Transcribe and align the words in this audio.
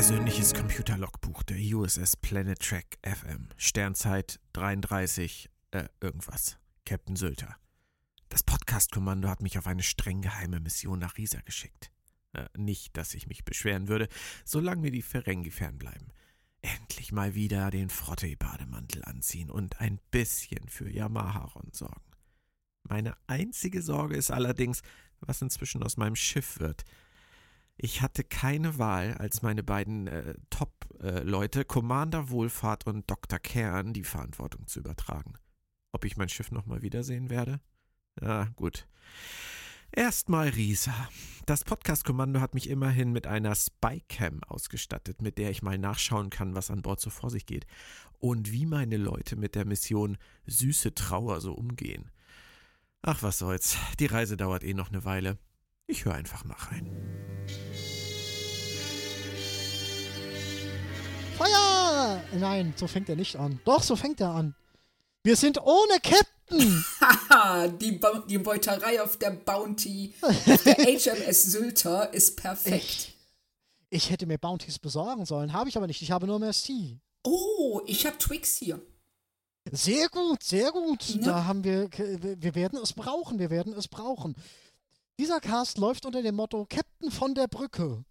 persönliches 0.00 0.54
Computerlogbuch 0.54 1.42
der 1.42 1.58
USS 1.58 2.16
Planet 2.16 2.58
Trek 2.58 2.98
FM. 3.02 3.50
Sternzeit 3.58 4.40
33, 4.54 5.50
äh, 5.72 5.88
irgendwas. 6.00 6.56
Captain 6.86 7.16
Sylter. 7.16 7.54
Das 8.30 8.42
Podcast-Kommando 8.42 9.28
hat 9.28 9.42
mich 9.42 9.58
auf 9.58 9.66
eine 9.66 9.82
streng 9.82 10.22
geheime 10.22 10.58
Mission 10.58 11.00
nach 11.00 11.18
Risa 11.18 11.42
geschickt. 11.42 11.92
Äh, 12.32 12.46
nicht, 12.56 12.96
dass 12.96 13.12
ich 13.12 13.26
mich 13.26 13.44
beschweren 13.44 13.88
würde, 13.88 14.08
solange 14.46 14.80
mir 14.80 14.90
die 14.90 15.02
Ferengi 15.02 15.50
fernbleiben. 15.50 16.14
Endlich 16.62 17.12
mal 17.12 17.34
wieder 17.34 17.70
den 17.70 17.90
Frotte-Bademantel 17.90 19.04
anziehen 19.04 19.50
und 19.50 19.82
ein 19.82 20.00
bisschen 20.10 20.66
für 20.70 20.88
Yamaharon 20.88 21.72
sorgen. 21.72 22.10
Meine 22.84 23.18
einzige 23.26 23.82
Sorge 23.82 24.16
ist 24.16 24.30
allerdings, 24.30 24.80
was 25.20 25.42
inzwischen 25.42 25.82
aus 25.82 25.98
meinem 25.98 26.16
Schiff 26.16 26.58
wird. 26.58 26.86
Ich 27.82 28.02
hatte 28.02 28.24
keine 28.24 28.76
Wahl, 28.76 29.14
als 29.14 29.40
meine 29.40 29.62
beiden 29.62 30.06
äh, 30.06 30.34
Top-Leute, 30.50 31.60
äh, 31.60 31.64
Commander 31.64 32.28
Wohlfahrt 32.28 32.86
und 32.86 33.10
Dr. 33.10 33.38
Kern, 33.38 33.94
die 33.94 34.04
Verantwortung 34.04 34.66
zu 34.66 34.80
übertragen. 34.80 35.32
Ob 35.90 36.04
ich 36.04 36.18
mein 36.18 36.28
Schiff 36.28 36.50
nochmal 36.50 36.82
wiedersehen 36.82 37.30
werde? 37.30 37.58
Ja, 38.20 38.48
gut. 38.54 38.86
Erstmal 39.92 40.50
Risa. 40.50 40.92
Das 41.46 41.64
Podcast-Kommando 41.64 42.40
hat 42.40 42.52
mich 42.52 42.68
immerhin 42.68 43.12
mit 43.12 43.26
einer 43.26 43.54
Spycam 43.54 44.44
ausgestattet, 44.44 45.22
mit 45.22 45.38
der 45.38 45.48
ich 45.48 45.62
mal 45.62 45.78
nachschauen 45.78 46.28
kann, 46.28 46.54
was 46.54 46.70
an 46.70 46.82
Bord 46.82 47.00
so 47.00 47.08
vor 47.08 47.30
sich 47.30 47.46
geht 47.46 47.66
und 48.18 48.52
wie 48.52 48.66
meine 48.66 48.98
Leute 48.98 49.36
mit 49.36 49.54
der 49.54 49.64
Mission 49.64 50.18
Süße 50.46 50.94
Trauer 50.94 51.40
so 51.40 51.54
umgehen. 51.54 52.10
Ach, 53.00 53.22
was 53.22 53.38
soll's. 53.38 53.78
Die 53.98 54.06
Reise 54.06 54.36
dauert 54.36 54.64
eh 54.64 54.74
noch 54.74 54.90
eine 54.90 55.06
Weile. 55.06 55.38
Ich 55.86 56.04
höre 56.04 56.14
einfach 56.14 56.44
mal 56.44 56.56
rein. 56.58 56.88
Feuer! 61.40 62.22
Nein, 62.38 62.74
so 62.76 62.86
fängt 62.86 63.08
er 63.08 63.16
nicht 63.16 63.36
an. 63.36 63.60
Doch, 63.64 63.82
so 63.82 63.96
fängt 63.96 64.20
er 64.20 64.28
an. 64.30 64.54
Wir 65.22 65.36
sind 65.36 65.58
ohne 65.62 65.98
Captain. 66.02 66.84
Haha, 67.00 67.68
die, 67.68 67.98
die 68.28 68.38
Beuterei 68.38 69.00
auf 69.00 69.16
der 69.16 69.30
Bounty, 69.30 70.12
auf 70.20 70.64
der 70.64 70.74
HMS 70.74 71.44
Sylter 71.44 72.12
ist 72.12 72.36
perfekt. 72.36 72.84
Ich, 72.84 73.16
ich 73.88 74.10
hätte 74.10 74.26
mir 74.26 74.36
Bounties 74.36 74.78
besorgen 74.78 75.24
sollen, 75.24 75.54
habe 75.54 75.70
ich 75.70 75.78
aber 75.78 75.86
nicht. 75.86 76.02
Ich 76.02 76.10
habe 76.10 76.26
nur 76.26 76.38
Merci. 76.38 77.00
Oh, 77.24 77.80
ich 77.86 78.04
habe 78.04 78.18
Twix 78.18 78.58
hier. 78.58 78.78
Sehr 79.72 80.10
gut, 80.10 80.42
sehr 80.42 80.70
gut. 80.72 81.08
Ja. 81.08 81.22
Da 81.22 81.44
haben 81.46 81.64
wir, 81.64 81.88
wir 81.90 82.54
werden 82.54 82.78
es 82.82 82.92
brauchen, 82.92 83.38
wir 83.38 83.48
werden 83.48 83.72
es 83.72 83.88
brauchen. 83.88 84.34
Dieser 85.18 85.40
Cast 85.40 85.78
läuft 85.78 86.04
unter 86.04 86.22
dem 86.22 86.34
Motto 86.34 86.66
Captain 86.68 87.10
von 87.10 87.34
der 87.34 87.46
Brücke. 87.46 88.04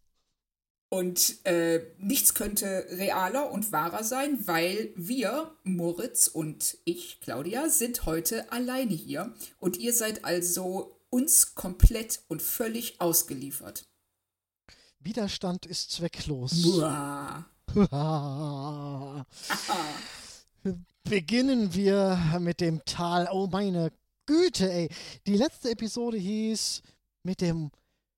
Und 0.89 1.45
äh, 1.45 1.85
nichts 1.99 2.33
könnte 2.33 2.87
realer 2.89 3.51
und 3.51 3.71
wahrer 3.71 4.03
sein, 4.03 4.47
weil 4.47 4.91
wir, 4.95 5.51
Moritz 5.63 6.27
und 6.27 6.79
ich, 6.83 7.19
Claudia, 7.21 7.69
sind 7.69 8.07
heute 8.07 8.51
alleine 8.51 8.95
hier. 8.95 9.31
Und 9.59 9.77
ihr 9.77 9.93
seid 9.93 10.25
also 10.25 10.99
uns 11.11 11.53
komplett 11.53 12.21
und 12.27 12.41
völlig 12.41 12.99
ausgeliefert. 12.99 13.85
Widerstand 14.99 15.67
ist 15.67 15.91
zwecklos. 15.91 16.53
Beginnen 21.03 21.73
wir 21.73 22.37
mit 22.39 22.61
dem 22.61 22.83
Tal. 22.85 23.27
Oh 23.31 23.47
meine 23.47 23.91
Güte, 24.25 24.71
ey. 24.71 24.89
Die 25.27 25.37
letzte 25.37 25.69
Episode 25.69 26.17
hieß 26.17 26.81
mit 27.23 27.41
dem 27.41 27.69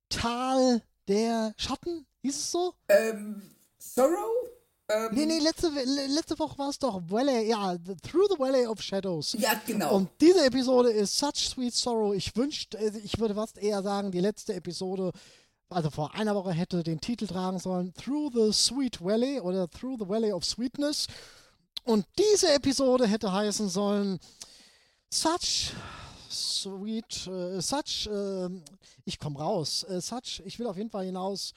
Tal 0.08 0.82
der 1.06 1.52
Schatten. 1.56 2.06
Hieß 2.22 2.36
es 2.36 2.50
so? 2.50 2.74
Ähm, 2.88 3.42
Sorrow? 3.78 4.48
Ähm, 4.88 5.08
nee, 5.12 5.26
nee, 5.26 5.38
letzte, 5.38 5.68
letzte 5.68 6.38
Woche 6.38 6.58
war 6.58 6.68
es 6.68 6.78
doch 6.78 7.00
Valley, 7.08 7.48
ja, 7.48 7.76
Through 8.02 8.28
the 8.30 8.38
Valley 8.38 8.66
of 8.66 8.80
Shadows. 8.80 9.34
Ja, 9.38 9.60
genau. 9.66 9.96
Und 9.96 10.10
diese 10.20 10.44
Episode 10.44 10.90
ist 10.90 11.16
Such 11.16 11.36
Sweet 11.36 11.74
Sorrow. 11.74 12.14
Ich 12.14 12.36
wünschte, 12.36 12.78
äh, 12.78 12.96
ich 12.98 13.18
würde 13.18 13.34
fast 13.34 13.58
eher 13.58 13.82
sagen, 13.82 14.12
die 14.12 14.20
letzte 14.20 14.54
Episode, 14.54 15.12
also 15.68 15.90
vor 15.90 16.14
einer 16.14 16.34
Woche 16.34 16.52
hätte 16.52 16.82
den 16.82 17.00
Titel 17.00 17.26
tragen 17.26 17.58
sollen 17.58 17.92
Through 17.94 18.30
the 18.34 18.52
Sweet 18.52 19.02
Valley 19.02 19.40
oder 19.40 19.68
Through 19.68 19.98
the 20.00 20.08
Valley 20.08 20.32
of 20.32 20.44
Sweetness. 20.44 21.06
Und 21.84 22.06
diese 22.18 22.52
Episode 22.52 23.06
hätte 23.06 23.32
heißen 23.32 23.68
sollen 23.68 24.20
Such 25.10 25.72
Sweet, 26.30 27.26
uh, 27.26 27.60
Such, 27.60 28.08
uh, 28.08 28.48
ich 29.04 29.18
komme 29.18 29.38
raus, 29.38 29.84
uh, 29.88 30.00
Such, 30.00 30.40
ich 30.44 30.58
will 30.58 30.66
auf 30.66 30.76
jeden 30.76 30.90
Fall 30.90 31.04
hinaus 31.04 31.52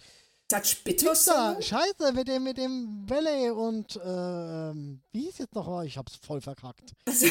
Bitter 0.83 1.16
Song? 1.16 1.61
Scheiße, 1.61 2.11
mit 2.13 2.28
dem, 2.28 2.44
mit 2.44 2.57
dem 2.57 3.06
Ballet 3.06 3.50
und, 3.51 4.00
ähm, 4.03 5.01
wie 5.11 5.28
ist 5.28 5.39
jetzt 5.39 5.56
noch? 5.56 5.67
Oh, 5.67 5.81
ich 5.81 5.97
hab's 5.97 6.16
voll 6.16 6.39
verkackt. 6.39 6.94
Also, 7.07 7.25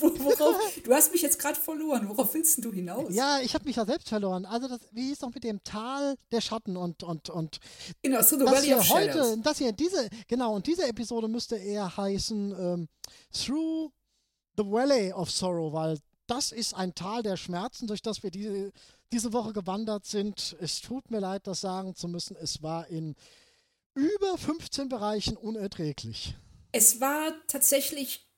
worauf, 0.00 0.56
du 0.82 0.92
hast 0.94 1.12
mich 1.12 1.22
jetzt 1.22 1.38
gerade 1.38 1.58
verloren. 1.58 2.08
Worauf 2.08 2.32
willst 2.34 2.64
du 2.64 2.72
hinaus? 2.72 3.14
Ja, 3.14 3.40
ich 3.40 3.54
habe 3.54 3.64
mich 3.64 3.76
ja 3.76 3.84
selbst 3.84 4.08
verloren. 4.08 4.46
Also, 4.46 4.68
das, 4.68 4.80
wie 4.92 5.08
hieß 5.08 5.20
noch 5.20 5.34
mit 5.34 5.44
dem 5.44 5.62
Tal 5.62 6.16
der 6.32 6.40
Schatten 6.40 6.76
und, 6.76 7.02
und, 7.02 7.28
und. 7.28 7.58
Genau, 8.02 8.22
so 8.22 8.38
the 8.38 8.44
das 8.44 8.54
Valley 8.54 8.74
of 8.74 8.88
heute, 8.90 9.12
Shadows. 9.12 9.38
Das 9.42 9.58
hier, 9.58 9.72
diese, 9.72 10.08
genau, 10.26 10.54
und 10.54 10.66
diese 10.66 10.86
Episode 10.86 11.28
müsste 11.28 11.56
eher 11.56 11.96
heißen, 11.96 12.54
ähm, 12.58 12.88
Through 13.32 13.92
the 14.56 14.64
Valley 14.64 15.12
of 15.12 15.30
Sorrow, 15.30 15.72
weil 15.72 15.98
das 16.28 16.52
ist 16.52 16.74
ein 16.74 16.94
Tal 16.94 17.22
der 17.22 17.36
Schmerzen, 17.36 17.86
durch 17.86 18.02
das 18.02 18.22
wir 18.22 18.30
diese 18.30 18.72
diese 19.12 19.32
Woche 19.32 19.52
gewandert 19.52 20.06
sind. 20.06 20.56
Es 20.60 20.80
tut 20.80 21.10
mir 21.10 21.20
leid, 21.20 21.46
das 21.46 21.60
sagen 21.60 21.94
zu 21.94 22.08
müssen. 22.08 22.36
Es 22.36 22.62
war 22.62 22.88
in 22.88 23.14
über 23.94 24.38
15 24.38 24.88
Bereichen 24.88 25.36
unerträglich. 25.36 26.34
Es 26.72 27.00
war 27.00 27.32
tatsächlich, 27.46 28.28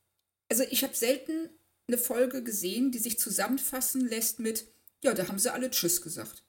also 0.49 0.63
ich 0.71 0.85
habe 0.85 0.95
selten 0.95 1.51
eine 1.89 1.99
Folge 1.99 2.43
gesehen, 2.43 2.93
die 2.93 2.99
sich 2.99 3.19
zusammenfassen 3.19 4.07
lässt 4.07 4.39
mit, 4.39 4.67
ja, 5.03 5.13
da 5.13 5.27
haben 5.27 5.39
sie 5.39 5.53
alle 5.53 5.71
Tschüss 5.71 6.03
gesagt. 6.03 6.45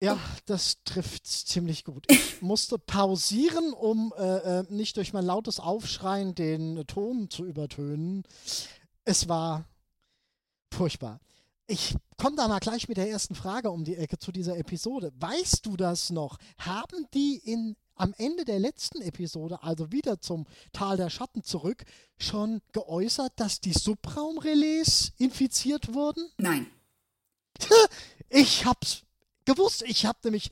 Ja, 0.00 0.18
das 0.44 0.82
trifft 0.84 1.26
ziemlich 1.26 1.84
gut. 1.84 2.04
Ich 2.10 2.42
musste 2.42 2.78
pausieren, 2.78 3.72
um 3.72 4.12
äh, 4.16 4.60
äh, 4.60 4.64
nicht 4.68 4.96
durch 4.98 5.12
mein 5.12 5.24
lautes 5.24 5.60
Aufschreien 5.60 6.34
den 6.34 6.86
Ton 6.86 7.30
zu 7.30 7.44
übertönen. 7.46 8.24
Es 9.04 9.28
war 9.28 9.68
furchtbar. 10.72 11.20
Ich 11.66 11.96
komme 12.18 12.36
da 12.36 12.48
mal 12.48 12.58
gleich 12.58 12.88
mit 12.88 12.96
der 12.96 13.08
ersten 13.08 13.34
Frage 13.34 13.70
um 13.70 13.84
die 13.84 13.96
Ecke 13.96 14.18
zu 14.18 14.32
dieser 14.32 14.56
Episode. 14.58 15.12
Weißt 15.18 15.64
du 15.64 15.76
das 15.76 16.10
noch? 16.10 16.38
Haben 16.58 17.06
die 17.14 17.36
in 17.36 17.76
am 17.96 18.12
Ende 18.18 18.44
der 18.44 18.58
letzten 18.58 19.00
Episode, 19.02 19.62
also 19.62 19.92
wieder 19.92 20.20
zum 20.20 20.46
Tal 20.72 20.96
der 20.96 21.10
Schatten 21.10 21.44
zurück, 21.44 21.84
schon 22.18 22.60
geäußert, 22.72 23.32
dass 23.36 23.60
die 23.60 23.72
Subraumrelais 23.72 25.12
infiziert 25.18 25.94
wurden? 25.94 26.28
Nein. 26.38 26.66
Ich 28.30 28.64
hab's 28.64 29.02
gewusst. 29.44 29.82
Ich 29.82 30.06
hab 30.06 30.24
nämlich, 30.24 30.50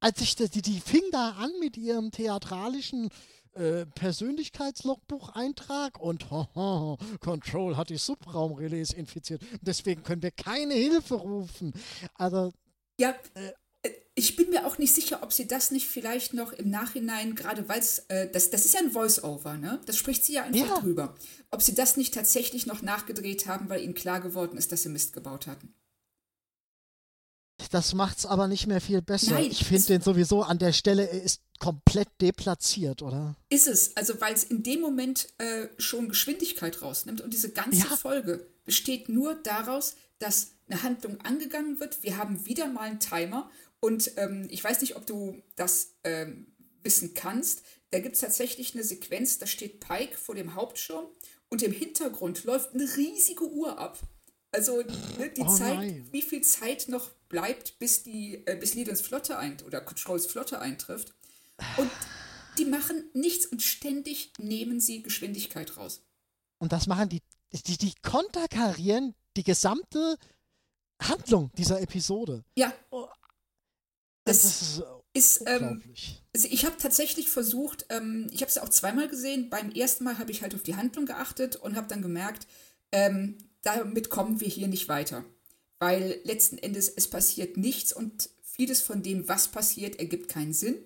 als 0.00 0.20
ich 0.20 0.34
die, 0.36 0.60
die 0.60 0.78
fing 0.78 1.00
da 1.10 1.30
an 1.30 1.50
mit 1.58 1.78
ihrem 1.78 2.10
theatralischen 2.10 3.08
äh, 3.54 3.86
Persönlichkeitslogbuch-Eintrag 3.86 5.98
und 6.00 6.30
haha, 6.30 6.96
Control 7.20 7.76
hat 7.76 7.90
die 7.90 7.98
Subraumrelais 7.98 8.92
infiziert. 8.92 9.42
Deswegen 9.60 10.02
können 10.02 10.22
wir 10.22 10.30
keine 10.30 10.72
Hilfe 10.74 11.14
rufen. 11.14 11.74
Also. 12.14 12.52
Ja. 12.98 13.14
Äh, 13.34 13.52
ich 14.16 14.36
bin 14.36 14.50
mir 14.50 14.64
auch 14.66 14.78
nicht 14.78 14.94
sicher, 14.94 15.22
ob 15.22 15.32
sie 15.32 15.48
das 15.48 15.72
nicht 15.72 15.88
vielleicht 15.88 16.34
noch 16.34 16.52
im 16.52 16.70
Nachhinein, 16.70 17.34
gerade 17.34 17.68
weil 17.68 17.80
es, 17.80 17.98
äh, 18.08 18.30
das, 18.30 18.50
das 18.50 18.64
ist 18.64 18.74
ja 18.74 18.80
ein 18.80 18.92
Voice-Over, 18.92 19.58
ne? 19.58 19.80
Das 19.86 19.96
spricht 19.96 20.24
sie 20.24 20.34
ja 20.34 20.44
einfach 20.44 20.76
ja. 20.76 20.80
drüber. 20.80 21.16
Ob 21.50 21.62
sie 21.62 21.74
das 21.74 21.96
nicht 21.96 22.14
tatsächlich 22.14 22.66
noch 22.66 22.80
nachgedreht 22.80 23.46
haben, 23.46 23.68
weil 23.68 23.82
ihnen 23.82 23.94
klar 23.94 24.20
geworden 24.20 24.56
ist, 24.56 24.70
dass 24.72 24.84
sie 24.84 24.88
Mist 24.88 25.12
gebaut 25.12 25.48
hatten. 25.48 25.74
Das 27.70 27.94
macht's 27.94 28.26
aber 28.26 28.48
nicht 28.48 28.66
mehr 28.66 28.80
viel 28.80 29.00
besser. 29.00 29.34
Nein, 29.34 29.50
ich 29.50 29.64
finde 29.64 29.86
den 29.86 30.00
sowieso 30.00 30.42
an 30.42 30.58
der 30.58 30.72
Stelle, 30.72 31.08
er 31.08 31.22
ist 31.22 31.40
komplett 31.58 32.08
deplatziert, 32.20 33.02
oder? 33.02 33.36
Ist 33.48 33.68
es. 33.68 33.96
Also, 33.96 34.20
weil 34.20 34.34
es 34.34 34.44
in 34.44 34.62
dem 34.62 34.80
Moment 34.80 35.28
äh, 35.38 35.68
schon 35.78 36.08
Geschwindigkeit 36.08 36.82
rausnimmt 36.82 37.20
und 37.20 37.32
diese 37.32 37.50
ganze 37.52 37.88
ja. 37.88 37.96
Folge 37.96 38.46
besteht 38.64 39.08
nur 39.08 39.34
daraus, 39.36 39.94
dass 40.18 40.52
eine 40.68 40.82
Handlung 40.82 41.20
angegangen 41.20 41.80
wird. 41.80 42.02
Wir 42.02 42.16
haben 42.16 42.44
wieder 42.46 42.66
mal 42.66 42.82
einen 42.82 43.00
Timer 43.00 43.50
und 43.80 44.12
ähm, 44.16 44.46
ich 44.50 44.62
weiß 44.64 44.80
nicht, 44.80 44.96
ob 44.96 45.06
du 45.06 45.42
das 45.56 45.94
ähm, 46.04 46.46
wissen 46.82 47.14
kannst. 47.14 47.62
Da 47.90 48.00
gibt 48.00 48.16
es 48.16 48.20
tatsächlich 48.20 48.74
eine 48.74 48.82
Sequenz, 48.82 49.38
da 49.38 49.46
steht 49.46 49.80
Pike 49.80 50.16
vor 50.16 50.34
dem 50.34 50.54
Hauptschirm 50.54 51.06
und 51.50 51.62
im 51.62 51.72
Hintergrund 51.72 52.44
läuft 52.44 52.74
eine 52.74 52.84
riesige 52.96 53.48
Uhr 53.48 53.78
ab. 53.78 53.98
Also 54.50 54.82
ne, 55.18 55.30
die 55.36 55.42
oh 55.42 55.54
Zeit, 55.54 55.76
nein. 55.76 56.08
wie 56.12 56.22
viel 56.22 56.42
Zeit 56.42 56.88
noch 56.88 57.10
bleibt, 57.34 57.80
bis 57.80 58.04
die, 58.04 58.46
äh, 58.46 58.56
bis 58.56 58.74
Lidens 58.74 59.00
Flotte 59.00 59.36
ein 59.38 59.60
oder 59.66 59.80
Controls 59.80 60.24
Flotte 60.24 60.60
eintrifft. 60.60 61.14
Und 61.76 61.90
die 62.58 62.64
machen 62.64 63.10
nichts 63.12 63.46
und 63.46 63.60
ständig 63.60 64.32
nehmen 64.38 64.78
sie 64.78 65.02
Geschwindigkeit 65.02 65.76
raus. 65.76 66.04
Und 66.58 66.70
das 66.72 66.86
machen 66.86 67.08
die, 67.08 67.22
die, 67.52 67.76
die 67.76 67.92
konterkarieren 68.02 69.16
die 69.36 69.42
gesamte 69.42 70.16
Handlung 71.02 71.50
dieser 71.58 71.80
Episode. 71.80 72.44
Ja. 72.54 72.72
Oh, 72.90 73.08
das, 74.24 74.42
das 74.42 74.60
ist 74.60 74.82
ist, 75.16 75.42
ähm, 75.46 75.82
also 76.34 76.48
ich 76.50 76.64
habe 76.64 76.76
tatsächlich 76.76 77.30
versucht, 77.30 77.86
ähm, 77.88 78.28
ich 78.32 78.42
habe 78.42 78.50
es 78.50 78.58
auch 78.58 78.68
zweimal 78.68 79.08
gesehen. 79.08 79.50
Beim 79.50 79.70
ersten 79.72 80.04
Mal 80.04 80.18
habe 80.18 80.30
ich 80.30 80.42
halt 80.42 80.54
auf 80.54 80.62
die 80.62 80.76
Handlung 80.76 81.06
geachtet 81.06 81.56
und 81.56 81.76
habe 81.76 81.88
dann 81.88 82.02
gemerkt, 82.02 82.46
ähm, 82.92 83.38
damit 83.62 84.10
kommen 84.10 84.40
wir 84.40 84.48
hier 84.48 84.68
nicht 84.68 84.88
weiter. 84.88 85.24
Weil 85.78 86.20
letzten 86.24 86.58
Endes 86.58 86.88
es 86.88 87.08
passiert 87.08 87.56
nichts 87.56 87.92
und 87.92 88.30
vieles 88.42 88.80
von 88.80 89.02
dem, 89.02 89.28
was 89.28 89.48
passiert, 89.48 89.98
ergibt 89.98 90.28
keinen 90.28 90.52
Sinn. 90.52 90.76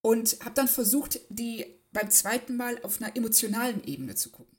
Und 0.00 0.38
habe 0.40 0.54
dann 0.54 0.68
versucht, 0.68 1.20
die 1.28 1.66
beim 1.92 2.10
zweiten 2.10 2.56
Mal 2.56 2.82
auf 2.82 3.00
einer 3.00 3.14
emotionalen 3.16 3.84
Ebene 3.84 4.14
zu 4.14 4.30
gucken. 4.30 4.56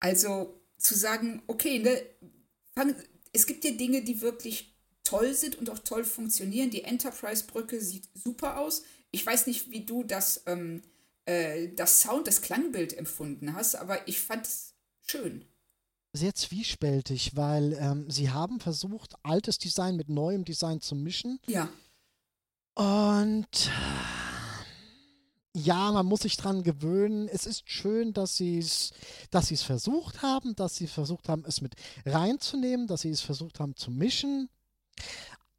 Also 0.00 0.60
zu 0.76 0.96
sagen, 0.96 1.42
okay, 1.46 1.78
ne, 1.78 2.02
fang, 2.74 2.94
es 3.32 3.46
gibt 3.46 3.64
ja 3.64 3.70
Dinge, 3.70 4.02
die 4.02 4.20
wirklich 4.20 4.74
toll 5.04 5.34
sind 5.34 5.56
und 5.56 5.70
auch 5.70 5.78
toll 5.78 6.04
funktionieren. 6.04 6.70
Die 6.70 6.84
Enterprise-Brücke 6.84 7.80
sieht 7.80 8.08
super 8.14 8.58
aus. 8.58 8.82
Ich 9.10 9.24
weiß 9.24 9.46
nicht, 9.46 9.70
wie 9.70 9.84
du 9.84 10.04
das, 10.04 10.42
ähm, 10.46 10.82
äh, 11.24 11.68
das 11.68 12.00
Sound, 12.00 12.26
das 12.26 12.42
Klangbild 12.42 12.96
empfunden 12.96 13.54
hast, 13.54 13.76
aber 13.76 14.06
ich 14.08 14.20
fand 14.20 14.46
es 14.46 14.74
schön. 15.06 15.44
Sehr 16.12 16.34
zwiespältig, 16.34 17.36
weil 17.36 17.72
ähm, 17.80 18.10
sie 18.10 18.30
haben 18.30 18.60
versucht, 18.60 19.14
altes 19.22 19.58
Design 19.58 19.96
mit 19.96 20.08
neuem 20.08 20.44
Design 20.44 20.80
zu 20.80 20.94
mischen. 20.94 21.40
Ja. 21.46 21.68
Und 22.74 23.70
ja, 25.54 25.92
man 25.92 26.06
muss 26.06 26.20
sich 26.20 26.36
dran 26.36 26.62
gewöhnen. 26.62 27.28
Es 27.28 27.46
ist 27.46 27.68
schön, 27.68 28.12
dass 28.14 28.36
sie 28.36 28.58
es, 28.58 28.92
dass 29.30 29.48
sie 29.48 29.54
es 29.54 29.62
versucht 29.62 30.22
haben, 30.22 30.56
dass 30.56 30.76
sie 30.76 30.86
versucht 30.86 31.28
haben, 31.28 31.44
es 31.46 31.60
mit 31.60 31.74
reinzunehmen, 32.06 32.86
dass 32.86 33.02
sie 33.02 33.10
es 33.10 33.20
versucht 33.20 33.60
haben 33.60 33.76
zu 33.76 33.90
mischen. 33.90 34.48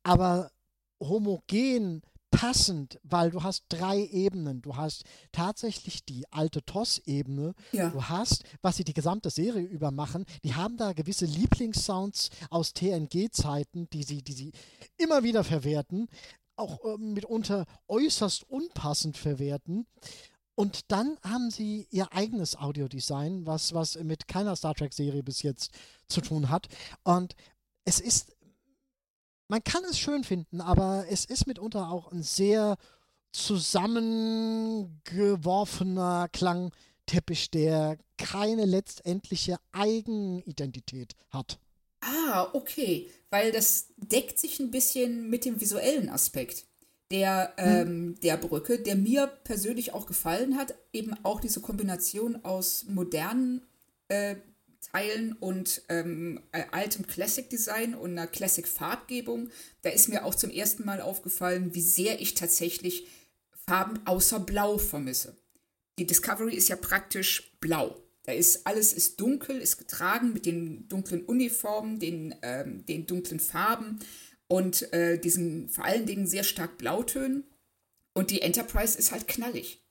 Aber 0.01 0.51
homogen, 0.99 2.01
passend, 2.33 2.99
weil 3.03 3.31
du 3.31 3.43
hast 3.43 3.63
drei 3.69 4.05
Ebenen. 4.05 4.61
Du 4.61 4.75
hast 4.75 5.03
tatsächlich 5.31 6.03
die 6.03 6.25
alte 6.31 6.63
TOS-Ebene. 6.65 7.53
Ja. 7.71 7.89
Du 7.89 8.03
hast, 8.03 8.43
was 8.61 8.77
sie 8.77 8.83
die 8.83 8.93
gesamte 8.93 9.29
Serie 9.29 9.63
über 9.63 9.91
machen, 9.91 10.25
die 10.43 10.55
haben 10.55 10.75
da 10.77 10.93
gewisse 10.93 11.25
Lieblingssounds 11.25 12.29
aus 12.49 12.73
TNG-Zeiten, 12.73 13.89
die 13.91 14.03
sie, 14.03 14.23
die 14.23 14.33
sie 14.33 14.51
immer 14.97 15.23
wieder 15.23 15.43
verwerten 15.43 16.09
auch 16.55 16.83
äh, 16.85 16.97
mitunter 16.97 17.65
äußerst 17.87 18.43
unpassend 18.49 19.17
verwerten. 19.17 19.87
Und 20.55 20.91
dann 20.91 21.17
haben 21.23 21.49
sie 21.49 21.87
ihr 21.89 22.13
eigenes 22.13 22.55
Audiodesign, 22.55 23.47
was, 23.47 23.73
was 23.73 23.95
mit 23.95 24.27
keiner 24.27 24.55
Star 24.55 24.75
Trek-Serie 24.75 25.23
bis 25.23 25.41
jetzt 25.41 25.71
zu 26.07 26.21
tun 26.21 26.49
hat. 26.49 26.67
Und 27.03 27.35
es 27.85 27.99
ist, 27.99 28.35
man 29.53 29.63
kann 29.63 29.83
es 29.83 29.99
schön 29.99 30.23
finden, 30.23 30.61
aber 30.61 31.05
es 31.11 31.25
ist 31.25 31.45
mitunter 31.45 31.91
auch 31.91 32.11
ein 32.11 32.23
sehr 32.23 32.75
zusammengeworfener 33.33 36.27
Klangteppich, 36.33 37.51
der 37.51 37.99
keine 38.17 38.65
letztendliche 38.65 39.57
Eigenidentität 39.71 41.13
hat. 41.29 41.59
Ah, 42.01 42.47
okay, 42.53 43.11
weil 43.29 43.51
das 43.51 43.89
deckt 43.97 44.39
sich 44.39 44.59
ein 44.59 44.71
bisschen 44.71 45.29
mit 45.29 45.45
dem 45.45 45.61
visuellen 45.61 46.09
Aspekt 46.09 46.65
der, 47.11 47.53
hm. 47.57 47.87
ähm, 47.87 48.15
der 48.23 48.37
Brücke, 48.37 48.79
der 48.79 48.95
mir 48.95 49.27
persönlich 49.27 49.93
auch 49.93 50.07
gefallen 50.07 50.57
hat. 50.57 50.73
Eben 50.91 51.13
auch 51.21 51.39
diese 51.39 51.61
Kombination 51.61 52.43
aus 52.43 52.85
modernen 52.85 53.67
äh, 54.07 54.37
Teilen 54.91 55.33
und 55.33 55.81
ähm, 55.89 56.41
äh, 56.51 56.63
altem 56.71 57.07
Classic-Design 57.07 57.95
und 57.95 58.11
einer 58.11 58.27
Classic-Farbgebung. 58.27 59.49
Da 59.81 59.89
ist 59.89 60.09
mir 60.09 60.25
auch 60.25 60.35
zum 60.35 60.49
ersten 60.49 60.85
Mal 60.85 61.01
aufgefallen, 61.01 61.73
wie 61.73 61.81
sehr 61.81 62.21
ich 62.21 62.33
tatsächlich 62.33 63.07
Farben 63.65 64.05
außer 64.05 64.39
Blau 64.39 64.77
vermisse. 64.77 65.37
Die 65.99 66.05
Discovery 66.05 66.55
ist 66.55 66.69
ja 66.69 66.75
praktisch 66.75 67.55
blau. 67.59 67.99
Da 68.23 68.31
ist 68.31 68.65
alles 68.65 68.93
ist 68.93 69.19
dunkel, 69.19 69.59
ist 69.59 69.77
getragen 69.77 70.33
mit 70.33 70.45
den 70.45 70.87
dunklen 70.87 71.23
Uniformen, 71.25 71.99
den, 71.99 72.35
ähm, 72.41 72.85
den 72.85 73.05
dunklen 73.05 73.39
Farben 73.39 73.99
und 74.47 74.93
äh, 74.93 75.19
diesen 75.19 75.69
vor 75.69 75.85
allen 75.85 76.05
Dingen 76.05 76.25
sehr 76.25 76.43
stark 76.43 76.77
Blautönen. 76.77 77.43
Und 78.13 78.31
die 78.31 78.41
Enterprise 78.41 78.97
ist 78.97 79.11
halt 79.11 79.27
knallig. 79.27 79.82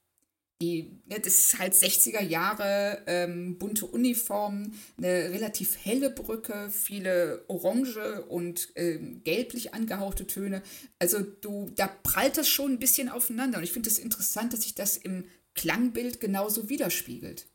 Die, 0.63 0.93
ne, 1.07 1.19
das 1.19 1.35
ist 1.35 1.59
halt 1.59 1.75
60er 1.75 2.23
Jahre, 2.23 3.03
ähm, 3.09 3.59
bunte 3.59 3.85
Uniformen, 3.85 4.81
eine 4.97 5.31
relativ 5.31 5.77
helle 5.85 6.09
Brücke, 6.09 6.71
viele 6.71 7.45
orange 7.49 8.23
und 8.29 8.69
ähm, 8.77 9.25
gelblich 9.25 9.75
angehauchte 9.75 10.25
Töne. 10.29 10.63
Also 11.01 11.21
du, 11.21 11.69
da 11.75 11.89
prallt 11.89 12.39
das 12.39 12.49
schon 12.49 12.71
ein 12.75 12.79
bisschen 12.79 13.09
aufeinander. 13.09 13.59
Und 13.59 13.65
ich 13.65 13.73
finde 13.73 13.89
es 13.89 13.97
das 13.97 14.05
interessant, 14.05 14.53
dass 14.53 14.63
sich 14.63 14.77
das 14.77 14.97
im 14.97 15.25
Klangbild 15.55 16.21
genauso 16.21 16.69
widerspiegelt. 16.69 17.49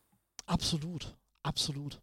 Absolut, 0.46 1.16
absolut. 1.44 2.02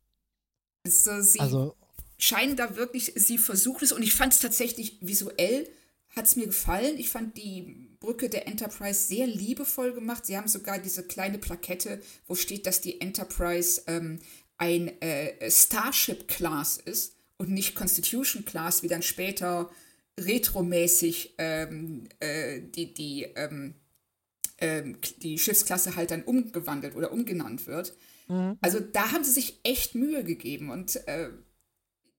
Also, 0.86 1.20
sie 1.20 1.40
also, 1.40 1.76
scheinen 2.16 2.56
da 2.56 2.76
wirklich, 2.76 3.12
sie 3.14 3.36
versuchen 3.36 3.84
es 3.84 3.92
und 3.92 4.02
ich 4.02 4.14
fand 4.14 4.32
es 4.32 4.38
tatsächlich 4.38 4.96
visuell, 5.02 5.68
hat 6.14 6.26
es 6.26 6.36
mir 6.36 6.46
gefallen. 6.46 6.96
Ich 6.98 7.10
fand 7.10 7.36
die 7.36 7.88
Brücke 7.98 8.28
der 8.28 8.46
Enterprise 8.46 9.06
sehr 9.06 9.26
liebevoll 9.26 9.92
gemacht. 9.92 10.26
Sie 10.26 10.36
haben 10.36 10.48
sogar 10.48 10.78
diese 10.78 11.02
kleine 11.02 11.38
Plakette, 11.38 12.00
wo 12.26 12.34
steht, 12.34 12.66
dass 12.66 12.80
die 12.80 13.00
Enterprise 13.00 13.82
ähm, 13.86 14.20
ein 14.56 15.00
äh, 15.00 15.50
Starship-Class 15.50 16.78
ist 16.78 17.16
und 17.38 17.50
nicht 17.50 17.74
Constitution-Class, 17.74 18.82
wie 18.82 18.88
dann 18.88 19.02
später 19.02 19.70
retromäßig 20.20 21.34
ähm, 21.38 22.04
äh, 22.20 22.60
die, 22.60 22.94
die, 22.94 23.24
ähm, 23.34 23.74
ähm 24.58 24.98
die 25.18 25.38
Schiffsklasse 25.38 25.96
halt 25.96 26.12
dann 26.12 26.22
umgewandelt 26.22 26.94
oder 26.94 27.12
umgenannt 27.12 27.66
wird. 27.66 27.96
Mhm. 28.28 28.56
Also 28.60 28.78
da 28.78 29.10
haben 29.10 29.24
sie 29.24 29.32
sich 29.32 29.58
echt 29.64 29.96
Mühe 29.96 30.22
gegeben 30.22 30.70
und 30.70 30.96
äh, 31.08 31.30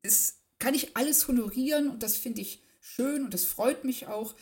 das 0.03 0.41
kann 0.59 0.73
ich 0.73 0.95
alles 0.97 1.27
honorieren 1.27 1.89
und 1.89 2.03
das 2.03 2.17
finde 2.17 2.41
ich 2.41 2.64
schön 2.85 3.25
und 3.25 3.33
das 3.33 3.45
freut 3.45 3.83
mich 3.83 4.07
auch, 4.07 4.35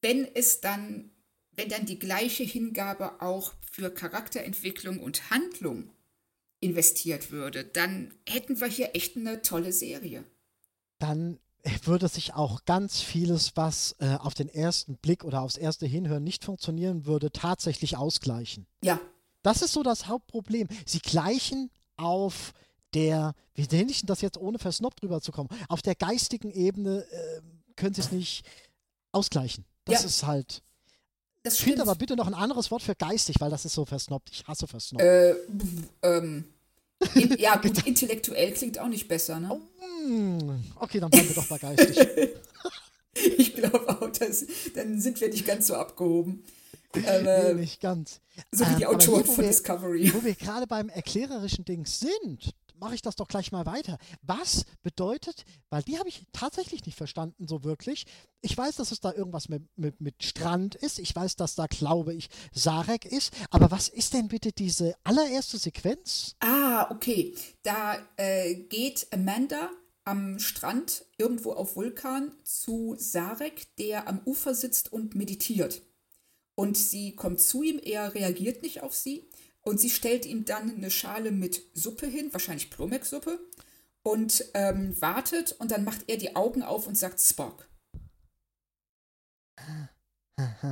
wenn 0.00 0.26
es 0.34 0.60
dann, 0.60 1.10
wenn 1.52 1.68
dann 1.68 1.86
die 1.86 1.98
gleiche 1.98 2.44
Hingabe 2.44 3.20
auch 3.22 3.54
für 3.72 3.90
Charakterentwicklung 3.90 5.00
und 5.00 5.30
Handlung 5.30 5.90
investiert 6.60 7.30
würde, 7.30 7.64
dann 7.64 8.12
hätten 8.28 8.60
wir 8.60 8.68
hier 8.68 8.94
echt 8.94 9.16
eine 9.16 9.42
tolle 9.42 9.72
Serie. 9.72 10.24
Dann 10.98 11.38
würde 11.84 12.08
sich 12.08 12.34
auch 12.34 12.64
ganz 12.64 13.00
vieles, 13.00 13.56
was 13.56 13.96
äh, 13.98 14.16
auf 14.16 14.34
den 14.34 14.48
ersten 14.48 14.96
Blick 14.96 15.24
oder 15.24 15.42
aufs 15.42 15.56
erste 15.56 15.86
Hinhören 15.86 16.24
nicht 16.24 16.44
funktionieren 16.44 17.06
würde, 17.06 17.30
tatsächlich 17.32 17.96
ausgleichen. 17.96 18.66
Ja, 18.82 19.00
das 19.42 19.62
ist 19.62 19.72
so 19.72 19.82
das 19.82 20.06
Hauptproblem. 20.06 20.68
Sie 20.86 21.00
gleichen 21.00 21.70
auf 21.96 22.52
der, 22.94 23.34
wie 23.54 23.66
nenne 23.70 23.90
ich 23.90 24.04
das 24.04 24.20
jetzt, 24.20 24.38
ohne 24.38 24.58
versnobbt 24.58 25.02
drüber 25.02 25.20
zu 25.20 25.32
kommen, 25.32 25.48
auf 25.68 25.82
der 25.82 25.94
geistigen 25.94 26.50
Ebene 26.50 27.04
äh, 27.10 27.40
können 27.76 27.94
sie 27.94 28.00
es 28.00 28.12
nicht 28.12 28.44
ausgleichen. 29.12 29.64
Das 29.84 30.02
ja. 30.02 30.08
ist 30.08 30.26
halt. 30.26 30.62
Das 31.42 31.58
Find 31.58 31.80
aber 31.80 31.94
bitte 31.94 32.16
noch 32.16 32.26
ein 32.26 32.34
anderes 32.34 32.70
Wort 32.70 32.82
für 32.82 32.94
geistig, 32.94 33.36
weil 33.40 33.50
das 33.50 33.64
ist 33.64 33.74
so 33.74 33.84
versnobbt. 33.84 34.30
Ich 34.30 34.46
hasse 34.46 34.66
versnobbt. 34.66 35.02
Äh, 35.02 35.34
ähm, 36.02 36.44
in, 37.14 37.36
ja, 37.38 37.56
gut, 37.62 37.86
intellektuell 37.86 38.52
klingt 38.52 38.78
auch 38.78 38.88
nicht 38.88 39.08
besser, 39.08 39.38
ne? 39.40 39.50
Oh, 39.50 40.08
mm, 40.08 40.64
okay, 40.76 41.00
dann 41.00 41.10
bleiben 41.10 41.28
wir 41.28 41.34
doch 41.34 41.48
mal 41.48 41.58
geistig. 41.58 41.96
ich 43.38 43.54
glaube 43.54 43.88
auch, 43.88 44.10
dass, 44.10 44.46
dann 44.74 45.00
sind 45.00 45.20
wir 45.20 45.28
nicht 45.28 45.46
ganz 45.46 45.68
so 45.68 45.74
abgehoben. 45.74 46.44
Aber, 47.06 47.52
nee, 47.54 47.60
nicht 47.60 47.80
ganz. 47.80 48.20
So 48.50 48.64
wie 48.66 48.76
die 48.76 48.82
ähm, 48.82 48.88
Autoren 48.88 49.24
von 49.24 49.38
wir, 49.38 49.48
Discovery. 49.48 50.12
Wo 50.14 50.24
wir 50.24 50.34
gerade 50.34 50.66
beim 50.66 50.88
erklärerischen 50.88 51.64
Ding 51.64 51.86
sind, 51.86 52.54
mache 52.78 52.94
ich 52.94 53.02
das 53.02 53.16
doch 53.16 53.28
gleich 53.28 53.52
mal 53.52 53.66
weiter. 53.66 53.98
Was 54.22 54.64
bedeutet, 54.82 55.44
weil 55.70 55.82
die 55.82 55.98
habe 55.98 56.08
ich 56.08 56.24
tatsächlich 56.32 56.84
nicht 56.86 56.96
verstanden 56.96 57.46
so 57.46 57.64
wirklich. 57.64 58.06
Ich 58.40 58.56
weiß, 58.56 58.76
dass 58.76 58.92
es 58.92 59.00
da 59.00 59.12
irgendwas 59.12 59.48
mit, 59.48 59.62
mit, 59.76 60.00
mit 60.00 60.22
Strand 60.22 60.74
ist. 60.74 60.98
Ich 60.98 61.14
weiß, 61.14 61.36
dass 61.36 61.54
da, 61.54 61.66
glaube 61.66 62.14
ich, 62.14 62.28
Sarek 62.52 63.04
ist. 63.04 63.32
Aber 63.50 63.70
was 63.70 63.88
ist 63.88 64.14
denn 64.14 64.28
bitte 64.28 64.52
diese 64.52 64.94
allererste 65.04 65.58
Sequenz? 65.58 66.36
Ah, 66.40 66.90
okay. 66.90 67.34
Da 67.62 67.98
äh, 68.16 68.54
geht 68.54 69.08
Amanda 69.12 69.70
am 70.04 70.38
Strand 70.38 71.04
irgendwo 71.18 71.52
auf 71.52 71.76
Vulkan 71.76 72.32
zu 72.42 72.94
Sarek, 72.98 73.76
der 73.76 74.08
am 74.08 74.20
Ufer 74.24 74.54
sitzt 74.54 74.92
und 74.92 75.14
meditiert. 75.14 75.82
Und 76.54 76.76
sie 76.76 77.14
kommt 77.14 77.40
zu 77.40 77.62
ihm, 77.62 77.78
er 77.82 78.14
reagiert 78.14 78.62
nicht 78.62 78.82
auf 78.82 78.94
sie. 78.94 79.28
Und 79.68 79.78
sie 79.78 79.90
stellt 79.90 80.24
ihm 80.24 80.46
dann 80.46 80.76
eine 80.76 80.90
Schale 80.90 81.30
mit 81.30 81.60
Suppe 81.74 82.06
hin, 82.06 82.32
wahrscheinlich 82.32 82.70
Plomex-Suppe, 82.70 83.38
und 84.02 84.46
ähm, 84.54 84.98
wartet. 84.98 85.52
Und 85.58 85.70
dann 85.70 85.84
macht 85.84 86.04
er 86.06 86.16
die 86.16 86.36
Augen 86.36 86.62
auf 86.62 86.86
und 86.86 86.96
sagt 86.96 87.20
Spock. 87.20 87.68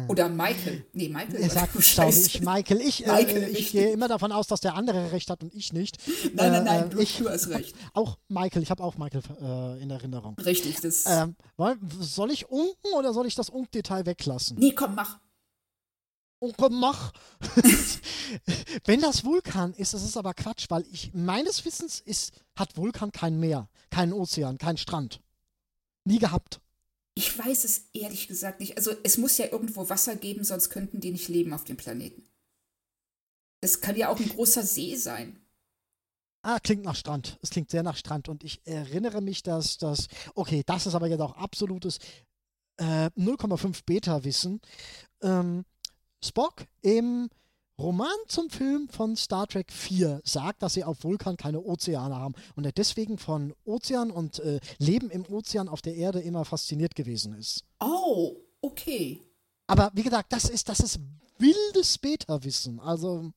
Oder 0.09 0.31
Michael. 0.31 0.87
Nee, 0.95 1.11
Michael. 1.11 1.43
Er 1.43 1.51
sagt, 1.51 1.73
glaube 1.73 2.11
ich, 2.11 2.41
Michael. 2.41 2.81
Ich, 2.81 3.05
äh, 3.05 3.13
Michael, 3.13 3.49
ich 3.55 3.73
gehe 3.73 3.91
immer 3.91 4.09
davon 4.09 4.33
aus, 4.33 4.47
dass 4.47 4.63
der 4.63 4.75
andere 4.75 5.13
recht 5.13 5.29
hat 5.29 5.43
und 5.43 5.53
ich 5.55 5.75
nicht. 5.75 5.99
Nein, 6.35 6.53
nein, 6.53 6.65
nein, 6.65 6.85
äh, 6.87 6.89
du, 6.89 6.99
ich, 6.99 7.19
du 7.19 7.29
hast 7.29 7.49
recht. 7.49 7.77
Auch 7.93 8.17
Michael, 8.29 8.63
ich 8.63 8.71
habe 8.71 8.83
auch 8.83 8.97
Michael 8.97 9.23
äh, 9.43 9.83
in 9.83 9.91
Erinnerung. 9.91 10.37
Richtig, 10.39 10.81
das. 10.81 11.05
Ähm, 11.07 11.37
soll 12.01 12.31
ich 12.31 12.49
unken 12.49 12.95
oder 12.97 13.13
soll 13.13 13.27
ich 13.27 13.35
das 13.35 13.51
Unk-Detail 13.51 14.07
weglassen? 14.07 14.57
Nee, 14.59 14.73
komm, 14.73 14.95
mach. 14.95 15.19
Oh, 16.39 16.53
komm, 16.57 16.81
mach. 16.81 17.13
Wenn 18.85 19.01
das 19.01 19.25
Vulkan 19.25 19.73
ist, 19.75 19.95
das 19.95 20.03
ist 20.03 20.17
aber 20.17 20.35
Quatsch, 20.35 20.67
weil 20.69 20.85
ich 20.93 21.15
meines 21.15 21.65
Wissens 21.65 22.01
ist, 22.01 22.33
hat 22.55 22.77
Vulkan 22.77 23.11
kein 23.11 23.41
Meer, 23.41 23.69
keinen 23.91 24.13
Ozean, 24.13 24.59
keinen 24.59 24.77
Strand. 24.77 25.21
Nie 26.05 26.19
gehabt. 26.19 26.61
Ich 27.15 27.39
weiß 27.39 27.65
es 27.65 27.89
ehrlich 27.95 28.29
gesagt 28.29 28.61
nicht. 28.61 28.77
Also 28.77 28.93
es 29.03 29.17
muss 29.17 29.39
ja 29.39 29.47
irgendwo 29.47 29.89
Wasser 29.89 30.17
geben, 30.17 30.45
sonst 30.45 30.69
könnten 30.69 31.01
die 31.01 31.13
nicht 31.13 31.29
leben 31.29 31.55
auf 31.55 31.65
dem 31.65 31.79
Planeten. 31.79 32.29
Es 33.63 33.81
kann 33.81 33.97
ja 33.97 34.11
auch 34.11 34.21
ein 34.21 34.29
großer 34.29 34.63
See 34.63 34.97
sein. 34.97 35.41
Ah, 36.43 36.61
klingt 36.61 36.85
nach 36.85 36.95
Strand. 36.95 37.39
Es 37.43 37.51
klingt 37.51 37.71
sehr 37.71 37.83
nach 37.83 37.97
Strand. 37.97 38.29
Und 38.29 38.45
ich 38.45 38.61
erinnere 38.67 39.23
mich, 39.23 39.43
dass 39.43 39.79
das, 39.79 40.09
okay, 40.35 40.63
das 40.67 40.87
ist 40.87 40.95
aber 40.95 41.09
jetzt 41.09 41.21
auch 41.21 41.37
absolutes 41.37 41.99
äh, 42.77 43.07
0,5 43.17 43.81
Beta-Wissen. 43.87 44.61
Ähm, 45.23 45.65
Spock 46.23 46.67
im 46.83 47.29
Roman 47.79 48.09
zum 48.27 48.49
Film 48.49 48.89
von 48.89 49.17
Star 49.17 49.47
Trek 49.47 49.71
4 49.71 50.23
sagt, 50.25 50.63
dass 50.63 50.75
sie 50.75 50.85
auf 50.85 51.05
Vulkan 51.05 51.37
keine 51.37 51.61
Ozeane 51.61 52.17
haben 52.17 52.35
und 52.55 52.65
er 52.65 52.73
deswegen 52.73 53.19
von 53.19 53.53
Ozean 53.65 54.11
und 54.11 54.39
äh, 54.39 54.61
Leben 54.79 55.11
im 55.11 55.27
Ozean 55.27 55.69
auf 55.69 55.83
der 55.83 55.95
Erde 55.95 56.21
immer 56.21 56.47
fasziniert 56.47 56.95
gewesen 56.95 57.35
ist. 57.35 57.65
Oh, 57.81 58.37
okay. 58.63 59.21
Aber 59.67 59.91
wie 59.95 60.03
gesagt, 60.03 60.33
das 60.33 60.49
ist, 60.49 60.69
das 60.71 60.81
ist 60.81 61.01
wildes 61.39 61.99
Beta-Wissen. 61.99 62.81
Also 62.81 63.31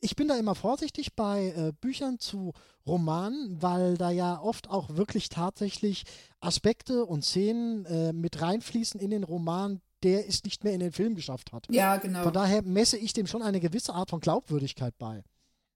ich 0.00 0.16
bin 0.16 0.28
da 0.28 0.36
immer 0.36 0.54
vorsichtig 0.54 1.14
bei 1.14 1.48
äh, 1.48 1.72
Büchern 1.80 2.18
zu 2.18 2.52
Romanen, 2.86 3.60
weil 3.62 3.96
da 3.96 4.10
ja 4.10 4.40
oft 4.40 4.68
auch 4.70 4.96
wirklich 4.96 5.28
tatsächlich 5.28 6.04
Aspekte 6.40 7.04
und 7.04 7.24
Szenen 7.24 7.84
äh, 7.86 8.12
mit 8.12 8.40
reinfließen 8.40 9.00
in 9.00 9.10
den 9.10 9.24
Roman, 9.24 9.80
der 10.06 10.28
es 10.28 10.44
nicht 10.44 10.62
mehr 10.62 10.72
in 10.72 10.78
den 10.78 10.92
Film 10.92 11.16
geschafft 11.16 11.52
hat. 11.52 11.66
Ja, 11.68 11.96
genau. 11.96 12.22
Von 12.22 12.32
daher 12.32 12.62
messe 12.62 12.96
ich 12.96 13.12
dem 13.12 13.26
schon 13.26 13.42
eine 13.42 13.58
gewisse 13.58 13.92
Art 13.92 14.10
von 14.10 14.20
Glaubwürdigkeit 14.20 14.96
bei. 14.98 15.24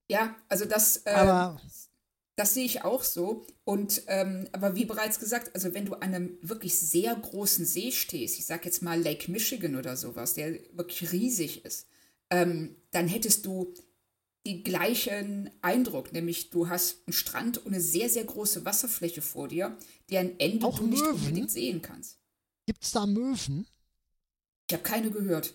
Ja, 0.08 0.36
also 0.48 0.66
das, 0.66 0.98
äh, 0.98 1.10
aber, 1.10 1.60
das 2.36 2.54
sehe 2.54 2.64
ich 2.64 2.84
auch 2.84 3.02
so. 3.02 3.44
Und 3.64 4.02
ähm, 4.06 4.46
aber 4.52 4.76
wie 4.76 4.84
bereits 4.84 5.18
gesagt, 5.18 5.52
also 5.54 5.74
wenn 5.74 5.84
du 5.84 5.94
an 5.94 6.14
einem 6.14 6.38
wirklich 6.42 6.78
sehr 6.78 7.12
großen 7.12 7.64
See 7.64 7.90
stehst, 7.90 8.38
ich 8.38 8.46
sage 8.46 8.66
jetzt 8.66 8.82
mal 8.82 9.02
Lake 9.02 9.28
Michigan 9.32 9.74
oder 9.74 9.96
sowas, 9.96 10.34
der 10.34 10.52
wirklich 10.74 11.10
riesig 11.10 11.64
ist, 11.64 11.88
ähm, 12.30 12.76
dann 12.92 13.08
hättest 13.08 13.46
du 13.46 13.74
den 14.46 14.62
gleichen 14.62 15.50
Eindruck, 15.60 16.12
nämlich 16.12 16.50
du 16.50 16.68
hast 16.68 16.98
einen 17.06 17.14
Strand 17.14 17.58
und 17.58 17.72
eine 17.74 17.80
sehr, 17.80 18.08
sehr 18.08 18.24
große 18.24 18.64
Wasserfläche 18.64 19.22
vor 19.22 19.48
dir, 19.48 19.76
deren 20.08 20.38
Ende 20.38 20.66
Auch 20.66 20.78
du 20.78 20.86
nicht 20.86 21.02
Möwen? 21.02 21.16
unbedingt 21.16 21.50
sehen 21.50 21.82
kannst. 21.82 22.18
Gibt 22.66 22.84
es 22.84 22.92
da 22.92 23.06
Möwen? 23.06 23.66
Ich 24.70 24.74
habe 24.74 24.84
keine 24.84 25.10
gehört. 25.10 25.52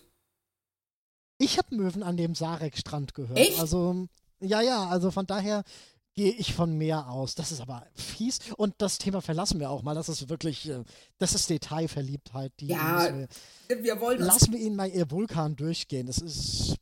Ich 1.38 1.56
habe 1.56 1.74
Möwen 1.74 2.02
an 2.02 2.18
dem 2.18 2.34
Sarek-Strand 2.34 3.14
gehört. 3.14 3.38
Echt? 3.38 3.58
Also, 3.58 4.08
ja, 4.40 4.60
ja, 4.60 4.88
also 4.88 5.10
von 5.10 5.26
daher 5.26 5.64
gehe 6.12 6.32
ich 6.32 6.52
von 6.52 6.76
mehr 6.76 7.08
aus. 7.08 7.34
Das 7.34 7.50
ist 7.50 7.62
aber 7.62 7.86
fies. 7.94 8.40
Und 8.58 8.74
das 8.76 8.98
Thema 8.98 9.22
verlassen 9.22 9.58
wir 9.58 9.70
auch 9.70 9.82
mal. 9.82 9.94
Das 9.94 10.10
ist 10.10 10.28
wirklich, 10.28 10.68
äh, 10.68 10.84
das 11.16 11.34
ist 11.34 11.48
Detailverliebtheit. 11.48 12.52
Die 12.60 12.66
Ja, 12.66 13.26
wir, 13.68 13.82
Wir 13.82 14.00
wollen 14.02 14.20
lassen 14.20 14.52
wir 14.52 14.60
ihn 14.60 14.76
mal 14.76 14.90
ihr 14.90 15.10
Vulkan 15.10 15.56
durchgehen. 15.56 16.08
Das 16.08 16.18
ist, 16.18 16.76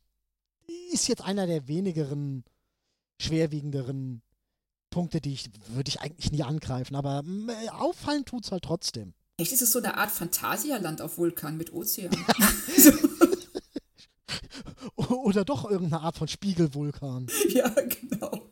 ist 0.91 1.07
jetzt 1.07 1.21
einer 1.21 1.47
der 1.47 1.69
wenigeren 1.69 2.43
schwerwiegenderen 3.21 4.21
Punkte, 4.89 5.21
die 5.21 5.31
ich, 5.31 5.49
würde 5.69 5.87
ich 5.87 6.01
eigentlich 6.01 6.33
nie 6.33 6.43
angreifen. 6.43 6.95
Aber 6.97 7.23
mm, 7.23 7.49
äh, 7.49 7.69
auffallen 7.69 8.25
tut's 8.25 8.51
halt 8.51 8.65
trotzdem. 8.65 9.13
Echt, 9.37 9.51
ist 9.51 9.61
es 9.61 9.71
so 9.71 9.79
eine 9.79 9.97
Art 9.97 10.11
Phantasialand 10.11 11.01
auf 11.01 11.17
Vulkan 11.17 11.57
mit 11.57 11.73
Ozean? 11.73 12.09
Oder 14.95 15.43
doch 15.43 15.69
irgendeine 15.69 16.03
Art 16.03 16.17
von 16.17 16.27
Spiegelvulkan. 16.27 17.27
ja, 17.49 17.69
genau. 17.69 18.49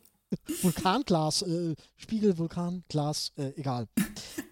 Vulkanglas, 0.61 1.43
äh, 1.43 1.75
Spiegelvulkan, 1.95 2.83
Glas, 2.89 3.31
äh, 3.37 3.53
egal. 3.55 3.87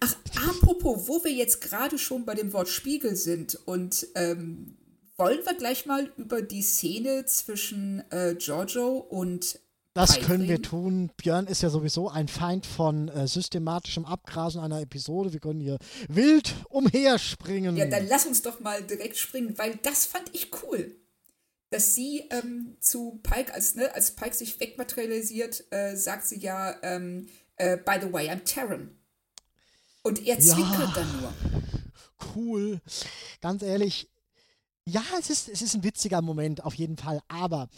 Ach, 0.00 0.16
apropos, 0.48 1.08
wo 1.08 1.22
wir 1.24 1.32
jetzt 1.32 1.60
gerade 1.60 1.98
schon 1.98 2.24
bei 2.24 2.34
dem 2.34 2.52
Wort 2.52 2.68
Spiegel 2.68 3.16
sind 3.16 3.56
und 3.66 4.06
ähm, 4.14 4.78
wollen 5.16 5.44
wir 5.44 5.54
gleich 5.54 5.86
mal 5.86 6.10
über 6.16 6.40
die 6.40 6.62
Szene 6.62 7.26
zwischen 7.26 8.02
äh, 8.10 8.36
Giorgio 8.36 8.96
und 8.96 9.60
Das 9.94 10.20
können 10.20 10.48
wir 10.48 10.62
tun. 10.62 11.10
Björn 11.18 11.46
ist 11.46 11.62
ja 11.62 11.68
sowieso 11.68 12.08
ein 12.08 12.26
Feind 12.26 12.64
von 12.64 13.08
äh, 13.08 13.28
systematischem 13.28 14.06
Abgrasen 14.06 14.60
einer 14.60 14.80
Episode. 14.80 15.32
Wir 15.34 15.40
können 15.40 15.60
hier 15.60 15.78
wild 16.08 16.54
umherspringen. 16.70 17.76
Ja, 17.76 17.84
dann 17.86 18.06
lass 18.08 18.24
uns 18.24 18.40
doch 18.40 18.60
mal 18.60 18.82
direkt 18.82 19.18
springen, 19.18 19.56
weil 19.58 19.76
das 19.82 20.06
fand 20.06 20.34
ich 20.34 20.50
cool. 20.62 20.96
Dass 21.68 21.94
sie 21.94 22.24
ähm, 22.30 22.76
zu 22.80 23.20
Pike, 23.22 23.52
als, 23.52 23.74
ne, 23.74 23.94
als 23.94 24.12
Pike 24.12 24.34
sich 24.34 24.58
wegmaterialisiert, 24.60 25.64
äh, 25.70 25.94
sagt 25.96 26.26
sie 26.26 26.38
ja, 26.38 26.74
ähm, 26.82 27.28
äh, 27.56 27.76
by 27.76 27.96
the 28.00 28.12
way, 28.12 28.30
I'm 28.30 28.44
Terran. 28.44 28.96
Und 30.02 30.26
er 30.26 30.38
Ja. 30.38 30.54
zwinkert 30.54 30.96
dann 30.96 31.20
nur. 31.20 31.32
cool. 32.34 32.80
Ganz 33.40 33.62
ehrlich, 33.62 34.08
ja, 34.84 35.02
es 35.18 35.30
ist, 35.30 35.48
es 35.48 35.62
ist 35.62 35.74
ein 35.74 35.84
witziger 35.84 36.22
Moment, 36.22 36.64
auf 36.64 36.74
jeden 36.74 36.96
Fall. 36.96 37.20
Aber 37.28 37.68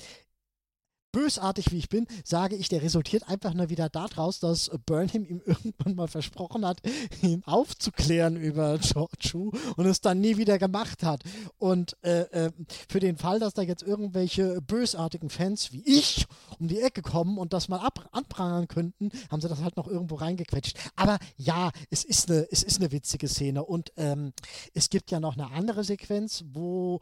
bösartig 1.14 1.70
wie 1.70 1.78
ich 1.78 1.88
bin, 1.88 2.08
sage 2.24 2.56
ich, 2.56 2.68
der 2.68 2.82
resultiert 2.82 3.28
einfach 3.28 3.54
nur 3.54 3.70
wieder 3.70 3.88
daraus, 3.88 4.40
dass 4.40 4.68
Burnham 4.84 5.24
ihm 5.24 5.40
irgendwann 5.46 5.94
mal 5.94 6.08
versprochen 6.08 6.66
hat, 6.66 6.80
ihn 7.22 7.42
aufzuklären 7.46 8.36
über 8.36 8.78
Giorgio 8.78 9.52
und 9.76 9.86
es 9.86 10.00
dann 10.00 10.20
nie 10.20 10.36
wieder 10.36 10.58
gemacht 10.58 11.04
hat. 11.04 11.22
Und 11.56 11.96
äh, 12.02 12.22
äh, 12.46 12.50
für 12.88 12.98
den 12.98 13.16
Fall, 13.16 13.38
dass 13.38 13.54
da 13.54 13.62
jetzt 13.62 13.84
irgendwelche 13.84 14.60
bösartigen 14.60 15.30
Fans 15.30 15.72
wie 15.72 15.84
ich 15.86 16.26
um 16.58 16.66
die 16.66 16.80
Ecke 16.80 17.00
kommen 17.00 17.38
und 17.38 17.52
das 17.52 17.68
mal 17.68 17.78
ab 17.78 18.08
anprangern 18.10 18.66
könnten, 18.66 19.10
haben 19.30 19.40
sie 19.40 19.48
das 19.48 19.62
halt 19.62 19.76
noch 19.76 19.86
irgendwo 19.86 20.16
reingequetscht. 20.16 20.76
Aber 20.96 21.18
ja, 21.36 21.70
es 21.90 22.02
ist 22.02 22.28
eine, 22.28 22.48
es 22.50 22.64
ist 22.64 22.80
eine 22.80 22.90
witzige 22.90 23.28
Szene 23.28 23.64
und 23.64 23.92
ähm, 23.96 24.32
es 24.74 24.90
gibt 24.90 25.12
ja 25.12 25.20
noch 25.20 25.34
eine 25.34 25.52
andere 25.52 25.84
Sequenz, 25.84 26.44
wo 26.48 26.98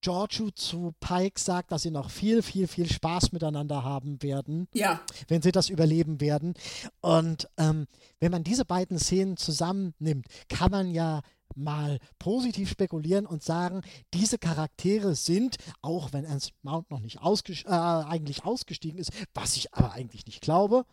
Giorgio 0.00 0.50
zu 0.50 0.94
Pike 1.00 1.38
sagt, 1.38 1.72
dass 1.72 1.82
sie 1.82 1.90
noch 1.90 2.10
viel, 2.10 2.42
viel, 2.42 2.66
viel 2.66 2.90
Spaß 2.90 3.32
miteinander 3.32 3.84
haben 3.84 4.22
werden, 4.22 4.68
Ja, 4.74 5.00
wenn 5.28 5.42
sie 5.42 5.52
das 5.52 5.68
überleben 5.68 6.20
werden. 6.20 6.54
Und 7.00 7.48
ähm, 7.56 7.86
wenn 8.18 8.32
man 8.32 8.44
diese 8.44 8.64
beiden 8.64 8.98
Szenen 8.98 9.36
zusammennimmt, 9.36 10.26
kann 10.48 10.70
man 10.70 10.90
ja 10.90 11.22
mal 11.56 11.98
positiv 12.18 12.70
spekulieren 12.70 13.26
und 13.26 13.42
sagen, 13.42 13.82
diese 14.14 14.38
Charaktere 14.38 15.14
sind, 15.14 15.56
auch 15.82 16.12
wenn 16.12 16.24
Ernst 16.24 16.52
Mount 16.62 16.90
noch 16.90 17.00
nicht 17.00 17.20
ausges 17.20 17.64
äh, 17.64 17.68
eigentlich 17.68 18.44
ausgestiegen 18.44 18.98
ist, 18.98 19.10
was 19.34 19.56
ich 19.56 19.74
aber 19.74 19.92
eigentlich 19.92 20.26
nicht 20.26 20.40
glaube, 20.40 20.84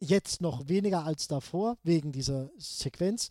jetzt 0.00 0.40
noch 0.40 0.68
weniger 0.68 1.04
als 1.04 1.26
davor, 1.26 1.76
wegen 1.82 2.12
dieser 2.12 2.50
Sequenz, 2.56 3.28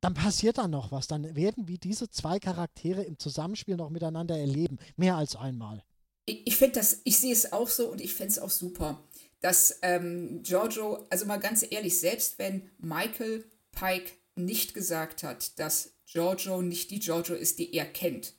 dann 0.00 0.14
passiert 0.14 0.58
da 0.58 0.68
noch 0.68 0.92
was. 0.92 1.06
Dann 1.06 1.34
werden 1.34 1.68
wir 1.68 1.78
diese 1.78 2.10
zwei 2.10 2.38
Charaktere 2.38 3.02
im 3.02 3.18
Zusammenspiel 3.18 3.76
noch 3.76 3.90
miteinander 3.90 4.38
erleben. 4.38 4.78
Mehr 4.96 5.16
als 5.16 5.36
einmal. 5.36 5.82
ich, 6.26 6.46
ich 6.46 6.56
finde 6.56 6.80
das, 6.80 7.00
ich 7.04 7.18
sehe 7.18 7.32
es 7.32 7.52
auch 7.52 7.68
so 7.68 7.90
und 7.90 8.00
ich 8.00 8.14
fände 8.14 8.32
es 8.32 8.38
auch 8.38 8.50
super, 8.50 9.02
dass 9.40 9.78
ähm, 9.82 10.42
Giorgio, 10.42 11.06
also 11.10 11.26
mal 11.26 11.38
ganz 11.38 11.64
ehrlich, 11.68 11.98
selbst 11.98 12.38
wenn 12.38 12.70
Michael 12.78 13.44
Pike 13.72 14.12
nicht 14.34 14.74
gesagt 14.74 15.22
hat, 15.22 15.58
dass 15.58 15.94
Giorgio 16.06 16.62
nicht 16.62 16.90
die 16.90 17.00
Giorgio 17.00 17.34
ist, 17.34 17.58
die 17.58 17.74
er 17.74 17.86
kennt, 17.86 18.34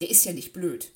der 0.00 0.10
ist 0.10 0.24
ja 0.24 0.32
nicht 0.32 0.52
blöd. 0.52 0.92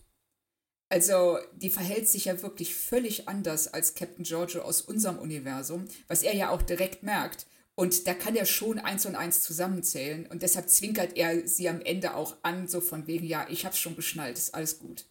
Also, 0.89 1.39
die 1.53 1.71
verhält 1.71 2.09
sich 2.09 2.27
ja 2.27 2.43
wirklich 2.43 2.75
völlig 2.75 3.29
anders 3.29 3.67
als 3.67 3.95
Captain 3.95 4.25
Giorgio 4.25 4.63
aus 4.63 4.83
unserem 4.83 5.19
Universum, 5.19 5.87
was 6.07 6.23
er 6.23 6.35
ja 6.35 6.51
auch 6.51 6.63
direkt 6.63 7.03
merkt. 7.03 7.47
Und 7.78 8.06
da 8.06 8.14
kann 8.14 8.35
er 8.35 8.47
schon 8.47 8.78
eins 8.78 9.04
und 9.04 9.14
eins 9.16 9.42
zusammenzählen. 9.42 10.26
Und 10.26 10.42
deshalb 10.42 10.71
zwinkert 10.71 11.16
er 11.16 11.47
sie 11.47 11.68
am 11.68 11.80
Ende 11.83 12.16
auch 12.16 12.37
an, 12.42 12.68
so 12.68 12.80
von 12.80 13.06
wegen, 13.06 13.26
ja, 13.26 13.47
ich 13.50 13.66
hab's 13.66 13.78
schon 13.78 13.95
geschnallt, 13.97 14.38
ist 14.38 14.54
alles 14.54 14.78
gut. 14.78 15.04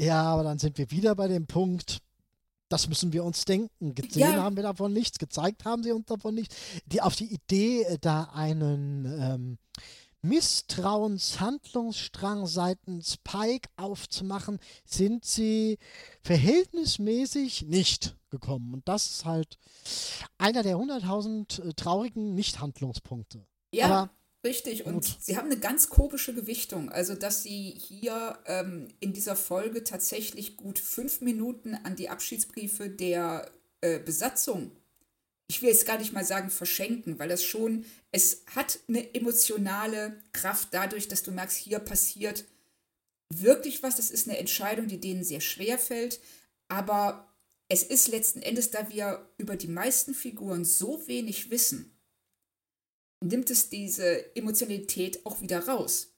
Ja, 0.00 0.22
aber 0.22 0.42
dann 0.42 0.58
sind 0.58 0.78
wir 0.78 0.90
wieder 0.90 1.14
bei 1.14 1.28
dem 1.28 1.46
Punkt, 1.46 2.00
das 2.70 2.88
müssen 2.88 3.12
wir 3.12 3.22
uns 3.22 3.44
denken. 3.44 3.94
Gesehen 3.94 4.20
Ja. 4.20 4.42
haben 4.42 4.56
wir 4.56 4.62
davon 4.62 4.92
nichts, 4.94 5.18
gezeigt 5.18 5.64
haben 5.66 5.82
sie 5.82 5.92
uns 5.92 6.06
davon 6.06 6.34
nichts. 6.34 6.56
Die, 6.86 7.02
auf 7.02 7.14
die 7.14 7.32
Idee, 7.32 7.82
äh, 7.82 7.98
da 8.00 8.24
einen 8.32 9.04
ähm, 9.20 9.58
Misstrauenshandlungsstrang 10.24 12.46
seitens 12.46 13.16
Pike 13.18 13.68
aufzumachen, 13.76 14.58
sind 14.84 15.24
sie 15.24 15.78
verhältnismäßig 16.22 17.66
nicht 17.66 18.16
gekommen. 18.30 18.74
Und 18.74 18.88
das 18.88 19.06
ist 19.06 19.24
halt 19.24 19.58
einer 20.38 20.62
der 20.62 20.76
100.000 20.76 21.62
äh, 21.62 21.72
traurigen 21.74 22.34
Nicht-Handlungspunkte. 22.34 23.44
Ja, 23.72 23.86
Aber 23.86 24.10
Richtig, 24.44 24.84
und 24.84 24.94
Gut. 24.94 25.16
sie 25.20 25.38
haben 25.38 25.46
eine 25.46 25.58
ganz 25.58 25.88
komische 25.88 26.34
Gewichtung. 26.34 26.90
Also, 26.90 27.14
dass 27.14 27.42
sie 27.42 27.70
hier 27.70 28.38
ähm, 28.44 28.88
in 29.00 29.14
dieser 29.14 29.36
Folge 29.36 29.84
tatsächlich 29.84 30.58
gut 30.58 30.78
fünf 30.78 31.22
Minuten 31.22 31.74
an 31.74 31.96
die 31.96 32.10
Abschiedsbriefe 32.10 32.90
der 32.90 33.50
äh, 33.80 33.98
Besatzung, 33.98 34.72
ich 35.46 35.60
will 35.60 35.68
jetzt 35.68 35.86
gar 35.86 35.98
nicht 35.98 36.12
mal 36.12 36.24
sagen 36.24 36.50
verschenken, 36.50 37.18
weil 37.18 37.28
das 37.28 37.44
schon, 37.44 37.84
es 38.12 38.42
hat 38.54 38.78
eine 38.88 39.14
emotionale 39.14 40.22
Kraft 40.32 40.68
dadurch, 40.72 41.08
dass 41.08 41.22
du 41.22 41.32
merkst, 41.32 41.56
hier 41.56 41.78
passiert 41.78 42.44
wirklich 43.32 43.82
was. 43.82 43.96
Das 43.96 44.10
ist 44.10 44.28
eine 44.28 44.38
Entscheidung, 44.38 44.88
die 44.88 45.00
denen 45.00 45.24
sehr 45.24 45.40
schwer 45.40 45.78
fällt. 45.78 46.20
Aber 46.68 47.28
es 47.68 47.82
ist 47.82 48.08
letzten 48.08 48.42
Endes, 48.42 48.70
da 48.70 48.88
wir 48.90 49.28
über 49.36 49.56
die 49.56 49.68
meisten 49.68 50.14
Figuren 50.14 50.64
so 50.64 51.06
wenig 51.06 51.50
wissen, 51.50 51.90
nimmt 53.22 53.50
es 53.50 53.68
diese 53.68 54.34
Emotionalität 54.36 55.24
auch 55.26 55.40
wieder 55.40 55.66
raus. 55.66 56.08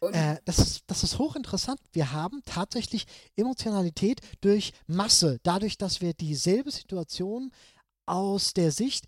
Äh, 0.00 0.36
das, 0.44 0.58
ist, 0.58 0.82
das 0.86 1.02
ist 1.02 1.18
hochinteressant. 1.18 1.80
Wir 1.92 2.12
haben 2.12 2.42
tatsächlich 2.44 3.06
Emotionalität 3.36 4.20
durch 4.40 4.72
Masse, 4.86 5.40
dadurch, 5.42 5.78
dass 5.78 6.00
wir 6.00 6.14
dieselbe 6.14 6.70
Situation 6.70 7.52
aus 8.06 8.54
der 8.54 8.72
Sicht, 8.72 9.06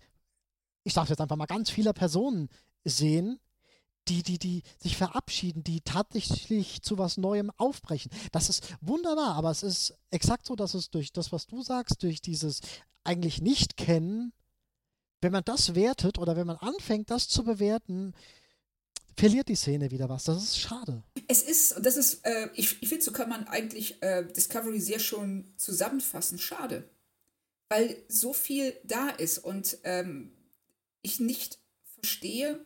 ich 0.83 0.93
sage 0.93 1.09
jetzt 1.09 1.21
einfach 1.21 1.35
mal 1.35 1.45
ganz 1.45 1.69
vieler 1.69 1.93
Personen 1.93 2.49
sehen, 2.83 3.39
die, 4.07 4.21
die, 4.21 4.37
die 4.37 4.63
sich 4.77 4.97
verabschieden, 4.97 5.63
die 5.63 5.81
tatsächlich 5.81 6.81
zu 6.81 6.97
was 6.97 7.17
Neuem 7.17 7.51
aufbrechen. 7.57 8.11
Das 8.31 8.49
ist 8.49 8.75
wunderbar, 8.81 9.35
aber 9.35 9.49
es 9.49 9.63
ist 9.63 9.97
exakt 10.11 10.45
so, 10.45 10.55
dass 10.55 10.73
es 10.73 10.91
durch 10.91 11.11
das, 11.11 11.31
was 11.31 11.47
du 11.47 11.63
sagst, 11.63 12.03
durch 12.03 12.21
dieses 12.21 12.59
eigentlich 13.03 13.41
Nicht-Kennen, 13.41 14.33
wenn 15.21 15.31
man 15.31 15.43
das 15.43 15.73
wertet 15.73 16.19
oder 16.19 16.35
wenn 16.35 16.47
man 16.47 16.57
anfängt, 16.57 17.09
das 17.09 17.27
zu 17.27 17.43
bewerten, 17.43 18.13
verliert 19.17 19.47
die 19.47 19.55
Szene 19.55 19.91
wieder 19.91 20.09
was. 20.09 20.25
Das 20.25 20.43
ist 20.43 20.59
schade. 20.59 21.03
Es 21.27 21.41
ist, 21.41 21.77
und 21.77 21.85
das 21.85 21.97
ist, 21.97 22.25
äh, 22.25 22.49
ich, 22.53 22.81
ich 22.81 22.89
finde, 22.89 23.03
so 23.03 23.11
kann 23.11 23.29
man 23.29 23.47
eigentlich 23.47 24.01
äh, 24.03 24.25
Discovery 24.25 24.79
sehr 24.79 24.99
schon 24.99 25.51
zusammenfassen. 25.57 26.37
Schade. 26.37 26.89
Weil 27.69 28.03
so 28.07 28.33
viel 28.33 28.75
da 28.83 29.09
ist 29.09 29.39
und 29.39 29.77
ähm, 29.83 30.31
ich 31.01 31.19
nicht 31.19 31.59
verstehe, 31.99 32.63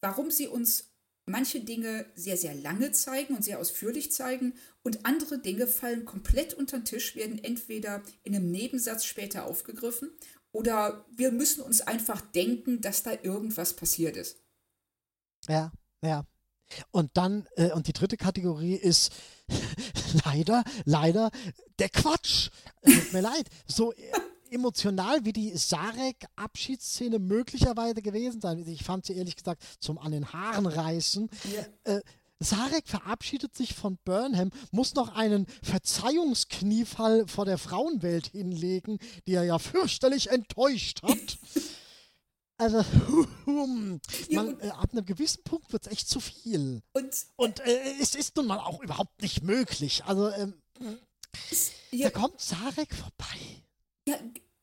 warum 0.00 0.30
sie 0.30 0.48
uns 0.48 0.92
manche 1.26 1.60
Dinge 1.60 2.06
sehr, 2.14 2.36
sehr 2.36 2.54
lange 2.54 2.92
zeigen 2.92 3.36
und 3.36 3.44
sehr 3.44 3.58
ausführlich 3.58 4.12
zeigen 4.12 4.54
und 4.82 5.06
andere 5.06 5.38
Dinge 5.38 5.66
fallen 5.66 6.04
komplett 6.04 6.54
unter 6.54 6.78
den 6.78 6.84
Tisch, 6.84 7.14
werden 7.14 7.42
entweder 7.42 8.02
in 8.24 8.34
einem 8.34 8.50
Nebensatz 8.50 9.04
später 9.04 9.46
aufgegriffen 9.46 10.10
oder 10.52 11.06
wir 11.10 11.32
müssen 11.32 11.62
uns 11.62 11.80
einfach 11.80 12.20
denken, 12.20 12.80
dass 12.80 13.02
da 13.02 13.12
irgendwas 13.22 13.74
passiert 13.74 14.16
ist. 14.16 14.38
Ja, 15.48 15.72
ja. 16.02 16.26
Und 16.90 17.10
dann, 17.14 17.46
äh, 17.56 17.70
und 17.72 17.86
die 17.86 17.92
dritte 17.92 18.16
Kategorie 18.16 18.76
ist 18.76 19.12
leider, 20.24 20.64
leider 20.84 21.30
der 21.78 21.88
Quatsch. 21.88 22.50
Tut 22.82 23.12
mir 23.12 23.20
leid. 23.20 23.48
So, 23.66 23.92
äh, 23.92 24.12
emotional 24.52 25.24
wie 25.24 25.32
die 25.32 25.56
Sarek-Abschiedsszene 25.56 27.18
möglicherweise 27.18 28.02
gewesen 28.02 28.40
sein. 28.40 28.66
Ich 28.66 28.84
fand 28.84 29.06
sie 29.06 29.14
ehrlich 29.14 29.36
gesagt 29.36 29.62
zum 29.80 29.98
an 29.98 30.12
den 30.12 30.32
Haaren 30.32 30.66
reißen. 30.66 31.30
Ja. 31.54 31.94
Äh, 31.94 32.00
Sarek 32.42 32.88
verabschiedet 32.88 33.54
sich 33.56 33.74
von 33.74 33.98
Burnham, 34.04 34.50
muss 34.70 34.94
noch 34.94 35.14
einen 35.14 35.46
Verzeihungskniefall 35.62 37.26
vor 37.26 37.44
der 37.44 37.58
Frauenwelt 37.58 38.28
hinlegen, 38.28 38.98
die 39.26 39.34
er 39.34 39.44
ja 39.44 39.58
fürchterlich 39.58 40.30
enttäuscht 40.30 41.02
hat. 41.02 41.38
also, 42.58 42.84
man, 43.46 44.00
ja, 44.28 44.44
äh, 44.44 44.70
ab 44.70 44.90
einem 44.92 45.04
gewissen 45.04 45.42
Punkt 45.44 45.72
wird 45.72 45.86
es 45.86 45.92
echt 45.92 46.08
zu 46.08 46.20
viel. 46.20 46.82
Und, 46.92 47.10
und 47.36 47.60
äh, 47.60 47.94
es 48.00 48.14
ist 48.14 48.36
nun 48.36 48.46
mal 48.46 48.58
auch 48.58 48.82
überhaupt 48.82 49.22
nicht 49.22 49.42
möglich. 49.42 50.04
Also, 50.04 50.30
ähm, 50.30 50.54
ja, 51.90 52.10
da 52.10 52.20
kommt 52.20 52.40
Sarek 52.40 52.94
vorbei. 52.94 53.62
Ja, 54.08 54.18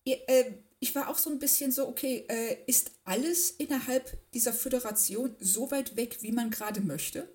äh, 0.05 0.53
ich 0.79 0.95
war 0.95 1.09
auch 1.09 1.17
so 1.17 1.29
ein 1.29 1.39
bisschen 1.39 1.71
so, 1.71 1.87
okay, 1.87 2.25
äh, 2.29 2.63
ist 2.65 2.91
alles 3.03 3.51
innerhalb 3.51 4.31
dieser 4.31 4.53
Föderation 4.53 5.35
so 5.39 5.71
weit 5.71 5.95
weg, 5.95 6.21
wie 6.21 6.31
man 6.31 6.51
gerade 6.51 6.81
möchte? 6.81 7.33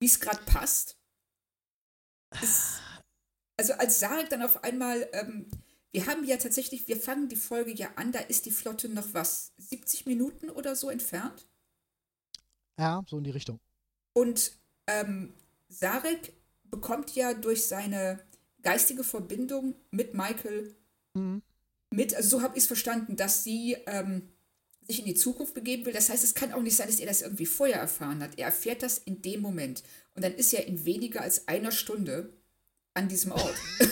Wie 0.00 0.06
es 0.06 0.20
gerade 0.20 0.42
passt? 0.44 0.98
Es, 2.30 2.78
also 3.56 3.72
als 3.74 3.98
Sarek 3.98 4.28
dann 4.28 4.42
auf 4.42 4.62
einmal, 4.62 5.08
ähm, 5.12 5.50
wir 5.90 6.06
haben 6.06 6.24
ja 6.24 6.36
tatsächlich, 6.36 6.86
wir 6.86 7.00
fangen 7.00 7.28
die 7.28 7.36
Folge 7.36 7.72
ja 7.72 7.92
an, 7.96 8.12
da 8.12 8.20
ist 8.20 8.46
die 8.46 8.50
Flotte 8.50 8.88
noch 8.88 9.14
was, 9.14 9.52
70 9.58 10.06
Minuten 10.06 10.50
oder 10.50 10.76
so 10.76 10.90
entfernt? 10.90 11.48
Ja, 12.78 13.02
so 13.06 13.18
in 13.18 13.24
die 13.24 13.30
Richtung. 13.30 13.58
Und 14.12 14.52
ähm, 14.86 15.34
Sarek 15.68 16.34
bekommt 16.64 17.14
ja 17.14 17.34
durch 17.34 17.66
seine 17.66 18.25
geistige 18.66 19.04
Verbindung 19.04 19.76
mit 19.92 20.12
Michael 20.14 20.74
mhm. 21.14 21.40
mit, 21.90 22.14
also 22.14 22.38
so 22.38 22.42
habe 22.42 22.56
ich 22.56 22.64
es 22.64 22.66
verstanden, 22.66 23.14
dass 23.14 23.44
sie 23.44 23.76
ähm, 23.86 24.28
sich 24.88 24.98
in 24.98 25.04
die 25.04 25.14
Zukunft 25.14 25.54
begeben 25.54 25.86
will. 25.86 25.92
Das 25.92 26.10
heißt, 26.10 26.24
es 26.24 26.34
kann 26.34 26.52
auch 26.52 26.62
nicht 26.62 26.74
sein, 26.74 26.88
dass 26.88 26.98
er 26.98 27.06
das 27.06 27.22
irgendwie 27.22 27.46
vorher 27.46 27.78
erfahren 27.78 28.20
hat. 28.20 28.36
Er 28.38 28.46
erfährt 28.46 28.82
das 28.82 28.98
in 28.98 29.22
dem 29.22 29.40
Moment. 29.40 29.84
Und 30.14 30.24
dann 30.24 30.34
ist 30.34 30.52
er 30.52 30.66
in 30.66 30.84
weniger 30.84 31.20
als 31.20 31.46
einer 31.46 31.70
Stunde 31.70 32.32
an 32.92 33.08
diesem 33.08 33.30
Ort. 33.30 33.54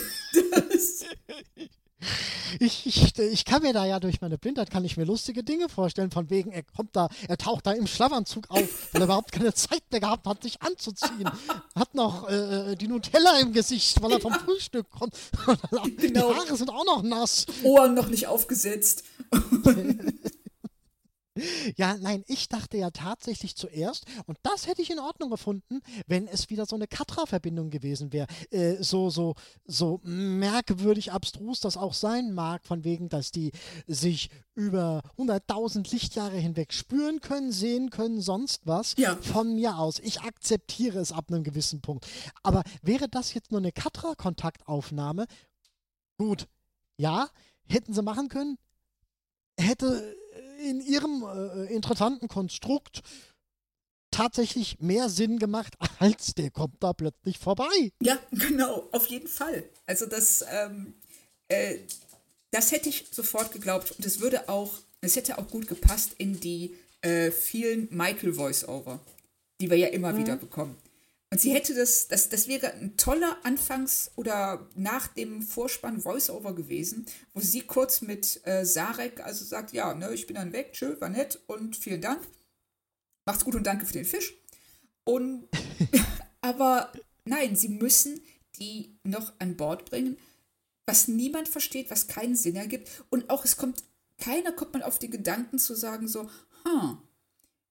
ich, 2.59 2.85
ich, 2.85 3.17
ich 3.17 3.45
kann 3.45 3.61
mir 3.61 3.73
da 3.73 3.85
ja 3.85 3.99
durch 3.99 4.21
meine 4.21 4.37
Blindheit 4.37 4.69
kann 4.69 4.85
ich 4.85 4.97
mir 4.97 5.05
lustige 5.05 5.43
Dinge 5.43 5.69
vorstellen, 5.69 6.11
von 6.11 6.29
wegen, 6.29 6.51
er 6.51 6.63
kommt 6.63 6.95
da, 6.95 7.09
er 7.27 7.37
taucht 7.37 7.65
da 7.65 7.71
im 7.71 7.87
Schlafanzug 7.87 8.49
auf, 8.49 8.93
weil 8.93 9.01
er 9.01 9.05
überhaupt 9.05 9.31
keine 9.31 9.53
Zeit 9.53 9.83
mehr 9.91 9.99
gehabt 9.99 10.25
hat, 10.27 10.43
sich 10.43 10.61
anzuziehen. 10.61 11.29
Hat 11.75 11.95
noch 11.95 12.29
äh, 12.29 12.71
äh 12.71 12.75
die 12.75 12.87
Nutella 12.87 13.39
im 13.39 13.53
Gesicht, 13.53 14.01
weil 14.01 14.13
er 14.13 14.19
vom 14.19 14.33
Frühstück 14.33 14.89
kommt. 14.89 15.15
Die 15.85 16.07
genau. 16.07 16.33
Haare 16.33 16.55
sind 16.55 16.69
auch 16.69 16.85
noch 16.85 17.03
nass. 17.03 17.45
Ohren 17.63 17.93
noch 17.93 18.07
nicht 18.07 18.27
aufgesetzt. 18.27 19.03
Ja, 21.75 21.97
nein, 21.97 22.23
ich 22.27 22.47
dachte 22.47 22.77
ja 22.77 22.91
tatsächlich 22.91 23.55
zuerst, 23.55 24.05
und 24.25 24.37
das 24.43 24.67
hätte 24.67 24.81
ich 24.81 24.89
in 24.89 24.99
Ordnung 24.99 25.29
gefunden, 25.29 25.81
wenn 26.07 26.27
es 26.27 26.49
wieder 26.49 26.65
so 26.65 26.75
eine 26.75 26.87
Katra-Verbindung 26.87 27.69
gewesen 27.69 28.13
wäre. 28.13 28.27
Äh, 28.51 28.81
so, 28.81 29.09
so, 29.09 29.35
so 29.65 29.99
merkwürdig 30.03 31.11
abstrus 31.11 31.59
das 31.59 31.75
auch 31.75 31.93
sein 31.93 32.33
mag, 32.33 32.65
von 32.65 32.83
wegen, 32.83 33.09
dass 33.09 33.31
die 33.31 33.51
sich 33.85 34.29
über 34.53 35.01
100.000 35.17 35.91
Lichtjahre 35.91 36.37
hinweg 36.37 36.73
spüren 36.73 37.19
können, 37.19 37.51
sehen 37.51 37.89
können, 37.89 38.21
sonst 38.21 38.65
was. 38.65 38.95
Ja. 38.97 39.17
Von 39.17 39.55
mir 39.55 39.77
aus. 39.77 39.99
Ich 39.99 40.21
akzeptiere 40.21 40.99
es 40.99 41.11
ab 41.11 41.25
einem 41.29 41.43
gewissen 41.43 41.81
Punkt. 41.81 42.07
Aber 42.43 42.63
wäre 42.81 43.09
das 43.09 43.33
jetzt 43.33 43.51
nur 43.51 43.59
eine 43.59 43.73
Katra-Kontaktaufnahme? 43.73 45.25
Gut. 46.17 46.47
Ja, 46.97 47.27
hätten 47.67 47.93
sie 47.93 48.01
machen 48.01 48.29
können. 48.29 48.57
Hätte 49.57 50.15
in 50.69 50.81
ihrem 50.81 51.23
äh, 51.23 51.73
interessanten 51.73 52.27
Konstrukt 52.27 53.01
tatsächlich 54.11 54.79
mehr 54.79 55.09
Sinn 55.09 55.39
gemacht, 55.39 55.73
als 55.99 56.33
der 56.33 56.51
kommt 56.51 56.81
da 56.81 56.93
plötzlich 56.93 57.37
vorbei. 57.37 57.91
Ja, 58.01 58.17
genau, 58.31 58.87
auf 58.91 59.07
jeden 59.07 59.27
Fall. 59.27 59.63
Also 59.85 60.05
das, 60.05 60.43
ähm, 60.49 60.93
äh, 61.47 61.79
das 62.51 62.71
hätte 62.71 62.89
ich 62.89 63.07
sofort 63.11 63.51
geglaubt 63.51 63.91
und 63.91 64.05
es 64.05 64.21
würde 64.21 64.47
auch, 64.49 64.73
es 65.01 65.15
hätte 65.15 65.37
auch 65.37 65.47
gut 65.47 65.67
gepasst 65.67 66.11
in 66.17 66.39
die 66.39 66.75
äh, 67.01 67.29
vielen 67.31 67.87
Michael-Voice-Over, 67.91 68.99
die 69.61 69.69
wir 69.69 69.77
ja 69.77 69.87
immer 69.87 70.13
mhm. 70.13 70.17
wieder 70.19 70.35
bekommen. 70.37 70.75
Und 71.35 71.41
sie 71.41 71.53
hätte 71.53 71.75
das, 71.75 72.07
das, 72.07 72.29
das 72.29 72.47
wäre 72.47 72.71
ein 72.75 72.95
toller 72.95 73.35
Anfangs- 73.43 74.09
oder 74.15 74.69
nach 74.73 75.07
dem 75.07 75.41
Vorspann 75.41 76.05
Voiceover 76.05 76.55
gewesen, 76.55 77.05
wo 77.33 77.41
sie 77.41 77.59
kurz 77.59 77.99
mit 78.01 78.39
äh, 78.45 78.65
Sarek 78.65 79.19
also 79.19 79.43
sagt, 79.43 79.73
ja, 79.73 79.93
ne, 79.93 80.13
ich 80.13 80.27
bin 80.27 80.37
dann 80.37 80.53
weg, 80.53 80.71
tschö, 80.71 80.95
war 81.01 81.09
nett 81.09 81.41
und 81.47 81.75
vielen 81.75 81.99
Dank. 81.99 82.25
Macht's 83.25 83.43
gut 83.43 83.55
und 83.55 83.67
danke 83.67 83.85
für 83.85 83.91
den 83.91 84.05
Fisch. 84.05 84.33
Und 85.03 85.49
aber 86.41 86.93
nein, 87.25 87.57
sie 87.57 87.67
müssen 87.67 88.21
die 88.57 88.97
noch 89.03 89.33
an 89.39 89.57
Bord 89.57 89.89
bringen, 89.89 90.17
was 90.85 91.09
niemand 91.09 91.49
versteht, 91.49 91.91
was 91.91 92.07
keinen 92.07 92.37
Sinn 92.37 92.55
ergibt. 92.55 92.89
Und 93.09 93.29
auch 93.29 93.43
es 93.43 93.57
kommt, 93.57 93.83
keiner 94.19 94.53
kommt 94.53 94.71
mal 94.71 94.83
auf 94.83 94.99
die 94.99 95.09
Gedanken 95.09 95.59
zu 95.59 95.75
sagen, 95.75 96.07
so, 96.07 96.29
hm, 96.63 96.97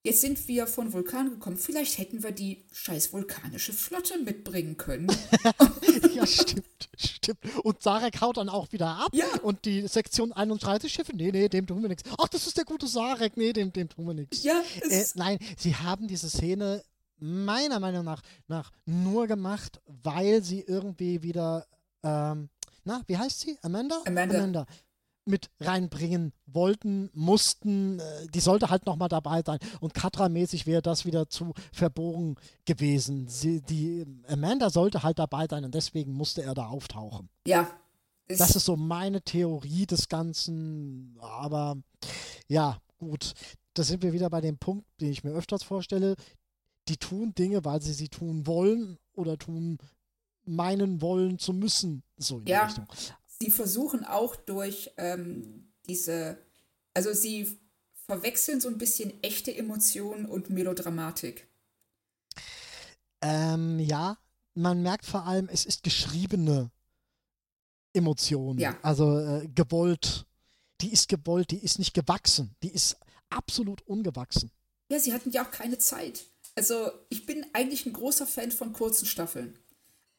Jetzt 0.07 0.21
sind 0.21 0.49
wir 0.49 0.67
von 0.67 0.93
Vulkan 0.93 1.31
gekommen. 1.31 1.57
Vielleicht 1.57 1.97
hätten 1.97 2.23
wir 2.23 2.31
die 2.31 2.67
scheiß 2.73 3.15
vulkanische 3.15 3.73
Flotte 3.73 4.19
mitbringen 4.19 4.77
können. 4.77 5.07
ja, 6.15 6.27
stimmt, 6.27 6.91
stimmt. 6.95 7.39
Und 7.63 7.83
Sarek 7.83 8.21
haut 8.21 8.37
dann 8.37 8.51
auch 8.51 8.71
wieder 8.71 8.89
ab. 8.89 9.09
Ja. 9.15 9.25
Und 9.43 9.65
die 9.65 9.89
Sektion 9.89 10.31
31 10.31 10.93
Schiffe, 10.93 11.17
nee, 11.17 11.33
nee, 11.33 11.49
dem 11.49 11.67
tun 11.67 11.81
wir 11.81 11.89
nichts. 11.89 12.03
Ach, 12.19 12.29
das 12.29 12.47
ist 12.47 12.59
der 12.59 12.67
gute 12.67 12.87
Sarek, 12.87 13.39
nee, 13.39 13.55
dem, 13.55 13.73
dem 13.73 13.89
tun 13.89 14.07
wir 14.07 14.13
nichts. 14.13 14.43
Ja, 14.43 14.63
äh, 14.91 15.05
nein, 15.15 15.39
sie 15.57 15.75
haben 15.75 16.07
diese 16.07 16.29
Szene 16.29 16.85
meiner 17.17 17.81
Meinung 17.81 18.05
nach, 18.05 18.21
nach 18.47 18.73
nur 18.85 19.27
gemacht, 19.27 19.81
weil 19.87 20.45
sie 20.45 20.61
irgendwie 20.61 21.23
wieder, 21.23 21.67
ähm, 22.03 22.51
na, 22.85 23.01
wie 23.07 23.17
heißt 23.17 23.41
sie? 23.41 23.57
Amanda? 23.63 24.03
Amanda. 24.05 24.37
Amanda 24.37 24.67
mit 25.25 25.51
reinbringen 25.61 26.33
wollten, 26.47 27.11
mussten. 27.15 27.99
Äh, 27.99 28.27
die 28.29 28.41
sollte 28.41 28.71
halt 28.71 28.87
nochmal 28.87 29.09
dabei 29.09 29.43
sein. 29.45 29.59
Und 29.81 29.95
Katra-mäßig 29.95 30.67
wäre 30.67 30.83
das 30.83 31.05
wieder 31.05 31.29
zu 31.29 31.55
verbogen 31.73 32.37
gewesen. 32.65 33.29
Sie, 33.29 33.61
die 33.63 34.05
Amanda 34.29 34.71
sollte 34.71 35.03
halt 35.03 35.19
dabei 35.19 35.47
sein 35.49 35.65
und 35.65 35.75
deswegen 35.75 36.13
musste 36.13 36.43
er 36.43 36.55
da 36.55 36.67
auftauchen. 36.67 37.29
Ja. 37.47 37.69
Das 38.27 38.57
ist 38.57 38.65
so 38.65 38.77
meine 38.77 39.21
Theorie 39.21 39.87
des 39.87 40.09
Ganzen. 40.09 41.17
Aber 41.21 41.77
ja, 42.49 42.79
gut. 42.99 43.35
Da 43.75 43.83
sind 43.83 44.03
wir 44.03 44.13
wieder 44.13 44.31
bei 44.31 44.41
dem 44.41 44.57
Punkt, 44.57 44.87
den 45.01 45.11
ich 45.11 45.25
mir 45.25 45.33
öfters 45.33 45.63
vorstelle. 45.63 46.15
Die 46.89 46.97
tun 46.97 47.35
Dinge, 47.35 47.65
weil 47.65 47.83
sie 47.83 47.93
sie 47.93 48.09
tun 48.09 48.47
wollen 48.47 48.99
oder 49.15 49.37
tun 49.37 49.79
meinen 50.45 51.01
wollen 51.01 51.39
zu 51.39 51.53
müssen. 51.53 52.03
So 52.17 52.39
in 52.39 52.47
ja. 52.47 52.61
die 52.61 52.67
Richtung 52.67 52.87
sie 53.41 53.51
versuchen 53.51 54.05
auch 54.05 54.37
durch 54.37 54.93
ähm, 54.97 55.73
diese, 55.87 56.39
also 56.95 57.13
sie 57.13 57.59
verwechseln 58.07 58.61
so 58.61 58.69
ein 58.69 58.79
bisschen 58.79 59.23
echte 59.23 59.55
Emotionen 59.55 60.27
und 60.27 60.51
Melodramatik. 60.51 61.49
Ähm, 63.23 63.79
ja, 63.81 64.19
man 64.55 64.83
merkt 64.83 65.07
vor 65.07 65.27
allem, 65.27 65.49
es 65.49 65.65
ist 65.65 65.83
geschriebene 65.83 66.71
Emotion. 67.95 68.59
Ja. 68.59 68.77
Also 68.83 69.19
äh, 69.19 69.49
gewollt. 69.49 70.27
Die 70.81 70.93
ist 70.93 71.09
gewollt, 71.09 71.51
die 71.51 71.65
ist 71.65 71.79
nicht 71.79 71.95
gewachsen. 71.95 72.55
Die 72.63 72.73
ist 72.73 72.97
absolut 73.31 73.83
ungewachsen. 73.83 74.51
Ja, 74.91 74.99
sie 74.99 75.13
hatten 75.13 75.31
ja 75.31 75.47
auch 75.47 75.51
keine 75.51 75.79
Zeit. 75.79 76.27
Also 76.57 76.91
ich 77.09 77.27
bin 77.27 77.47
eigentlich 77.53 77.87
ein 77.87 77.93
großer 77.93 78.27
Fan 78.27 78.53
von 78.53 78.73
kurzen 78.73 79.07
Staffeln. 79.07 79.59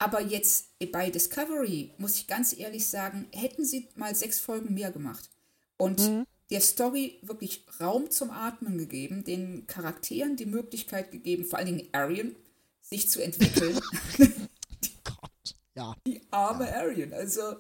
Aber 0.06 0.22
jetzt 0.22 0.68
bei 0.92 1.10
Discovery, 1.10 1.90
muss 1.98 2.18
ich 2.18 2.28
ganz 2.28 2.56
ehrlich 2.56 2.86
sagen, 2.86 3.28
hätten 3.32 3.66
sie 3.66 3.88
mal 3.96 4.14
sechs 4.14 4.40
Folgen 4.40 4.76
mehr 4.76 4.92
gemacht 4.92 5.32
und 5.78 6.00
mhm. 6.00 6.28
der 6.52 6.62
Story 6.62 7.18
wirklich 7.24 7.66
Raum 7.82 8.12
zum 8.12 8.30
Atmen 8.30 8.78
gegeben, 8.78 9.24
den 9.24 9.66
Charakteren 9.66 10.36
die 10.36 10.46
Möglichkeit 10.46 11.10
gegeben, 11.10 11.44
vor 11.44 11.58
allen 11.58 11.76
Dingen 11.76 11.88
Arian, 11.92 12.36
sich 12.82 13.10
zu 13.10 13.20
entwickeln. 13.20 13.80
Gott, 15.04 15.56
ja. 15.74 15.96
Die 16.06 16.22
arme 16.30 16.68
ja. 16.68 16.82
Arian, 16.82 17.12
also. 17.12 17.56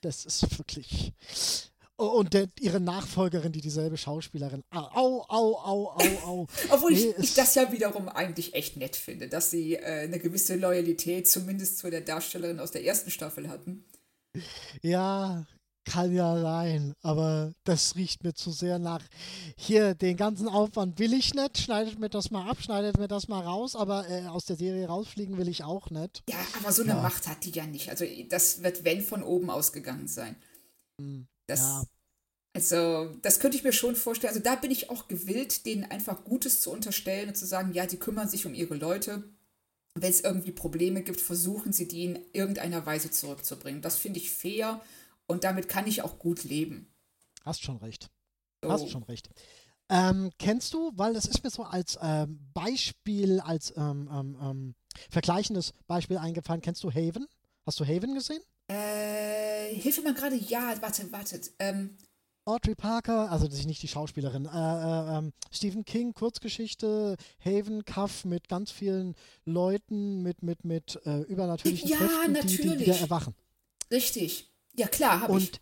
Das 0.00 0.24
ist 0.24 0.58
wirklich. 0.58 1.12
Und 2.02 2.34
der, 2.34 2.48
ihre 2.60 2.80
Nachfolgerin, 2.80 3.52
die 3.52 3.60
dieselbe 3.60 3.96
Schauspielerin. 3.96 4.62
Au, 4.70 4.88
au, 4.94 5.24
au, 5.28 5.90
au, 5.90 6.26
au. 6.26 6.46
Obwohl 6.70 6.92
nee, 6.92 7.14
ich, 7.16 7.24
ich, 7.24 7.34
das 7.34 7.54
ja 7.54 7.70
wiederum 7.72 8.08
eigentlich 8.08 8.54
echt 8.54 8.76
nett 8.76 8.96
finde, 8.96 9.28
dass 9.28 9.50
sie 9.50 9.74
äh, 9.74 10.02
eine 10.04 10.18
gewisse 10.18 10.56
Loyalität 10.56 11.28
zumindest 11.28 11.78
zu 11.78 11.90
der 11.90 12.00
Darstellerin 12.00 12.60
aus 12.60 12.70
der 12.70 12.84
ersten 12.84 13.10
Staffel 13.10 13.48
hatten. 13.48 13.84
Ja, 14.82 15.46
kann 15.84 16.12
ja 16.12 16.40
sein, 16.40 16.94
aber 17.02 17.52
das 17.64 17.96
riecht 17.96 18.22
mir 18.22 18.34
zu 18.34 18.50
sehr 18.50 18.78
nach. 18.78 19.02
Hier, 19.56 19.94
den 19.94 20.16
ganzen 20.16 20.48
Aufwand 20.48 20.98
will 20.98 21.12
ich 21.12 21.34
nicht, 21.34 21.58
schneidet 21.58 21.98
mir 21.98 22.08
das 22.08 22.30
mal 22.30 22.48
ab, 22.48 22.58
schneidet 22.60 22.98
mir 22.98 23.08
das 23.08 23.28
mal 23.28 23.40
raus, 23.40 23.74
aber 23.74 24.08
äh, 24.08 24.26
aus 24.26 24.44
der 24.44 24.56
Serie 24.56 24.86
rausfliegen 24.86 25.38
will 25.38 25.48
ich 25.48 25.64
auch 25.64 25.90
nicht. 25.90 26.22
Ja, 26.28 26.36
aber 26.60 26.72
so 26.72 26.82
eine 26.82 26.92
ja. 26.92 27.02
Macht 27.02 27.26
hat 27.26 27.44
die 27.44 27.50
ja 27.50 27.66
nicht. 27.66 27.90
Also 27.90 28.04
das 28.28 28.62
wird, 28.62 28.84
wenn, 28.84 29.02
von 29.02 29.22
oben 29.22 29.50
ausgegangen 29.50 30.06
sein. 30.06 30.36
Hm. 31.00 31.26
Das, 31.52 31.60
ja. 31.60 31.84
Also, 32.54 33.14
das 33.22 33.40
könnte 33.40 33.56
ich 33.56 33.64
mir 33.64 33.72
schon 33.72 33.96
vorstellen. 33.96 34.32
Also, 34.32 34.42
da 34.42 34.56
bin 34.56 34.70
ich 34.70 34.90
auch 34.90 35.08
gewillt, 35.08 35.66
denen 35.66 35.84
einfach 35.84 36.24
Gutes 36.24 36.60
zu 36.60 36.70
unterstellen 36.70 37.28
und 37.28 37.36
zu 37.36 37.46
sagen, 37.46 37.72
ja, 37.72 37.86
die 37.86 37.98
kümmern 37.98 38.28
sich 38.28 38.46
um 38.46 38.54
ihre 38.54 38.74
Leute. 38.74 39.24
Wenn 39.94 40.10
es 40.10 40.22
irgendwie 40.22 40.52
Probleme 40.52 41.02
gibt, 41.02 41.20
versuchen 41.20 41.72
sie, 41.72 41.86
die 41.86 42.04
in 42.04 42.18
irgendeiner 42.32 42.86
Weise 42.86 43.10
zurückzubringen. 43.10 43.82
Das 43.82 43.96
finde 43.96 44.20
ich 44.20 44.30
fair 44.30 44.80
und 45.26 45.44
damit 45.44 45.68
kann 45.68 45.86
ich 45.86 46.02
auch 46.02 46.18
gut 46.18 46.44
leben. 46.44 46.90
Hast 47.44 47.62
schon 47.62 47.76
recht. 47.76 48.08
So. 48.62 48.70
Hast 48.70 48.88
schon 48.88 49.02
recht. 49.02 49.28
Ähm, 49.90 50.30
kennst 50.38 50.72
du, 50.72 50.92
weil 50.94 51.12
das 51.12 51.26
ist 51.26 51.44
mir 51.44 51.50
so 51.50 51.64
als 51.64 51.98
ähm, 52.00 52.40
Beispiel, 52.54 53.40
als 53.40 53.74
ähm, 53.76 54.08
ähm, 54.10 54.38
ähm 54.40 54.74
vergleichendes 55.10 55.74
Beispiel 55.86 56.18
eingefallen, 56.18 56.62
kennst 56.62 56.82
du 56.84 56.90
Haven? 56.90 57.26
Hast 57.66 57.80
du 57.80 57.84
Haven 57.84 58.14
gesehen? 58.14 58.42
Äh, 58.72 59.74
hilf 59.74 59.98
mir 59.98 60.04
mal 60.04 60.14
gerade, 60.14 60.36
ja, 60.36 60.74
warte, 60.80 61.10
wartet. 61.12 61.50
Ähm, 61.58 61.98
Audrey 62.44 62.74
Parker, 62.74 63.30
also 63.30 63.46
nicht 63.46 63.82
die 63.82 63.88
Schauspielerin, 63.88 64.46
äh, 64.46 64.48
äh, 64.48 65.18
ähm, 65.18 65.32
Stephen 65.50 65.84
King, 65.84 66.12
Kurzgeschichte, 66.14 67.16
Haven, 67.44 67.84
Cuff 67.84 68.24
mit 68.24 68.48
ganz 68.48 68.70
vielen 68.70 69.14
Leuten, 69.44 70.22
mit, 70.22 70.42
mit, 70.42 70.64
mit 70.64 70.98
äh, 71.04 71.20
übernatürlichen 71.20 71.88
ja, 71.88 71.98
Kräften. 71.98 72.34
Die, 72.46 72.56
die 72.56 72.78
wieder 72.80 72.98
erwachen. 72.98 73.34
Richtig. 73.90 74.50
Ja, 74.74 74.88
klar, 74.88 75.20
habe 75.20 75.38
ich. 75.38 75.52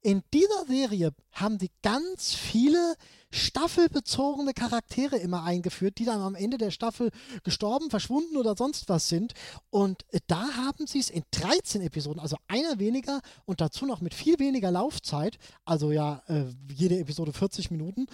In 0.00 0.22
dieser 0.32 0.64
Serie 0.66 1.12
haben 1.32 1.58
die 1.58 1.70
ganz 1.82 2.34
viele 2.34 2.94
staffelbezogene 3.30 4.54
Charaktere 4.54 5.16
immer 5.16 5.42
eingeführt, 5.42 5.98
die 5.98 6.04
dann 6.04 6.20
am 6.20 6.34
Ende 6.34 6.56
der 6.56 6.70
Staffel 6.70 7.10
gestorben, 7.42 7.90
verschwunden 7.90 8.36
oder 8.36 8.56
sonst 8.56 8.88
was 8.88 9.08
sind. 9.08 9.34
Und 9.70 10.04
da 10.28 10.56
haben 10.56 10.86
sie 10.86 11.00
es 11.00 11.10
in 11.10 11.24
13 11.32 11.82
Episoden, 11.82 12.20
also 12.20 12.36
einer 12.46 12.78
weniger 12.78 13.20
und 13.44 13.60
dazu 13.60 13.86
noch 13.86 14.00
mit 14.00 14.14
viel 14.14 14.38
weniger 14.38 14.70
Laufzeit, 14.70 15.38
also 15.64 15.90
ja 15.90 16.22
äh, 16.28 16.44
jede 16.72 16.98
Episode 16.98 17.32
40 17.32 17.70
Minuten, 17.70 18.06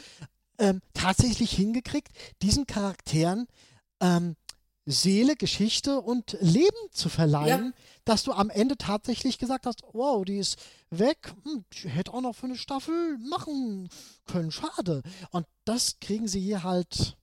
ähm, 0.59 0.81
tatsächlich 0.95 1.53
hingekriegt, 1.53 2.09
diesen 2.43 2.67
Charakteren 2.67 3.47
ähm, 4.01 4.37
Seele, 4.87 5.37
Geschichte 5.37 6.01
und 6.01 6.37
Leben 6.41 6.77
zu 6.91 7.09
verleihen, 7.09 7.73
ja. 7.75 7.83
dass 8.05 8.23
du 8.23 8.33
am 8.33 8.51
Ende 8.51 8.77
tatsächlich 8.77 9.39
gesagt 9.39 9.67
hast, 9.67 9.83
wow, 9.93 10.25
die 10.25 10.39
ist 10.39 10.59
weg, 10.91 11.33
hm, 11.45 11.65
ich 11.73 11.85
hätte 11.87 12.13
auch 12.13 12.21
noch 12.21 12.35
für 12.35 12.47
eine 12.47 12.57
Staffel 12.57 13.19
machen 13.19 13.89
können, 14.27 14.51
schade. 14.51 15.03
Und 15.31 15.47
das 15.65 16.01
kriegen 16.01 16.29
sie 16.29 16.41
hier 16.41 16.63
halt 16.63 17.17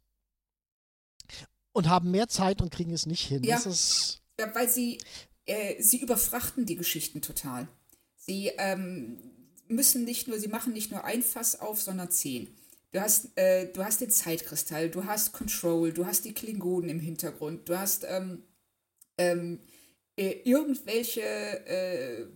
und 1.74 1.88
haben 1.88 2.12
mehr 2.12 2.28
Zeit 2.28 2.62
und 2.62 2.72
kriegen 2.72 2.94
es 2.94 3.06
nicht 3.06 3.28
hin. 3.28 3.44
Ja, 3.44 3.62
ja 4.40 4.56
weil 4.56 4.68
sie, 4.68 5.00
äh, 5.46 5.82
sie 5.82 6.02
überfrachten 6.02 6.66
die 6.66 6.76
Geschichten 6.76 7.22
total. 7.22 7.68
Sie 8.18 8.48
ähm, 8.58 9.18
müssen 9.68 10.04
nicht 10.04 10.28
nur, 10.28 10.40
sie 10.40 10.48
machen 10.48 10.74
nicht 10.74 10.92
nur 10.92 11.04
ein 11.06 11.24
Fass 11.24 11.60
auf, 11.60 11.82
sondern 11.82 12.12
zehn. 12.12 12.56
Du 12.92 13.00
hast, 13.00 13.38
äh, 13.38 13.72
du 13.72 13.84
hast 13.84 14.02
den 14.02 14.12
Zeitkristall, 14.12 14.90
du 14.90 15.06
hast 15.06 15.32
Control, 15.32 15.94
du 15.94 16.06
hast 16.06 16.26
die 16.26 16.34
Klingonen 16.34 16.90
im 16.90 17.00
Hintergrund, 17.00 17.70
du 17.70 17.80
hast 17.80 18.06
ähm, 18.08 18.44
ähm, 19.18 19.62
äh, 20.18 20.42
irgendwelche 20.44 21.22
äh, 21.22 22.28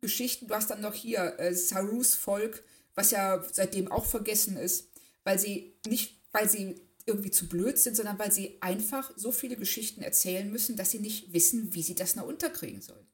Geschichten, 0.00 0.46
du 0.46 0.54
hast 0.54 0.70
dann 0.70 0.80
noch 0.80 0.94
hier 0.94 1.38
äh, 1.40 1.52
Sarus 1.52 2.14
Volk, 2.14 2.62
was 2.94 3.10
ja 3.10 3.42
seitdem 3.52 3.90
auch 3.90 4.04
vergessen 4.04 4.56
ist, 4.56 4.88
weil 5.24 5.38
sie 5.40 5.74
nicht, 5.86 6.22
weil 6.30 6.48
sie 6.48 6.80
irgendwie 7.04 7.32
zu 7.32 7.48
blöd 7.48 7.78
sind, 7.78 7.96
sondern 7.96 8.20
weil 8.20 8.30
sie 8.30 8.58
einfach 8.60 9.10
so 9.16 9.32
viele 9.32 9.56
Geschichten 9.56 10.02
erzählen 10.02 10.48
müssen, 10.48 10.76
dass 10.76 10.92
sie 10.92 11.00
nicht 11.00 11.32
wissen, 11.32 11.74
wie 11.74 11.82
sie 11.82 11.96
das 11.96 12.14
noch 12.14 12.26
unterkriegen 12.26 12.82
sollen. 12.82 13.06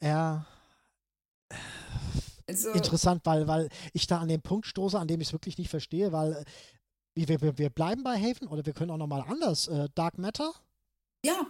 Ja, 0.00 0.46
also, 2.46 2.70
Interessant, 2.70 3.24
weil, 3.24 3.48
weil 3.48 3.68
ich 3.92 4.06
da 4.06 4.18
an 4.18 4.28
den 4.28 4.42
Punkt 4.42 4.66
stoße, 4.66 4.98
an 4.98 5.08
dem 5.08 5.20
ich 5.20 5.28
es 5.28 5.32
wirklich 5.32 5.58
nicht 5.58 5.70
verstehe, 5.70 6.12
weil 6.12 6.32
äh, 6.32 6.44
wir, 7.28 7.40
wir, 7.40 7.58
wir 7.58 7.70
bleiben 7.70 8.02
bei 8.02 8.16
Haven 8.20 8.48
oder 8.48 8.66
wir 8.66 8.72
können 8.72 8.90
auch 8.90 8.96
nochmal 8.96 9.22
anders. 9.22 9.68
Äh, 9.68 9.88
Dark 9.94 10.18
Matter? 10.18 10.52
Ja. 11.24 11.46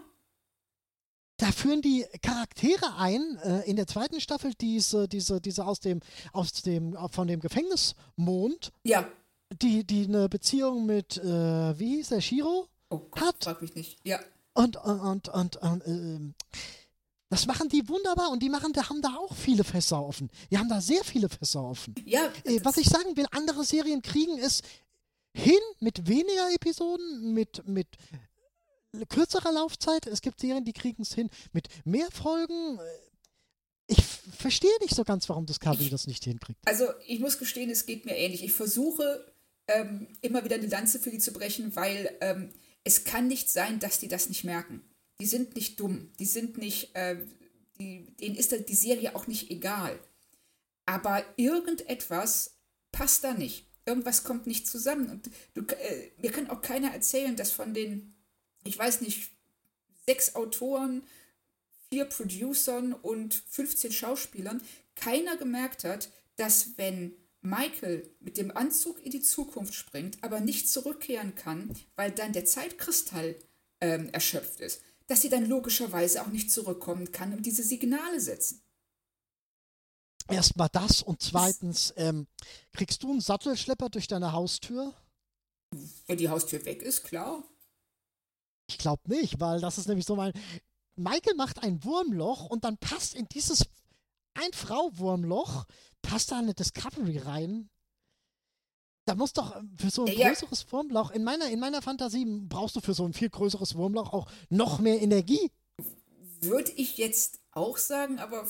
Da 1.39 1.51
führen 1.51 1.83
die 1.83 2.07
Charaktere 2.23 2.97
ein, 2.97 3.39
äh, 3.43 3.63
in 3.63 3.77
der 3.77 3.87
zweiten 3.87 4.21
Staffel, 4.21 4.53
diese, 4.55 5.09
diese, 5.09 5.41
diese 5.41 5.67
aus 5.67 5.81
dem, 5.81 6.01
aus 6.33 6.53
dem, 6.53 6.97
von 7.11 7.27
dem 7.27 7.41
Gefängnismond. 7.41 8.73
Ja. 8.85 9.09
Die, 9.61 9.85
die 9.85 10.05
eine 10.05 10.29
Beziehung 10.29 10.87
mit, 10.87 11.17
äh, 11.17 11.79
wie 11.79 11.97
hieß 11.97 12.11
der, 12.11 12.21
Shiro? 12.21 12.69
Oh 12.91 12.99
Gott, 13.11 13.21
hat. 13.21 13.45
frag 13.45 13.63
mich 13.63 13.75
nicht. 13.75 13.99
Ja. 14.05 14.21
Und, 14.53 14.77
und, 14.77 15.29
und, 15.29 15.57
und, 15.57 15.87
äh, 15.87 16.21
das 17.35 17.47
machen 17.47 17.69
die 17.69 17.89
wunderbar 17.89 18.31
und 18.31 18.45
die 18.45 18.49
machen, 18.49 18.73
da 18.73 18.89
haben 18.89 19.03
da 19.03 19.17
auch 19.17 19.35
viele 19.35 19.65
Fässer 19.65 20.01
offen. 20.01 20.31
Die 20.53 20.59
haben 20.59 20.69
da 20.69 20.81
sehr 20.81 21.03
viele 21.03 21.29
Fässer 21.29 21.65
offen. 21.65 21.93
Ja. 22.05 22.33
Äh, 22.45 22.61
was 22.63 22.77
ich 22.77 22.87
sagen 22.87 23.17
will, 23.17 23.27
andere 23.33 23.65
Serien 23.65 24.03
kriegen 24.03 24.39
es 24.39 24.63
hin 25.33 25.59
mit 25.81 26.07
weniger 26.07 26.53
Episoden, 26.55 27.35
mit, 27.35 27.67
mit 27.67 27.89
kürzerer 29.09 29.51
Laufzeit. 29.51 30.07
Es 30.07 30.23
gibt 30.23 30.39
Serien, 30.39 30.65
die 30.65 30.73
kriegen 30.73 31.03
es 31.03 31.13
hin 31.13 31.29
mit 31.53 31.67
mehr 31.85 32.09
Folgen. 32.13 32.79
Ich 33.89 34.05
verstehe 34.05 34.79
nicht 34.81 34.95
so 34.95 35.03
ganz, 35.03 35.29
warum 35.29 35.45
Discovery 35.45 35.91
das 35.91 36.07
nicht 36.07 36.23
hinkriegt. 36.23 36.61
Also 36.67 36.87
ich 37.05 37.19
muss 37.19 37.41
gestehen, 37.41 37.69
es 37.69 37.85
geht 37.85 38.05
mir 38.05 38.17
ähnlich. 38.17 38.45
Ich 38.45 38.53
versuche 38.53 39.27
ähm, 39.67 40.07
immer 40.21 40.45
wieder 40.45 40.55
eine 40.55 40.69
Lanze 40.69 41.01
für 41.01 41.11
die 41.11 41.19
zu 41.19 41.33
brechen, 41.33 41.75
weil 41.75 42.17
ähm, 42.21 42.51
es 42.85 43.03
kann 43.03 43.27
nicht 43.27 43.51
sein, 43.51 43.81
dass 43.81 43.99
die 43.99 44.07
das 44.07 44.29
nicht 44.29 44.45
merken 44.45 44.85
die 45.21 45.27
sind 45.27 45.55
nicht 45.55 45.81
dumm, 45.81 46.13
die 46.19 46.27
sind 46.27 46.59
nicht, 46.59 46.95
äh, 46.95 47.17
die, 47.79 48.07
denen 48.21 48.37
ist 48.37 48.53
die 48.53 48.75
Serie 48.75 49.15
auch 49.15 49.27
nicht 49.27 49.51
egal. 49.51 49.99
Aber 50.87 51.25
irgendetwas 51.37 52.59
passt 52.93 53.25
da 53.25 53.35
nicht. 53.35 53.67
Irgendwas 53.87 54.25
kommt 54.25 54.47
nicht 54.47 54.67
zusammen. 54.67 55.11
Und 55.11 55.31
du, 55.55 55.63
äh, 55.63 56.11
mir 56.19 56.31
kann 56.31 56.51
auch 56.51 56.63
keiner 56.63 56.93
erzählen, 56.93 57.37
dass 57.37 57.53
von 57.53 57.75
den, 57.75 58.15
ich 58.65 58.79
weiß 58.79 59.01
nicht, 59.01 59.31
sechs 60.07 60.35
Autoren, 60.35 61.03
vier 61.91 62.05
Producern 62.07 62.93
und 62.93 63.35
15 63.49 63.93
Schauspielern 63.93 64.63
keiner 64.95 65.37
gemerkt 65.37 65.85
hat, 65.85 66.11
dass 66.37 66.77
wenn 66.77 67.15
Michael 67.43 68.11
mit 68.21 68.39
dem 68.39 68.57
Anzug 68.57 69.05
in 69.05 69.11
die 69.11 69.21
Zukunft 69.21 69.75
springt, 69.75 70.19
aber 70.23 70.41
nicht 70.41 70.69
zurückkehren 70.69 71.35
kann, 71.35 71.71
weil 71.95 72.11
dann 72.11 72.33
der 72.33 72.47
Zeitkristall 72.47 73.37
ähm, 73.81 74.09
erschöpft 74.11 74.61
ist, 74.61 74.83
dass 75.07 75.23
sie 75.23 75.29
dann 75.29 75.47
logischerweise 75.47 76.23
auch 76.23 76.29
nicht 76.29 76.51
zurückkommen 76.51 77.13
kann 77.13 77.33
und 77.33 77.45
diese 77.47 77.63
Signale 77.63 78.21
setzen. 78.21 78.63
Erstmal 80.29 80.69
das 80.73 81.03
und 81.03 81.21
zweitens, 81.21 81.93
ähm, 81.97 82.27
kriegst 82.73 83.03
du 83.03 83.11
einen 83.11 83.21
Sattelschlepper 83.21 83.91
durch 83.91 84.07
deine 84.07 84.33
Haustür? 84.33 84.95
Wenn 86.07 86.17
die 86.17 86.31
Haustür 86.31 86.65
weg 86.65 86.83
ist, 86.83 87.05
klar. 87.05 87.45
Ich 88.67 88.79
glaube 88.79 89.03
nicht, 89.09 89.39
weil 89.41 89.61
das 89.61 89.77
ist 89.77 89.89
nämlich 89.89 90.07
so 90.07 90.17
mein. 90.17 90.33
Michael 90.97 91.35
macht 91.35 91.63
ein 91.63 91.83
Wurmloch 91.85 92.47
und 92.47 92.65
dann 92.65 92.79
passt 92.79 93.15
in 93.15 93.27
dieses 93.29 93.65
Ein-Frau-Wurmloch, 94.35 95.67
passt 96.03 96.31
da 96.31 96.39
eine 96.39 96.55
Discovery 96.55 97.19
rein. 97.19 97.69
Da 99.05 99.15
muss 99.15 99.33
doch 99.33 99.57
ähm, 99.57 99.77
für 99.79 99.91
so 99.91 100.07
ein 100.07 100.17
Ja. 100.17 100.29
größeres 100.29 100.71
Wurmloch, 100.73 101.11
in 101.11 101.25
meiner, 101.25 101.49
in 101.51 101.61
meiner 101.61 101.83
Fantasie 101.83 102.25
brauchst 102.49 102.77
du 102.77 102.81
für 102.81 102.95
so 102.95 103.05
ein 103.05 103.13
viel 103.13 103.29
größeres 103.31 103.75
Wurmloch 103.75 104.13
auch 104.13 104.31
noch 104.49 104.79
mehr 104.79 105.01
Energie. 105.01 105.51
Würde 106.41 106.73
ich 106.77 106.97
jetzt 106.97 107.41
auch 107.53 107.77
sagen, 107.77 108.19
aber 108.19 108.47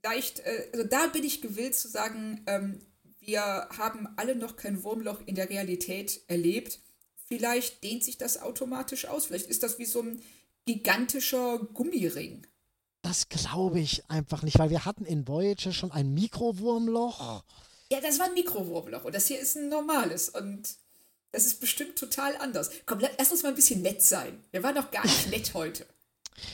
vielleicht, 0.00 0.40
äh, 0.40 0.68
also 0.72 0.86
da 0.86 1.06
bin 1.08 1.24
ich 1.24 1.42
gewillt 1.42 1.74
zu 1.74 1.88
sagen, 1.88 2.42
ähm, 2.46 2.80
wir 3.20 3.42
haben 3.42 4.08
alle 4.16 4.34
noch 4.34 4.56
kein 4.56 4.82
Wurmloch 4.82 5.20
in 5.26 5.34
der 5.34 5.50
Realität 5.50 6.22
erlebt. 6.26 6.80
Vielleicht 7.26 7.84
dehnt 7.84 8.02
sich 8.02 8.16
das 8.18 8.40
automatisch 8.40 9.04
aus. 9.06 9.26
Vielleicht 9.26 9.46
ist 9.46 9.62
das 9.62 9.78
wie 9.78 9.84
so 9.84 10.00
ein 10.00 10.22
gigantischer 10.64 11.58
Gummiring. 11.58 12.46
Das 13.02 13.28
glaube 13.28 13.80
ich 13.80 14.08
einfach 14.10 14.42
nicht, 14.42 14.58
weil 14.58 14.70
wir 14.70 14.84
hatten 14.84 15.04
in 15.04 15.28
Voyager 15.28 15.72
schon 15.72 15.92
ein 15.92 16.12
Mikrowurmloch. 16.12 17.44
Ja, 17.92 18.00
das 18.00 18.18
war 18.18 18.26
ein 18.26 18.34
Mikrowurmloch 18.34 19.04
und 19.04 19.14
das 19.14 19.26
hier 19.26 19.40
ist 19.40 19.56
ein 19.56 19.68
normales 19.68 20.28
und 20.28 20.76
das 21.32 21.44
ist 21.46 21.60
bestimmt 21.60 21.96
total 21.98 22.36
anders. 22.36 22.70
Komm, 22.86 23.00
la- 23.00 23.10
lass 23.18 23.30
uns 23.32 23.42
mal 23.42 23.50
ein 23.50 23.54
bisschen 23.54 23.82
nett 23.82 24.02
sein. 24.02 24.42
Wir 24.52 24.62
waren 24.62 24.74
doch 24.74 24.90
gar 24.90 25.04
nicht 25.04 25.28
nett 25.30 25.54
heute. 25.54 25.86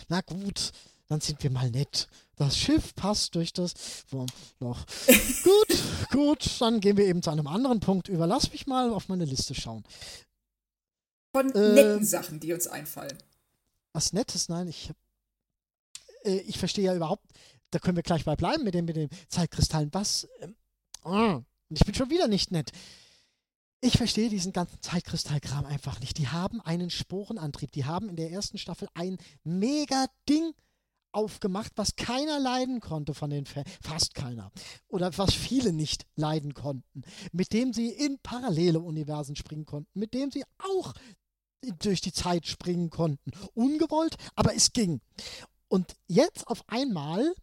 Na 0.09 0.20
gut, 0.22 0.72
dann 1.09 1.20
sind 1.20 1.42
wir 1.42 1.51
mal 1.51 1.70
nett. 1.70 2.09
Das 2.37 2.59
Schiff 2.59 2.94
passt 2.94 3.35
durch 3.35 3.53
das 3.53 3.72
Wurmloch. 4.11 4.85
gut, 5.44 5.79
gut, 6.11 6.61
dann 6.61 6.81
gehen 6.81 6.96
wir 6.96 7.07
eben 7.07 7.22
zu 7.22 7.31
einem 7.31 7.46
anderen 7.46 7.81
Punkt 7.81 8.09
über. 8.09 8.27
Lass 8.27 8.51
mich 8.53 8.66
mal 8.66 8.90
auf 8.90 9.09
meine 9.09 9.25
Liste 9.25 9.55
schauen. 9.55 9.85
Von 11.35 11.53
Ähm. 11.55 11.75
netten 11.75 12.05
Sachen, 12.05 12.40
die 12.40 12.53
uns 12.53 12.66
einfallen. 12.66 13.16
Was 13.92 14.12
Nettes, 14.12 14.49
nein, 14.51 14.68
ich, 14.68 14.90
äh, 16.25 16.38
ich 16.40 16.59
verstehe 16.59 16.85
ja 16.85 16.94
überhaupt, 16.94 17.25
da 17.70 17.79
können 17.79 17.96
wir 17.96 18.03
gleich 18.03 18.25
bei 18.27 18.37
bleiben 18.37 18.64
mit 18.64 18.75
dem, 18.75 18.85
mit 18.85 18.96
dem 18.96 19.09
Zeitkristallen. 19.29 19.88
Was? 19.92 20.29
Ähm, 20.40 20.55
ah, 21.07 21.42
ich 21.69 21.85
bin 21.85 21.95
schon 21.95 22.11
wieder 22.11 22.29
nicht 22.29 22.51
nett. 22.51 22.73
Ich 23.81 23.99
verstehe 23.99 24.31
diesen 24.31 24.53
ganzen 24.53 24.81
Zeitkristallkram 24.81 25.66
einfach 25.66 26.01
nicht. 26.01 26.19
Die 26.19 26.29
haben 26.29 26.61
einen 26.61 26.90
Sporenantrieb. 26.90 27.73
Die 27.73 27.85
haben 27.85 28.09
in 28.09 28.16
der 28.16 28.31
ersten 28.31 28.59
Staffel 28.59 28.88
ein 28.95 29.19
mega 29.45 30.07
Ding 30.29 30.55
aufgemacht, 31.12 31.73
was 31.77 31.97
keiner 31.97 32.38
leiden 32.38 32.81
konnte 32.81 33.14
von 33.14 33.31
den 33.31 33.47
Fans, 33.47 33.69
fast 33.81 34.14
keiner. 34.14 34.51
Oder 34.88 35.16
was 35.16 35.35
viele 35.35 35.73
nicht 35.73 36.07
leiden 36.14 36.55
konnten. 36.55 37.03
Mit 37.33 37.53
dem 37.53 37.73
sie 37.73 37.90
in 37.90 38.19
parallele 38.19 38.81
Universen 38.81 39.37
springen 39.37 39.66
konnten. 39.66 39.99
Mit 39.99 40.14
dem 40.14 40.31
sie 40.31 40.45
auch 40.59 40.92
durch 41.79 42.01
die 42.01 42.12
Zeit 42.12 42.47
springen 42.47 42.90
konnten. 42.90 43.31
Ungewollt, 43.55 44.16
aber 44.35 44.55
es 44.55 44.73
ging. 44.73 45.01
Und 45.69 45.97
jetzt 46.07 46.47
auf 46.49 46.69
einmal 46.69 47.35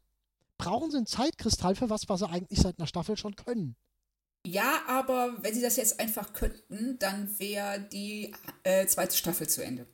brauchen 0.58 0.92
sie 0.92 0.98
einen 0.98 1.06
Zeitkristall 1.06 1.76
für 1.76 1.90
was, 1.90 2.10
was 2.10 2.20
sie 2.20 2.30
eigentlich 2.30 2.60
seit 2.60 2.80
einer 2.80 2.88
Staffel 2.88 3.18
schon 3.18 3.36
können. 3.36 3.76
Ja, 4.46 4.84
aber 4.88 5.42
wenn 5.42 5.54
sie 5.54 5.62
das 5.62 5.78
jetzt 5.78 6.00
einfach 6.00 6.34
könnten, 6.34 7.00
dann 7.00 7.40
wäre 7.40 7.80
die 7.80 8.34
äh, 8.64 8.86
zweite 8.88 9.16
Staffel 9.16 9.48
zu 9.48 9.64
Ende. 9.64 9.88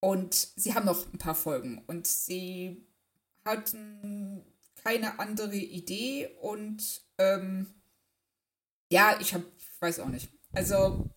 Und 0.00 0.34
sie 0.34 0.74
haben 0.74 0.86
noch 0.86 1.12
ein 1.12 1.18
paar 1.18 1.34
Folgen 1.34 1.84
und 1.86 2.06
sie 2.06 2.86
hatten 3.44 4.44
keine 4.82 5.18
andere 5.18 5.56
Idee 5.56 6.28
und 6.40 7.02
ähm, 7.18 7.74
ja, 8.90 9.20
ich 9.20 9.34
hab, 9.34 9.42
ich 9.58 9.82
weiß 9.82 10.00
auch 10.00 10.08
nicht. 10.08 10.30
Also 10.52 11.10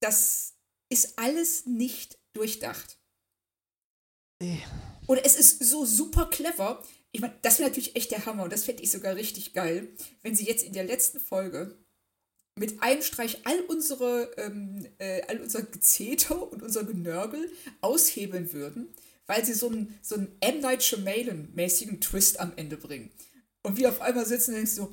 das 0.00 0.54
ist 0.90 1.18
alles 1.18 1.64
nicht 1.64 2.18
durchdacht. 2.34 2.98
Äh, 4.40 4.58
Oder 5.06 5.24
es 5.24 5.36
ist 5.36 5.64
so 5.64 5.86
super 5.86 6.26
clever. 6.26 6.82
Ich 7.14 7.20
meine, 7.20 7.34
das 7.42 7.60
wäre 7.60 7.68
natürlich 7.68 7.94
echt 7.94 8.10
der 8.10 8.26
Hammer 8.26 8.42
und 8.42 8.52
das 8.52 8.64
fände 8.64 8.82
ich 8.82 8.90
sogar 8.90 9.14
richtig 9.14 9.52
geil, 9.52 9.86
wenn 10.22 10.34
sie 10.34 10.46
jetzt 10.46 10.64
in 10.64 10.72
der 10.72 10.82
letzten 10.82 11.20
Folge 11.20 11.78
mit 12.58 12.82
einem 12.82 13.02
Streich 13.02 13.38
all 13.44 13.60
unsere, 13.68 14.32
ähm, 14.36 14.84
äh, 14.98 15.22
all 15.28 15.40
unser 15.40 15.62
Gezeter 15.62 16.50
und 16.52 16.60
unser 16.60 16.82
Genörgel 16.82 17.52
aushebeln 17.82 18.52
würden, 18.52 18.92
weil 19.28 19.44
sie 19.44 19.54
so 19.54 19.68
einen, 19.68 19.96
so 20.02 20.16
einen 20.16 20.36
M. 20.40 20.58
Night 20.58 20.82
Shyamalan-mäßigen 20.82 22.00
Twist 22.00 22.40
am 22.40 22.52
Ende 22.56 22.76
bringen. 22.76 23.12
Und 23.62 23.76
wir 23.76 23.90
auf 23.90 24.00
einmal 24.00 24.26
sitzen 24.26 24.50
und 24.50 24.56
denken 24.56 24.70
so, 24.70 24.90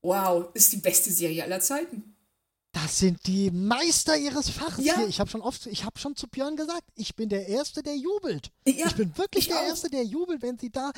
wow, 0.00 0.46
ist 0.54 0.72
die 0.72 0.78
beste 0.78 1.10
Serie 1.12 1.44
aller 1.44 1.60
Zeiten. 1.60 2.16
Das 2.72 2.98
sind 2.98 3.26
die 3.26 3.50
Meister 3.50 4.16
ihres 4.16 4.48
Fachs 4.48 4.78
Ja. 4.82 4.96
hier. 4.96 5.08
Ich 5.08 5.20
habe 5.20 5.28
schon 5.28 5.42
oft, 5.42 5.66
ich 5.66 5.84
habe 5.84 5.98
schon 5.98 6.16
zu 6.16 6.28
Björn 6.28 6.56
gesagt, 6.56 6.84
ich 6.94 7.14
bin 7.14 7.28
der 7.28 7.46
Erste, 7.46 7.82
der 7.82 7.96
jubelt. 7.96 8.52
Ja, 8.66 8.86
ich 8.86 8.94
bin 8.96 9.16
wirklich 9.18 9.44
ich 9.44 9.48
der 9.48 9.60
auch. 9.60 9.66
Erste, 9.68 9.90
der 9.90 10.04
jubelt, 10.04 10.40
wenn 10.40 10.58
sie 10.58 10.70
da 10.70 10.92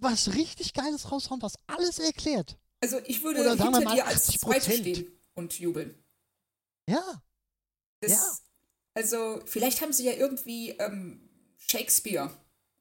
was 0.00 0.34
richtig 0.34 0.74
Geiles 0.74 1.10
raushauen, 1.10 1.42
was 1.42 1.54
alles 1.66 1.98
erklärt. 1.98 2.58
Also 2.80 2.98
ich 3.04 3.22
würde 3.22 3.40
Oder 3.40 3.50
hinter 3.50 3.80
mal 3.80 3.94
dir 3.94 4.06
als 4.06 4.30
80%. 4.30 4.38
Zweite 4.38 4.72
stehen 4.72 5.06
und 5.34 5.58
jubeln. 5.58 5.94
Ja, 6.88 7.22
Das, 8.00 8.12
Ja. 8.12 8.32
Also, 8.94 9.40
vielleicht 9.44 9.82
haben 9.82 9.92
sie 9.92 10.04
ja 10.04 10.12
irgendwie 10.12 10.70
ähm, 10.70 11.28
Shakespeare 11.58 12.30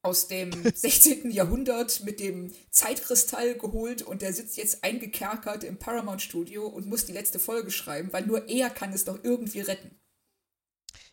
aus 0.01 0.27
dem 0.27 0.51
16. 0.73 1.29
Jahrhundert 1.31 2.03
mit 2.03 2.19
dem 2.19 2.51
Zeitkristall 2.71 3.55
geholt 3.55 4.01
und 4.01 4.21
der 4.21 4.33
sitzt 4.33 4.57
jetzt 4.57 4.83
eingekerkert 4.83 5.63
im 5.63 5.77
Paramount 5.77 6.21
Studio 6.21 6.65
und 6.67 6.87
muss 6.87 7.05
die 7.05 7.11
letzte 7.11 7.37
Folge 7.39 7.69
schreiben, 7.71 8.11
weil 8.11 8.25
nur 8.25 8.47
er 8.47 8.69
kann 8.69 8.91
es 8.93 9.05
doch 9.05 9.19
irgendwie 9.23 9.61
retten. 9.61 9.99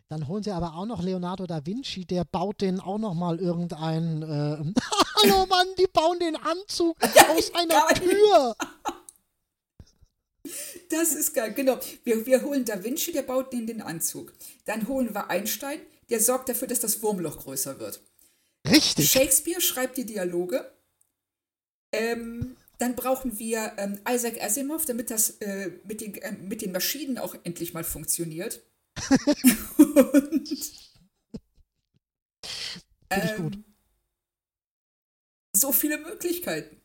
dann 0.09 0.29
holen 0.29 0.43
sie 0.43 0.53
aber 0.53 0.75
auch 0.75 0.87
noch 0.87 1.03
Leonardo 1.03 1.47
da 1.47 1.67
Vinci, 1.67 2.07
der 2.07 2.25
baut 2.25 2.61
den 2.61 2.81
auch 2.81 2.99
noch 2.99 3.15
mal 3.15 3.39
irgendein. 3.39 4.23
Äh, 4.23 4.73
Hallo 5.17 5.47
Mann, 5.47 5.69
die 5.79 5.87
bauen 5.93 6.19
den 6.19 6.37
Anzug 6.37 6.97
aus 7.29 7.55
einer. 7.55 7.87
Tür. 7.95 8.57
Das 10.91 11.13
ist 11.13 11.35
geil, 11.35 11.53
genau. 11.55 11.81
Wir, 12.05 12.25
wir 12.25 12.43
holen 12.43 12.65
Da 12.65 12.85
Vinci, 12.85 13.11
der 13.11 13.23
baut 13.23 13.53
den 13.53 13.67
den 13.67 13.83
Anzug. 13.83 14.33
Dann 14.65 14.87
holen 14.87 15.13
wir 15.13 15.29
Einstein, 15.29 15.81
der 16.09 16.21
sorgt 16.21 16.49
dafür, 16.49 16.69
dass 16.69 16.79
das 16.79 17.03
Wurmloch 17.03 17.39
größer 17.39 17.81
wird. 17.81 18.01
Richtig. 18.65 19.11
Shakespeare 19.11 19.61
schreibt 19.61 19.97
die 19.97 20.07
Dialoge. 20.07 20.71
Ähm, 21.91 22.57
dann 22.79 22.95
brauchen 22.95 23.41
wir 23.41 23.73
ähm, 23.77 23.99
Isaac 24.09 24.41
Asimov, 24.41 24.85
damit 24.85 25.11
das 25.11 25.31
äh, 25.41 25.73
mit, 25.83 26.01
den, 26.01 26.15
äh, 26.15 26.31
mit 26.33 26.63
den 26.63 26.71
Maschinen 26.71 27.19
auch 27.19 27.35
endlich 27.43 27.75
mal 27.75 27.85
funktioniert. 27.85 28.63
Und, 29.79 30.49
Finde 33.09 33.25
ich 33.25 33.37
gut. 33.37 33.59
So 35.57 35.73
viele 35.73 35.99
Möglichkeiten. 35.99 36.81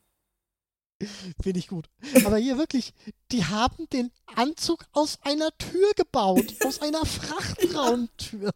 Finde 1.41 1.59
ich 1.59 1.67
gut. 1.67 1.89
Aber 2.25 2.37
hier 2.37 2.57
wirklich, 2.57 2.93
die 3.31 3.43
haben 3.45 3.89
den 3.89 4.11
Anzug 4.35 4.85
aus 4.91 5.17
einer 5.23 5.49
Tür 5.57 5.91
gebaut. 5.95 6.45
aus 6.63 6.79
einer 6.81 7.05
Frachtraumtür. 7.05 8.51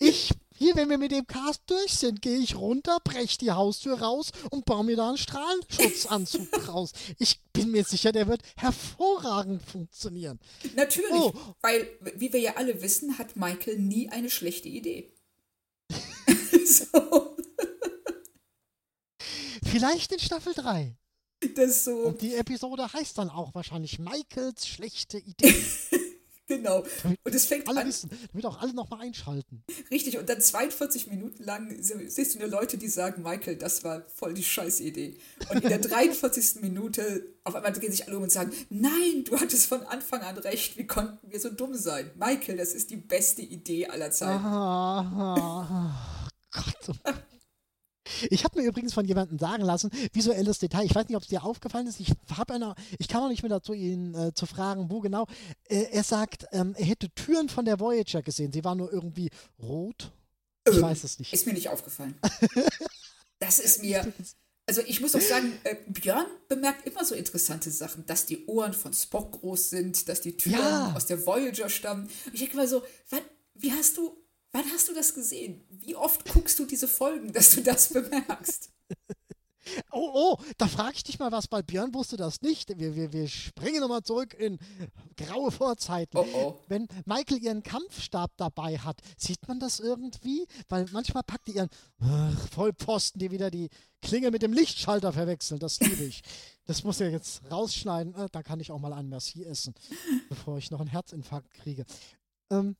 Ich, 0.00 0.30
hier, 0.56 0.74
wenn 0.76 0.88
wir 0.90 0.98
mit 0.98 1.12
dem 1.12 1.26
Cast 1.26 1.62
durch 1.66 1.92
sind, 1.94 2.22
gehe 2.22 2.38
ich 2.38 2.56
runter, 2.56 2.98
brech 3.04 3.36
die 3.38 3.50
Haustür 3.52 4.00
raus 4.00 4.30
und 4.50 4.64
baue 4.64 4.84
mir 4.84 4.96
da 4.96 5.08
einen 5.08 5.18
Strahlenschutzanzug 5.18 6.48
raus. 6.68 6.92
Ich 7.18 7.40
bin 7.52 7.70
mir 7.70 7.84
sicher, 7.84 8.12
der 8.12 8.26
wird 8.26 8.42
hervorragend 8.56 9.62
funktionieren. 9.62 10.40
Natürlich, 10.74 11.10
Oh. 11.12 11.32
weil, 11.60 11.86
wie 12.16 12.32
wir 12.32 12.40
ja 12.40 12.56
alle 12.56 12.80
wissen, 12.82 13.18
hat 13.18 13.36
Michael 13.36 13.78
nie 13.78 14.08
eine 14.08 14.30
schlechte 14.30 14.68
Idee. 14.68 15.12
so, 16.66 17.33
Vielleicht 19.74 20.12
in 20.12 20.20
Staffel 20.20 20.54
3. 20.54 20.96
das 21.56 21.82
so, 21.82 21.90
Und 22.04 22.22
die 22.22 22.36
Episode 22.36 22.92
heißt 22.92 23.18
dann 23.18 23.28
auch 23.28 23.56
wahrscheinlich 23.56 23.98
Michaels 23.98 24.68
schlechte 24.68 25.18
Idee. 25.18 25.52
genau. 26.46 26.84
Und 27.02 27.34
es 27.34 27.46
fängt 27.46 27.66
Alle 27.66 27.80
an, 27.80 27.88
wissen, 27.88 28.08
damit 28.30 28.46
auch 28.46 28.60
alle 28.62 28.72
nochmal 28.72 29.00
einschalten. 29.00 29.64
Richtig, 29.90 30.16
und 30.16 30.28
dann 30.28 30.40
42 30.40 31.08
Minuten 31.08 31.42
lang 31.42 31.74
siehst 31.82 32.36
du 32.36 32.38
nur 32.38 32.46
Leute, 32.46 32.78
die 32.78 32.86
sagen, 32.86 33.24
Michael, 33.24 33.56
das 33.56 33.82
war 33.82 34.02
voll 34.14 34.32
die 34.32 34.44
Scheißidee. 34.44 35.18
Und 35.50 35.64
in 35.64 35.68
der 35.68 35.78
43. 35.80 36.62
Minute 36.62 37.34
auf 37.42 37.56
einmal 37.56 37.72
drehen 37.72 37.90
sich 37.90 38.06
alle 38.06 38.16
um 38.16 38.22
und 38.22 38.30
sagen, 38.30 38.52
nein, 38.70 39.24
du 39.24 39.40
hattest 39.40 39.66
von 39.66 39.82
Anfang 39.86 40.20
an 40.20 40.38
recht, 40.38 40.78
wie 40.78 40.86
konnten 40.86 41.32
wir 41.32 41.40
so 41.40 41.50
dumm 41.50 41.74
sein? 41.74 42.12
Michael, 42.14 42.58
das 42.58 42.74
ist 42.74 42.90
die 42.90 42.96
beste 42.96 43.42
Idee 43.42 43.88
aller 43.88 44.12
Zeiten. 44.12 44.44
Ah, 44.44 46.30
oh 46.30 46.30
Gott. 46.52 46.96
Ich 48.30 48.44
habe 48.44 48.60
mir 48.60 48.66
übrigens 48.66 48.94
von 48.94 49.04
jemandem 49.04 49.38
sagen 49.38 49.62
lassen, 49.62 49.90
visuelles 50.12 50.58
Detail, 50.58 50.84
ich 50.84 50.94
weiß 50.94 51.08
nicht, 51.08 51.16
ob 51.16 51.22
es 51.22 51.28
dir 51.28 51.44
aufgefallen 51.44 51.86
ist, 51.86 52.00
ich, 52.00 52.12
hab 52.36 52.50
einer, 52.50 52.74
ich 52.98 53.08
kam 53.08 53.22
noch 53.22 53.30
nicht 53.30 53.42
mehr 53.42 53.50
dazu, 53.50 53.72
ihn 53.72 54.14
äh, 54.14 54.34
zu 54.34 54.46
fragen, 54.46 54.90
wo 54.90 55.00
genau. 55.00 55.26
Äh, 55.68 55.86
er 55.90 56.04
sagt, 56.04 56.46
ähm, 56.52 56.74
er 56.76 56.84
hätte 56.84 57.10
Türen 57.10 57.48
von 57.48 57.64
der 57.64 57.80
Voyager 57.80 58.22
gesehen, 58.22 58.52
sie 58.52 58.64
waren 58.64 58.78
nur 58.78 58.92
irgendwie 58.92 59.30
rot. 59.58 60.12
Ich 60.68 60.76
ähm, 60.76 60.82
weiß 60.82 61.04
es 61.04 61.18
nicht. 61.18 61.32
Ist 61.32 61.46
mir 61.46 61.54
nicht 61.54 61.68
aufgefallen. 61.68 62.14
das 63.38 63.58
ist 63.58 63.82
mir. 63.82 64.12
Also 64.66 64.80
ich 64.86 65.00
muss 65.00 65.14
auch 65.14 65.20
sagen, 65.20 65.52
äh, 65.64 65.76
Björn 65.88 66.26
bemerkt 66.48 66.86
immer 66.86 67.04
so 67.04 67.14
interessante 67.14 67.70
Sachen, 67.70 68.06
dass 68.06 68.24
die 68.24 68.46
Ohren 68.46 68.72
von 68.72 68.94
Spock 68.94 69.32
groß 69.32 69.70
sind, 69.70 70.08
dass 70.08 70.22
die 70.22 70.36
Türen 70.36 70.58
ja. 70.58 70.94
aus 70.96 71.04
der 71.04 71.26
Voyager 71.26 71.68
stammen. 71.68 72.04
Und 72.26 72.34
ich 72.34 72.40
denke 72.40 72.56
mal 72.56 72.68
so, 72.68 72.82
wann, 73.10 73.20
wie 73.54 73.72
hast 73.72 73.98
du 73.98 74.16
Wann 74.54 74.70
hast 74.72 74.88
du 74.88 74.94
das 74.94 75.12
gesehen? 75.12 75.64
Wie 75.68 75.96
oft 75.96 76.32
guckst 76.32 76.60
du 76.60 76.64
diese 76.64 76.86
Folgen, 76.86 77.32
dass 77.32 77.50
du 77.50 77.60
das 77.60 77.92
bemerkst? 77.92 78.70
Oh, 79.90 80.10
oh, 80.12 80.44
da 80.58 80.68
frage 80.68 80.96
ich 80.96 81.04
dich 81.04 81.18
mal 81.18 81.32
was, 81.32 81.50
weil 81.50 81.62
Björn 81.62 81.94
wusste 81.94 82.18
das 82.18 82.42
nicht. 82.42 82.78
Wir, 82.78 82.94
wir, 82.94 83.14
wir 83.14 83.26
springen 83.28 83.80
nochmal 83.80 84.02
zurück 84.02 84.34
in 84.34 84.58
graue 85.16 85.50
Vorzeiten. 85.50 86.18
Oh, 86.18 86.26
oh. 86.34 86.58
Wenn 86.68 86.86
Michael 87.06 87.42
ihren 87.42 87.62
Kampfstab 87.62 88.32
dabei 88.36 88.76
hat, 88.76 89.00
sieht 89.16 89.48
man 89.48 89.60
das 89.60 89.80
irgendwie? 89.80 90.46
Weil 90.68 90.84
manchmal 90.92 91.22
packt 91.22 91.48
die 91.48 91.52
ihren 91.52 91.70
ach, 91.98 92.48
Vollposten, 92.50 93.18
die 93.18 93.30
wieder 93.30 93.50
die 93.50 93.70
Klinge 94.02 94.30
mit 94.30 94.42
dem 94.42 94.52
Lichtschalter 94.52 95.14
verwechseln. 95.14 95.60
Das 95.60 95.80
liebe 95.80 96.04
ich. 96.04 96.20
Das 96.66 96.84
muss 96.84 97.00
er 97.00 97.10
jetzt 97.10 97.40
rausschneiden. 97.50 98.14
Äh, 98.16 98.28
da 98.30 98.42
kann 98.42 98.60
ich 98.60 98.70
auch 98.70 98.80
mal 98.80 98.92
ein 98.92 99.08
Merci 99.08 99.44
essen, 99.44 99.74
bevor 100.28 100.58
ich 100.58 100.70
noch 100.70 100.80
einen 100.80 100.90
Herzinfarkt 100.90 101.54
kriege. 101.54 101.86
Ähm, 102.50 102.76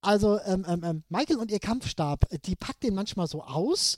also 0.00 0.38
ähm, 0.40 0.64
ähm, 0.68 0.84
ähm, 0.84 1.02
Michael 1.08 1.38
und 1.38 1.50
ihr 1.50 1.58
Kampfstab, 1.58 2.26
die 2.44 2.56
packt 2.56 2.82
den 2.82 2.94
manchmal 2.94 3.26
so 3.26 3.42
aus, 3.42 3.96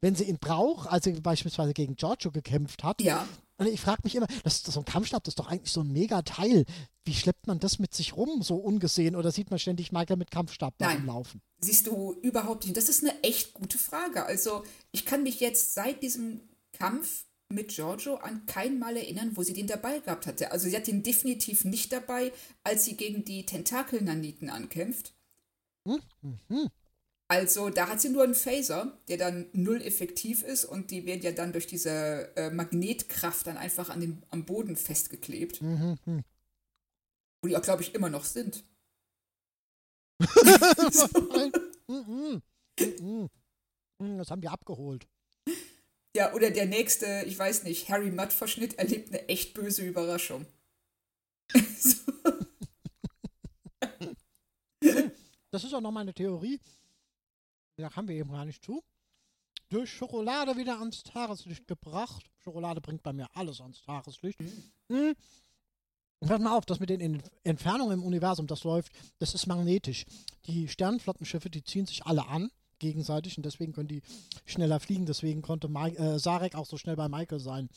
wenn 0.00 0.14
sie 0.14 0.24
ihn 0.24 0.38
braucht, 0.38 0.88
als 0.88 1.04
sie 1.04 1.12
beispielsweise 1.12 1.72
gegen 1.72 1.96
Giorgio 1.96 2.30
gekämpft 2.30 2.84
hat. 2.84 3.00
Ja. 3.00 3.26
Und 3.56 3.66
ich 3.66 3.80
frage 3.80 4.02
mich 4.04 4.14
immer, 4.14 4.28
das, 4.44 4.62
das, 4.62 4.74
so 4.74 4.80
ein 4.80 4.84
Kampfstab, 4.84 5.24
das 5.24 5.32
ist 5.32 5.38
doch 5.38 5.48
eigentlich 5.48 5.72
so 5.72 5.80
ein 5.80 5.92
Mega-Teil. 5.92 6.64
Wie 7.04 7.14
schleppt 7.14 7.48
man 7.48 7.58
das 7.58 7.80
mit 7.80 7.92
sich 7.92 8.16
rum, 8.16 8.42
so 8.42 8.56
ungesehen? 8.56 9.16
Oder 9.16 9.32
sieht 9.32 9.50
man 9.50 9.58
ständig 9.58 9.90
Michael 9.90 10.16
mit 10.16 10.30
Kampfstab 10.30 10.74
da 10.78 10.92
rumlaufen? 10.92 11.42
Siehst 11.60 11.88
du 11.88 12.12
überhaupt 12.22 12.64
nicht. 12.64 12.76
Das 12.76 12.88
ist 12.88 13.02
eine 13.02 13.20
echt 13.24 13.54
gute 13.54 13.78
Frage. 13.78 14.24
Also, 14.26 14.62
ich 14.92 15.04
kann 15.04 15.24
mich 15.24 15.40
jetzt 15.40 15.74
seit 15.74 16.04
diesem 16.04 16.40
Kampf 16.72 17.24
mit 17.48 17.70
Giorgio 17.70 18.16
an 18.16 18.46
kein 18.46 18.78
Mal 18.78 18.96
erinnern, 18.96 19.32
wo 19.34 19.42
sie 19.42 19.54
den 19.54 19.66
dabei 19.66 19.98
gehabt 19.98 20.28
hatte. 20.28 20.52
Also, 20.52 20.68
sie 20.68 20.76
hat 20.76 20.86
ihn 20.86 21.02
definitiv 21.02 21.64
nicht 21.64 21.92
dabei, 21.92 22.32
als 22.62 22.84
sie 22.84 22.96
gegen 22.96 23.24
die 23.24 23.44
Tentakel-Naniten 23.44 24.50
ankämpft. 24.50 25.14
Mhm. 26.22 26.70
Also 27.30 27.68
da 27.68 27.88
hat 27.88 28.00
sie 28.00 28.08
nur 28.08 28.24
einen 28.24 28.34
Phaser, 28.34 28.98
der 29.08 29.18
dann 29.18 29.50
null 29.52 29.82
effektiv 29.82 30.42
ist 30.42 30.64
und 30.64 30.90
die 30.90 31.04
werden 31.04 31.20
ja 31.20 31.32
dann 31.32 31.52
durch 31.52 31.66
diese 31.66 32.34
äh, 32.36 32.50
Magnetkraft 32.50 33.46
dann 33.46 33.58
einfach 33.58 33.90
an 33.90 34.00
den, 34.00 34.22
am 34.30 34.46
Boden 34.46 34.76
festgeklebt. 34.76 35.60
Mhm. 35.60 36.24
Wo 37.42 37.48
die 37.48 37.56
auch, 37.56 37.62
glaube 37.62 37.82
ich, 37.82 37.94
immer 37.94 38.08
noch 38.08 38.24
sind. 38.24 38.64
Mhm. 41.90 42.42
Mhm. 42.78 44.18
das 44.18 44.30
haben 44.30 44.42
die 44.42 44.48
abgeholt. 44.48 45.06
Ja, 46.14 46.34
oder 46.34 46.50
der 46.50 46.66
nächste, 46.66 47.22
ich 47.26 47.38
weiß 47.38 47.64
nicht, 47.64 47.88
Harry 47.88 48.10
Mudd-Verschnitt 48.10 48.78
erlebt 48.78 49.08
eine 49.08 49.26
echt 49.30 49.54
böse 49.54 49.82
Überraschung. 49.82 50.44
so. 51.78 51.96
Das 55.50 55.64
ist 55.64 55.74
auch 55.74 55.80
noch 55.80 55.90
mal 55.90 56.00
eine 56.00 56.14
Theorie. 56.14 56.60
Da 57.76 57.94
haben 57.94 58.08
wir 58.08 58.16
eben 58.16 58.32
gar 58.32 58.44
nicht 58.44 58.64
zu. 58.64 58.82
Durch 59.68 59.90
Schokolade 59.90 60.56
wieder 60.56 60.78
ans 60.78 61.02
Tageslicht 61.02 61.66
gebracht. 61.66 62.30
Schokolade 62.38 62.80
bringt 62.80 63.02
bei 63.02 63.12
mir 63.12 63.28
alles 63.34 63.60
ans 63.60 63.82
Tageslicht. 63.82 64.38
Mhm. 64.88 65.14
Hört 66.24 66.42
mal 66.42 66.56
auf, 66.56 66.66
das 66.66 66.80
mit 66.80 66.90
den 66.90 67.22
Entfernungen 67.44 68.00
im 68.00 68.04
Universum, 68.04 68.48
das 68.48 68.64
läuft, 68.64 68.90
das 69.18 69.34
ist 69.34 69.46
magnetisch. 69.46 70.04
Die 70.46 70.66
Sternenflottenschiffe, 70.66 71.48
die 71.48 71.62
ziehen 71.62 71.86
sich 71.86 72.04
alle 72.06 72.26
an, 72.26 72.50
gegenseitig, 72.80 73.36
und 73.36 73.46
deswegen 73.46 73.72
können 73.72 73.88
die 73.88 74.02
schneller 74.44 74.80
fliegen. 74.80 75.06
Deswegen 75.06 75.42
konnte 75.42 75.68
Ma 75.68 75.86
äh, 75.88 76.18
Sarek 76.18 76.56
auch 76.56 76.66
so 76.66 76.76
schnell 76.76 76.96
bei 76.96 77.08
Michael 77.08 77.38
sein. 77.38 77.68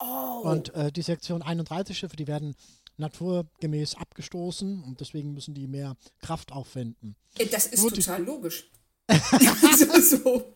Oh. 0.00 0.40
Und 0.42 0.74
äh, 0.74 0.90
die 0.90 1.02
Sektion 1.02 1.42
31 1.42 1.96
Schiffe, 1.96 2.16
die 2.16 2.26
werden 2.26 2.56
naturgemäß 2.96 3.96
abgestoßen 3.96 4.82
und 4.84 5.00
deswegen 5.00 5.34
müssen 5.34 5.54
die 5.54 5.66
mehr 5.66 5.96
Kraft 6.20 6.52
aufwenden. 6.52 7.16
Äh, 7.38 7.46
das 7.46 7.66
ist 7.66 7.82
Nur 7.82 7.92
total 7.92 8.22
logisch. 8.22 8.70
also 9.06 10.00
so, 10.00 10.54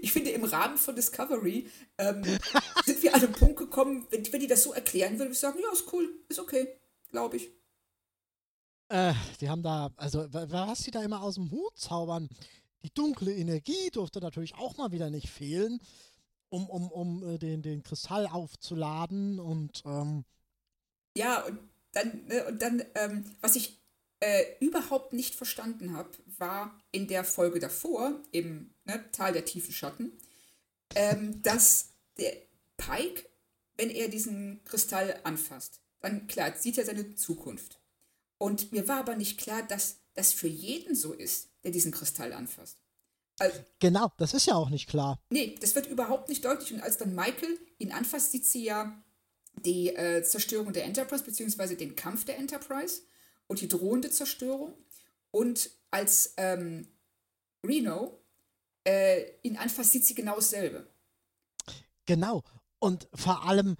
ich 0.00 0.12
finde, 0.12 0.30
im 0.30 0.44
Rahmen 0.44 0.78
von 0.78 0.94
Discovery 0.94 1.68
ähm, 1.98 2.22
sind 2.84 3.02
wir 3.02 3.14
an 3.14 3.22
einen 3.22 3.32
Punkt 3.32 3.56
gekommen, 3.56 4.06
wenn, 4.10 4.32
wenn 4.32 4.40
die 4.40 4.46
das 4.46 4.62
so 4.62 4.72
erklären 4.72 5.12
würde, 5.14 5.24
würde 5.24 5.32
ich 5.32 5.38
sagen, 5.38 5.58
ja, 5.62 5.72
ist 5.72 5.92
cool, 5.92 6.08
ist 6.28 6.38
okay, 6.38 6.76
glaube 7.10 7.36
ich. 7.36 7.50
Äh, 8.88 9.14
die 9.40 9.48
haben 9.48 9.62
da, 9.62 9.90
also 9.96 10.26
was 10.32 10.82
die 10.82 10.90
da 10.90 11.02
immer 11.02 11.22
aus 11.22 11.36
dem 11.36 11.50
Hut 11.50 11.78
zaubern, 11.78 12.28
die 12.82 12.92
dunkle 12.92 13.34
Energie 13.34 13.90
durfte 13.92 14.20
natürlich 14.20 14.54
auch 14.54 14.76
mal 14.76 14.90
wieder 14.90 15.10
nicht 15.10 15.28
fehlen, 15.28 15.80
um, 16.48 16.68
um, 16.68 16.90
um 16.90 17.22
äh, 17.28 17.38
den, 17.38 17.62
den 17.62 17.82
Kristall 17.82 18.26
aufzuladen 18.26 19.38
und 19.38 19.82
ähm, 19.84 20.24
ja, 21.16 21.44
und 21.44 21.58
dann, 21.92 22.26
ne, 22.26 22.46
und 22.46 22.62
dann, 22.62 22.84
ähm, 22.94 23.24
was 23.40 23.56
ich 23.56 23.80
äh, 24.20 24.44
überhaupt 24.60 25.12
nicht 25.12 25.34
verstanden 25.34 25.94
habe, 25.94 26.10
war 26.38 26.78
in 26.92 27.08
der 27.08 27.24
Folge 27.24 27.58
davor, 27.58 28.20
im 28.32 28.74
ne, 28.84 29.04
Tal 29.12 29.32
der 29.32 29.44
tiefen 29.44 29.72
Schatten, 29.72 30.12
ähm, 30.94 31.42
dass 31.42 31.90
der 32.18 32.36
Pike, 32.76 33.28
wenn 33.76 33.90
er 33.90 34.08
diesen 34.08 34.62
Kristall 34.64 35.20
anfasst, 35.24 35.80
dann 36.00 36.26
klar, 36.26 36.54
sieht 36.56 36.78
er 36.78 36.84
seine 36.84 37.14
Zukunft. 37.14 37.80
Und 38.38 38.72
mir 38.72 38.88
war 38.88 38.98
aber 38.98 39.16
nicht 39.16 39.38
klar, 39.38 39.62
dass 39.62 39.98
das 40.14 40.32
für 40.32 40.48
jeden 40.48 40.94
so 40.94 41.12
ist, 41.12 41.50
der 41.62 41.70
diesen 41.70 41.92
Kristall 41.92 42.32
anfasst. 42.32 42.78
Also, 43.38 43.58
genau, 43.78 44.12
das 44.18 44.34
ist 44.34 44.46
ja 44.46 44.54
auch 44.54 44.68
nicht 44.68 44.88
klar. 44.88 45.18
Nee, 45.30 45.56
das 45.60 45.74
wird 45.74 45.86
überhaupt 45.86 46.28
nicht 46.28 46.44
deutlich. 46.44 46.74
Und 46.74 46.82
als 46.82 46.98
dann 46.98 47.14
Michael 47.14 47.58
ihn 47.78 47.92
anfasst, 47.92 48.32
sieht 48.32 48.44
sie 48.44 48.64
ja 48.64 49.02
die 49.54 49.94
äh, 49.94 50.22
Zerstörung 50.22 50.72
der 50.72 50.84
Enterprise, 50.84 51.24
beziehungsweise 51.24 51.76
den 51.76 51.96
Kampf 51.96 52.24
der 52.24 52.38
Enterprise 52.38 53.02
und 53.46 53.60
die 53.60 53.68
drohende 53.68 54.10
Zerstörung. 54.10 54.74
Und 55.30 55.70
als 55.90 56.34
ähm, 56.36 56.88
Reno 57.66 58.20
äh, 58.84 59.24
ihn 59.42 59.56
anfasst, 59.56 59.92
sieht 59.92 60.04
sie 60.04 60.14
genau 60.14 60.36
dasselbe. 60.36 60.86
Genau. 62.06 62.42
Und 62.78 63.08
vor 63.14 63.44
allem 63.44 63.76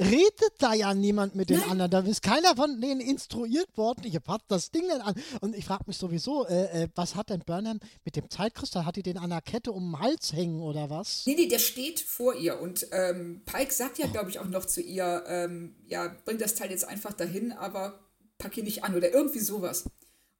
redet 0.00 0.52
da 0.58 0.74
ja 0.74 0.92
niemand 0.92 1.34
mit 1.34 1.50
den 1.50 1.60
Nein. 1.60 1.70
anderen. 1.70 1.90
Da 1.90 2.00
ist 2.00 2.22
keiner 2.22 2.56
von 2.56 2.80
denen 2.80 3.00
instruiert 3.00 3.76
worden. 3.76 4.04
Ich 4.04 4.16
habe 4.16 4.44
das 4.48 4.70
Ding 4.70 4.86
nicht 4.86 5.00
an. 5.00 5.14
Und 5.40 5.54
ich 5.54 5.64
frage 5.64 5.84
mich 5.86 5.96
sowieso, 5.96 6.46
äh, 6.46 6.84
äh, 6.84 6.88
was 6.94 7.14
hat 7.14 7.30
denn 7.30 7.40
Burnham 7.40 7.80
mit 8.04 8.16
dem 8.16 8.28
Zeitkristall? 8.28 8.86
Hat 8.86 8.96
die 8.96 9.02
den 9.02 9.18
an 9.18 9.30
der 9.30 9.42
Kette 9.42 9.72
um 9.72 9.92
den 9.92 10.00
Hals 10.00 10.32
hängen 10.32 10.60
oder 10.60 10.90
was? 10.90 11.24
Nee, 11.26 11.34
nee, 11.36 11.48
der 11.48 11.58
steht 11.58 12.00
vor 12.00 12.34
ihr. 12.34 12.60
Und 12.60 12.86
ähm, 12.92 13.42
Pike 13.46 13.72
sagt 13.72 13.98
ja, 13.98 14.06
glaube 14.06 14.30
ich, 14.30 14.38
auch 14.38 14.48
noch 14.48 14.64
zu 14.64 14.80
ihr, 14.80 15.24
ähm, 15.26 15.76
ja, 15.86 16.14
bring 16.24 16.38
das 16.38 16.54
Teil 16.54 16.70
jetzt 16.70 16.86
einfach 16.86 17.12
dahin, 17.12 17.52
aber 17.52 18.00
pack 18.38 18.56
ihn 18.56 18.64
nicht 18.64 18.84
an 18.84 18.94
oder 18.94 19.12
irgendwie 19.12 19.40
sowas. 19.40 19.84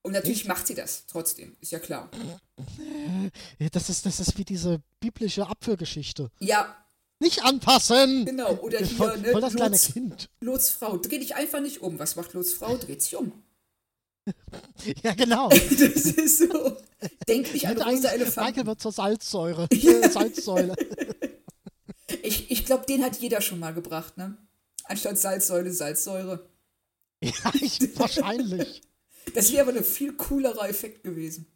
Und 0.02 0.12
natürlich 0.12 0.40
Echt? 0.40 0.48
macht 0.48 0.66
sie 0.66 0.74
das 0.74 1.06
trotzdem, 1.06 1.56
ist 1.60 1.72
ja 1.72 1.78
klar. 1.78 2.10
Das 3.72 3.88
ist, 3.88 4.04
das 4.04 4.20
ist 4.20 4.36
wie 4.36 4.44
diese 4.44 4.82
biblische 5.00 5.48
Apfelgeschichte. 5.48 6.30
Ja, 6.40 6.76
nicht 7.24 7.42
anpassen. 7.42 8.24
Genau, 8.24 8.54
oder 8.56 8.78
hier, 8.78 8.96
voll, 8.96 9.18
ne, 9.18 9.32
voll 9.32 9.40
das 9.40 9.54
kleine 9.54 9.78
Kind. 9.78 10.28
Lots 10.40 10.70
Frau, 10.70 10.96
dreh 10.98 11.18
dich 11.18 11.34
einfach 11.34 11.60
nicht 11.60 11.82
um. 11.82 11.98
Was 11.98 12.14
macht 12.14 12.32
Lots 12.34 12.52
Frau? 12.52 12.76
Dreht 12.76 13.02
sich 13.02 13.16
um. 13.16 13.32
ja, 15.02 15.14
genau. 15.14 15.48
das 15.50 15.60
ist 15.60 16.38
so. 16.38 16.76
Denk 17.28 17.52
nicht 17.52 17.66
an 17.66 17.80
rosa 17.80 18.08
Elefanten. 18.08 18.50
Michael 18.50 18.66
wird 18.66 18.80
zur 18.80 18.92
Salzsäure. 18.92 19.68
Ja. 19.72 20.08
Salzsäule. 20.10 20.74
ich 22.22 22.50
ich 22.50 22.64
glaube, 22.64 22.87
den 22.87 23.02
hat 23.04 23.16
jeder 23.16 23.40
schon 23.40 23.58
mal 23.58 23.74
gebracht, 23.74 24.16
ne? 24.16 24.37
Anstatt 24.84 25.18
Salzsäule, 25.18 25.72
Salzsäure. 25.72 26.48
Ja, 27.22 27.52
ich, 27.60 27.98
wahrscheinlich. 27.98 28.82
Das 29.34 29.51
wäre 29.53 29.62
aber 29.62 29.76
ein 29.76 29.84
viel 29.84 30.12
coolerer 30.12 30.68
Effekt 30.68 31.03
gewesen. 31.03 31.46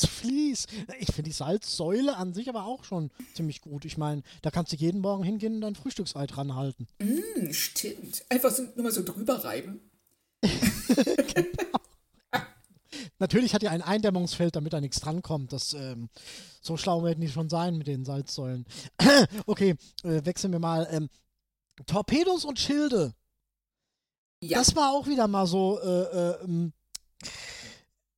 Fließ, 0.00 0.06
Fließ. 0.06 0.66
Ich 0.98 1.06
finde 1.06 1.24
die 1.24 1.32
Salzsäule 1.32 2.16
an 2.16 2.32
sich 2.32 2.48
aber 2.48 2.64
auch 2.64 2.84
schon 2.84 3.10
ziemlich 3.34 3.60
gut. 3.60 3.84
Ich 3.84 3.96
meine, 3.98 4.22
da 4.42 4.50
kannst 4.50 4.72
du 4.72 4.76
jeden 4.76 5.00
Morgen 5.00 5.24
hingehen 5.24 5.54
und 5.54 5.60
dein 5.62 5.74
Frühstücksei 5.74 6.26
dran 6.26 6.54
halten. 6.54 6.86
Mm, 7.00 7.52
stimmt. 7.52 8.24
Einfach 8.28 8.50
so, 8.50 8.62
nur 8.74 8.84
mal 8.84 8.92
so 8.92 9.04
drüber 9.04 9.44
reiben. 9.44 9.80
genau. 10.42 11.78
Natürlich 13.18 13.54
hat 13.54 13.62
er 13.62 13.70
ein 13.70 13.82
Eindämmungsfeld, 13.82 14.56
damit 14.56 14.72
da 14.72 14.80
nichts 14.80 15.00
drankommt. 15.00 15.52
Das, 15.52 15.72
ähm, 15.74 16.08
so 16.60 16.76
schlau 16.76 17.04
werden 17.04 17.20
die 17.20 17.28
schon 17.28 17.48
sein 17.48 17.76
mit 17.76 17.86
den 17.86 18.04
Salzsäulen. 18.04 18.66
okay, 19.46 19.76
äh, 20.02 20.24
wechseln 20.24 20.52
wir 20.52 20.58
mal. 20.58 20.88
Ähm, 20.90 21.08
Torpedos 21.86 22.44
und 22.44 22.58
Schilde. 22.58 23.14
Ja. 24.40 24.58
Das 24.58 24.76
war 24.76 24.92
auch 24.92 25.06
wieder 25.06 25.26
mal 25.28 25.46
so, 25.46 25.80
äh, 25.80 26.02
äh, 26.02 26.44
ähm, 26.44 26.72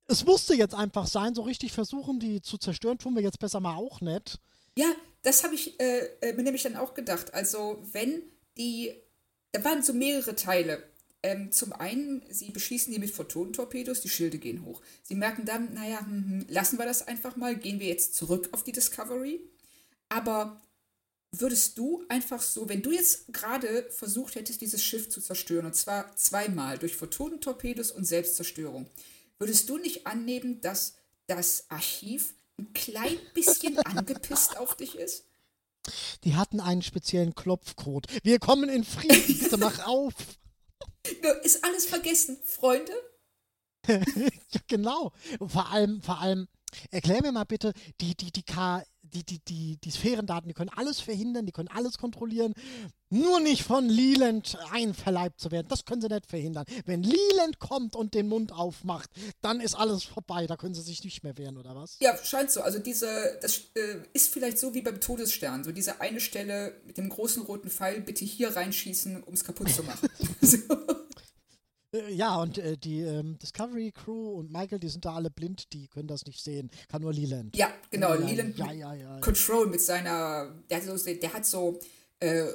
es 0.07 0.25
musste 0.25 0.55
jetzt 0.55 0.73
einfach 0.73 1.07
sein, 1.07 1.35
so 1.35 1.41
richtig 1.41 1.73
versuchen, 1.73 2.19
die 2.19 2.41
zu 2.41 2.57
zerstören, 2.57 2.97
tun 2.97 3.15
wir 3.15 3.21
jetzt 3.21 3.39
besser 3.39 3.59
mal 3.59 3.75
auch 3.75 4.01
nicht. 4.01 4.39
Ja, 4.75 4.87
das 5.23 5.43
habe 5.43 5.55
ich 5.55 5.79
äh, 5.79 6.07
äh, 6.21 6.33
mir 6.33 6.43
nämlich 6.43 6.63
dann 6.63 6.77
auch 6.77 6.93
gedacht. 6.93 7.33
Also, 7.33 7.83
wenn 7.91 8.21
die, 8.57 8.93
da 9.51 9.63
waren 9.63 9.83
so 9.83 9.93
mehrere 9.93 10.35
Teile. 10.35 10.83
Ähm, 11.23 11.51
zum 11.51 11.73
einen, 11.73 12.23
sie 12.29 12.51
beschießen 12.51 12.93
die 12.93 12.99
mit 12.99 13.09
Photonentorpedos, 13.09 14.01
die 14.01 14.09
Schilde 14.09 14.37
gehen 14.37 14.63
hoch. 14.63 14.81
Sie 15.01 15.15
merken 15.15 15.45
dann, 15.45 15.73
naja, 15.73 15.99
hm, 15.99 16.29
hm, 16.29 16.45
lassen 16.47 16.77
wir 16.77 16.85
das 16.85 17.07
einfach 17.07 17.35
mal, 17.35 17.55
gehen 17.55 17.79
wir 17.79 17.87
jetzt 17.87 18.15
zurück 18.15 18.49
auf 18.51 18.63
die 18.63 18.71
Discovery. 18.71 19.41
Aber 20.09 20.61
würdest 21.31 21.77
du 21.77 22.03
einfach 22.07 22.41
so, 22.41 22.69
wenn 22.69 22.81
du 22.81 22.91
jetzt 22.91 23.33
gerade 23.33 23.87
versucht 23.89 24.35
hättest, 24.35 24.61
dieses 24.61 24.83
Schiff 24.83 25.09
zu 25.09 25.19
zerstören, 25.19 25.65
und 25.65 25.75
zwar 25.75 26.15
zweimal 26.15 26.77
durch 26.77 26.95
Photonentorpedos 26.95 27.91
und 27.91 28.05
Selbstzerstörung, 28.05 28.87
würdest 29.39 29.69
du 29.69 29.77
nicht 29.77 30.07
annehmen, 30.07 30.61
dass 30.61 30.95
das 31.27 31.65
Archiv 31.69 32.35
ein 32.59 32.73
klein 32.73 33.17
bisschen 33.33 33.77
angepisst 33.79 34.57
auf 34.57 34.75
dich 34.75 34.95
ist? 34.95 35.25
Die 36.23 36.35
hatten 36.35 36.59
einen 36.59 36.81
speziellen 36.81 37.35
Klopfcode. 37.35 38.07
Wir 38.23 38.39
kommen 38.39 38.69
in 38.69 38.83
Frieden, 38.83 39.39
bitte 39.39 39.57
mach 39.57 39.85
auf. 39.85 40.13
Ist 41.43 41.63
alles 41.63 41.85
vergessen, 41.85 42.37
Freunde? 42.43 42.91
ja, 43.87 44.59
genau. 44.67 45.13
vor 45.47 45.71
allem, 45.71 46.01
vor 46.01 46.19
allem, 46.19 46.47
erklär 46.91 47.21
mir 47.21 47.31
mal 47.31 47.45
bitte, 47.45 47.73
die, 48.01 48.15
die, 48.15 48.31
die 48.31 48.43
K, 48.43 48.83
die, 49.01 49.23
die, 49.23 49.39
die, 49.39 49.77
die 49.77 49.91
Sphärendaten, 49.91 50.47
die 50.47 50.53
können 50.53 50.71
alles 50.75 50.99
verhindern, 50.99 51.45
die 51.45 51.51
können 51.51 51.69
alles 51.69 51.97
kontrollieren. 51.97 52.53
Nur 53.09 53.39
nicht 53.39 53.63
von 53.63 53.87
Leland 53.87 54.57
einverleibt 54.71 55.39
zu 55.39 55.49
werden. 55.51 55.67
Das 55.69 55.85
können 55.85 56.01
sie 56.01 56.09
nicht 56.09 56.25
verhindern. 56.25 56.65
Wenn 56.85 57.03
Leland 57.03 57.59
kommt 57.59 57.95
und 57.95 58.13
den 58.13 58.27
Mund 58.27 58.51
aufmacht, 58.51 59.09
dann 59.41 59.61
ist 59.61 59.75
alles 59.75 60.03
vorbei. 60.03 60.45
Da 60.45 60.57
können 60.57 60.75
sie 60.75 60.81
sich 60.81 61.03
nicht 61.03 61.23
mehr 61.23 61.37
wehren, 61.37 61.57
oder 61.57 61.73
was? 61.73 61.97
Ja, 61.99 62.17
scheint 62.21 62.51
so. 62.51 62.61
Also 62.61 62.79
diese, 62.79 63.39
das 63.41 63.61
äh, 63.75 64.01
ist 64.11 64.33
vielleicht 64.33 64.59
so 64.59 64.73
wie 64.73 64.81
beim 64.81 64.99
Todesstern. 64.99 65.63
So 65.63 65.71
diese 65.71 66.01
eine 66.01 66.19
Stelle 66.19 66.81
mit 66.85 66.97
dem 66.97 67.07
großen 67.07 67.43
roten 67.43 67.69
Pfeil, 67.69 68.01
bitte 68.01 68.25
hier 68.25 68.55
reinschießen, 68.55 69.23
um 69.23 69.33
es 69.33 69.43
kaputt 69.45 69.69
zu 69.69 69.83
machen. 69.83 70.09
so. 70.41 70.57
Äh, 71.97 72.13
ja, 72.13 72.37
und 72.37 72.57
äh, 72.57 72.77
die 72.77 73.01
ähm, 73.01 73.37
Discovery 73.39 73.91
Crew 73.91 74.39
und 74.39 74.51
Michael, 74.51 74.79
die 74.79 74.89
sind 74.89 75.05
da 75.05 75.15
alle 75.15 75.29
blind, 75.29 75.73
die 75.73 75.87
können 75.87 76.07
das 76.07 76.25
nicht 76.25 76.43
sehen. 76.43 76.69
Kann 76.89 77.01
nur 77.01 77.13
Leland. 77.13 77.55
Ja, 77.55 77.69
genau. 77.89 78.13
Ja, 78.15 78.25
Leland 78.25 78.57
ja, 78.57 78.71
ja, 78.71 78.93
ja, 78.93 79.19
Control 79.19 79.67
mit 79.67 79.81
seiner, 79.81 80.53
der, 80.69 80.77
hat 80.77 80.85
so, 80.85 81.13
der 81.13 81.33
hat 81.33 81.45
so 81.45 81.79
äh, 82.19 82.47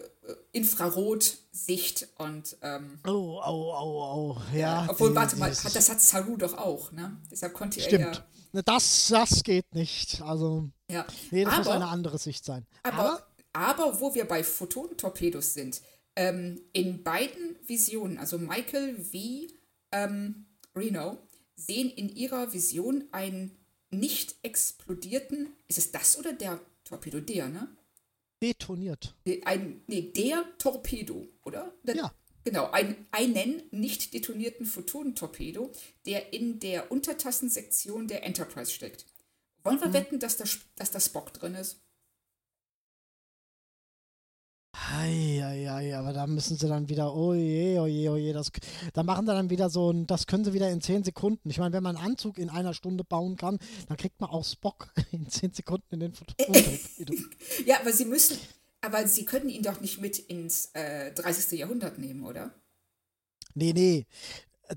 Infrarotsicht 0.53 2.09
und. 2.18 2.57
Ähm, 2.62 2.99
oh, 3.07 3.40
oh, 3.45 3.74
oh, 3.74 4.36
oh. 4.36 4.57
Ja. 4.57 4.86
obwohl, 4.88 5.11
die, 5.11 5.16
warte 5.16 5.36
mal, 5.36 5.51
hat, 5.51 5.74
das 5.74 5.90
hat 5.90 6.01
Saru 6.01 6.36
doch 6.36 6.57
auch, 6.57 6.93
ne? 6.93 7.16
Deshalb 7.30 7.55
konnte 7.55 7.80
stimmt. 7.80 8.05
er 8.05 8.12
ja. 8.12 8.24
Ne, 8.53 8.62
das, 8.62 9.09
das 9.09 9.43
geht 9.43 9.74
nicht. 9.74 10.20
Also. 10.22 10.68
Ja. 10.90 11.07
Nee, 11.30 11.45
das 11.45 11.55
aber, 11.55 11.64
muss 11.64 11.72
eine 11.72 11.88
andere 11.88 12.18
Sicht 12.18 12.45
sein. 12.45 12.66
Aber, 12.82 12.99
aber, 12.99 13.26
aber 13.53 14.01
wo 14.01 14.14
wir 14.14 14.26
bei 14.26 14.45
Photonentorpedos 14.45 15.55
sind, 15.55 15.80
ähm, 16.16 16.60
in 16.72 17.02
beiden 17.02 17.56
Visionen, 17.66 18.18
also 18.18 18.38
Michael 18.38 18.96
wie 19.12 19.58
ähm, 19.92 20.46
Reno, 20.74 21.18
sehen 21.56 21.90
in 21.90 22.14
ihrer 22.14 22.52
Vision 22.52 23.04
einen 23.12 23.56
nicht 23.90 24.36
explodierten, 24.42 25.48
ist 25.68 25.78
es 25.78 25.92
das 25.92 26.18
oder 26.18 26.32
der 26.32 26.60
Torpedo? 26.84 27.20
Der, 27.20 27.48
ne? 27.48 27.68
Detoniert. 28.42 29.14
Ein, 29.44 29.82
nee, 29.86 30.12
der 30.14 30.44
Torpedo, 30.58 31.28
oder? 31.44 31.72
Der, 31.84 31.96
ja. 31.96 32.14
Genau, 32.44 32.70
ein, 32.72 33.06
einen 33.12 33.62
nicht 33.70 34.14
detonierten 34.14 34.66
Photonentorpedo, 34.66 35.70
der 36.06 36.32
in 36.32 36.58
der 36.58 36.90
Untertassensektion 36.90 38.08
der 38.08 38.24
Enterprise 38.24 38.72
steckt. 38.72 39.06
Wollen 39.62 39.78
wir 39.78 39.86
hm. 39.86 39.92
wetten, 39.92 40.18
dass 40.18 40.36
da, 40.36 40.44
dass 40.74 40.90
da 40.90 40.98
Spock 40.98 41.32
drin 41.32 41.54
ist? 41.54 41.80
Eieiei, 44.90 45.96
aber 45.96 46.12
da 46.12 46.26
müssen 46.26 46.56
sie 46.56 46.68
dann 46.68 46.88
wieder, 46.88 47.14
oh 47.14 47.34
je, 47.34 47.78
oh 47.78 47.86
je, 47.86 48.08
oh 48.08 48.16
je, 48.16 48.32
das, 48.32 48.50
da 48.92 49.02
machen 49.02 49.26
sie 49.26 49.32
dann 49.32 49.50
wieder 49.50 49.70
so 49.70 49.90
ein, 49.90 50.06
das 50.06 50.26
können 50.26 50.44
sie 50.44 50.52
wieder 50.52 50.70
in 50.70 50.80
10 50.80 51.04
Sekunden. 51.04 51.48
Ich 51.50 51.58
meine, 51.58 51.72
wenn 51.72 51.82
man 51.82 51.96
einen 51.96 52.12
Anzug 52.12 52.38
in 52.38 52.50
einer 52.50 52.74
Stunde 52.74 53.04
bauen 53.04 53.36
kann, 53.36 53.58
dann 53.88 53.96
kriegt 53.96 54.20
man 54.20 54.30
auch 54.30 54.44
Spock 54.44 54.92
in 55.12 55.28
10 55.28 55.52
Sekunden 55.52 55.86
in 55.94 56.00
den 56.00 56.12
Foto. 56.12 56.34
ja, 57.66 57.80
aber 57.80 57.92
sie 57.92 58.04
müssen, 58.04 58.38
aber 58.80 59.06
sie 59.06 59.24
können 59.24 59.48
ihn 59.48 59.62
doch 59.62 59.80
nicht 59.80 60.00
mit 60.00 60.18
ins 60.18 60.70
äh, 60.74 61.12
30. 61.12 61.58
Jahrhundert 61.58 61.98
nehmen, 61.98 62.24
oder? 62.24 62.54
Nee, 63.54 63.72
nee. 63.72 64.06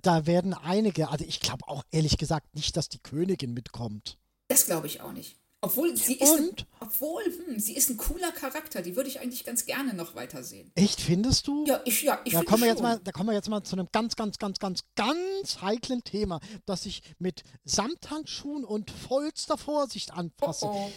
Da 0.02 0.26
werden 0.26 0.54
einige, 0.54 1.10
also 1.10 1.24
ich 1.26 1.40
glaube 1.40 1.68
auch 1.68 1.84
ehrlich 1.92 2.18
gesagt 2.18 2.54
nicht, 2.54 2.76
dass 2.76 2.90
die 2.90 3.00
Königin 3.00 3.54
mitkommt. 3.54 4.18
Das 4.48 4.66
glaube 4.66 4.88
ich 4.88 5.02
auch 5.02 5.14
nicht. 5.14 5.38
Obwohl 5.62 5.98
sie 5.98 6.16
ist, 6.16 6.32
ein, 6.32 6.52
obwohl, 6.80 7.24
hm, 7.24 7.60
sie 7.60 7.76
ist 7.76 7.90
ein 7.90 7.98
cooler 7.98 8.32
Charakter, 8.32 8.84
die 8.84 8.96
würde 8.96 9.10
ich 9.10 9.20
eigentlich 9.20 9.44
ganz 9.44 9.66
gerne 9.66 9.96
noch 9.96 10.14
weitersehen. 10.14 10.72
Echt, 10.76 11.02
findest 11.02 11.48
du? 11.48 11.66
Ja, 11.66 11.82
ich, 11.86 12.04
ja, 12.04 12.22
ich 12.24 12.34
da 12.34 12.44
kommen 12.44 12.62
wir 12.62 12.70
jetzt 12.70 12.82
mal, 12.82 13.00
Da 13.00 13.12
kommen 13.12 13.30
wir 13.30 13.34
jetzt 13.34 13.50
mal 13.50 13.64
zu 13.64 13.76
einem 13.76 13.88
ganz, 13.92 14.16
ganz, 14.16 14.38
ganz, 14.38 14.60
ganz, 14.60 14.84
ganz 14.96 15.62
heiklen 15.62 16.04
Thema, 16.04 16.40
das 16.66 16.86
ich 16.86 17.02
mit 17.18 17.44
Samthandschuhen 17.64 18.64
und 18.64 18.92
vollster 18.92 19.58
Vorsicht 19.58 20.12
anfasse. 20.14 20.66
Oh, 20.68 20.88
oh. 20.88 20.92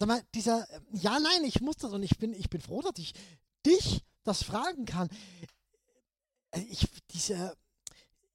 Sag 0.00 0.08
mal, 0.08 0.22
dieser, 0.34 0.66
ja, 0.92 1.18
nein, 1.20 1.44
ich 1.44 1.60
muss 1.60 1.76
das 1.76 1.92
und 1.92 2.02
ich 2.02 2.18
bin, 2.18 2.32
ich 2.32 2.50
bin 2.50 2.60
froh, 2.60 2.82
dass 2.82 2.98
ich 2.98 3.12
dich 3.64 4.02
das 4.24 4.42
fragen 4.42 4.84
kann. 4.84 5.08
Äh, 6.50 6.62
ich, 6.70 6.88
dieser, 7.10 7.54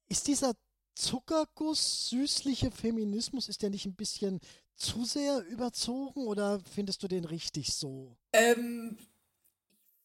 ist 0.08 0.28
dieser 0.28 0.54
Zuckerguss, 0.94 2.08
süßliche 2.10 2.70
Feminismus, 2.70 3.48
ist 3.48 3.62
der 3.62 3.70
nicht 3.70 3.86
ein 3.86 3.96
bisschen 3.96 4.40
zu 4.76 5.04
sehr 5.04 5.44
überzogen 5.46 6.26
oder 6.26 6.60
findest 6.74 7.02
du 7.02 7.08
den 7.08 7.24
richtig 7.24 7.74
so? 7.74 8.16
Ähm, 8.32 8.96
ich 8.98 9.06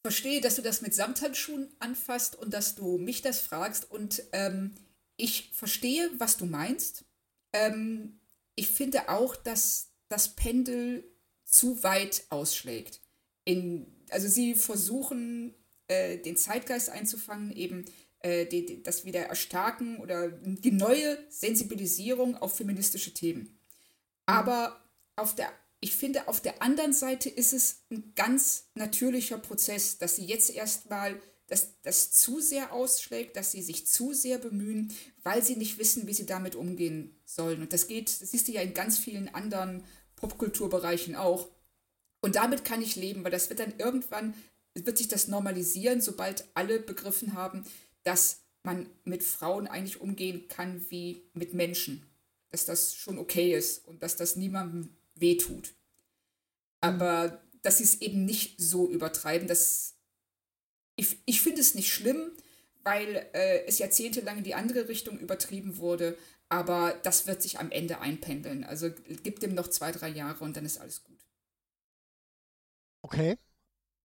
verstehe, 0.02 0.40
dass 0.40 0.56
du 0.56 0.62
das 0.62 0.80
mit 0.80 0.94
Samthandschuhen 0.94 1.68
anfasst 1.78 2.36
und 2.36 2.54
dass 2.54 2.74
du 2.74 2.98
mich 2.98 3.22
das 3.22 3.40
fragst 3.40 3.90
und 3.90 4.22
ähm, 4.32 4.74
ich 5.16 5.50
verstehe, 5.52 6.10
was 6.18 6.36
du 6.36 6.46
meinst. 6.46 7.04
Ähm, 7.52 8.20
ich 8.54 8.68
finde 8.68 9.08
auch, 9.08 9.36
dass 9.36 9.88
das 10.08 10.34
Pendel 10.34 11.04
zu 11.44 11.82
weit 11.82 12.24
ausschlägt. 12.30 13.00
In, 13.44 13.86
also 14.10 14.28
sie 14.28 14.54
versuchen, 14.54 15.54
äh, 15.88 16.18
den 16.18 16.36
Zeitgeist 16.36 16.88
einzufangen, 16.88 17.52
eben 17.52 17.84
äh, 18.20 18.46
die, 18.46 18.66
die, 18.66 18.82
das 18.82 19.04
wieder 19.04 19.20
erstarken 19.20 19.98
oder 19.98 20.28
die 20.28 20.72
neue 20.72 21.18
Sensibilisierung 21.28 22.36
auf 22.36 22.56
feministische 22.56 23.12
Themen. 23.12 23.59
Aber 24.30 24.84
auf 25.16 25.34
der, 25.34 25.52
ich 25.80 25.94
finde, 25.94 26.28
auf 26.28 26.40
der 26.40 26.62
anderen 26.62 26.92
Seite 26.92 27.28
ist 27.28 27.52
es 27.52 27.82
ein 27.90 28.12
ganz 28.14 28.70
natürlicher 28.74 29.38
Prozess, 29.38 29.98
dass 29.98 30.16
sie 30.16 30.24
jetzt 30.24 30.50
erstmal 30.50 31.20
dass 31.50 31.80
das 31.82 32.12
zu 32.12 32.40
sehr 32.40 32.72
ausschlägt, 32.72 33.36
dass 33.36 33.50
sie 33.52 33.60
sich 33.60 33.86
zu 33.86 34.14
sehr 34.14 34.38
bemühen, 34.38 34.94
weil 35.24 35.42
sie 35.42 35.56
nicht 35.56 35.78
wissen, 35.78 36.06
wie 36.06 36.14
sie 36.14 36.24
damit 36.24 36.54
umgehen 36.54 37.20
sollen. 37.24 37.60
Und 37.60 37.72
das 37.72 37.88
geht, 37.88 38.08
das 38.08 38.30
siehst 38.30 38.46
du 38.46 38.52
ja 38.52 38.62
in 38.62 38.72
ganz 38.72 38.98
vielen 38.98 39.34
anderen 39.34 39.82
Popkulturbereichen 40.14 41.16
auch. 41.16 41.48
Und 42.20 42.36
damit 42.36 42.64
kann 42.64 42.80
ich 42.80 42.94
leben, 42.94 43.24
weil 43.24 43.32
das 43.32 43.50
wird 43.50 43.58
dann 43.58 43.74
irgendwann, 43.78 44.34
wird 44.74 44.96
sich 44.96 45.08
das 45.08 45.26
normalisieren, 45.26 46.00
sobald 46.00 46.44
alle 46.54 46.78
begriffen 46.78 47.34
haben, 47.34 47.64
dass 48.04 48.42
man 48.62 48.88
mit 49.04 49.24
Frauen 49.24 49.66
eigentlich 49.66 50.00
umgehen 50.00 50.46
kann 50.46 50.86
wie 50.88 51.28
mit 51.34 51.52
Menschen 51.52 52.06
dass 52.50 52.64
das 52.64 52.94
schon 52.94 53.18
okay 53.18 53.54
ist 53.54 53.86
und 53.86 54.02
dass 54.02 54.16
das 54.16 54.36
niemandem 54.36 54.96
wehtut. 55.14 55.74
Aber 56.80 57.42
dass 57.62 57.78
sie 57.78 57.84
es 57.84 58.00
eben 58.00 58.24
nicht 58.24 58.60
so 58.60 58.88
übertreiben, 58.88 59.48
dass 59.48 59.96
ich, 60.96 61.22
ich 61.26 61.40
finde 61.40 61.60
es 61.60 61.74
nicht 61.74 61.92
schlimm, 61.92 62.32
weil 62.82 63.28
äh, 63.32 63.64
es 63.66 63.78
jahrzehntelang 63.78 64.38
in 64.38 64.44
die 64.44 64.54
andere 64.54 64.88
Richtung 64.88 65.18
übertrieben 65.18 65.76
wurde, 65.76 66.16
aber 66.48 66.98
das 67.04 67.26
wird 67.26 67.42
sich 67.42 67.58
am 67.58 67.70
Ende 67.70 68.00
einpendeln. 68.00 68.64
Also 68.64 68.90
gibt 69.22 69.42
dem 69.42 69.54
noch 69.54 69.68
zwei, 69.68 69.92
drei 69.92 70.08
Jahre 70.08 70.44
und 70.44 70.56
dann 70.56 70.64
ist 70.64 70.78
alles 70.78 71.04
gut. 71.04 71.20
Okay. 73.02 73.38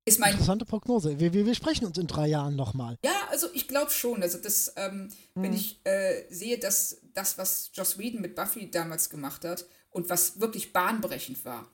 Ist 0.07 0.19
mein 0.19 0.33
Interessante 0.33 0.65
Prognose. 0.65 1.19
Wir, 1.19 1.33
wir, 1.33 1.47
wir 1.47 1.55
sprechen 1.55 1.85
uns 1.85 1.97
in 1.97 2.05
drei 2.05 2.27
Jahren 2.27 2.55
nochmal. 2.55 2.99
Ja, 3.03 3.27
also 3.31 3.47
ich 3.53 3.67
glaube 3.67 3.89
schon. 3.89 4.21
Also 4.21 4.37
das, 4.37 4.71
ähm, 4.75 5.09
hm. 5.33 5.43
wenn 5.43 5.53
ich 5.53 5.79
äh, 5.83 6.23
sehe, 6.29 6.59
dass 6.59 7.01
das, 7.15 7.39
was 7.39 7.71
Joss 7.73 7.97
Whedon 7.97 8.21
mit 8.21 8.35
Buffy 8.35 8.69
damals 8.69 9.09
gemacht 9.09 9.43
hat 9.43 9.65
und 9.89 10.09
was 10.09 10.39
wirklich 10.39 10.71
bahnbrechend 10.73 11.43
war. 11.43 11.67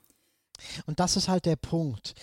Und 0.85 1.01
das 1.01 1.17
ist 1.17 1.27
halt 1.27 1.45
der 1.45 1.57
Punkt. 1.57 2.15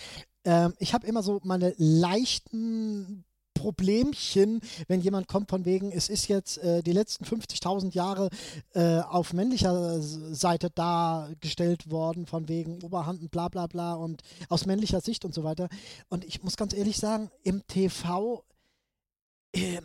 Ähm, 0.45 0.73
ich 0.79 0.95
habe 0.95 1.05
immer 1.05 1.21
so 1.21 1.41
meine 1.43 1.75
leichten 1.77 3.23
Problemchen, 3.59 4.61
wenn 4.87 5.01
jemand 5.01 5.27
kommt 5.27 5.49
von 5.49 5.65
wegen, 5.65 5.91
es 5.91 6.07
ist 6.07 6.29
jetzt 6.29 6.59
äh, 6.59 6.81
die 6.81 6.93
letzten 6.93 7.25
50.000 7.25 7.93
Jahre 7.93 8.29
äh, 8.73 8.99
auf 8.99 9.33
männlicher 9.33 10.01
Seite 10.01 10.69
dargestellt 10.69 11.91
worden, 11.91 12.25
von 12.25 12.47
wegen 12.47 12.81
Oberhand 12.83 13.21
und 13.21 13.31
bla 13.31 13.49
bla 13.49 13.67
bla 13.67 13.95
und 13.95 14.21
aus 14.47 14.65
männlicher 14.65 15.01
Sicht 15.01 15.25
und 15.25 15.33
so 15.33 15.43
weiter. 15.43 15.67
Und 16.07 16.23
ich 16.23 16.41
muss 16.41 16.55
ganz 16.55 16.73
ehrlich 16.73 16.97
sagen, 16.97 17.29
im 17.43 17.67
TV, 17.67 18.45
ähm, 19.53 19.83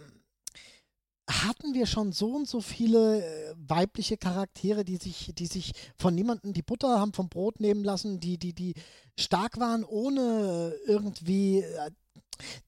hatten 1.28 1.74
wir 1.74 1.86
schon 1.86 2.12
so 2.12 2.36
und 2.36 2.46
so 2.46 2.60
viele 2.60 3.24
äh, 3.24 3.54
weibliche 3.56 4.16
Charaktere, 4.16 4.84
die 4.84 4.98
sich, 4.98 5.32
die 5.34 5.46
sich 5.46 5.72
von 5.96 6.14
niemandem 6.14 6.52
die 6.52 6.62
Butter 6.62 7.00
haben 7.00 7.12
vom 7.12 7.28
Brot 7.28 7.60
nehmen 7.60 7.82
lassen, 7.82 8.20
die, 8.20 8.38
die, 8.38 8.52
die 8.52 8.74
stark 9.18 9.58
waren, 9.58 9.84
ohne 9.84 10.74
irgendwie 10.86 11.60
äh, 11.60 11.90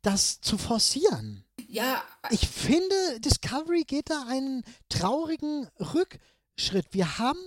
das 0.03 0.41
zu 0.41 0.59
forcieren. 0.59 1.45
Ja. 1.69 2.03
Ich 2.31 2.49
finde, 2.49 3.21
Discovery 3.21 3.85
geht 3.85 4.11
da 4.11 4.25
einen 4.29 4.63
traurigen 4.89 5.69
Rückschritt. 5.79 6.87
Wir 6.93 7.19
haben 7.19 7.39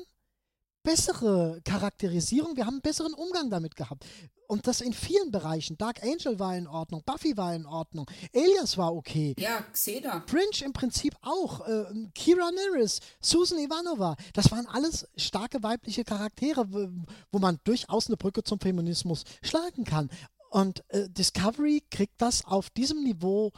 bessere 0.83 1.61
Charakterisierung, 1.65 2.55
wir 2.55 2.65
haben 2.65 2.75
einen 2.75 2.81
besseren 2.81 3.13
Umgang 3.13 3.49
damit 3.49 3.75
gehabt. 3.75 4.05
Und 4.47 4.65
das 4.65 4.81
in 4.81 4.93
vielen 4.93 5.29
Bereichen. 5.29 5.77
Dark 5.77 6.01
Angel 6.01 6.39
war 6.39 6.57
in 6.57 6.65
Ordnung, 6.65 7.03
Buffy 7.05 7.37
war 7.37 7.53
in 7.53 7.67
Ordnung, 7.67 8.09
Elias 8.31 8.77
war 8.79 8.95
okay. 8.95 9.35
Ja, 9.37 9.61
Xena. 9.71 10.23
Fringe 10.25 10.65
im 10.65 10.73
Prinzip 10.73 11.15
auch. 11.21 11.67
Äh, 11.67 11.85
Kira 12.15 12.49
Nerys, 12.51 12.99
Susan 13.21 13.59
Ivanova. 13.59 14.15
Das 14.33 14.49
waren 14.51 14.65
alles 14.65 15.07
starke 15.15 15.61
weibliche 15.61 16.03
Charaktere, 16.03 16.65
wo 17.31 17.37
man 17.37 17.59
durchaus 17.63 18.07
eine 18.07 18.17
Brücke 18.17 18.43
zum 18.43 18.59
Feminismus 18.59 19.23
schlagen 19.43 19.83
kann. 19.83 20.09
Und 20.49 20.83
äh, 20.89 21.09
Discovery 21.09 21.83
kriegt 21.91 22.21
das 22.21 22.45
auf 22.45 22.69
diesem 22.69 23.03
Niveau 23.03 23.51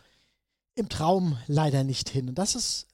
im 0.75 0.89
Traum 0.89 1.37
leider 1.47 1.83
nicht 1.83 2.09
hin. 2.09 2.29
Und 2.29 2.37
das 2.37 2.55
ist 2.55 2.87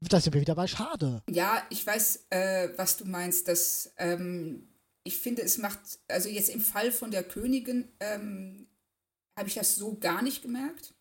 da 0.00 0.20
sind 0.20 0.34
wir 0.34 0.40
wieder 0.40 0.54
bei 0.54 0.66
schade. 0.66 1.22
Ja, 1.28 1.66
ich 1.70 1.86
weiß, 1.86 2.26
äh, 2.30 2.68
was 2.76 2.96
du 2.96 3.04
meinst. 3.06 3.48
Dass, 3.48 3.92
ähm, 3.96 4.68
ich 5.04 5.18
finde, 5.18 5.42
es 5.42 5.58
macht, 5.58 5.80
also 6.08 6.28
jetzt 6.28 6.50
im 6.50 6.60
Fall 6.60 6.92
von 6.92 7.10
der 7.10 7.24
Königin 7.24 7.88
ähm, 8.00 8.66
habe 9.38 9.48
ich 9.48 9.54
das 9.54 9.76
so 9.76 9.96
gar 9.98 10.22
nicht 10.22 10.42
gemerkt. 10.42 10.94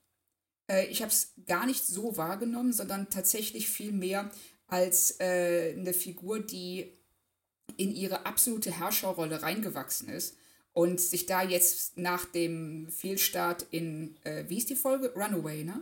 Äh, 0.71 0.87
ich 0.87 1.01
habe 1.01 1.11
es 1.11 1.33
gar 1.45 1.65
nicht 1.65 1.85
so 1.85 2.17
wahrgenommen, 2.17 2.73
sondern 2.73 3.09
tatsächlich 3.09 3.69
viel 3.69 3.91
mehr 3.91 4.31
als 4.67 5.19
äh, 5.19 5.75
eine 5.77 5.93
Figur, 5.93 6.39
die 6.39 6.97
in 7.77 7.93
ihre 7.93 8.25
absolute 8.25 8.71
Herrscherrolle 8.71 9.41
reingewachsen 9.41 10.07
ist 10.09 10.37
und 10.75 10.99
sich 10.99 11.25
da 11.25 11.41
jetzt 11.41 11.97
nach 11.97 12.25
dem 12.25 12.89
Fehlstart 12.89 13.65
in, 13.71 14.17
äh, 14.25 14.43
wie 14.49 14.57
ist 14.57 14.69
die 14.69 14.75
Folge? 14.75 15.13
Runaway, 15.15 15.63
ne? 15.63 15.81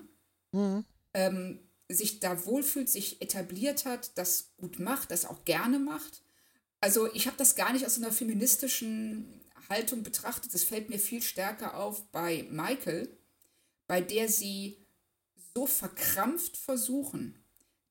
Mhm. 0.52 0.86
Ähm, 1.16 1.60
sich 1.90 2.20
da 2.20 2.46
wohlfühlt, 2.46 2.90
sich 2.90 3.20
etabliert 3.20 3.86
hat, 3.86 4.16
das 4.20 4.52
gut 4.58 4.78
macht, 4.78 5.10
das 5.10 5.26
auch 5.26 5.44
gerne 5.46 5.80
macht. 5.80 6.22
Also 6.80 7.12
ich 7.12 7.26
habe 7.26 7.36
das 7.38 7.56
gar 7.56 7.74
nicht 7.74 7.88
aus 7.88 7.98
einer 7.98 8.12
feministischen 8.12 9.42
Haltung 9.68 10.04
betrachtet. 10.04 10.54
Das 10.54 10.64
fällt 10.64 10.90
mir 10.90 11.00
viel 11.00 11.24
stärker 11.24 11.76
auf 11.76 12.06
bei 12.12 12.46
Michael, 12.52 13.10
bei 13.88 14.00
der 14.00 14.30
sie 14.30 14.78
so 15.56 15.66
verkrampft 15.66 16.56
versuchen, 16.56 17.44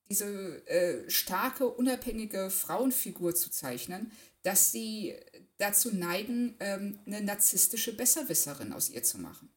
diese 0.09 0.65
äh, 0.67 1.09
starke, 1.09 1.67
unabhängige 1.67 2.49
Frauenfigur 2.49 3.35
zu 3.35 3.51
zeichnen, 3.51 4.13
dass 4.43 4.71
sie 4.71 5.15
dazu 5.57 5.93
neigen, 5.95 6.55
ähm, 6.59 6.99
eine 7.05 7.21
narzisstische 7.21 7.95
Besserwisserin 7.95 8.73
aus 8.73 8.89
ihr 8.89 9.03
zu 9.03 9.19
machen. 9.19 9.53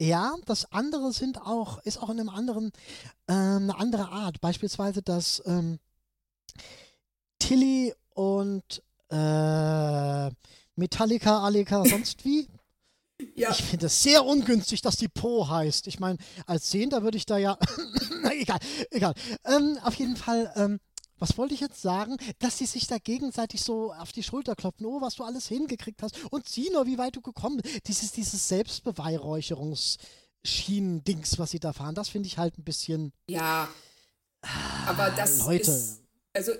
Ja, 0.00 0.34
das 0.46 0.72
andere 0.72 1.12
sind 1.12 1.42
auch, 1.42 1.78
ist 1.84 1.98
auch 1.98 2.08
in 2.08 2.20
einem 2.20 2.30
anderen, 2.30 2.72
äh, 3.26 3.32
eine 3.32 3.76
andere 3.78 4.08
Art. 4.08 4.40
Beispielsweise, 4.40 5.02
dass 5.02 5.42
ähm, 5.44 5.78
Tilly 7.38 7.94
und 8.14 8.82
äh, 9.10 10.30
Metallica, 10.76 11.44
Alika, 11.44 11.84
sonst 11.88 12.24
wie. 12.24 12.48
Ja. 13.34 13.50
Ich 13.50 13.62
finde 13.62 13.86
es 13.86 14.02
sehr 14.02 14.24
ungünstig, 14.24 14.80
dass 14.80 14.96
die 14.96 15.08
Po 15.08 15.46
heißt. 15.46 15.86
Ich 15.86 16.00
meine, 16.00 16.16
als 16.46 16.70
Sehender 16.70 17.02
würde 17.02 17.18
ich 17.18 17.26
da 17.26 17.36
ja. 17.36 17.58
egal, 18.32 18.58
egal. 18.90 19.14
Ähm, 19.44 19.78
auf 19.82 19.94
jeden 19.96 20.16
Fall, 20.16 20.50
ähm, 20.56 20.80
was 21.20 21.38
wollte 21.38 21.54
ich 21.54 21.60
jetzt 21.60 21.80
sagen? 21.80 22.16
Dass 22.40 22.58
sie 22.58 22.66
sich 22.66 22.88
da 22.88 22.98
gegenseitig 22.98 23.62
so 23.62 23.92
auf 23.92 24.10
die 24.10 24.24
Schulter 24.24 24.56
klopfen, 24.56 24.86
oh, 24.86 25.00
was 25.00 25.14
du 25.16 25.24
alles 25.24 25.46
hingekriegt 25.46 26.02
hast 26.02 26.16
und 26.30 26.48
sieh 26.48 26.70
nur, 26.70 26.86
wie 26.86 26.98
weit 26.98 27.14
du 27.14 27.20
gekommen 27.20 27.58
bist. 27.58 27.86
Dieses, 27.86 28.10
dieses 28.12 28.48
Selbstbeweihräucherungsschienen-Dings, 28.48 31.38
was 31.38 31.50
sie 31.50 31.60
da 31.60 31.72
fahren, 31.72 31.94
das 31.94 32.08
finde 32.08 32.26
ich 32.26 32.38
halt 32.38 32.58
ein 32.58 32.64
bisschen. 32.64 33.12
Ja. 33.28 33.68
Aber 34.86 35.10
das 35.10 35.40
Leute. 35.40 35.70
ist. 35.70 36.00
Also, 36.32 36.52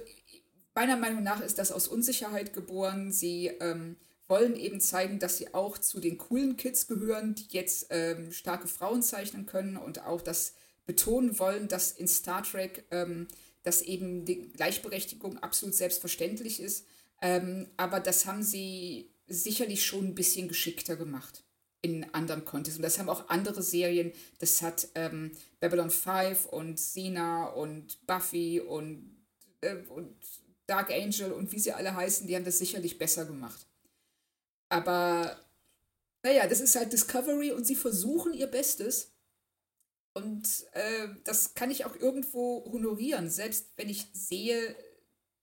meiner 0.74 0.96
Meinung 0.96 1.22
nach 1.22 1.40
ist 1.40 1.58
das 1.58 1.72
aus 1.72 1.88
Unsicherheit 1.88 2.52
geboren. 2.52 3.12
Sie 3.12 3.46
ähm, 3.46 3.96
wollen 4.28 4.56
eben 4.56 4.80
zeigen, 4.80 5.18
dass 5.18 5.38
sie 5.38 5.54
auch 5.54 5.78
zu 5.78 6.00
den 6.00 6.18
coolen 6.18 6.56
Kids 6.56 6.86
gehören, 6.86 7.34
die 7.34 7.46
jetzt 7.50 7.86
ähm, 7.90 8.30
starke 8.32 8.68
Frauen 8.68 9.02
zeichnen 9.02 9.46
können 9.46 9.78
und 9.78 10.04
auch 10.04 10.20
das 10.20 10.52
betonen 10.84 11.38
wollen, 11.38 11.68
dass 11.68 11.92
in 11.92 12.08
Star 12.08 12.42
Trek. 12.42 12.84
Ähm, 12.90 13.28
dass 13.62 13.82
eben 13.82 14.24
die 14.24 14.52
Gleichberechtigung 14.52 15.38
absolut 15.38 15.74
selbstverständlich 15.74 16.60
ist. 16.60 16.86
Ähm, 17.22 17.68
aber 17.76 18.00
das 18.00 18.26
haben 18.26 18.42
sie 18.42 19.10
sicherlich 19.26 19.84
schon 19.84 20.08
ein 20.08 20.14
bisschen 20.14 20.48
geschickter 20.48 20.96
gemacht 20.96 21.44
in 21.82 22.12
anderen 22.14 22.44
Kontexten. 22.44 22.82
Und 22.82 22.86
das 22.88 22.98
haben 22.98 23.08
auch 23.08 23.28
andere 23.28 23.62
Serien. 23.62 24.12
Das 24.38 24.62
hat 24.62 24.88
ähm, 24.94 25.32
Babylon 25.60 25.90
5 25.90 26.46
und 26.46 26.78
Sina 26.78 27.46
und 27.46 28.06
Buffy 28.06 28.60
und, 28.60 29.16
äh, 29.60 29.76
und 29.88 30.14
Dark 30.66 30.90
Angel 30.90 31.32
und 31.32 31.50
wie 31.52 31.58
sie 31.58 31.72
alle 31.72 31.94
heißen, 31.94 32.26
die 32.26 32.36
haben 32.36 32.44
das 32.44 32.58
sicherlich 32.58 32.96
besser 32.96 33.24
gemacht. 33.24 33.66
Aber 34.68 35.36
naja, 36.22 36.46
das 36.46 36.60
ist 36.60 36.76
halt 36.76 36.92
Discovery 36.92 37.50
und 37.52 37.66
sie 37.66 37.74
versuchen 37.74 38.34
ihr 38.34 38.46
Bestes. 38.46 39.09
Und 40.12 40.66
äh, 40.72 41.08
das 41.24 41.54
kann 41.54 41.70
ich 41.70 41.84
auch 41.84 41.94
irgendwo 41.94 42.64
honorieren, 42.72 43.30
selbst 43.30 43.72
wenn 43.76 43.88
ich 43.88 44.08
sehe, 44.12 44.76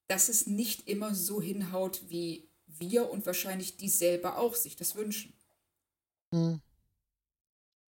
dass 0.08 0.30
es 0.30 0.48
nicht 0.48 0.88
immer 0.88 1.16
so 1.16 1.42
hinhaut, 1.42 2.10
wie 2.10 2.50
wir 2.66 3.10
und 3.10 3.26
wahrscheinlich 3.26 3.78
die 3.78 3.90
selber 3.90 4.38
auch 4.38 4.56
sich 4.56 4.76
das 4.76 4.96
wünschen. 4.96 5.34
Mhm. 6.32 6.62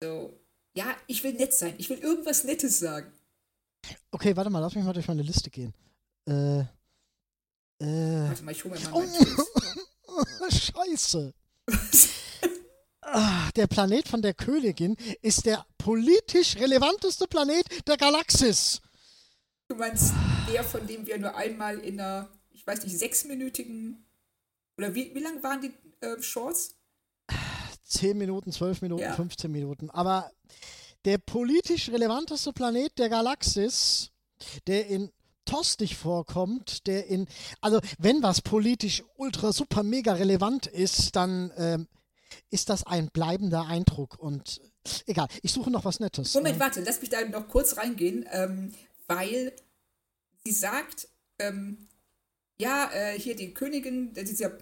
So, 0.02 0.38
ja, 0.74 0.96
ich 1.06 1.22
will 1.22 1.34
nett 1.34 1.54
sein. 1.54 1.74
Ich 1.78 1.88
will 1.88 1.98
irgendwas 1.98 2.44
Nettes 2.44 2.78
sagen. 2.78 3.12
Okay, 4.10 4.36
warte 4.36 4.50
mal, 4.50 4.60
lass 4.60 4.74
mich 4.74 4.84
mal 4.84 4.92
durch 4.92 5.08
meine 5.08 5.22
Liste 5.22 5.50
gehen. 5.50 5.72
Äh. 6.26 6.60
Äh. 7.78 8.28
Warte 8.28 8.42
mal, 8.42 8.52
ich 8.52 8.64
hole 8.64 8.74
mir 8.74 8.90
mal 8.90 9.06
meinen 9.06 9.36
oh, 10.06 10.50
Scheiße. 10.50 11.32
Ah, 13.06 13.50
der 13.54 13.66
Planet 13.66 14.08
von 14.08 14.22
der 14.22 14.32
Königin 14.32 14.96
ist 15.20 15.44
der 15.44 15.64
politisch 15.84 16.56
relevanteste 16.56 17.26
Planet 17.26 17.66
der 17.86 17.98
Galaxis. 17.98 18.80
Du 19.68 19.76
meinst 19.76 20.14
der, 20.50 20.64
von 20.64 20.86
dem 20.86 21.06
wir 21.06 21.18
nur 21.18 21.36
einmal 21.36 21.78
in 21.78 22.00
einer, 22.00 22.30
ich 22.52 22.66
weiß 22.66 22.84
nicht, 22.84 22.98
sechsminütigen. 22.98 24.02
Oder 24.78 24.94
wie, 24.94 25.14
wie 25.14 25.20
lang 25.20 25.42
waren 25.42 25.60
die 25.60 25.74
äh, 26.00 26.22
Shorts? 26.22 26.74
Zehn 27.84 28.16
Minuten, 28.16 28.50
zwölf 28.50 28.80
Minuten, 28.80 29.02
ja. 29.02 29.12
15 29.12 29.52
Minuten. 29.52 29.90
Aber 29.90 30.30
der 31.04 31.18
politisch 31.18 31.90
relevanteste 31.90 32.54
Planet 32.54 32.98
der 32.98 33.10
Galaxis, 33.10 34.10
der 34.66 34.86
in 34.86 35.10
Tostig 35.44 35.96
vorkommt, 35.96 36.86
der 36.86 37.08
in, 37.08 37.26
also 37.60 37.78
wenn 37.98 38.22
was 38.22 38.40
politisch 38.40 39.04
ultra 39.16 39.52
super 39.52 39.82
mega 39.82 40.14
relevant 40.14 40.66
ist, 40.66 41.14
dann 41.14 41.52
ähm, 41.58 41.88
ist 42.50 42.68
das 42.68 42.84
ein 42.84 43.08
bleibender 43.12 43.66
Eindruck. 43.66 44.18
Und 44.18 44.60
egal, 45.06 45.28
ich 45.42 45.52
suche 45.52 45.70
noch 45.70 45.84
was 45.84 46.00
Nettes. 46.00 46.34
Moment, 46.34 46.58
warte, 46.58 46.82
lass 46.82 47.00
mich 47.00 47.10
da 47.10 47.24
noch 47.26 47.48
kurz 47.48 47.76
reingehen, 47.76 48.26
ähm, 48.32 48.72
weil 49.06 49.52
sie 50.44 50.52
sagt, 50.52 51.08
ähm, 51.38 51.88
ja, 52.58 52.90
äh, 52.92 53.18
hier 53.18 53.36
die 53.36 53.52
Königin, 53.52 54.12
dieser 54.14 54.56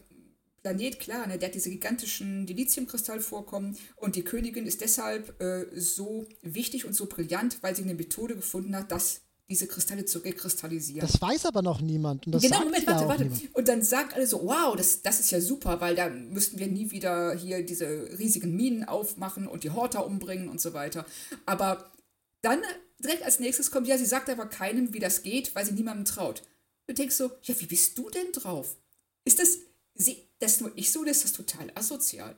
Planet, 0.62 1.00
klar, 1.00 1.26
ne, 1.26 1.38
der 1.38 1.48
hat 1.48 1.54
diese 1.54 1.70
gigantischen 1.70 2.46
Dilithiumkristallvorkommen 2.46 3.76
und 3.96 4.16
die 4.16 4.22
Königin 4.22 4.66
ist 4.66 4.80
deshalb 4.80 5.40
äh, 5.42 5.66
so 5.78 6.26
wichtig 6.40 6.84
und 6.84 6.94
so 6.94 7.06
brillant, 7.06 7.62
weil 7.62 7.74
sie 7.74 7.82
eine 7.82 7.94
Methode 7.94 8.36
gefunden 8.36 8.76
hat, 8.76 8.92
das 8.92 9.22
diese 9.48 9.66
Kristalle 9.66 10.04
zu 10.04 10.20
rekristallisieren. 10.20 11.06
Das 11.06 11.20
weiß 11.20 11.46
aber 11.46 11.62
noch 11.62 11.80
niemand. 11.80 12.26
Und 12.26 12.32
das 12.32 12.42
genau, 12.42 12.56
sagt 12.56 12.66
Moment, 12.66 12.86
warte, 12.86 13.08
warte. 13.08 13.24
Niemand. 13.24 13.54
Und 13.54 13.68
dann 13.68 13.82
sagt 13.82 14.14
alle 14.14 14.26
so, 14.26 14.42
wow, 14.42 14.74
das, 14.76 15.02
das 15.02 15.20
ist 15.20 15.30
ja 15.30 15.40
super, 15.40 15.80
weil 15.80 15.94
da 15.94 16.08
müssten 16.08 16.58
wir 16.58 16.68
nie 16.68 16.90
wieder 16.90 17.34
hier 17.34 17.64
diese 17.64 18.08
riesigen 18.18 18.56
Minen 18.56 18.84
aufmachen 18.84 19.46
und 19.46 19.64
die 19.64 19.70
Horter 19.70 20.06
umbringen 20.06 20.48
und 20.48 20.60
so 20.60 20.72
weiter. 20.72 21.04
Aber 21.44 21.92
dann 22.40 22.60
direkt 22.98 23.24
als 23.24 23.40
nächstes 23.40 23.70
kommt, 23.70 23.86
ja, 23.86 23.98
sie 23.98 24.06
sagt 24.06 24.30
aber 24.30 24.46
keinem, 24.46 24.94
wie 24.94 25.00
das 25.00 25.22
geht, 25.22 25.54
weil 25.54 25.66
sie 25.66 25.72
niemandem 25.72 26.04
traut. 26.04 26.42
Du 26.86 26.94
denkst 26.94 27.16
so, 27.16 27.30
ja, 27.42 27.54
wie 27.60 27.66
bist 27.66 27.98
du 27.98 28.10
denn 28.10 28.32
drauf? 28.32 28.76
Ist 29.24 29.38
das, 29.38 29.58
sie, 29.94 30.28
das 30.38 30.60
nur 30.60 30.72
ich 30.76 30.90
so, 30.90 31.00
oder 31.00 31.10
ist 31.10 31.24
das 31.24 31.32
total 31.32 31.70
asozial? 31.74 32.36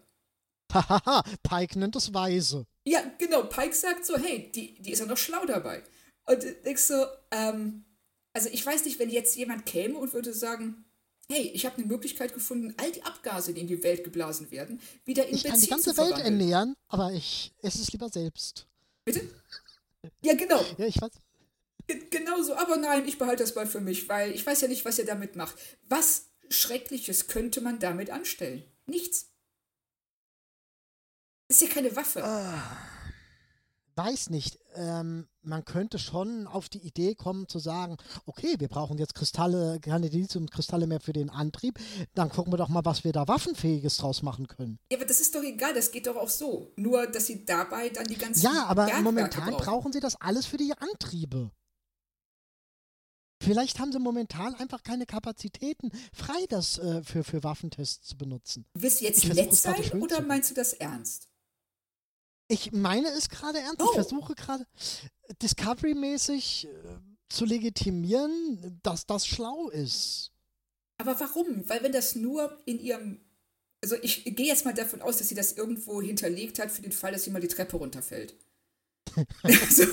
Hahaha, 0.72 1.22
Pike 1.42 1.78
nennt 1.78 1.94
das 1.94 2.12
weise. 2.12 2.66
Ja, 2.84 3.02
genau, 3.18 3.44
Pike 3.44 3.74
sagt 3.74 4.04
so, 4.04 4.18
hey, 4.18 4.50
die, 4.52 4.74
die 4.82 4.92
ist 4.92 4.98
ja 4.98 5.06
noch 5.06 5.16
schlau 5.16 5.44
dabei. 5.46 5.82
Und 6.26 6.42
denkst 6.64 6.82
so, 6.82 7.06
ähm, 7.30 7.84
also 8.32 8.48
ich 8.50 8.64
weiß 8.64 8.84
nicht, 8.84 8.98
wenn 8.98 9.10
jetzt 9.10 9.36
jemand 9.36 9.66
käme 9.66 9.98
und 9.98 10.12
würde 10.12 10.32
sagen, 10.32 10.84
hey, 11.28 11.50
ich 11.54 11.64
habe 11.66 11.76
eine 11.76 11.86
Möglichkeit 11.86 12.34
gefunden, 12.34 12.74
all 12.76 12.92
die 12.92 13.02
Abgase, 13.02 13.54
die 13.54 13.60
in 13.60 13.66
die 13.66 13.82
Welt 13.82 14.04
geblasen 14.04 14.50
werden, 14.50 14.80
wieder 15.04 15.26
in 15.26 15.36
ich 15.36 15.44
Benzin 15.44 15.60
zu 15.60 15.64
Ich 15.64 15.70
kann 15.70 15.80
die 15.80 15.84
ganze 15.84 16.02
Welt 16.02 16.24
ernähren, 16.24 16.76
aber 16.88 17.12
ich 17.12 17.52
esse 17.62 17.80
es 17.82 17.92
lieber 17.92 18.08
selbst. 18.08 18.66
Bitte? 19.04 19.28
Ja, 20.22 20.34
genau. 20.34 20.64
Ja, 20.78 20.86
ich 20.86 21.00
weiß. 21.00 21.12
Genau 22.10 22.42
so, 22.42 22.54
aber 22.54 22.76
nein, 22.76 23.06
ich 23.06 23.18
behalte 23.18 23.42
das 23.42 23.54
mal 23.54 23.66
für 23.66 23.80
mich, 23.80 24.08
weil 24.08 24.32
ich 24.32 24.44
weiß 24.44 24.62
ja 24.62 24.68
nicht, 24.68 24.84
was 24.86 24.98
ihr 24.98 25.04
damit 25.04 25.36
macht. 25.36 25.54
Was 25.86 26.30
Schreckliches 26.48 27.26
könnte 27.26 27.60
man 27.60 27.78
damit 27.78 28.08
anstellen? 28.10 28.64
Nichts. 28.86 29.30
Ist 31.48 31.60
ja 31.60 31.68
keine 31.68 31.94
Waffe. 31.94 32.24
Ah, 32.24 32.76
weiß 33.96 34.30
nicht. 34.30 34.58
Ähm, 34.74 35.28
man 35.42 35.64
könnte 35.64 35.98
schon 35.98 36.46
auf 36.46 36.68
die 36.68 36.78
Idee 36.78 37.14
kommen 37.14 37.48
zu 37.48 37.58
sagen, 37.58 37.96
okay, 38.26 38.56
wir 38.58 38.68
brauchen 38.68 38.98
jetzt 38.98 39.14
Kristalle, 39.14 39.78
keine 39.80 40.08
Lithium-Kristalle 40.08 40.86
mehr 40.86 41.00
für 41.00 41.12
den 41.12 41.30
Antrieb. 41.30 41.78
Dann 42.14 42.28
gucken 42.28 42.52
wir 42.52 42.56
doch 42.56 42.68
mal, 42.68 42.84
was 42.84 43.04
wir 43.04 43.12
da 43.12 43.28
Waffenfähiges 43.28 43.98
draus 43.98 44.22
machen 44.22 44.48
können. 44.48 44.78
Ja, 44.90 44.98
aber 44.98 45.06
das 45.06 45.20
ist 45.20 45.34
doch 45.34 45.42
egal, 45.42 45.74
das 45.74 45.90
geht 45.90 46.06
doch 46.06 46.16
auch 46.16 46.30
so. 46.30 46.72
Nur, 46.76 47.06
dass 47.06 47.26
sie 47.26 47.44
dabei 47.44 47.88
dann 47.90 48.06
die 48.06 48.16
ganzen 48.16 48.42
Ja, 48.42 48.64
aber 48.66 48.86
Bergwerke 48.86 49.02
momentan 49.02 49.50
brauchen. 49.50 49.64
brauchen 49.64 49.92
sie 49.92 50.00
das 50.00 50.20
alles 50.20 50.46
für 50.46 50.56
die 50.56 50.72
Antriebe. 50.76 51.50
Vielleicht 53.42 53.78
haben 53.78 53.92
sie 53.92 53.98
momentan 53.98 54.54
einfach 54.54 54.82
keine 54.82 55.04
Kapazitäten 55.04 55.90
frei, 56.14 56.46
das 56.48 56.78
äh, 56.78 57.02
für, 57.02 57.24
für 57.24 57.44
Waffentests 57.44 58.06
zu 58.08 58.16
benutzen. 58.16 58.64
Willst 58.74 59.00
du 59.00 59.04
jetzt 59.04 59.24
nett 59.26 59.54
sein 59.54 60.00
oder 60.00 60.22
meinst 60.22 60.50
du 60.50 60.54
das 60.54 60.72
ernst? 60.72 61.28
Ich 62.54 62.70
meine 62.70 63.08
es 63.08 63.28
gerade 63.28 63.58
ernst. 63.58 63.80
Oh. 63.80 63.86
Ich 63.86 63.94
versuche 63.94 64.34
gerade 64.36 64.64
Discovery-mäßig 65.42 66.68
äh, 66.68 66.70
zu 67.28 67.44
legitimieren, 67.44 68.78
dass 68.84 69.06
das 69.06 69.26
schlau 69.26 69.70
ist. 69.70 70.30
Aber 70.98 71.18
warum? 71.18 71.68
Weil 71.68 71.82
wenn 71.82 71.90
das 71.90 72.14
nur 72.14 72.62
in 72.64 72.78
ihrem. 72.78 73.20
Also 73.82 73.96
ich 74.00 74.24
gehe 74.24 74.46
jetzt 74.46 74.64
mal 74.64 74.72
davon 74.72 75.02
aus, 75.02 75.16
dass 75.18 75.28
sie 75.28 75.34
das 75.34 75.52
irgendwo 75.52 76.00
hinterlegt 76.00 76.60
hat 76.60 76.70
für 76.70 76.80
den 76.80 76.92
Fall, 76.92 77.12
dass 77.12 77.24
sie 77.24 77.30
mal 77.30 77.40
die 77.40 77.48
Treppe 77.48 77.76
runterfällt. 77.76 78.34
so. 79.70 79.84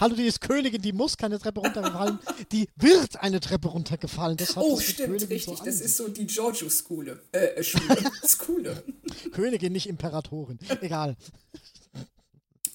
Hallo, 0.00 0.14
die 0.14 0.26
ist 0.26 0.40
Königin, 0.40 0.82
die 0.82 0.92
muss 0.92 1.16
keine 1.16 1.38
Treppe 1.38 1.60
runtergefallen, 1.60 2.18
die 2.52 2.68
wird 2.76 3.20
eine 3.20 3.40
Treppe 3.40 3.68
runtergefallen. 3.68 4.36
Das 4.36 4.56
hat 4.56 4.64
Oh, 4.64 4.78
stimmt, 4.78 5.28
richtig. 5.28 5.58
So 5.58 5.64
das 5.64 5.80
ist 5.80 5.96
so 5.96 6.08
die 6.08 6.26
Giorgio-Schule. 6.26 7.20
Äh, 7.32 7.38
äh, 7.38 7.62
Schule. 7.62 7.96
Schule. 8.26 8.84
Königin, 9.32 9.72
nicht 9.72 9.88
Imperatorin. 9.88 10.58
Egal. 10.80 11.16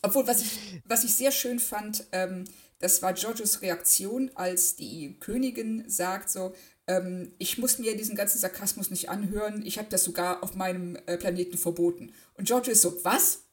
Obwohl, 0.01 0.27
was 0.27 0.41
ich, 0.41 0.81
was 0.85 1.03
ich 1.03 1.15
sehr 1.15 1.31
schön 1.31 1.59
fand, 1.59 2.05
ähm, 2.11 2.45
das 2.79 3.01
war 3.01 3.13
Giorgios 3.13 3.61
Reaktion, 3.61 4.31
als 4.35 4.75
die 4.75 5.17
Königin 5.19 5.89
sagt 5.89 6.29
so, 6.29 6.53
ähm, 6.87 7.33
ich 7.37 7.57
muss 7.57 7.79
mir 7.79 7.97
diesen 7.97 8.15
ganzen 8.15 8.39
Sarkasmus 8.39 8.89
nicht 8.89 9.09
anhören, 9.09 9.65
ich 9.65 9.77
habe 9.77 9.89
das 9.89 10.03
sogar 10.03 10.43
auf 10.43 10.55
meinem 10.55 10.95
äh, 11.07 11.17
Planeten 11.17 11.57
verboten. 11.57 12.13
Und 12.35 12.47
Giorgio 12.47 12.71
ist 12.71 12.81
so, 12.81 13.03
was? 13.03 13.43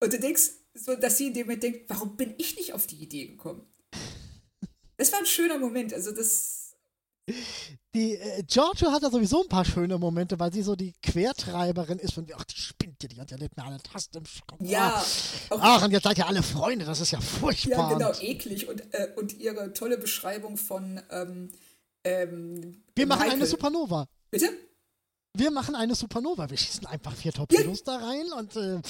Und 0.00 0.12
du 0.12 0.20
denkst, 0.20 0.50
so, 0.78 0.94
dass 0.96 1.18
sie 1.18 1.28
in 1.28 1.34
dem 1.34 1.46
Moment 1.46 1.62
denkt, 1.62 1.84
warum 1.90 2.16
bin 2.16 2.34
ich 2.38 2.56
nicht 2.56 2.72
auf 2.72 2.86
die 2.86 2.96
Idee 2.96 3.26
gekommen? 3.28 3.66
Das 4.96 5.12
war 5.12 5.18
ein 5.20 5.26
schöner 5.26 5.58
Moment, 5.58 5.94
also 5.94 6.10
das, 6.12 6.74
Die 7.94 8.14
äh, 8.14 8.42
Giorgio 8.44 8.90
hat 8.90 9.02
ja 9.02 9.10
sowieso 9.10 9.42
ein 9.42 9.48
paar 9.48 9.64
schöne 9.64 9.98
Momente, 9.98 10.38
weil 10.40 10.52
sie 10.52 10.62
so 10.62 10.74
die 10.76 10.94
Quertreiberin 11.02 11.98
ist 11.98 12.14
von, 12.14 12.26
ach, 12.34 12.44
die 12.44 12.56
spinnt 12.56 13.02
ja, 13.02 13.08
die 13.08 13.20
hat 13.20 13.30
ja 13.30 13.36
nicht 13.36 13.56
mehr 13.56 13.66
eine 13.66 13.78
Taste 13.82 14.18
im 14.18 14.26
Schrank. 14.26 14.60
ja, 14.62 14.96
auch 15.50 15.58
Ach, 15.60 15.84
und 15.84 15.92
jetzt 15.92 16.02
seid 16.04 16.18
ihr 16.18 16.26
alle 16.26 16.42
Freunde, 16.42 16.84
das 16.84 17.00
ist 17.00 17.10
ja 17.12 17.18
Ja, 17.18 17.24
furchtbar. 17.24 17.96
genau, 17.96 18.12
eklig. 18.20 18.68
Und, 18.68 18.82
äh, 18.92 19.08
und 19.16 19.38
ihre 19.38 19.72
tolle 19.72 19.98
Beschreibung 19.98 20.56
von 20.56 21.00
ähm, 21.10 21.50
ähm, 22.04 22.82
Wir 22.96 23.06
machen 23.06 23.22
eine 23.22 23.32
Michael. 23.32 23.46
Supernova. 23.50 24.08
Bitte? 24.30 24.50
Wir 25.36 25.50
machen 25.50 25.76
eine 25.76 25.94
Supernova. 25.94 26.50
Wir 26.50 26.56
schießen 26.56 26.86
einfach 26.86 27.14
vier 27.14 27.32
Torpedos 27.32 27.84
da 27.84 27.96
rein 27.98 28.32
und 28.32 28.56
äh, 28.56 28.80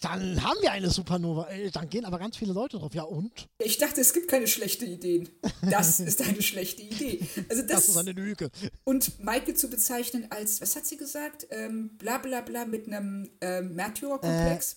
dann 0.00 0.42
haben 0.44 0.58
wir 0.60 0.70
eine 0.70 0.90
Supernova. 0.90 1.48
Äh, 1.50 1.70
dann 1.70 1.88
gehen 1.88 2.04
aber 2.04 2.18
ganz 2.18 2.36
viele 2.36 2.52
Leute 2.52 2.78
drauf. 2.78 2.94
Ja, 2.94 3.02
und? 3.02 3.48
Ich 3.58 3.78
dachte, 3.78 4.00
es 4.00 4.12
gibt 4.12 4.28
keine 4.28 4.46
schlechten 4.46 4.86
Ideen. 4.86 5.28
Das 5.62 5.98
ist 6.00 6.22
eine 6.22 6.42
schlechte 6.42 6.82
Idee. 6.82 7.20
Also 7.48 7.62
das, 7.62 7.86
Das 7.86 7.88
ist 7.88 7.96
eine 7.96 8.12
Lüge. 8.12 8.50
und 8.84 9.22
Maike 9.24 9.54
zu 9.54 9.68
bezeichnen 9.68 10.26
als, 10.30 10.60
was 10.60 10.76
hat 10.76 10.86
sie 10.86 10.96
gesagt? 10.96 11.48
Ähm, 11.50 11.96
bla 11.98 12.18
bla 12.18 12.42
bla 12.42 12.64
mit 12.64 12.86
einem 12.86 13.30
ähm, 13.40 13.74
Märtyrerkomplex. 13.74 14.76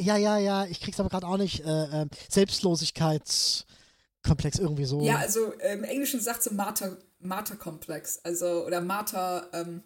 Ja, 0.00 0.16
ja, 0.16 0.38
ja, 0.38 0.64
ich 0.64 0.80
krieg's 0.80 0.98
aber 0.98 1.10
gerade 1.10 1.26
auch 1.26 1.36
nicht. 1.36 1.62
Äh, 1.66 2.02
äh, 2.02 2.06
Selbstlosigkeitskomplex 2.30 4.58
irgendwie 4.58 4.86
so. 4.86 5.02
ja, 5.02 5.18
also 5.18 5.52
äh, 5.58 5.74
im 5.74 5.84
Englischen 5.84 6.20
sagt 6.20 6.42
sie 6.42 6.54
Martyr, 6.54 6.96
Martyr-Komplex. 7.18 8.20
Also, 8.24 8.64
oder 8.64 8.80
Martyr, 8.80 9.50
ähm, 9.52 9.82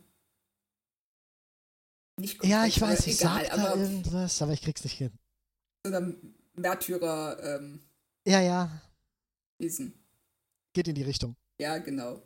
nicht 2.19 2.39
Komplex, 2.39 2.51
ja, 2.51 2.67
ich 2.67 2.81
weiß, 2.81 2.99
aber 3.01 3.09
ich 3.09 3.21
egal, 3.21 3.45
sag 3.47 3.57
da 3.57 3.71
aber 3.73 3.81
irgendwas, 3.81 4.43
aber 4.43 4.53
ich 4.53 4.63
krieg's 4.63 4.85
nicht 4.85 4.99
hin. 4.99 5.11
oder 5.87 6.13
Märtyrer, 6.55 7.43
ähm, 7.59 7.81
Ja, 8.27 8.41
ja, 8.41 8.81
Wesen. 9.59 9.95
geht 10.73 10.89
in 10.89 10.95
die 10.95 11.03
Richtung. 11.03 11.37
Ja, 11.61 11.79
genau. 11.79 12.23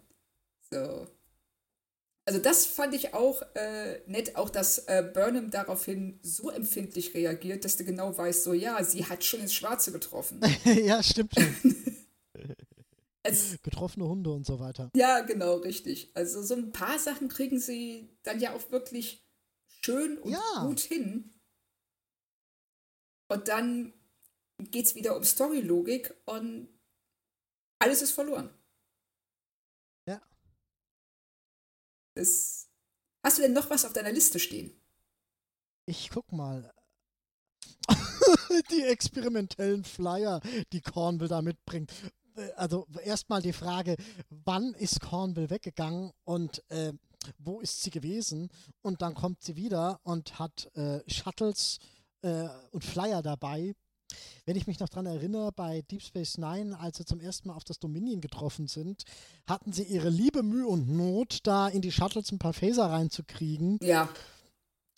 So. 0.71 1.07
Also 2.27 2.41
das 2.41 2.67
fand 2.67 2.95
ich 2.95 3.15
auch 3.15 3.41
äh, 3.55 4.01
nett, 4.07 4.37
auch 4.37 4.51
dass 4.51 4.81
äh, 4.81 5.03
Burnham 5.15 5.51
daraufhin 5.51 6.21
so 6.23 6.51
empfindlich 6.51 7.15
reagiert, 7.15 7.65
dass 7.65 7.79
du 7.79 7.85
genau 7.85 8.17
weißt, 8.17 8.45
so 8.45 8.53
ja, 8.53 8.83
sie 8.85 9.07
hat 9.07 9.25
schon 9.25 9.41
ins 9.41 9.55
Schwarze 9.55 9.93
getroffen. 9.93 10.41
ja, 10.65 11.03
stimmt 11.03 11.33
schon. 11.35 11.57
Es, 13.23 13.57
Getroffene 13.63 14.07
Hunde 14.07 14.31
und 14.31 14.45
so 14.45 14.61
weiter. 14.61 14.91
ja, 14.95 15.21
genau, 15.21 15.57
richtig. 15.57 16.11
Also 16.15 16.43
so 16.43 16.55
ein 16.55 16.71
paar 16.73 16.99
Sachen 16.99 17.29
kriegen 17.29 17.59
sie 17.61 18.11
dann 18.25 18.41
ja 18.41 18.55
auch 18.55 18.71
wirklich 18.71 19.27
schön 19.89 20.19
und 20.19 20.31
Ja. 20.33 20.65
gut 20.67 20.81
hin. 20.81 21.35
Und 23.31 23.49
dann 23.49 23.95
geht's 24.59 24.95
wieder 24.95 25.17
um 25.17 25.25
Storylogik 25.25 26.15
und 26.27 26.69
alles 27.79 28.03
ist 28.03 28.13
verloren. 28.13 28.51
Ja. 30.07 30.21
Das, 32.15 32.69
hast 33.25 33.39
du 33.39 33.43
denn 33.43 33.53
noch 33.53 33.71
was 33.71 33.85
auf 33.85 33.93
deiner 33.93 34.13
Liste 34.13 34.39
stehen? 34.39 34.73
Ich 35.87 36.11
guck 36.11 36.31
mal. 36.33 36.73
die 38.71 38.83
experimentellen 38.83 39.85
Flyer, 39.85 40.41
die 40.73 40.83
Cornwall 40.83 41.29
da 41.29 41.41
mitbringt. 41.41 41.93
Äh, 42.37 42.51
Also 42.53 42.87
erstmal 43.03 43.41
die 43.41 43.53
Frage, 43.55 43.97
wann 44.29 44.75
ist 44.75 45.01
Cornwall 45.01 45.49
weggegangen 45.51 46.13
und 46.25 46.63
äh, 46.71 46.93
wo 47.39 47.61
ist 47.61 47.83
sie 47.83 47.91
gewesen? 47.91 48.51
Und 48.83 49.03
dann 49.03 49.15
kommt 49.15 49.43
sie 49.43 49.57
wieder 49.57 50.01
und 50.05 50.39
hat 50.39 50.71
äh, 50.75 51.01
Shuttles 51.11 51.79
äh, 52.23 52.49
und 52.71 52.85
Flyer 52.85 53.23
dabei. 53.23 53.75
Wenn 54.47 54.57
ich 54.57 54.67
mich 54.67 54.81
noch 54.81 54.89
dran 54.89 55.05
erinnere, 55.05 55.53
bei 55.53 55.83
Deep 55.83 56.03
Space 56.03 56.39
Nine, 56.39 56.79
als 56.81 56.97
sie 56.97 57.05
zum 57.05 57.21
ersten 57.21 57.49
Mal 57.49 57.55
auf 57.55 57.65
das 57.65 57.79
Dominion 57.79 58.23
getroffen 58.23 58.67
sind, 58.67 59.05
hatten 59.47 59.73
sie 59.73 59.83
ihre 59.83 60.09
liebe 60.09 60.43
Mühe 60.43 60.67
und 60.67 60.89
Not, 60.89 61.41
da 61.43 61.69
in 61.69 61.83
die 61.83 61.93
Shuttles 61.93 62.33
ein 62.33 62.39
paar 62.39 62.55
Phaser 62.55 62.87
reinzukriegen. 62.87 63.79
Ja, 63.83 64.09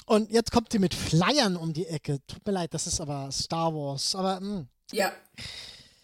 Und 0.06 0.30
jetzt 0.30 0.52
kommt 0.52 0.70
sie 0.70 0.78
mit 0.78 0.94
Flyern 0.94 1.56
um 1.56 1.72
die 1.72 1.86
Ecke. 1.86 2.18
Tut 2.28 2.46
mir 2.46 2.52
leid, 2.52 2.72
das 2.72 2.86
ist 2.86 3.00
aber 3.00 3.32
Star 3.32 3.74
Wars. 3.74 4.14
Aber 4.14 4.38
hm, 4.38 4.54
mh, 4.58 4.66
Ja, 4.92 5.12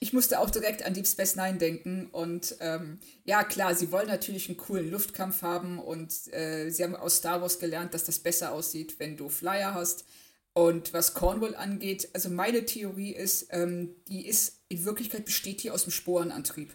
ich 0.07 0.13
musste 0.13 0.39
auch 0.39 0.51
direkt 0.51 0.85
an 0.85 0.95
Deep 0.95 1.09
Space 1.09 1.35
Nine 1.35 1.59
denken. 1.59 2.07
Und 2.13 2.55
ähm, 2.61 3.01
ja, 3.25 3.43
klar, 3.43 3.75
sie 3.75 3.91
wollen 3.91 4.07
natürlich 4.07 4.49
einen 4.49 4.57
coolen 4.57 4.89
Luftkampf 4.89 5.43
haben. 5.43 5.81
Und 5.81 6.33
äh, 6.33 6.71
sie 6.71 6.85
haben 6.85 6.95
aus 6.95 7.17
Star 7.17 7.43
Wars 7.43 7.59
gelernt, 7.59 7.93
dass 7.93 8.05
das 8.05 8.21
besser 8.21 8.53
aussieht, 8.53 9.01
wenn 9.01 9.17
du 9.17 9.29
Flyer 9.29 9.75
hast. 9.75 10.05
Und 10.53 10.93
was 10.93 11.13
Cornwall 11.13 11.57
angeht, 11.57 12.09
also 12.13 12.29
meine 12.29 12.65
Theorie 12.65 13.11
ist, 13.11 13.49
ähm, 13.51 13.97
die 14.07 14.29
ist, 14.29 14.61
in 14.69 14.85
Wirklichkeit 14.85 15.25
besteht 15.25 15.65
die 15.65 15.73
aus 15.73 15.83
dem 15.83 15.91
Sporenantrieb. 15.91 16.73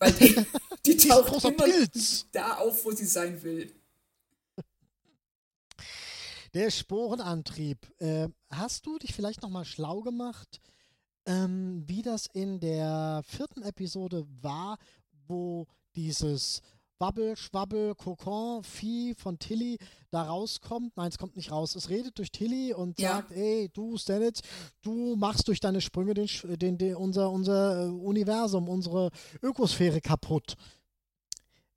Weil 0.00 0.12
die, 0.14 0.34
die 0.84 0.96
taucht 0.96 1.44
immer 1.44 1.64
Pilz. 1.64 2.26
da 2.32 2.56
auf, 2.56 2.84
wo 2.84 2.90
sie 2.90 3.06
sein 3.06 3.44
will. 3.44 3.72
Der 6.52 6.72
Sporenantrieb. 6.72 7.78
Äh, 8.00 8.26
hast 8.50 8.86
du 8.86 8.98
dich 8.98 9.14
vielleicht 9.14 9.40
nochmal 9.40 9.64
schlau 9.64 10.00
gemacht, 10.00 10.60
ähm, 11.26 11.82
wie 11.86 12.02
das 12.02 12.26
in 12.26 12.60
der 12.60 13.22
vierten 13.26 13.62
Episode 13.62 14.26
war, 14.40 14.78
wo 15.26 15.66
dieses 15.94 16.62
Wabbel, 16.98 17.36
Schwabbel, 17.36 17.94
Kokon, 17.96 18.62
Vieh 18.62 19.14
von 19.16 19.38
Tilly 19.38 19.78
da 20.10 20.22
rauskommt? 20.22 20.96
Nein, 20.96 21.08
es 21.08 21.18
kommt 21.18 21.34
nicht 21.34 21.50
raus. 21.50 21.74
Es 21.74 21.88
redet 21.88 22.16
durch 22.18 22.30
Tilly 22.30 22.72
und 22.74 23.00
Ja. 23.00 23.16
sagt, 23.16 23.32
ey, 23.32 23.68
du 23.72 23.96
Stanitz, 23.96 24.40
du 24.82 25.16
machst 25.16 25.48
durch 25.48 25.58
deine 25.58 25.80
Sprünge 25.80 26.14
den, 26.14 26.28
den, 26.58 26.78
den, 26.78 26.94
unser, 26.94 27.30
unser 27.30 27.86
äh, 27.86 27.88
Universum, 27.88 28.68
unsere 28.68 29.10
Ökosphäre 29.42 30.00
kaputt. 30.00 30.54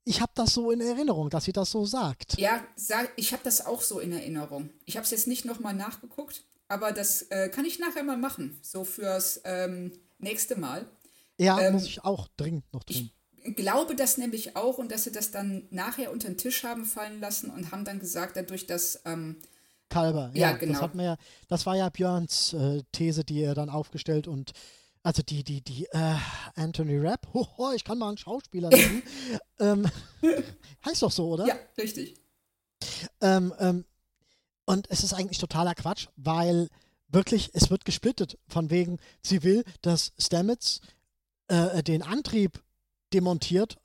Ich 0.03 0.21
habe 0.21 0.31
das 0.35 0.53
so 0.53 0.69
in 0.69 0.81
Erinnerung, 0.81 1.31
dass 1.31 1.45
sie 1.45 1.53
das 1.53 1.71
so 1.71 1.83
sagt. 1.85 2.37
Ja, 2.37 2.63
ich 3.15 3.33
habe 3.33 3.41
das 3.43 3.65
auch 3.65 3.81
so 3.81 3.99
in 3.99 4.11
Erinnerung. 4.11 4.69
Ich 4.85 4.95
habe 4.97 5.05
es 5.05 5.09
jetzt 5.09 5.25
nicht 5.25 5.45
nochmal 5.45 5.73
nachgeguckt, 5.73 6.43
aber 6.67 6.91
das 6.91 7.23
äh, 7.23 7.49
kann 7.49 7.65
ich 7.65 7.79
nachher 7.79 8.03
mal 8.03 8.17
machen, 8.17 8.59
so 8.61 8.83
fürs 8.83 9.41
ähm, 9.45 9.91
nächste 10.17 10.57
Mal. 10.57 10.85
Ja, 11.37 11.59
Ähm, 11.59 11.73
muss 11.73 11.85
ich 11.85 12.03
auch 12.03 12.27
dringend 12.37 12.71
noch 12.73 12.83
tun. 12.83 13.11
Ich 13.43 13.55
glaube 13.55 13.95
das 13.95 14.17
nämlich 14.17 14.55
auch 14.55 14.77
und 14.77 14.91
dass 14.91 15.03
sie 15.03 15.11
das 15.11 15.31
dann 15.31 15.67
nachher 15.69 16.11
unter 16.11 16.27
den 16.27 16.37
Tisch 16.37 16.63
haben 16.63 16.85
fallen 16.85 17.19
lassen 17.19 17.51
und 17.51 17.71
haben 17.71 17.85
dann 17.85 17.99
gesagt, 17.99 18.37
dadurch, 18.37 18.65
dass 18.65 19.01
ähm, 19.05 19.37
Kalber. 19.89 20.31
Ja, 20.33 20.51
Ja, 20.51 20.57
genau. 20.57 20.73
Das, 20.73 20.81
hat 20.81 20.95
man 20.95 21.05
ja, 21.05 21.17
das 21.47 21.65
war 21.65 21.75
ja 21.75 21.89
Björns 21.89 22.53
äh, 22.53 22.81
These, 22.91 23.23
die 23.23 23.41
er 23.41 23.53
dann 23.53 23.69
aufgestellt 23.69 24.27
und 24.27 24.51
also 25.03 25.21
die, 25.21 25.43
die, 25.43 25.61
die, 25.61 25.85
äh, 25.91 26.15
Anthony 26.55 26.97
Rapp, 26.97 27.27
hoho, 27.33 27.71
ich 27.73 27.83
kann 27.83 27.99
mal 27.99 28.07
einen 28.07 28.17
Schauspieler 28.17 28.69
nennen. 28.69 29.03
ähm, 29.59 29.85
heißt 30.85 31.03
doch 31.03 31.11
so, 31.11 31.29
oder? 31.29 31.45
Ja, 31.45 31.55
richtig. 31.77 32.19
Ähm, 33.21 33.53
ähm, 33.59 33.85
und 34.65 34.89
es 34.89 35.03
ist 35.03 35.13
eigentlich 35.13 35.37
totaler 35.37 35.75
Quatsch, 35.75 36.07
weil 36.15 36.69
wirklich, 37.07 37.51
es 37.53 37.69
wird 37.69 37.85
gesplittet. 37.85 38.37
Von 38.47 38.69
wegen, 38.69 38.97
sie 39.21 39.43
will, 39.43 39.63
dass 39.81 40.13
Stamets 40.17 40.81
äh, 41.47 41.83
den 41.83 42.01
Antrieb 42.01 42.63
demontiert 43.13 43.77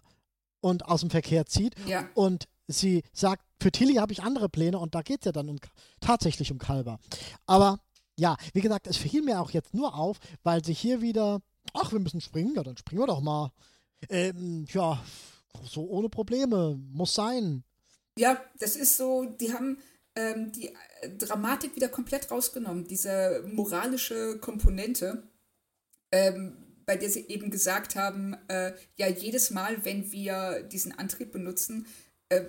und 0.60 0.86
aus 0.86 1.00
dem 1.00 1.10
Verkehr 1.10 1.46
zieht. 1.46 1.74
Ja. 1.86 2.08
Und 2.14 2.48
sie 2.66 3.02
sagt, 3.12 3.44
für 3.60 3.70
Tilly 3.70 3.94
habe 3.94 4.12
ich 4.12 4.22
andere 4.22 4.48
Pläne 4.48 4.78
und 4.78 4.94
da 4.94 5.02
geht 5.02 5.20
es 5.20 5.26
ja 5.26 5.32
dann 5.32 5.48
um, 5.48 5.58
tatsächlich 6.00 6.50
um 6.50 6.58
Kalber. 6.58 6.98
Aber 7.46 7.80
ja, 8.16 8.36
wie 8.52 8.60
gesagt, 8.60 8.86
es 8.86 8.96
fiel 8.96 9.22
mir 9.22 9.40
auch 9.40 9.50
jetzt 9.50 9.74
nur 9.74 9.94
auf, 9.94 10.18
weil 10.42 10.64
sie 10.64 10.74
hier 10.74 11.00
wieder, 11.00 11.40
ach, 11.74 11.92
wir 11.92 12.00
müssen 12.00 12.20
springen, 12.20 12.54
ja, 12.54 12.62
dann 12.62 12.76
springen 12.76 13.02
wir 13.02 13.06
doch 13.06 13.20
mal. 13.20 13.50
Ähm, 14.08 14.66
ja, 14.72 15.02
so 15.64 15.86
ohne 15.88 16.08
Probleme, 16.08 16.78
muss 16.90 17.14
sein. 17.14 17.64
Ja, 18.18 18.40
das 18.58 18.76
ist 18.76 18.96
so, 18.96 19.24
die 19.24 19.52
haben 19.52 19.78
ähm, 20.16 20.52
die 20.52 20.68
äh, 20.68 21.10
Dramatik 21.18 21.76
wieder 21.76 21.88
komplett 21.88 22.30
rausgenommen, 22.30 22.86
diese 22.86 23.44
moralische 23.46 24.38
Komponente, 24.38 25.22
ähm, 26.12 26.56
bei 26.86 26.96
der 26.96 27.10
sie 27.10 27.28
eben 27.28 27.50
gesagt 27.50 27.94
haben, 27.94 28.36
äh, 28.48 28.72
ja, 28.96 29.06
jedes 29.08 29.50
Mal, 29.50 29.84
wenn 29.84 30.10
wir 30.10 30.62
diesen 30.64 30.98
Antrieb 30.98 31.32
benutzen, 31.32 31.86
äh, 32.28 32.46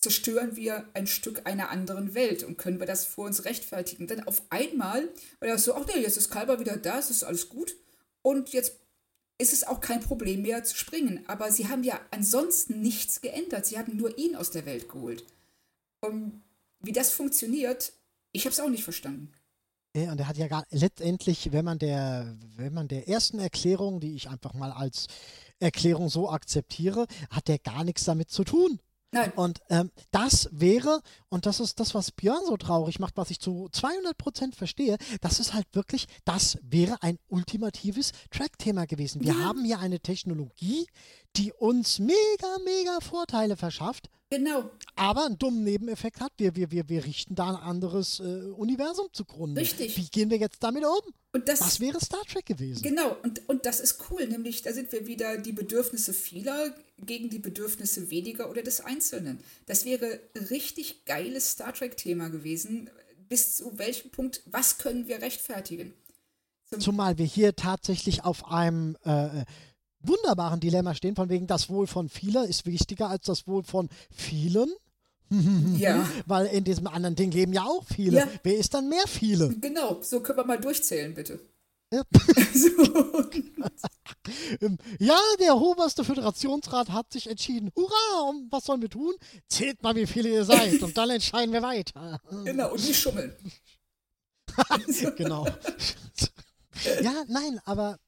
zerstören 0.00 0.54
wir 0.54 0.88
ein 0.94 1.08
Stück 1.08 1.46
einer 1.46 1.70
anderen 1.70 2.14
Welt 2.14 2.44
und 2.44 2.58
können 2.58 2.78
wir 2.78 2.86
das 2.86 3.04
vor 3.04 3.26
uns 3.26 3.44
rechtfertigen. 3.44 4.06
Dann 4.06 4.22
auf 4.24 4.42
einmal 4.50 5.08
war 5.40 5.48
das 5.48 5.64
so, 5.64 5.74
ach 5.74 5.86
nee, 5.88 6.00
jetzt 6.00 6.16
ist 6.16 6.30
Kalber 6.30 6.60
wieder 6.60 6.76
da, 6.76 6.98
es 6.98 7.10
ist 7.10 7.24
alles 7.24 7.48
gut 7.48 7.74
und 8.22 8.50
jetzt 8.50 8.78
ist 9.38 9.52
es 9.52 9.64
auch 9.64 9.80
kein 9.80 10.00
Problem 10.00 10.42
mehr 10.42 10.64
zu 10.64 10.76
springen. 10.76 11.24
Aber 11.26 11.50
sie 11.50 11.68
haben 11.68 11.82
ja 11.82 12.00
ansonsten 12.10 12.80
nichts 12.80 13.20
geändert. 13.20 13.66
Sie 13.66 13.78
haben 13.78 13.96
nur 13.96 14.16
ihn 14.16 14.36
aus 14.36 14.50
der 14.50 14.64
Welt 14.64 14.88
geholt. 14.88 15.24
Und 16.00 16.42
wie 16.86 16.92
das 16.92 17.10
funktioniert, 17.10 17.92
ich 18.32 18.44
habe 18.44 18.52
es 18.52 18.60
auch 18.60 18.68
nicht 18.68 18.84
verstanden. 18.84 19.32
Ja, 19.96 20.12
und 20.12 20.20
er 20.20 20.28
hat 20.28 20.36
ja 20.36 20.46
gar 20.46 20.66
letztendlich, 20.70 21.52
wenn 21.52 21.64
man 21.64 21.78
der, 21.78 22.36
wenn 22.56 22.74
man 22.74 22.86
der 22.86 23.08
ersten 23.08 23.38
Erklärung, 23.38 23.98
die 23.98 24.14
ich 24.14 24.28
einfach 24.28 24.52
mal 24.52 24.70
als 24.70 25.06
Erklärung 25.58 26.10
so 26.10 26.30
akzeptiere, 26.30 27.06
hat 27.30 27.48
der 27.48 27.58
gar 27.58 27.82
nichts 27.82 28.04
damit 28.04 28.30
zu 28.30 28.44
tun. 28.44 28.78
Nein, 29.16 29.32
Und 29.34 29.60
ähm, 29.70 29.90
das 30.10 30.48
wäre, 30.52 31.00
und 31.28 31.46
das 31.46 31.60
ist 31.60 31.80
das, 31.80 31.94
was 31.94 32.10
Björn 32.12 32.40
so 32.46 32.56
traurig 32.56 32.98
macht, 32.98 33.16
was 33.16 33.30
ich 33.30 33.40
zu 33.40 33.68
200 33.72 34.16
Prozent 34.16 34.54
verstehe, 34.56 34.96
das 35.20 35.40
ist 35.40 35.54
halt 35.54 35.66
wirklich, 35.72 36.06
das 36.24 36.58
wäre 36.62 37.02
ein 37.02 37.18
ultimatives 37.28 38.12
Track-Thema 38.30 38.86
gewesen. 38.86 39.20
Wir 39.22 39.32
Ja. 39.34 39.38
haben 39.40 39.64
hier 39.64 39.78
eine 39.78 40.00
Technologie, 40.00 40.86
die 41.36 41.52
uns 41.52 41.98
mega, 41.98 42.56
mega 42.64 43.00
Vorteile 43.00 43.56
verschafft, 43.56 44.08
genau, 44.30 44.70
aber 44.96 45.26
einen 45.26 45.38
dummen 45.38 45.64
Nebeneffekt 45.64 46.20
hat. 46.20 46.32
Wir, 46.38 46.56
wir, 46.56 46.70
wir, 46.70 46.88
wir 46.88 47.04
richten 47.04 47.34
da 47.34 47.50
ein 47.50 47.56
anderes 47.56 48.20
äh, 48.20 48.22
Universum 48.22 49.06
zugrunde. 49.12 49.60
Richtig. 49.60 49.96
Wie 49.96 50.08
gehen 50.08 50.30
wir 50.30 50.38
jetzt 50.38 50.62
damit 50.62 50.84
um? 50.84 51.12
Und 51.32 51.48
das, 51.48 51.58
Das 51.58 51.80
wäre 51.80 52.00
Star 52.00 52.22
Trek 52.22 52.46
gewesen. 52.46 52.82
genau, 52.82 53.14
und, 53.22 53.46
und 53.48 53.66
das 53.66 53.80
ist 53.80 53.98
cool, 54.10 54.26
nämlich 54.26 54.62
da 54.62 54.72
sind 54.72 54.90
wir 54.92 55.06
wieder 55.06 55.36
die 55.36 55.52
Bedürfnisse 55.52 56.14
vieler 56.14 56.74
gegen 57.04 57.28
die 57.28 57.38
Bedürfnisse 57.38 58.10
weniger 58.10 58.50
oder 58.50 58.62
des 58.62 58.80
Einzelnen. 58.80 59.38
Das 59.66 59.84
wäre 59.84 60.20
richtig 60.50 61.04
geiles 61.04 61.52
Star 61.52 61.72
Trek-Thema 61.72 62.28
gewesen. 62.28 62.90
Bis 63.28 63.56
zu 63.56 63.78
welchem 63.78 64.10
Punkt, 64.10 64.42
was 64.46 64.78
können 64.78 65.08
wir 65.08 65.20
rechtfertigen? 65.20 65.92
Zumal 66.78 67.18
wir 67.18 67.26
hier 67.26 67.54
tatsächlich 67.54 68.24
auf 68.24 68.46
einem 68.46 68.96
äh, 69.04 69.44
wunderbaren 70.00 70.60
Dilemma 70.60 70.94
stehen, 70.94 71.14
von 71.14 71.28
wegen 71.28 71.46
das 71.46 71.68
Wohl 71.68 71.86
von 71.86 72.08
vieler 72.08 72.46
ist 72.46 72.66
wichtiger 72.66 73.08
als 73.08 73.26
das 73.26 73.46
Wohl 73.46 73.62
von 73.62 73.88
vielen. 74.10 74.72
Ja, 75.76 76.08
Weil 76.26 76.46
in 76.46 76.62
diesem 76.62 76.86
anderen 76.86 77.16
Ding 77.16 77.32
leben 77.32 77.52
ja 77.52 77.64
auch 77.64 77.82
viele. 77.84 78.18
Ja. 78.18 78.28
Wer 78.44 78.58
ist 78.58 78.74
dann 78.74 78.88
mehr 78.88 79.08
viele? 79.08 79.52
genau, 79.60 80.00
so 80.00 80.20
können 80.20 80.38
wir 80.38 80.44
mal 80.44 80.60
durchzählen, 80.60 81.14
bitte. 81.14 81.40
Ja. 84.98 85.18
der 85.38 85.56
oberste 85.56 86.04
Föderationsrat 86.04 86.90
hat 86.90 87.12
sich 87.12 87.28
entschieden. 87.28 87.70
Hurra! 87.76 88.28
Und 88.28 88.50
was 88.50 88.64
sollen 88.64 88.82
wir 88.82 88.88
tun? 88.88 89.14
Zählt 89.48 89.82
mal, 89.82 89.94
wie 89.94 90.06
viele 90.06 90.30
ihr 90.30 90.44
seid 90.44 90.82
und 90.82 90.96
dann 90.96 91.10
entscheiden 91.10 91.52
wir 91.52 91.62
weiter. 91.62 92.20
Genau, 92.44 92.72
und 92.72 92.84
nicht 92.84 92.98
schummeln. 92.98 93.34
genau. 95.16 95.46
ja, 97.02 97.24
nein, 97.28 97.60
aber 97.64 97.98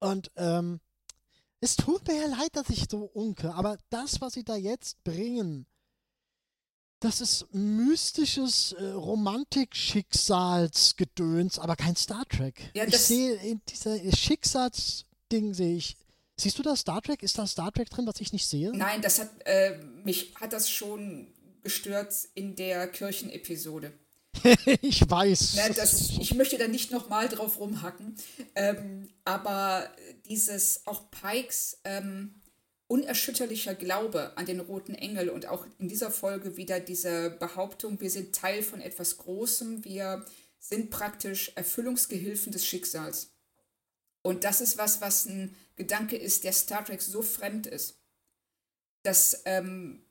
und 0.00 0.30
ähm, 0.36 0.80
es 1.60 1.76
tut 1.76 2.06
mir 2.06 2.16
ja 2.16 2.26
leid, 2.28 2.50
dass 2.52 2.70
ich 2.70 2.84
so 2.88 3.04
unke, 3.04 3.52
aber 3.54 3.78
das, 3.90 4.20
was 4.20 4.34
sie 4.34 4.44
da 4.44 4.56
jetzt 4.56 5.02
bringen, 5.02 5.66
das 7.00 7.20
ist 7.20 7.46
mystisches 7.52 8.72
äh, 8.72 8.86
Romantik-Schicksalsgedöns, 8.88 11.58
aber 11.58 11.74
kein 11.76 11.96
Star 11.96 12.24
Trek. 12.28 12.70
Ja, 12.74 12.84
ich 12.84 12.98
sehe 12.98 13.34
in 13.36 13.60
dieser 13.68 13.98
Schicksalsding 14.14 15.54
sehe 15.54 15.76
ich. 15.76 15.96
Siehst 16.36 16.58
du 16.58 16.62
da 16.62 16.76
Star 16.76 17.00
Trek? 17.02 17.22
Ist 17.22 17.38
da 17.38 17.46
Star 17.46 17.72
Trek 17.72 17.88
drin, 17.90 18.06
was 18.06 18.20
ich 18.20 18.32
nicht 18.32 18.46
sehe? 18.46 18.72
Nein, 18.72 19.02
das 19.02 19.18
hat 19.18 19.30
äh, 19.44 19.76
mich 20.04 20.34
hat 20.40 20.52
das 20.52 20.70
schon 20.70 21.34
gestört 21.62 22.14
in 22.34 22.54
der 22.56 22.88
Kirchenepisode. 22.88 23.92
ich 24.82 25.08
weiß. 25.08 25.54
Ne, 25.54 25.74
das, 25.74 26.10
ich 26.10 26.34
möchte 26.34 26.58
da 26.58 26.68
nicht 26.68 26.90
nochmal 26.90 27.28
drauf 27.28 27.58
rumhacken, 27.58 28.16
ähm, 28.54 29.08
aber 29.24 29.90
dieses 30.26 30.86
auch 30.86 31.10
Pikes 31.10 31.80
ähm, 31.84 32.34
unerschütterlicher 32.88 33.74
Glaube 33.74 34.36
an 34.36 34.46
den 34.46 34.60
roten 34.60 34.94
Engel 34.94 35.28
und 35.28 35.46
auch 35.46 35.66
in 35.78 35.88
dieser 35.88 36.10
Folge 36.10 36.56
wieder 36.56 36.80
diese 36.80 37.30
Behauptung, 37.30 38.00
wir 38.00 38.10
sind 38.10 38.34
Teil 38.34 38.62
von 38.62 38.80
etwas 38.80 39.18
Großem, 39.18 39.84
wir 39.84 40.24
sind 40.58 40.90
praktisch 40.90 41.52
Erfüllungsgehilfen 41.54 42.50
des 42.50 42.66
Schicksals. 42.66 43.30
Und 44.22 44.44
das 44.44 44.60
ist 44.60 44.78
was, 44.78 45.00
was 45.00 45.26
ein 45.26 45.54
Gedanke 45.76 46.16
ist, 46.16 46.44
der 46.44 46.52
Star 46.52 46.84
Trek 46.84 47.02
so 47.02 47.22
fremd 47.22 47.66
ist. 47.66 48.00
Dass 49.02 49.42
ähm, 49.44 50.02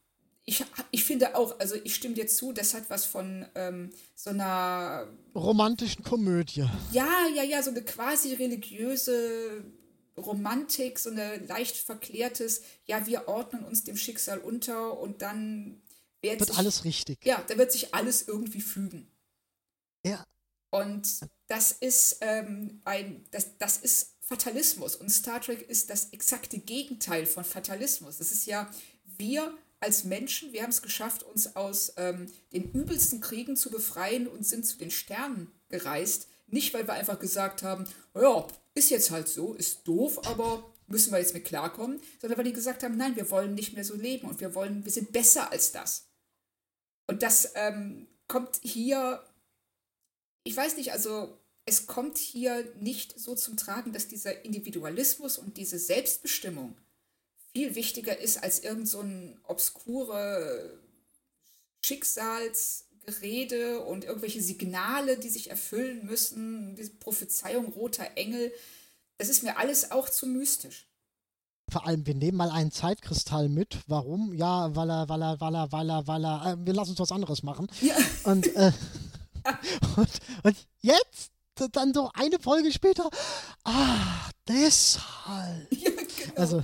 ich, 0.46 0.64
ich 0.92 1.04
finde 1.04 1.36
auch, 1.36 1.60
also 1.60 1.76
ich 1.84 1.96
stimme 1.96 2.16
dir 2.16 2.28
zu, 2.28 2.54
das 2.54 2.74
hat 2.74 2.90
was 2.90 3.06
von 3.06 3.46
ähm, 3.56 3.92
so 4.16 4.30
einer 4.30 5.08
Romantischen 5.36 6.04
Komödie. 6.04 6.66
ja, 6.92 7.28
ja, 7.36 7.44
ja, 7.44 7.62
so 7.62 7.72
eine 7.72 7.82
quasi 7.82 8.34
religiöse 8.34 9.66
Romantik, 10.18 11.00
so 11.00 11.10
eine 11.10 11.38
leicht 11.38 11.78
verklärtes, 11.78 12.62
ja, 12.86 13.06
wir 13.06 13.28
ordnen 13.28 13.64
uns 13.64 13.84
dem 13.84 13.98
Schicksal 13.98 14.40
unter 14.40 15.00
und 15.00 15.22
dann 15.22 15.82
wird, 16.22 16.40
Wird 16.40 16.50
sich, 16.50 16.58
alles 16.58 16.84
richtig. 16.84 17.24
ja, 17.24 17.44
da 17.48 17.58
wird 17.58 17.72
sich 17.72 17.94
alles 17.94 18.28
irgendwie 18.28 18.62
fügen. 18.62 19.08
Ja. 20.04 20.26
Und 20.70 21.22
das 21.48 21.72
ist 21.72 22.18
ähm, 22.22 22.82
ein, 22.84 23.26
das, 23.32 23.58
das 23.58 23.78
ist 23.78 24.16
Fatalismus. 24.22 24.96
Und 24.96 25.10
Star 25.10 25.40
Trek 25.40 25.62
ist 25.70 25.90
das 25.90 26.10
exakte 26.12 26.58
Gegenteil 26.58 27.26
von 27.26 27.44
Fatalismus. 27.44 28.18
Das 28.18 28.32
ist 28.32 28.46
ja, 28.46 28.70
wir 29.18 29.56
als 29.80 30.04
Menschen, 30.04 30.54
wir 30.54 30.64
haben 30.64 30.72
es 30.72 30.82
geschafft, 30.82 31.24
uns 31.24 31.56
aus 31.56 31.94
ähm, 31.98 32.26
den 32.52 32.72
übelsten 32.72 33.22
Kriegen 33.22 33.56
zu 33.56 33.70
befreien 33.70 34.28
und 34.28 34.46
sind 34.46 34.66
zu 34.66 34.78
den 34.78 34.92
Sternen 34.92 35.52
gereist. 35.70 36.28
Nicht, 36.48 36.74
weil 36.74 36.88
wir 36.88 36.94
einfach 36.94 37.20
gesagt 37.20 37.62
haben, 37.64 37.86
ja, 38.16 38.48
ist 38.78 38.90
jetzt 38.90 39.12
halt 39.12 39.28
so, 39.28 39.54
ist 39.54 39.88
doof, 39.88 40.26
aber 40.28 40.74
müssen 40.88 41.12
wir 41.12 41.20
jetzt 41.20 41.34
mit 41.34 41.46
klarkommen, 41.46 42.00
sondern 42.22 42.38
weil 42.38 42.46
die 42.46 42.54
gesagt 42.54 42.84
haben, 42.84 42.96
nein, 42.96 43.16
wir 43.16 43.30
wollen 43.30 43.56
nicht 43.56 43.74
mehr 43.74 43.84
so 43.84 43.96
leben 43.96 44.28
und 44.28 44.40
wir 44.40 44.56
wollen, 44.56 44.86
wir 44.86 44.92
sind 44.92 45.12
besser 45.12 45.52
als 45.52 45.72
das. 45.72 46.08
Und 47.08 47.24
das 47.24 47.52
ähm, 47.56 48.08
kommt 48.28 48.60
hier 48.62 49.24
ich 50.48 50.56
weiß 50.56 50.78
nicht, 50.78 50.94
also 50.94 51.38
es 51.66 51.88
kommt 51.88 52.18
hier 52.18 52.74
nicht 52.80 53.20
so 53.20 53.36
zum 53.36 53.58
Tragen, 53.58 53.92
dass 53.92 54.08
dieser 54.08 54.46
Individualismus 54.46 55.38
und 55.38 55.58
diese 55.58 55.78
Selbstbestimmung 55.78 56.78
viel 57.52 57.76
wichtiger 57.76 58.18
ist 58.18 58.42
als 58.42 58.60
irgend 58.60 58.88
so 58.88 59.02
ein 59.02 59.38
obskure 59.44 60.80
Schicksalsgerede 63.08 63.80
und 63.82 64.04
irgendwelche 64.06 64.42
Signale, 64.42 65.18
die 65.18 65.30
sich 65.30 65.50
erfüllen 65.50 66.06
müssen, 66.06 66.76
diese 66.76 66.92
Prophezeiung 66.92 67.68
roter 67.74 68.06
Engel. 68.16 68.52
Das 69.18 69.30
ist 69.30 69.44
mir 69.44 69.58
alles 69.58 69.92
auch 69.92 70.10
zu 70.10 70.28
mystisch. 70.28 70.88
Vor 71.70 71.86
allem, 71.86 72.06
wir 72.06 72.16
nehmen 72.16 72.38
mal 72.38 72.50
einen 72.52 72.72
Zeitkristall 72.72 73.50
mit. 73.50 73.78
Warum? 73.88 74.34
Ja, 74.34 74.74
weil 74.76 74.90
er, 74.90 75.10
weil 75.10 75.22
er, 75.22 75.42
weil 75.42 75.56
er, 75.56 75.72
weil 75.72 75.90
er, 75.90 76.08
weil 76.08 76.26
er, 76.26 76.54
äh, 76.54 76.66
wir 76.66 76.74
lassen 76.74 76.92
uns 76.92 77.00
was 77.00 77.12
anderes 77.12 77.44
machen. 77.44 77.68
Ja. 77.82 77.96
Und, 78.24 78.56
äh, 78.56 78.72
und, 79.96 80.10
und 80.44 80.58
jetzt, 80.82 81.32
dann 81.72 81.94
so 81.94 82.12
eine 82.14 82.38
Folge 82.38 82.70
später, 82.74 83.10
ah, 83.64 84.30
deshalb. 84.46 85.68
Ja, 85.72 85.92
genau. 85.92 86.36
Also, 86.36 86.64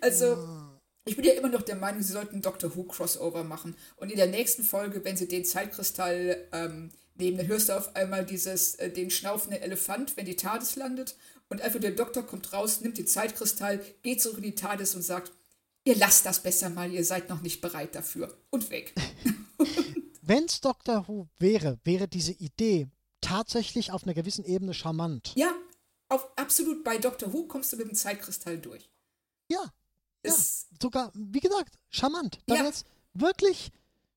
Also, 0.00 0.69
Ich 1.04 1.16
bin 1.16 1.24
ja 1.24 1.32
immer 1.32 1.48
noch 1.48 1.62
der 1.62 1.76
Meinung, 1.76 2.02
sie 2.02 2.12
sollten 2.12 2.42
Doctor 2.42 2.76
Who 2.76 2.84
Crossover 2.84 3.42
machen. 3.42 3.74
Und 3.96 4.10
in 4.10 4.16
der 4.16 4.26
nächsten 4.26 4.62
Folge, 4.62 5.04
wenn 5.04 5.16
sie 5.16 5.28
den 5.28 5.44
Zeitkristall 5.44 6.46
ähm, 6.52 6.90
nehmen, 7.16 7.38
dann 7.38 7.46
hörst 7.46 7.68
du 7.68 7.76
auf 7.76 7.96
einmal 7.96 8.24
dieses, 8.24 8.74
äh, 8.76 8.90
den 8.90 9.10
schnaufenden 9.10 9.60
Elefant, 9.60 10.16
wenn 10.16 10.26
die 10.26 10.36
TARDIS 10.36 10.76
landet. 10.76 11.16
Und 11.48 11.62
einfach 11.62 11.80
der 11.80 11.92
Doktor 11.92 12.22
kommt 12.24 12.52
raus, 12.52 12.80
nimmt 12.80 12.98
den 12.98 13.06
Zeitkristall, 13.06 13.80
geht 14.02 14.20
zurück 14.20 14.38
in 14.38 14.44
die 14.44 14.54
TARDIS 14.54 14.94
und 14.94 15.02
sagt, 15.02 15.32
ihr 15.84 15.96
lasst 15.96 16.26
das 16.26 16.42
besser 16.42 16.70
mal, 16.70 16.92
ihr 16.92 17.04
seid 17.04 17.28
noch 17.28 17.40
nicht 17.40 17.60
bereit 17.60 17.94
dafür. 17.94 18.36
Und 18.50 18.70
weg. 18.70 18.94
Wenn 20.22 20.44
es 20.44 20.60
Doctor 20.60 21.08
Who 21.08 21.28
wäre, 21.38 21.80
wäre 21.82 22.06
diese 22.06 22.32
Idee 22.32 22.88
tatsächlich 23.20 23.90
auf 23.90 24.04
einer 24.04 24.14
gewissen 24.14 24.44
Ebene 24.44 24.74
charmant. 24.74 25.32
Ja, 25.34 25.54
auf, 26.08 26.28
absolut. 26.36 26.84
Bei 26.84 26.98
Doctor 26.98 27.32
Who 27.32 27.44
kommst 27.44 27.72
du 27.72 27.76
mit 27.76 27.88
dem 27.88 27.94
Zeitkristall 27.94 28.58
durch. 28.58 28.90
Ja. 29.48 29.72
Ja. 30.24 30.34
Sogar, 30.80 31.12
wie 31.14 31.40
gesagt, 31.40 31.74
charmant. 31.88 32.38
Da 32.46 32.54
Ja. 32.54 32.60
wäre 32.62 32.72
es 32.72 32.84
wirklich 33.14 33.70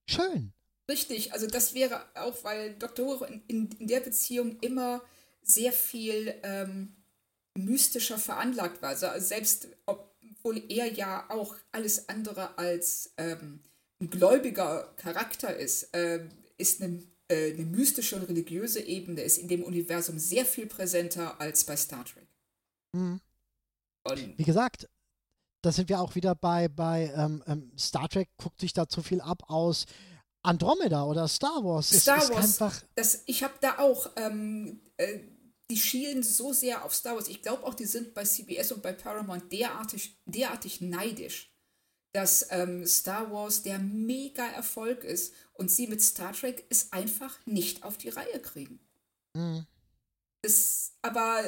schön. 0.06 0.54
Richtig, 0.90 1.32
also 1.34 1.48
das 1.48 1.74
wäre 1.74 2.04
auch, 2.16 2.44
weil 2.44 2.76
Dr. 2.76 3.20
Who 3.20 3.26
in, 3.26 3.42
in, 3.48 3.72
in 3.80 3.88
der 3.88 4.02
Beziehung 4.02 4.60
immer 4.60 5.02
sehr 5.42 5.72
viel 5.72 6.36
ähm, 6.44 6.96
mystischer 7.56 8.18
veranlagt 8.18 8.82
war. 8.82 8.90
Also 8.90 9.08
selbst 9.20 9.68
obwohl 9.86 10.62
er 10.70 10.92
ja 10.92 11.30
auch 11.30 11.56
alles 11.72 12.10
andere 12.10 12.58
als 12.58 13.14
ähm, 13.18 13.62
ein 14.02 14.10
gläubiger 14.10 14.94
Charakter 14.98 15.56
ist, 15.56 15.90
ähm, 15.94 16.30
ist 16.58 16.82
eine, 16.82 17.02
äh, 17.30 17.54
eine 17.54 17.64
mystische 17.64 18.18
und 18.18 18.24
religiöse 18.24 18.82
Ebene 18.82 19.22
ist 19.22 19.38
in 19.38 19.48
dem 19.48 19.64
Universum 19.64 20.20
sehr 20.20 20.46
viel 20.46 20.66
präsenter 20.68 21.40
als 21.40 21.64
bei 21.64 21.78
Star 21.78 22.04
Trek. 22.04 22.28
Mhm. 22.92 23.22
Und 24.04 24.38
Wie 24.38 24.44
gesagt, 24.44 24.90
da 25.64 25.72
sind 25.72 25.90
wir 25.90 26.02
auch 26.02 26.14
wieder 26.16 26.36
bei, 26.36 26.68
bei 26.68 27.12
ähm, 27.16 27.42
ähm, 27.48 27.72
Star 27.80 28.10
Trek, 28.10 28.30
guckt 28.38 28.60
sich 28.60 28.74
da 28.74 28.88
zu 28.88 29.02
viel 29.02 29.22
ab 29.22 29.44
aus 29.48 29.86
Andromeda 30.44 31.06
oder 31.06 31.28
Star 31.28 31.64
Wars. 31.64 31.90
Star 31.90 32.18
ist 32.18 32.30
Wars, 32.30 32.62
einfach, 32.62 32.84
das, 32.96 33.24
ich 33.26 33.44
habe 33.44 33.54
da 33.62 33.80
auch, 33.80 34.12
ähm, 34.18 34.82
äh, 34.98 35.20
die 35.72 35.78
schielen 35.78 36.22
so 36.22 36.52
sehr 36.52 36.84
auf 36.84 36.94
Star 36.94 37.16
Wars. 37.16 37.30
Ich 37.30 37.42
glaube 37.42 37.64
auch, 37.66 37.74
die 37.74 37.86
sind 37.86 38.14
bei 38.14 38.26
CBS 38.26 38.74
und 38.74 38.84
bei 38.84 38.92
Paramount 38.92 39.52
derartig, 39.54 40.20
derartig 40.26 40.82
neidisch, 40.82 41.50
dass 42.14 42.46
ähm, 42.52 42.86
Star 42.86 43.32
Wars 43.32 43.64
der 43.64 43.80
mega 43.80 44.46
Erfolg 44.46 45.06
ist 45.06 45.34
und 45.54 45.72
sie 45.72 45.88
mit 45.88 46.02
Star 46.02 46.34
Trek 46.34 46.66
es 46.70 46.92
einfach 46.92 47.40
nicht 47.46 47.84
auf 47.84 47.98
die 47.98 48.10
Reihe 48.10 48.42
kriegen. 48.42 48.82
mh, 49.34 49.66
Das, 50.42 50.92
aber 51.02 51.42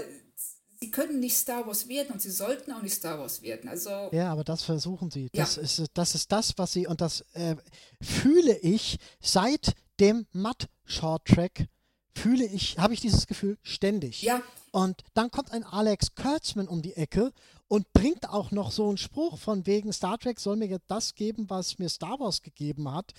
sie 0.86 0.92
können 0.92 1.20
nicht 1.20 1.36
Star 1.36 1.66
Wars 1.68 1.88
werden 1.88 2.12
und 2.14 2.22
sie 2.22 2.32
sollten 2.32 2.72
auch 2.72 2.82
nicht 2.82 2.94
Star 2.96 3.20
Wars 3.20 3.42
werden. 3.42 3.70
Also 3.70 3.90
ja, 4.12 4.32
aber 4.32 4.44
das 4.44 4.64
versuchen 4.64 5.10
sie. 5.12 5.24
Ja. 5.34 5.44
Das, 5.44 5.58
ist, 5.58 5.84
das 5.94 6.16
ist 6.16 6.32
das, 6.32 6.54
was 6.58 6.74
sie, 6.74 6.88
und 6.88 7.02
das 7.02 7.22
äh, 7.34 7.56
fühle 8.02 8.58
ich 8.60 8.98
seit 9.22 9.74
dem 10.00 10.26
Matt-Short-Track, 10.34 11.68
fühle 12.16 12.46
ich, 12.46 12.78
habe 12.78 12.94
ich 12.94 13.02
dieses 13.02 13.28
Gefühl 13.28 13.58
ständig. 13.64 14.22
ja, 14.22 14.42
Und 14.72 15.04
dann 15.14 15.32
kommt 15.32 15.52
ein 15.52 15.64
Alex 15.64 16.16
Kurtzman 16.16 16.68
um 16.68 16.82
die 16.82 16.94
Ecke 16.96 17.32
und 17.68 17.92
bringt 17.94 18.30
auch 18.30 18.52
noch 18.52 18.72
so 18.72 18.88
einen 18.90 18.98
Spruch 18.98 19.38
von 19.40 19.66
wegen 19.66 19.92
Star 19.92 20.18
Trek 20.18 20.40
soll 20.40 20.56
mir 20.56 20.68
jetzt 20.68 20.86
das 20.90 21.16
geben, 21.16 21.50
was 21.50 21.80
mir 21.80 21.90
Star 21.90 22.20
Wars 22.20 22.42
gegeben 22.42 22.92
hat. 22.94 23.14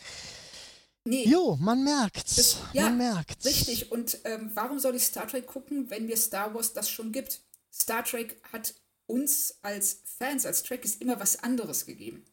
nee. 1.04 1.24
Jo, 1.28 1.56
man 1.60 1.82
merkt's. 1.84 2.36
Das- 2.36 2.56
ja, 2.72 2.82
man 2.84 2.98
merkt's. 2.98 3.44
Richtig. 3.44 3.90
Und 3.92 4.18
ähm, 4.24 4.50
warum 4.54 4.78
soll 4.78 4.94
ich 4.96 5.02
Star 5.04 5.26
Trek 5.26 5.46
gucken, 5.46 5.88
wenn 5.90 6.06
mir 6.06 6.16
Star 6.16 6.54
Wars 6.54 6.72
das 6.72 6.88
schon 6.90 7.10
gibt? 7.12 7.40
Star 7.78 8.04
Trek 8.04 8.40
hat 8.52 8.74
uns 9.06 9.58
als 9.62 10.02
Fans, 10.18 10.46
als 10.46 10.62
Trekkies 10.62 10.96
immer 10.96 11.20
was 11.20 11.42
anderes 11.42 11.86
gegeben 11.86 12.24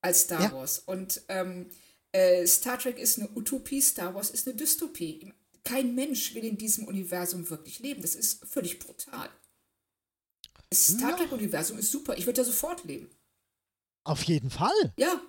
als 0.00 0.22
Star 0.22 0.40
Ja. 0.42 0.52
Wars. 0.52 0.78
Und 0.80 1.22
ähm, 1.28 1.68
äh, 2.12 2.46
Star 2.46 2.78
Trek 2.78 2.98
ist 2.98 3.18
eine 3.18 3.28
Utopie, 3.34 3.80
Star 3.80 4.14
Wars 4.14 4.30
ist 4.30 4.46
eine 4.46 4.56
Dystopie. 4.56 5.32
Kein 5.64 5.94
Mensch 5.94 6.34
will 6.34 6.44
in 6.44 6.56
diesem 6.56 6.86
Universum 6.86 7.48
wirklich 7.50 7.80
leben. 7.80 8.02
Das 8.02 8.14
ist 8.14 8.44
völlig 8.46 8.78
brutal. 8.78 9.28
Das 10.70 10.86
Star. 10.88 11.16
Trek-Universum 11.16 11.78
ist 11.78 11.90
super. 11.90 12.16
Ich 12.16 12.26
würde 12.26 12.40
da 12.40 12.44
sofort 12.44 12.84
leben. 12.84 13.10
Auf 14.04 14.22
jeden 14.22 14.50
Fall. 14.50 14.92
Ja. 14.96 15.20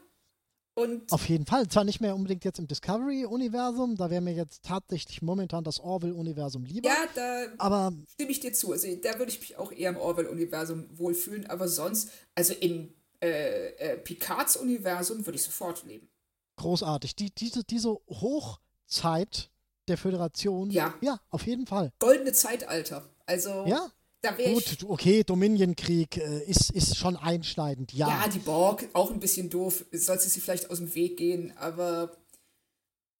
Und 0.77 1.11
Auf 1.11 1.27
jeden 1.27 1.47
Fall. 1.47 1.67
Zwar 1.67 1.85
nicht 1.85 2.01
mehr 2.01 2.13
unbedingt 2.15 2.45
jetzt 2.45 2.59
im 2.59 2.67
Discovery-Universum, 2.67 3.95
da 3.95 4.11
wäre 4.11 4.21
mir 4.21 4.33
jetzt 4.33 4.63
tatsächlich 4.63 5.23
momentan 5.23 5.63
das 5.63 5.79
Orville-Universum 5.79 6.65
lieber. 6.65 6.87
ja, 6.87 6.95
da 7.15 7.47
Aber 7.57 7.91
stimme 8.13 8.29
ich 8.29 8.41
dir 8.41 8.53
zu. 8.53 8.73
Also 8.73 8.87
da 8.95 9.17
würde 9.17 9.31
ich 9.31 9.39
mich 9.39 9.57
auch 9.57 9.71
eher 9.71 9.89
im 9.89 9.97
Orwell-Universum 9.97 10.85
wohlfühlen, 10.95 11.47
aber 11.47 11.67
sonst, 11.67 12.11
also 12.35 12.53
im 12.53 12.93
äh, 13.23 13.69
äh, 13.77 13.97
Picards 13.97 14.55
Universum 14.55 15.25
würde 15.25 15.37
ich 15.37 15.43
sofort 15.43 15.83
leben. 15.83 16.09
großartig. 16.57 17.15
Die, 17.15 17.31
diese, 17.33 17.63
diese 17.63 17.97
Hochzeit 18.07 19.49
der 19.87 19.97
Föderation. 19.97 20.69
Ja. 20.69 20.93
Ja, 21.01 21.19
auf 21.31 21.47
jeden 21.47 21.65
Fall. 21.65 21.91
Goldene 21.97 22.33
Zeitalter. 22.33 23.09
Also 23.25 23.65
Ja. 23.65 23.89
Gut, 24.21 24.83
okay, 24.87 25.23
Dominionkrieg 25.23 26.17
äh, 26.17 26.43
ist, 26.43 26.71
ist 26.71 26.97
schon 26.97 27.15
einschneidend. 27.15 27.93
Ja. 27.93 28.07
Ja, 28.09 28.27
die 28.27 28.39
Borg, 28.39 28.89
auch 28.93 29.11
ein 29.11 29.19
bisschen 29.19 29.49
doof, 29.49 29.85
sollst 29.91 30.25
du 30.25 30.29
sie 30.29 30.41
vielleicht 30.41 30.69
aus 30.69 30.79
dem 30.79 30.93
Weg 30.95 31.17
gehen, 31.17 31.55
aber 31.57 32.17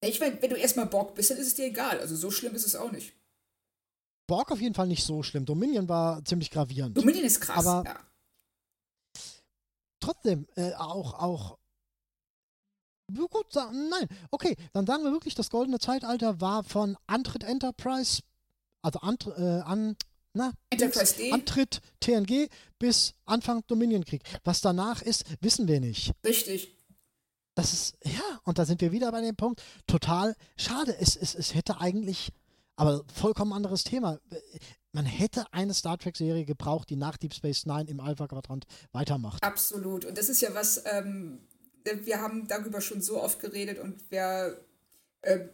ich 0.03 0.19
meine, 0.19 0.41
wenn 0.41 0.49
du 0.49 0.55
erstmal 0.55 0.87
Borg 0.87 1.15
bist, 1.15 1.29
dann 1.29 1.37
ist 1.37 1.47
es 1.47 1.53
dir 1.55 1.65
egal. 1.65 1.99
Also 1.99 2.15
so 2.15 2.31
schlimm 2.31 2.55
ist 2.55 2.65
es 2.65 2.75
auch 2.75 2.91
nicht. 2.91 3.13
Borg 4.27 4.51
auf 4.51 4.59
jeden 4.59 4.75
Fall 4.75 4.87
nicht 4.87 5.05
so 5.05 5.23
schlimm. 5.23 5.45
Dominion 5.45 5.87
war 5.87 6.23
ziemlich 6.25 6.51
gravierend. 6.51 6.97
Dominion 6.97 7.25
ist 7.25 7.39
krass, 7.39 7.65
Aber- 7.65 7.83
ja. 7.85 7.99
Trotzdem, 9.99 10.47
äh, 10.55 10.73
auch, 10.73 11.13
auch. 11.15 11.57
Gut, 13.13 13.55
nein, 13.55 14.07
okay, 14.31 14.55
dann 14.73 14.85
sagen 14.85 15.03
wir 15.03 15.11
wirklich, 15.11 15.33
das 15.33 15.49
goldene 15.49 15.79
Zeitalter 15.79 16.41
war 16.41 16.63
von 16.63 16.97
Antritt 17.07 17.43
Enterprise, 17.43 18.21
also 18.81 18.99
Antr 18.99 19.37
äh, 19.37 19.61
an, 19.61 19.95
na, 20.37 20.53
D. 20.71 21.31
Antritt 21.31 21.81
TNG 21.99 22.47
bis 22.79 23.15
Anfang 23.25 23.63
Dominionkrieg. 23.67 24.21
Was 24.43 24.61
danach 24.61 25.01
ist, 25.01 25.25
wissen 25.41 25.67
wir 25.67 25.79
nicht. 25.79 26.13
Richtig. 26.23 26.75
Das 27.55 27.73
ist, 27.73 27.97
ja, 28.05 28.39
und 28.43 28.59
da 28.59 28.65
sind 28.65 28.81
wir 28.81 28.91
wieder 28.91 29.11
bei 29.11 29.21
dem 29.21 29.35
Punkt, 29.35 29.63
total 29.87 30.35
schade. 30.57 30.95
Es, 30.99 31.15
es, 31.15 31.33
es 31.33 31.55
hätte 31.55 31.81
eigentlich, 31.81 32.29
aber 32.75 33.03
vollkommen 33.11 33.51
anderes 33.51 33.83
Thema. 33.83 34.19
Man 34.91 35.05
hätte 35.05 35.51
eine 35.51 35.73
Star 35.73 35.97
Trek-Serie 35.97 36.45
gebraucht, 36.45 36.89
die 36.91 36.95
nach 36.95 37.17
Deep 37.17 37.33
Space 37.33 37.65
Nine 37.65 37.89
im 37.89 37.99
Alpha-Quadrant 37.99 38.65
weitermacht. 38.91 39.43
Absolut. 39.43 40.05
Und 40.05 40.19
das 40.19 40.29
ist 40.29 40.41
ja 40.41 40.53
was, 40.53 40.83
ähm, 40.85 41.47
wir 41.83 42.21
haben 42.21 42.47
darüber 42.47 42.79
schon 42.79 43.01
so 43.01 43.21
oft 43.21 43.39
geredet 43.39 43.79
und 43.79 44.11
wir 44.11 44.63
äh, 45.21 45.47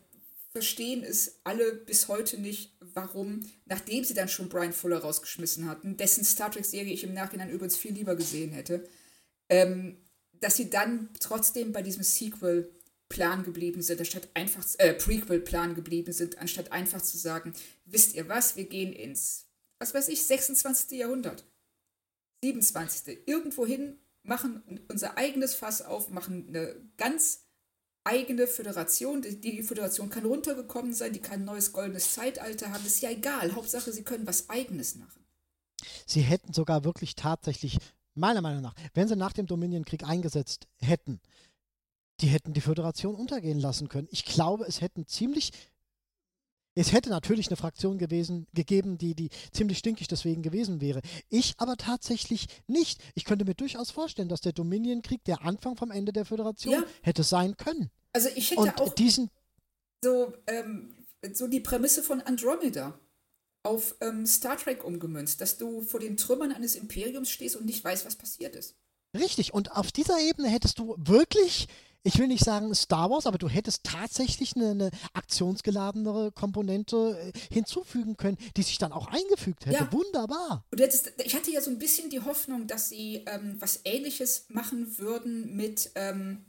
verstehen 0.53 1.03
es 1.03 1.39
alle 1.43 1.73
bis 1.73 2.07
heute 2.07 2.39
nicht, 2.39 2.77
warum, 2.79 3.41
nachdem 3.65 4.03
sie 4.03 4.13
dann 4.13 4.29
schon 4.29 4.49
Brian 4.49 4.71
Fuller 4.71 4.99
rausgeschmissen 4.99 5.67
hatten, 5.67 5.97
dessen 5.97 6.23
Star 6.23 6.51
Trek-Serie 6.51 6.93
ich 6.93 7.03
im 7.03 7.13
Nachhinein 7.13 7.49
übrigens 7.49 7.75
viel 7.75 7.93
lieber 7.93 8.15
gesehen 8.15 8.51
hätte, 8.51 8.87
ähm, 9.49 9.97
dass 10.31 10.55
sie 10.55 10.69
dann 10.69 11.09
trotzdem 11.19 11.71
bei 11.71 11.81
diesem 11.81 12.03
Sequel-Plan 12.03 13.43
geblieben 13.43 13.81
sind, 13.81 13.99
anstatt 13.99 14.29
einfach, 14.35 14.63
äh, 14.77 14.93
Prequel-Plan 14.93 15.73
geblieben 15.73 16.13
sind, 16.13 16.37
anstatt 16.37 16.71
einfach 16.71 17.01
zu 17.01 17.17
sagen, 17.17 17.53
wisst 17.85 18.13
ihr 18.13 18.29
was, 18.29 18.55
wir 18.55 18.65
gehen 18.65 18.93
ins, 18.93 19.47
was 19.79 19.95
weiß 19.95 20.07
ich, 20.09 20.25
26. 20.25 20.99
Jahrhundert. 20.99 21.45
27. 22.43 23.19
Irgendwo 23.25 23.65
hin, 23.65 23.97
machen 24.21 24.81
unser 24.87 25.17
eigenes 25.17 25.55
Fass 25.55 25.81
auf, 25.81 26.09
machen 26.09 26.47
eine 26.49 26.75
ganz 26.97 27.47
eigene 28.03 28.47
Föderation. 28.47 29.21
Die, 29.21 29.63
Föderation 29.63 30.09
kann 30.09 30.25
runtergekommen 30.25 30.93
sein, 30.93 31.13
die 31.13 31.19
kann 31.19 31.41
ein 31.41 31.45
neues 31.45 31.71
goldenes 31.71 32.13
Zeitalter 32.13 32.71
haben. 32.71 32.85
Ist 32.85 33.01
ja 33.01 33.09
egal. 33.09 33.53
Hauptsache, 33.53 33.91
sie 33.91 34.03
können 34.03 34.27
was 34.27 34.49
Eigenes 34.49 34.95
machen. 34.95 35.23
Sie 36.05 36.21
hätten 36.21 36.53
sogar 36.53 36.83
wirklich 36.83 37.15
tatsächlich, 37.15 37.77
meiner 38.13 38.41
Meinung 38.41 38.61
nach, 38.61 38.75
wenn 38.93 39.07
sie 39.07 39.15
nach 39.15 39.33
dem 39.33 39.47
Dominionkrieg 39.47 40.03
eingesetzt 40.03 40.67
hätten, 40.79 41.19
die 42.21 42.27
hätten 42.27 42.53
die 42.53 42.61
Föderation 42.61 43.15
untergehen 43.15 43.59
lassen 43.59 43.89
können. 43.89 44.07
Ich 44.11 44.23
glaube, 44.23 44.65
es 44.65 44.81
hätten 44.81 45.07
ziemlich. 45.07 45.51
Es 46.75 46.91
hätte 46.91 47.09
natürlich 47.09 47.47
eine 47.47 47.57
Fraktion 47.57 47.97
gewesen, 47.97 48.47
gegeben, 48.53 48.97
die, 48.97 49.15
die 49.15 49.29
ziemlich 49.51 49.77
stinkig 49.77 50.07
deswegen 50.07 50.41
gewesen 50.41 50.81
wäre. 50.81 51.01
Ich 51.29 51.53
aber 51.57 51.77
tatsächlich 51.77 52.47
nicht. 52.67 53.01
Ich 53.13 53.25
könnte 53.25 53.45
mir 53.45 53.53
durchaus 53.53 53.91
vorstellen, 53.91 54.29
dass 54.29 54.41
der 54.41 54.53
Dominionkrieg 54.53 55.23
der 55.23 55.43
Anfang 55.43 55.75
vom 55.75 55.91
Ende 55.91 56.11
der 56.13 56.25
Föderation 56.25 56.73
Ja. 56.73 56.83
hätte 57.03 57.23
sein 57.23 57.57
können. 57.57 57.91
Also 58.11 58.29
ich 58.35 58.51
hätte 58.51 58.61
Und 58.61 58.81
auch 58.81 58.93
diesen, 58.93 59.29
so, 60.03 60.33
ähm, 60.47 60.95
so 61.33 61.47
die 61.47 61.59
Prämisse 61.59 62.01
von 62.03 62.21
Andromeda 62.21 62.99
auf 63.63 63.95
ähm, 64.01 64.25
Star 64.25 64.57
Trek 64.57 64.83
umgemünzt, 64.83 65.41
dass 65.41 65.57
du 65.57 65.81
vor 65.81 65.99
den 65.99 66.17
Trümmern 66.17 66.51
eines 66.51 66.75
Imperiums 66.75 67.29
stehst 67.29 67.55
und 67.55 67.65
nicht 67.65 67.83
weißt, 67.83 68.05
was 68.05 68.15
passiert 68.15 68.55
ist. 68.55 68.75
Richtig, 69.15 69.53
und 69.53 69.71
auf 69.71 69.91
dieser 69.91 70.19
Ebene 70.19 70.49
hättest 70.49 70.79
du 70.79 70.95
wirklich 70.97 71.67
ich 72.03 72.19
will 72.19 72.27
nicht 72.27 72.43
sagen 72.43 72.73
Star 72.75 73.09
Wars, 73.09 73.25
aber 73.25 73.37
du 73.37 73.47
hättest 73.47 73.83
tatsächlich 73.83 74.55
eine, 74.55 74.71
eine 74.71 74.91
aktionsgeladenere 75.13 76.31
Komponente 76.31 77.17
äh, 77.19 77.53
hinzufügen 77.53 78.17
können, 78.17 78.37
die 78.57 78.63
sich 78.63 78.77
dann 78.77 78.91
auch 78.91 79.07
eingefügt 79.07 79.65
hätte. 79.65 79.83
Ja. 79.83 79.91
Wunderbar. 79.91 80.65
Und 80.71 80.79
jetzt, 80.79 81.13
ich 81.23 81.35
hatte 81.35 81.51
ja 81.51 81.61
so 81.61 81.71
ein 81.71 81.79
bisschen 81.79 82.09
die 82.09 82.19
Hoffnung, 82.19 82.67
dass 82.67 82.89
sie 82.89 83.23
ähm, 83.25 83.55
was 83.59 83.81
Ähnliches 83.85 84.45
machen 84.49 84.97
würden 84.97 85.55
mit, 85.55 85.91
ähm, 85.95 86.45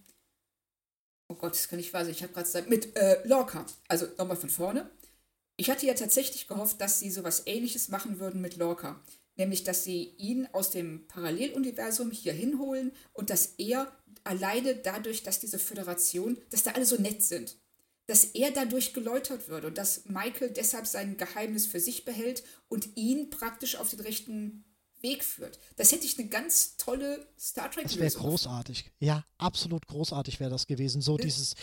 oh 1.29 1.37
Gott, 1.37 1.53
das 1.53 1.69
kann 1.69 1.79
ich 1.79 1.93
weiß, 1.93 2.09
ich 2.09 2.23
habe 2.23 2.33
gerade 2.33 2.47
gesagt, 2.47 2.69
mit 2.69 2.97
äh, 2.97 3.27
Lorca. 3.27 3.65
Also 3.89 4.07
nochmal 4.19 4.37
von 4.37 4.51
vorne. 4.51 4.91
Ich 5.57 5.71
hatte 5.71 5.87
ja 5.87 5.95
tatsächlich 5.95 6.49
gehofft, 6.49 6.81
dass 6.81 6.99
sie 6.99 7.11
so 7.11 7.23
was 7.23 7.47
Ähnliches 7.47 7.89
machen 7.89 8.19
würden 8.19 8.41
mit 8.41 8.57
Lorca. 8.57 9.01
Nämlich, 9.37 9.65
dass 9.65 9.85
sie 9.85 10.15
ihn 10.17 10.49
aus 10.53 10.71
dem 10.71 11.07
Paralleluniversum 11.09 12.11
hier 12.13 12.33
hinholen 12.33 12.93
und 13.13 13.31
dass 13.31 13.55
er 13.59 13.93
alleine 14.25 14.75
dadurch, 14.75 15.23
dass 15.23 15.41
diese 15.41 15.59
Föderation, 15.59 16.39
dass 16.51 16.63
da 16.63 16.73
alle 16.73 16.87
so 16.87 16.97
nett 16.97 17.23
sind, 17.23 17.57
dass 18.07 18.25
er 18.25 18.51
dadurch 18.51 18.93
geläutert 18.93 19.49
wird 19.49 19.65
und 19.65 19.79
dass 19.79 20.05
Michael 20.07 20.51
deshalb 20.51 20.87
sein 20.87 21.17
Geheimnis 21.17 21.67
für 21.67 21.81
sich 21.81 22.05
behält 22.05 22.43
und 22.69 22.97
ihn 22.97 23.31
praktisch 23.31 23.77
auf 23.77 23.91
den 23.91 24.01
rechten 24.01 24.65
Weg 25.01 25.23
führt. 25.23 25.59
Das 25.77 25.93
hätte 25.93 26.07
ich 26.07 26.19
eine 26.19 26.29
ganz 26.29 26.77
tolle 26.77 27.27
Star 27.39 27.71
Trek 27.71 27.85
Das 27.85 27.99
wäre 27.99 28.11
großartig. 28.11 28.91
Ja, 28.99 29.25
absolut 29.39 29.87
großartig 29.87 30.41
wäre 30.41 30.51
das 30.51 30.67
gewesen. 30.67 31.03
So 31.03 31.19
ja. 31.19 31.25
dieses, 31.25 31.55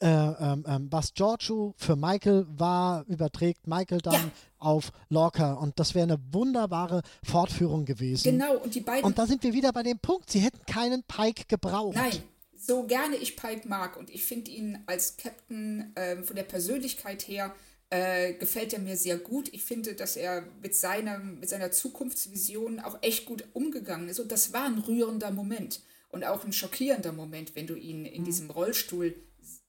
äh, 0.00 0.08
ähm, 0.08 0.64
ähm, 0.66 0.88
was 0.90 1.14
Giorgio 1.14 1.74
für 1.78 1.96
Michael 1.96 2.46
war, 2.48 3.04
überträgt 3.06 3.66
Michael 3.66 4.00
dann 4.00 4.14
ja. 4.14 4.30
Auf 4.58 4.92
Lorca. 5.08 5.54
Und 5.54 5.78
das 5.78 5.94
wäre 5.94 6.04
eine 6.04 6.18
wunderbare 6.32 7.02
Fortführung 7.22 7.84
gewesen. 7.84 8.32
Genau, 8.32 8.56
und 8.58 8.74
die 8.74 8.80
beiden. 8.80 9.04
Und 9.04 9.18
da 9.18 9.26
sind 9.26 9.42
wir 9.42 9.52
wieder 9.52 9.72
bei 9.72 9.82
dem 9.82 9.98
Punkt. 9.98 10.30
Sie 10.30 10.40
hätten 10.40 10.64
keinen 10.66 11.02
Pike 11.04 11.44
gebraucht. 11.48 11.96
Nein, 11.96 12.22
so 12.56 12.84
gerne 12.84 13.16
ich 13.16 13.36
Pike 13.36 13.68
mag 13.68 13.96
und 13.96 14.10
ich 14.10 14.24
finde 14.24 14.50
ihn 14.50 14.78
als 14.86 15.16
Captain 15.16 15.92
äh, 15.96 16.22
von 16.22 16.36
der 16.36 16.42
Persönlichkeit 16.42 17.26
her 17.28 17.54
äh, 17.90 18.34
gefällt 18.34 18.72
er 18.72 18.80
mir 18.80 18.96
sehr 18.96 19.16
gut. 19.16 19.48
Ich 19.52 19.64
finde, 19.64 19.94
dass 19.94 20.16
er 20.16 20.44
mit 20.62 20.74
seiner, 20.74 21.18
mit 21.18 21.48
seiner 21.48 21.70
Zukunftsvision 21.70 22.80
auch 22.80 22.98
echt 23.00 23.24
gut 23.24 23.44
umgegangen 23.54 24.08
ist. 24.08 24.20
Und 24.20 24.30
das 24.30 24.52
war 24.52 24.66
ein 24.66 24.78
rührender 24.78 25.30
Moment 25.30 25.80
und 26.10 26.24
auch 26.24 26.44
ein 26.44 26.52
schockierender 26.52 27.12
Moment, 27.12 27.54
wenn 27.54 27.66
du 27.66 27.74
ihn 27.74 28.04
in 28.04 28.22
mhm. 28.22 28.26
diesem 28.26 28.50
Rollstuhl 28.50 29.14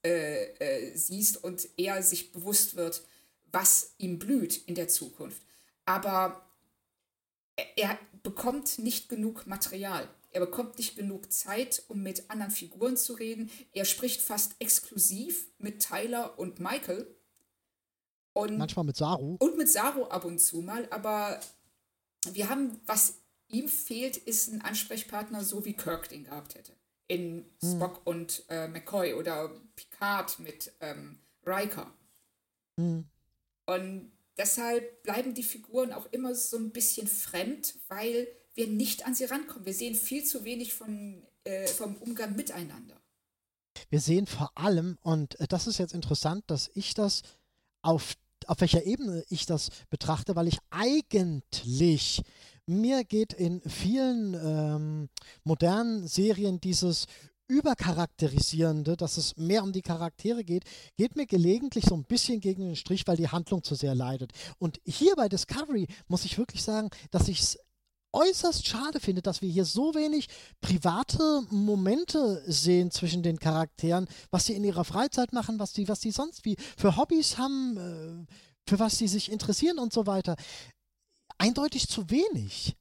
äh, 0.04 0.44
äh, 0.58 0.96
siehst 0.96 1.42
und 1.42 1.68
er 1.76 2.02
sich 2.02 2.32
bewusst 2.32 2.76
wird, 2.76 3.02
was 3.52 3.94
ihm 3.98 4.18
blüht 4.18 4.56
in 4.66 4.74
der 4.74 4.88
Zukunft. 4.88 5.42
Aber 5.84 6.46
er 7.76 7.98
bekommt 8.22 8.78
nicht 8.78 9.08
genug 9.08 9.46
Material. 9.46 10.08
Er 10.32 10.40
bekommt 10.40 10.78
nicht 10.78 10.96
genug 10.96 11.32
Zeit, 11.32 11.82
um 11.88 12.02
mit 12.02 12.30
anderen 12.30 12.52
Figuren 12.52 12.96
zu 12.96 13.14
reden. 13.14 13.50
Er 13.72 13.84
spricht 13.84 14.20
fast 14.20 14.54
exklusiv 14.60 15.48
mit 15.58 15.80
Tyler 15.84 16.38
und 16.38 16.60
Michael 16.60 17.06
und, 18.32 18.58
Manchmal 18.58 18.84
mit 18.84 18.96
Saru. 18.96 19.36
Und 19.40 19.56
mit 19.56 19.68
Saru 19.68 20.04
ab 20.04 20.24
und 20.24 20.40
zu 20.40 20.60
mal, 20.60 20.86
aber 20.90 21.40
wir 22.30 22.48
haben, 22.48 22.80
was 22.86 23.20
ihm 23.48 23.68
fehlt, 23.68 24.16
ist 24.16 24.52
ein 24.52 24.62
Ansprechpartner, 24.62 25.42
so 25.42 25.64
wie 25.64 25.72
Kirk 25.72 26.08
den 26.08 26.24
gehabt 26.24 26.54
hätte. 26.54 26.72
In 27.08 27.44
hm. 27.60 27.76
Spock 27.76 28.06
und 28.06 28.44
äh, 28.48 28.68
McCoy 28.68 29.14
oder 29.14 29.50
Picard 29.74 30.38
mit 30.38 30.72
ähm, 30.80 31.18
Riker. 31.44 31.92
Hm. 32.78 33.04
Und 33.74 34.10
deshalb 34.36 35.04
bleiben 35.04 35.32
die 35.34 35.44
Figuren 35.44 35.92
auch 35.92 36.06
immer 36.10 36.34
so 36.34 36.56
ein 36.56 36.72
bisschen 36.72 37.06
fremd, 37.06 37.76
weil 37.88 38.26
wir 38.54 38.66
nicht 38.66 39.06
an 39.06 39.14
sie 39.14 39.26
rankommen. 39.26 39.64
Wir 39.64 39.74
sehen 39.74 39.94
viel 39.94 40.24
zu 40.24 40.44
wenig 40.44 40.74
von, 40.74 41.22
äh, 41.44 41.68
vom 41.68 41.94
Umgang 41.96 42.34
miteinander. 42.34 43.00
Wir 43.88 44.00
sehen 44.00 44.26
vor 44.26 44.50
allem, 44.56 44.98
und 45.02 45.38
äh, 45.38 45.46
das 45.46 45.68
ist 45.68 45.78
jetzt 45.78 45.94
interessant, 45.94 46.42
dass 46.48 46.68
ich 46.74 46.94
das 46.94 47.22
auf, 47.82 48.14
auf 48.46 48.60
welcher 48.60 48.82
Ebene 48.84 49.24
ich 49.28 49.46
das 49.46 49.68
betrachte, 49.88 50.34
weil 50.34 50.48
ich 50.48 50.58
eigentlich 50.70 52.22
mir 52.66 53.04
geht 53.04 53.32
in 53.32 53.60
vielen 53.62 54.34
ähm, 54.34 55.08
modernen 55.44 56.08
Serien 56.08 56.60
dieses 56.60 57.06
übercharakterisierende, 57.50 58.96
dass 58.96 59.16
es 59.16 59.36
mehr 59.36 59.62
um 59.64 59.72
die 59.72 59.82
Charaktere 59.82 60.44
geht, 60.44 60.64
geht 60.96 61.16
mir 61.16 61.26
gelegentlich 61.26 61.84
so 61.84 61.94
ein 61.96 62.04
bisschen 62.04 62.40
gegen 62.40 62.62
den 62.62 62.76
Strich, 62.76 63.06
weil 63.06 63.16
die 63.16 63.28
Handlung 63.28 63.64
zu 63.64 63.74
sehr 63.74 63.94
leidet. 63.94 64.32
Und 64.58 64.80
hier 64.86 65.16
bei 65.16 65.28
Discovery 65.28 65.88
muss 66.06 66.24
ich 66.24 66.38
wirklich 66.38 66.62
sagen, 66.62 66.90
dass 67.10 67.28
ich 67.28 67.40
es 67.40 67.58
äußerst 68.12 68.66
schade 68.66 69.00
finde, 69.00 69.22
dass 69.22 69.42
wir 69.42 69.48
hier 69.48 69.64
so 69.64 69.94
wenig 69.94 70.28
private 70.60 71.42
Momente 71.50 72.42
sehen 72.46 72.90
zwischen 72.90 73.22
den 73.22 73.38
Charakteren, 73.38 74.08
was 74.30 74.46
sie 74.46 74.54
in 74.54 74.64
ihrer 74.64 74.84
Freizeit 74.84 75.32
machen, 75.32 75.58
was 75.58 75.72
sie, 75.74 75.88
was 75.88 76.00
sie 76.00 76.10
sonst 76.10 76.44
wie 76.44 76.56
für 76.76 76.96
Hobbys 76.96 77.38
haben, 77.38 78.26
äh, 78.28 78.32
für 78.68 78.78
was 78.78 78.98
sie 78.98 79.08
sich 79.08 79.30
interessieren 79.30 79.78
und 79.78 79.92
so 79.92 80.06
weiter. 80.06 80.36
Eindeutig 81.38 81.88
zu 81.88 82.10
wenig. 82.10 82.76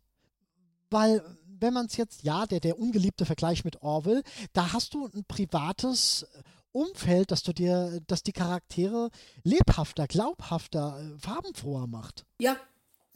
Weil, 0.90 1.24
wenn 1.60 1.74
man 1.74 1.88
es 1.88 1.98
jetzt, 1.98 2.24
ja, 2.24 2.46
der, 2.46 2.60
der 2.60 2.80
ungeliebte 2.80 3.26
Vergleich 3.26 3.64
mit 3.64 3.82
Orwell, 3.82 4.24
da 4.54 4.74
hast 4.74 4.94
du 4.94 5.08
ein 5.08 5.26
privates 5.26 6.26
Umfeld, 6.72 7.32
dass 7.32 7.44
du 7.44 7.54
dir, 7.54 8.00
dass 8.08 8.24
die 8.24 8.34
Charaktere 8.34 9.10
lebhafter, 9.44 10.08
glaubhafter, 10.08 11.00
äh, 11.00 11.20
farbenfroher 11.20 11.88
macht. 11.88 12.26
Ja, 12.40 12.58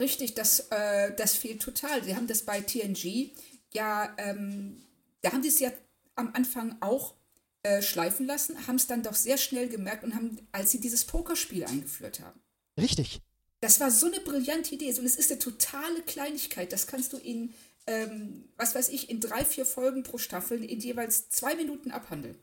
Richtig, 0.00 0.34
das, 0.34 0.58
äh, 0.70 1.14
das 1.14 1.36
fehlt 1.36 1.62
total. 1.62 2.02
Sie 2.02 2.16
haben 2.16 2.26
das 2.26 2.42
bei 2.42 2.60
TNG 2.60 3.30
ja, 3.74 4.14
ähm, 4.18 4.82
da 5.20 5.32
haben 5.32 5.42
sie 5.42 5.48
es 5.48 5.58
ja 5.58 5.70
am 6.14 6.30
Anfang 6.32 6.76
auch 6.80 7.14
äh, 7.62 7.82
schleifen 7.82 8.26
lassen, 8.26 8.66
haben 8.66 8.76
es 8.76 8.86
dann 8.86 9.02
doch 9.02 9.14
sehr 9.14 9.36
schnell 9.36 9.68
gemerkt 9.68 10.04
und 10.04 10.14
haben, 10.14 10.38
als 10.52 10.70
sie 10.70 10.80
dieses 10.80 11.04
Pokerspiel 11.04 11.64
eingeführt 11.64 12.20
haben. 12.20 12.40
Richtig. 12.78 13.20
Das 13.60 13.80
war 13.80 13.90
so 13.90 14.06
eine 14.06 14.20
brillante 14.20 14.74
Idee. 14.74 14.96
Und 14.98 15.06
es 15.06 15.16
ist 15.16 15.30
eine 15.30 15.38
totale 15.38 16.02
Kleinigkeit. 16.02 16.72
Das 16.72 16.86
kannst 16.86 17.12
du 17.12 17.16
in, 17.16 17.54
ähm, 17.86 18.48
was 18.56 18.74
weiß 18.74 18.88
ich, 18.88 19.10
in 19.10 19.20
drei, 19.20 19.44
vier 19.44 19.66
Folgen 19.66 20.02
pro 20.02 20.18
Staffel 20.18 20.64
in 20.64 20.80
jeweils 20.80 21.28
zwei 21.28 21.54
Minuten 21.54 21.90
abhandeln. 21.90 22.38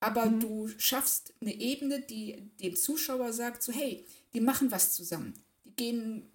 Aber 0.00 0.26
mhm. 0.26 0.40
du 0.40 0.68
schaffst 0.78 1.32
eine 1.40 1.54
Ebene, 1.54 2.00
die 2.00 2.50
dem 2.60 2.74
Zuschauer 2.74 3.32
sagt, 3.32 3.62
so 3.62 3.72
hey, 3.72 4.04
die 4.34 4.40
machen 4.40 4.70
was 4.70 4.92
zusammen. 4.92 5.34
Die 5.64 5.74
gehen 5.76 6.32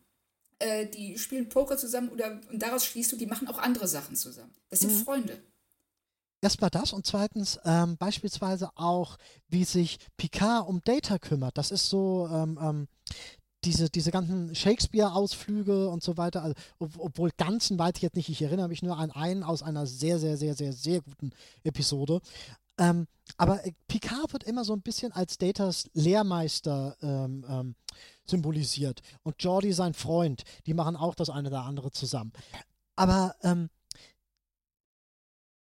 äh, 0.60 0.88
die 0.88 1.18
spielen 1.18 1.50
Poker 1.50 1.78
zusammen 1.78 2.10
oder 2.10 2.40
und 2.52 2.62
daraus 2.62 2.86
schließt 2.86 3.12
du, 3.12 3.16
die 3.16 3.28
machen 3.28 3.48
auch 3.48 3.60
andere 3.60 3.88
Sachen 3.88 4.16
zusammen. 4.16 4.54
Das 4.70 4.80
sind 4.80 4.94
mhm. 4.94 5.04
Freunde. 5.04 5.44
Erstmal 6.42 6.70
das 6.70 6.94
und 6.94 7.06
zweitens 7.06 7.60
ähm, 7.66 7.98
beispielsweise 7.98 8.70
auch, 8.76 9.18
wie 9.48 9.64
sich 9.64 9.98
Picard 10.18 10.68
um 10.68 10.82
Data 10.84 11.18
kümmert. 11.18 11.58
Das 11.58 11.72
ist 11.72 11.90
so, 11.90 12.30
ähm, 12.32 12.60
ähm, 12.62 12.88
diese, 13.68 13.90
diese 13.90 14.12
ganzen 14.12 14.56
Shakespeare-Ausflüge 14.56 15.90
und 15.90 16.02
so 16.02 16.16
weiter, 16.16 16.42
also, 16.42 16.56
ob, 16.80 16.98
obwohl 16.98 17.32
ganzen 17.38 17.78
weiß 17.78 17.94
ich 17.98 18.02
jetzt 18.02 18.16
nicht, 18.16 18.30
ich 18.30 18.42
erinnere 18.42 18.70
mich 18.70 18.82
nur 18.82 18.98
an 18.98 19.12
einen 19.12 19.44
aus 19.44 19.62
einer 19.62 19.86
sehr, 19.86 20.20
sehr, 20.20 20.38
sehr, 20.38 20.56
sehr, 20.56 20.72
sehr 20.72 21.02
guten 21.02 21.32
Episode. 21.64 22.22
Ähm, 22.78 23.08
aber 23.36 23.66
äh, 23.66 23.74
Picard 23.88 24.32
wird 24.32 24.44
immer 24.46 24.64
so 24.64 24.74
ein 24.74 24.82
bisschen 24.82 25.12
als 25.12 25.38
Datas 25.38 25.90
Lehrmeister 25.94 26.96
ähm, 27.02 27.46
ähm, 27.50 27.76
symbolisiert. 28.26 29.02
Und 29.24 29.36
Jordi 29.44 29.74
sein 29.74 29.94
Freund, 29.94 30.44
die 30.66 30.74
machen 30.74 30.96
auch 30.96 31.16
das 31.16 31.30
eine 31.30 31.50
oder 31.50 31.64
andere 31.64 31.92
zusammen. 31.92 32.32
Aber 32.96 33.36
ähm, 33.44 33.70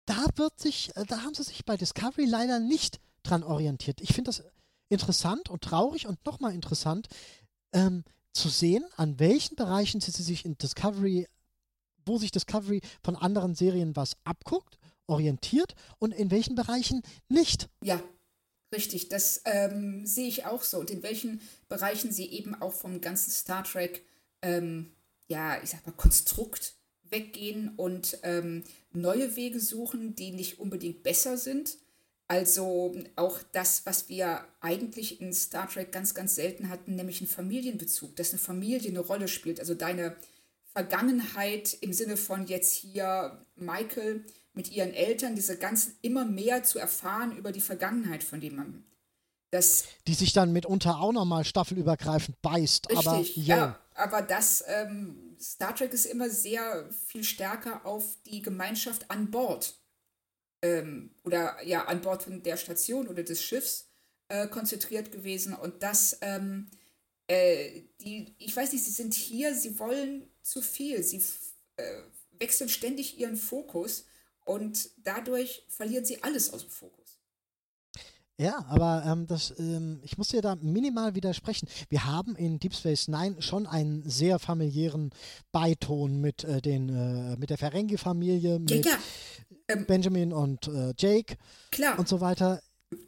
da 0.07 0.27
wird 0.35 0.59
sich, 0.59 0.97
äh, 0.97 1.05
da 1.07 1.23
haben 1.23 1.35
sie 1.35 1.45
sich 1.45 1.65
bei 1.65 1.77
Discovery 1.77 2.27
leider 2.27 2.59
nicht 2.59 3.01
dran 3.23 3.45
orientiert. 3.45 4.01
Ich 4.01 4.13
finde 4.13 4.31
das 4.31 4.43
interessant 4.89 5.49
und 5.49 5.63
traurig 5.63 6.07
und 6.09 6.25
nochmal 6.27 6.55
interessant 6.55 7.09
ähm, 7.75 8.05
zu 8.33 8.49
sehen, 8.49 8.85
an 8.97 9.19
welchen 9.19 9.57
Bereichen 9.57 10.01
sie 10.01 10.11
sich 10.11 10.47
in 10.47 10.57
Discovery, 10.57 11.27
wo 12.07 12.17
sich 12.17 12.31
Discovery 12.31 12.81
von 13.03 13.17
anderen 13.17 13.55
Serien 13.55 13.95
was 13.95 14.17
abguckt, 14.25 14.79
orientiert 15.07 15.75
und 15.99 16.13
in 16.13 16.31
welchen 16.31 16.55
Bereichen 16.55 17.03
nicht. 17.29 17.69
Ja, 17.83 18.03
Richtig, 18.75 19.09
das 19.09 19.41
ähm, 19.45 20.05
sehe 20.05 20.27
ich 20.27 20.47
auch 20.47 20.63
so. 20.65 20.79
Und 20.79 20.91
in 20.91 21.05
welchen 21.05 21.41
Bereichen 21.69 22.11
sie 22.11 22.27
eben 22.27 22.61
auch 22.61 22.73
vom 22.73 23.01
ganzen 23.01 23.31
Star 23.31 23.63
Trek, 23.63 24.05
ähm, 24.43 24.91
ja, 25.29 25.63
ich 25.63 25.71
sag 25.71 25.87
mal, 25.87 25.93
Konstrukt 25.93 26.75
weggehen 27.05 27.75
und 27.77 28.19
ähm, 28.25 28.65
neue 28.93 29.37
Wege 29.37 29.61
suchen, 29.61 30.17
die 30.17 30.33
nicht 30.33 30.59
unbedingt 30.59 31.05
besser 31.05 31.37
sind. 31.39 31.79
Also 32.27 32.95
auch 33.17 33.41
das, 33.53 33.85
was 33.85 34.09
wir 34.09 34.47
eigentlich 34.61 35.21
in 35.21 35.33
Star 35.35 35.69
Trek 35.69 35.93
ganz, 35.93 36.15
ganz 36.15 36.35
selten 36.35 36.71
hatten, 36.71 36.95
nämlich 36.95 37.21
einen 37.21 37.29
Familienbezug, 37.29 38.17
dass 38.17 38.31
eine 38.31 38.39
Familie 38.39 38.89
eine 38.89 39.01
Rolle 39.01 39.29
spielt. 39.29 39.61
Also 39.61 39.75
deine 39.75 40.17
Vergangenheit 40.73 41.77
im 41.81 41.93
Sinne 41.93 42.17
von 42.17 42.47
jetzt 42.47 42.75
hier 42.75 43.45
Michael 43.57 44.25
mit 44.55 44.73
ihren 44.73 44.95
Eltern, 44.95 45.35
diese 45.35 45.59
ganzen 45.59 45.97
immer 46.01 46.25
mehr 46.25 46.63
zu 46.63 46.79
erfahren 46.79 47.37
über 47.37 47.53
die 47.53 47.61
Vergangenheit 47.61 48.25
von 48.25 48.41
dem 48.41 48.57
man. 48.57 48.85
Das, 49.51 49.85
die 50.09 50.15
sich 50.15 50.33
dann 50.33 50.53
mitunter 50.53 51.01
auch 51.01 51.13
nochmal 51.13 51.45
staffelübergreifend 51.45 52.41
beißt. 52.43 52.91
Richtig, 52.91 53.07
aber, 53.07 53.23
ja, 53.37 53.79
aber 53.95 54.23
das 54.23 54.65
ähm, 54.67 55.37
Star 55.39 55.75
Trek 55.77 55.93
ist 55.93 56.07
immer 56.07 56.31
sehr 56.31 56.89
viel 57.07 57.23
stärker 57.23 57.85
auf 57.85 58.17
die 58.27 58.43
Gemeinschaft 58.43 59.11
an 59.11 59.31
Bord 59.31 59.79
ähm, 60.65 61.11
oder 61.25 61.63
ja 61.63 61.85
an 61.85 62.01
Bord 62.01 62.23
von 62.23 62.43
der 62.43 62.57
Station 62.57 63.07
oder 63.07 63.23
des 63.23 63.43
Schiffs 63.43 63.87
äh, 64.29 64.49
konzentriert 64.49 65.13
gewesen. 65.13 65.55
Und 65.55 65.83
das 65.83 66.19
ähm, 66.23 66.71
äh, 67.27 67.83
die 68.01 68.35
ich 68.39 68.57
weiß 68.57 68.73
nicht 68.73 68.85
sie 68.85 68.91
sind 68.91 69.15
hier 69.15 69.55
sie 69.55 69.79
wollen 69.79 70.27
zu 70.43 70.63
viel. 70.63 71.03
Sie 71.03 71.23
äh, 71.77 72.03
wechseln 72.39 72.71
ständig 72.71 73.19
ihren 73.19 73.37
Fokus 73.37 74.07
und 74.45 74.91
dadurch 75.05 75.65
verlieren 75.69 76.05
sie 76.05 76.23
alles 76.23 76.53
aus 76.53 76.63
dem 76.63 76.71
Fokus. 76.71 77.05
Ja, 78.37 78.65
aber 78.69 79.05
ähm, 79.07 79.29
das, 79.29 79.55
ähm, 79.61 80.01
ich 80.03 80.19
muss 80.19 80.29
dir 80.29 80.43
da 80.43 80.57
minimal 80.57 81.15
widersprechen. 81.15 81.69
Wir 81.89 82.05
haben 82.05 82.35
in 82.35 82.59
Deep 82.59 82.75
Space 82.75 83.07
Nine 83.07 83.41
schon 83.41 83.69
einen 83.69 84.03
sehr 84.11 84.41
familiären 84.41 85.11
Beiton 85.53 86.21
mit 86.21 86.43
äh, 86.43 86.61
den 86.61 86.89
äh, 86.89 87.37
mit 87.37 87.51
der 87.51 87.59
Ferengi-Familie, 87.59 88.59
mit 88.59 88.85
ja, 88.85 88.99
ähm, 89.69 89.87
Benjamin 89.87 90.33
und 90.33 90.69
äh, 90.69 90.93
Jake 90.99 91.37
klar. 91.71 91.99
und 91.99 92.09
so 92.09 92.21
weiter. 92.21 92.63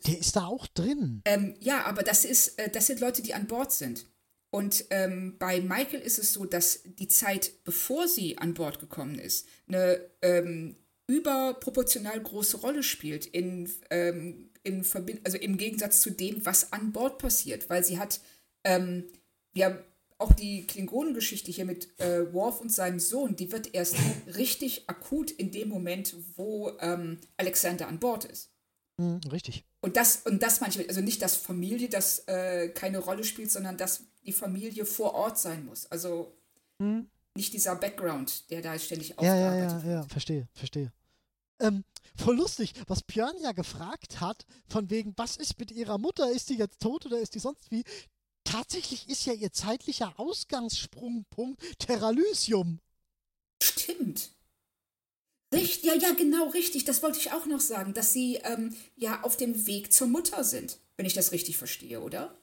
Der 0.07 0.18
ist 0.18 0.34
da 0.34 0.46
auch 0.46 0.66
drin. 0.66 1.22
Ähm, 1.24 1.54
ja, 1.61 1.84
aber 1.84 2.02
das 2.02 2.24
ist, 2.24 2.59
äh, 2.59 2.70
das 2.70 2.88
sind 2.88 3.00
Leute, 3.00 3.22
die 3.22 3.34
an 3.34 3.46
Bord 3.46 3.72
sind. 3.72 4.07
Und 4.50 4.84
ähm, 4.90 5.36
bei 5.38 5.61
Michael 5.61 6.00
ist 6.00 6.18
es 6.18 6.32
so, 6.32 6.44
dass 6.44 6.80
die 6.84 7.09
Zeit, 7.09 7.52
bevor 7.64 8.09
sie 8.09 8.38
an 8.38 8.54
Bord 8.54 8.80
gekommen 8.80 9.18
ist, 9.18 9.46
eine 9.68 10.00
ähm, 10.22 10.76
überproportional 11.09 12.20
große 12.20 12.57
Rolle 12.59 12.82
spielt 12.82 13.26
in 13.26 13.70
ähm, 13.90 14.50
in 14.66 14.82
Verbind 14.82 15.20
also 15.24 15.38
im 15.38 15.57
Gegensatz 15.57 16.00
zu 16.00 16.11
dem, 16.11 16.44
was 16.44 16.72
an 16.72 16.92
Bord 16.92 17.18
passiert, 17.18 17.70
weil 17.70 17.84
sie 17.84 17.98
hat, 17.98 18.20
ähm, 18.64 19.04
wir 19.52 19.66
haben 19.66 19.78
auch 20.19 20.33
die 20.33 20.67
Klingonengeschichte 20.67 21.51
hier 21.51 21.64
mit 21.64 21.99
äh, 22.01 22.33
Worf 22.33 22.61
und 22.61 22.73
seinem 22.73 22.99
Sohn, 22.99 23.37
die 23.37 23.53
wird 23.53 23.75
erst 23.75 23.97
richtig 24.37 24.89
akut 24.89 25.31
in 25.31 25.51
dem 25.51 25.69
Moment, 25.69 26.14
wo 26.37 26.73
ähm, 26.81 27.19
Alexander 27.37 27.89
an 27.89 27.99
Bord 27.99 28.25
ist. 28.25 28.51
Mhm, 28.99 29.21
richtig. 29.31 29.64
Und 29.81 29.97
das, 29.97 30.23
und 30.25 30.43
das 30.43 30.61
manchmal, 30.61 30.87
also 30.89 31.01
nicht, 31.01 31.21
dass 31.23 31.37
Familie 31.37 31.89
das 31.89 32.21
äh, 32.27 32.69
keine 32.71 32.99
Rolle 32.99 33.25
spielt, 33.25 33.53
sondern 33.53 33.77
dass 33.77 34.05
die 34.25 34.33
Familie 34.33 34.87
vor 34.87 35.14
Ort 35.14 35.39
sein 35.39 35.64
muss. 35.67 35.87
Also 35.87 36.35
mhm. 36.79 37.09
nicht 37.35 37.53
dieser 37.53 37.77
Background, 37.77 38.51
der 38.51 38.62
da 38.62 38.79
ständig 38.79 39.19
aufgearbeitet 39.19 39.61
ja, 39.61 39.69
ja, 39.69 39.79
ja, 39.79 39.85
wird. 39.85 39.95
Ja, 40.05 40.09
verstehe, 40.09 40.49
verstehe. 40.55 40.93
Ähm, 41.61 41.85
voll 42.17 42.37
lustig, 42.37 42.73
was 42.87 43.03
Björn 43.03 43.37
ja 43.41 43.53
gefragt 43.53 44.21
hat, 44.21 44.47
von 44.67 44.91
wegen, 44.91 45.14
was 45.17 45.37
ist 45.37 45.59
mit 45.59 45.71
ihrer 45.71 45.99
Mutter? 45.99 46.31
Ist 46.31 46.51
die 46.51 46.57
jetzt 46.57 46.81
tot 46.81 47.07
oder 47.07 47.19
ist 47.19 47.35
die 47.35 47.39
sonst 47.39 47.71
wie? 47.71 47.85
Tatsächlich 48.47 49.09
ist 49.09 49.26
ja 49.26 49.32
ihr 49.32 49.53
zeitlicher 49.53 50.14
Ausgangssprungpunkt 50.18 51.61
Terralysium. 51.78 52.78
Stimmt. 53.62 54.30
Richtig, 55.53 55.84
ja, 55.84 55.94
ja, 55.94 56.12
genau, 56.12 56.49
richtig. 56.49 56.84
Das 56.84 57.03
wollte 57.03 57.18
ich 57.18 57.32
auch 57.32 57.47
noch 57.47 57.61
sagen, 57.61 57.92
dass 57.92 58.12
sie 58.12 58.36
ähm, 58.44 58.74
ja 58.94 59.22
auf 59.22 59.36
dem 59.36 59.66
Weg 59.66 59.92
zur 59.92 60.07
Mutter 60.07 60.44
sind, 60.44 60.78
wenn 60.97 61.07
ich 61.07 61.14
das 61.14 61.32
richtig 61.32 61.57
verstehe, 61.57 62.01
oder? 62.01 62.38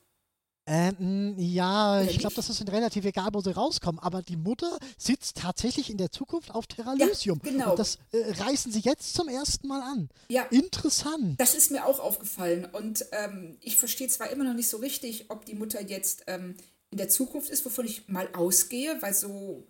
Ähm, 0.66 1.36
ja, 1.38 2.02
ich 2.04 2.20
glaube, 2.20 2.36
das 2.36 2.50
ist 2.50 2.66
relativ 2.72 3.04
egal, 3.04 3.30
wo 3.34 3.42
sie 3.42 3.52
rauskommen. 3.52 4.00
Aber 4.00 4.22
die 4.22 4.38
Mutter 4.38 4.78
sitzt 4.98 5.38
tatsächlich 5.38 5.90
in 5.90 5.98
der 5.98 6.12
Zukunft 6.12 6.52
auf 6.52 6.68
Terralysium. 6.68 7.42
Ja, 7.44 7.52
genau. 7.52 7.72
Und 7.72 7.80
das 7.80 7.98
äh, 8.12 8.32
reißen 8.32 8.72
sie 8.72 8.80
jetzt 8.80 9.14
zum 9.14 9.28
ersten 9.28 9.68
Mal 9.68 9.82
an. 9.82 10.10
Ja. 10.30 10.44
Interessant. 10.44 11.40
Das 11.40 11.54
ist 11.54 11.72
mir 11.72 11.86
auch 11.86 12.00
aufgefallen. 12.00 12.66
Und 12.72 13.06
ähm, 13.12 13.58
ich 13.60 13.76
verstehe 13.76 14.08
zwar 14.08 14.30
immer 14.30 14.46
noch 14.46 14.54
nicht 14.54 14.70
so 14.70 14.78
richtig, 14.78 15.30
ob 15.30 15.46
die 15.46 15.56
Mutter 15.56 15.82
jetzt 15.82 16.24
ähm, 16.28 16.56
in 16.92 16.98
der 16.98 17.10
Zukunft 17.10 17.50
ist, 17.50 17.66
wovon 17.66 17.86
ich 17.86 18.08
mal 18.08 18.30
ausgehe, 18.34 19.02
weil 19.02 19.14
so. 19.14 19.68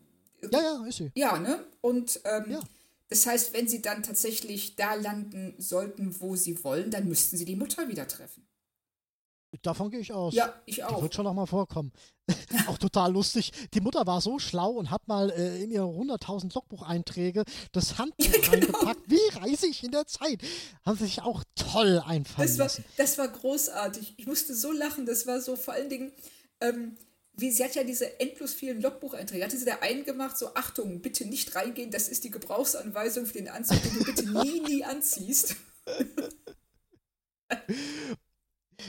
Ja, 0.51 0.61
ja, 0.61 0.85
ist 0.85 0.97
sie. 0.97 1.11
Ja, 1.15 1.39
ne? 1.39 1.65
Und 1.81 2.19
ähm, 2.25 2.51
ja. 2.51 2.59
das 3.09 3.25
heißt, 3.25 3.53
wenn 3.53 3.67
sie 3.67 3.81
dann 3.81 4.03
tatsächlich 4.03 4.75
da 4.75 4.93
landen 4.93 5.55
sollten, 5.57 6.19
wo 6.19 6.35
sie 6.35 6.63
wollen, 6.63 6.91
dann 6.91 7.07
müssten 7.07 7.37
sie 7.37 7.45
die 7.45 7.55
Mutter 7.55 7.87
wieder 7.87 8.07
treffen. 8.07 8.45
Davon 9.61 9.91
gehe 9.91 9.99
ich 9.99 10.11
aus. 10.11 10.33
Ja, 10.33 10.53
ich 10.65 10.83
auch. 10.83 10.97
Die 10.97 11.03
wird 11.03 11.13
schon 11.13 11.25
noch 11.25 11.33
mal 11.33 11.45
vorkommen. 11.45 11.91
auch 12.67 12.77
total 12.77 13.11
lustig. 13.11 13.51
Die 13.73 13.81
Mutter 13.81 14.07
war 14.07 14.21
so 14.21 14.39
schlau 14.39 14.71
und 14.71 14.89
hat 14.89 15.07
mal 15.07 15.29
äh, 15.29 15.63
in 15.63 15.71
ihre 15.71 15.85
100.000 15.85 16.53
Logbucheinträge 16.53 17.43
das 17.71 17.97
Handbuch 17.97 18.25
ja, 18.25 18.31
genau. 18.41 18.51
reingepackt. 18.51 19.01
Wie 19.07 19.37
reise 19.37 19.67
ich 19.67 19.83
in 19.83 19.91
der 19.91 20.07
Zeit? 20.07 20.41
Haben 20.85 20.97
sie 20.97 21.05
sich 21.05 21.21
auch 21.21 21.43
toll 21.55 22.01
einfallen 22.05 22.47
das 22.47 22.57
war, 22.57 22.65
lassen. 22.65 22.85
Das 22.97 23.17
war 23.17 23.27
großartig. 23.27 24.15
Ich 24.17 24.25
musste 24.25 24.55
so 24.55 24.71
lachen. 24.71 25.05
Das 25.05 25.27
war 25.27 25.41
so 25.41 25.55
vor 25.55 25.73
allen 25.73 25.89
Dingen, 25.89 26.11
ähm, 26.61 26.97
wie 27.35 27.51
sie 27.51 27.63
hat 27.63 27.75
ja 27.75 27.83
diese 27.83 28.19
endlos 28.19 28.53
vielen 28.53 28.81
Logbucheinträge. 28.81 29.43
Hatte 29.43 29.57
sie 29.57 29.65
da 29.65 29.79
einen 29.81 30.03
gemacht, 30.03 30.37
so 30.37 30.53
Achtung, 30.55 31.01
bitte 31.01 31.25
nicht 31.25 31.55
reingehen, 31.55 31.91
das 31.91 32.07
ist 32.07 32.23
die 32.23 32.31
Gebrauchsanweisung 32.31 33.25
für 33.25 33.33
den 33.33 33.49
Anzug, 33.49 33.81
den 33.81 33.93
du 33.93 34.03
bitte 34.03 34.29
nie, 34.29 34.61
nie 34.61 34.83
anziehst. 34.83 35.55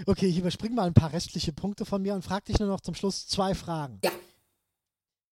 Okay, 0.07 0.26
ich 0.26 0.38
überspringe 0.38 0.74
mal 0.74 0.86
ein 0.86 0.95
paar 0.95 1.12
restliche 1.12 1.53
Punkte 1.53 1.84
von 1.84 2.03
mir 2.03 2.14
und 2.14 2.22
frage 2.22 2.47
dich 2.47 2.59
nur 2.59 2.68
noch 2.68 2.80
zum 2.80 2.95
Schluss 2.95 3.26
zwei 3.26 3.55
Fragen. 3.55 4.01
Ja. 4.05 4.12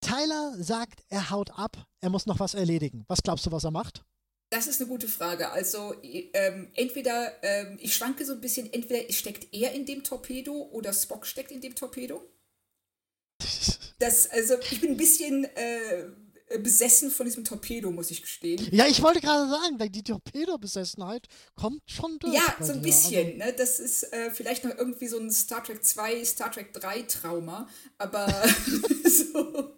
Tyler 0.00 0.54
sagt, 0.58 1.04
er 1.08 1.30
haut 1.30 1.50
ab, 1.58 1.86
er 2.00 2.10
muss 2.10 2.26
noch 2.26 2.40
was 2.40 2.54
erledigen. 2.54 3.04
Was 3.08 3.22
glaubst 3.22 3.46
du, 3.46 3.52
was 3.52 3.64
er 3.64 3.70
macht? 3.70 4.04
Das 4.50 4.66
ist 4.66 4.80
eine 4.80 4.90
gute 4.90 5.08
Frage. 5.08 5.50
Also 5.50 5.94
ähm, 6.02 6.68
entweder, 6.74 7.42
ähm, 7.42 7.78
ich 7.80 7.94
schwanke 7.94 8.26
so 8.26 8.34
ein 8.34 8.40
bisschen, 8.42 8.70
entweder 8.70 9.10
steckt 9.10 9.54
er 9.54 9.72
in 9.72 9.86
dem 9.86 10.04
Torpedo 10.04 10.52
oder 10.72 10.92
Spock 10.92 11.26
steckt 11.26 11.50
in 11.50 11.60
dem 11.60 11.74
Torpedo. 11.74 12.22
Das, 13.98 14.28
also 14.28 14.56
ich 14.58 14.80
bin 14.80 14.90
ein 14.90 14.96
bisschen 14.96 15.44
äh, 15.44 16.06
besessen 16.58 17.10
von 17.10 17.26
diesem 17.26 17.44
Torpedo, 17.44 17.90
muss 17.90 18.10
ich 18.10 18.22
gestehen. 18.22 18.68
Ja, 18.70 18.86
ich 18.86 19.02
wollte 19.02 19.20
gerade 19.20 19.48
sagen, 19.48 19.92
die 19.92 20.02
Torpedo-Besessenheit 20.02 21.26
kommt 21.54 21.82
schon 21.86 22.18
durch. 22.18 22.34
Ja, 22.34 22.56
so 22.60 22.72
ein 22.72 22.82
bisschen. 22.82 23.26
Also. 23.26 23.38
Ne? 23.38 23.54
Das 23.56 23.80
ist 23.80 24.12
äh, 24.12 24.30
vielleicht 24.30 24.64
noch 24.64 24.76
irgendwie 24.76 25.08
so 25.08 25.18
ein 25.18 25.30
Star 25.30 25.62
Trek 25.62 25.84
2, 25.84 26.24
Star 26.24 26.50
Trek 26.50 26.72
3 26.72 27.02
Trauma, 27.02 27.68
aber 27.98 28.26
so. 29.04 29.76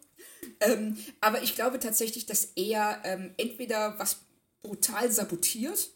Ähm, 0.61 0.97
aber 1.21 1.43
ich 1.43 1.55
glaube 1.55 1.79
tatsächlich, 1.79 2.27
dass 2.27 2.53
er 2.57 3.03
ähm, 3.05 3.35
entweder 3.37 3.99
was 3.99 4.19
brutal 4.63 5.11
sabotiert 5.11 5.91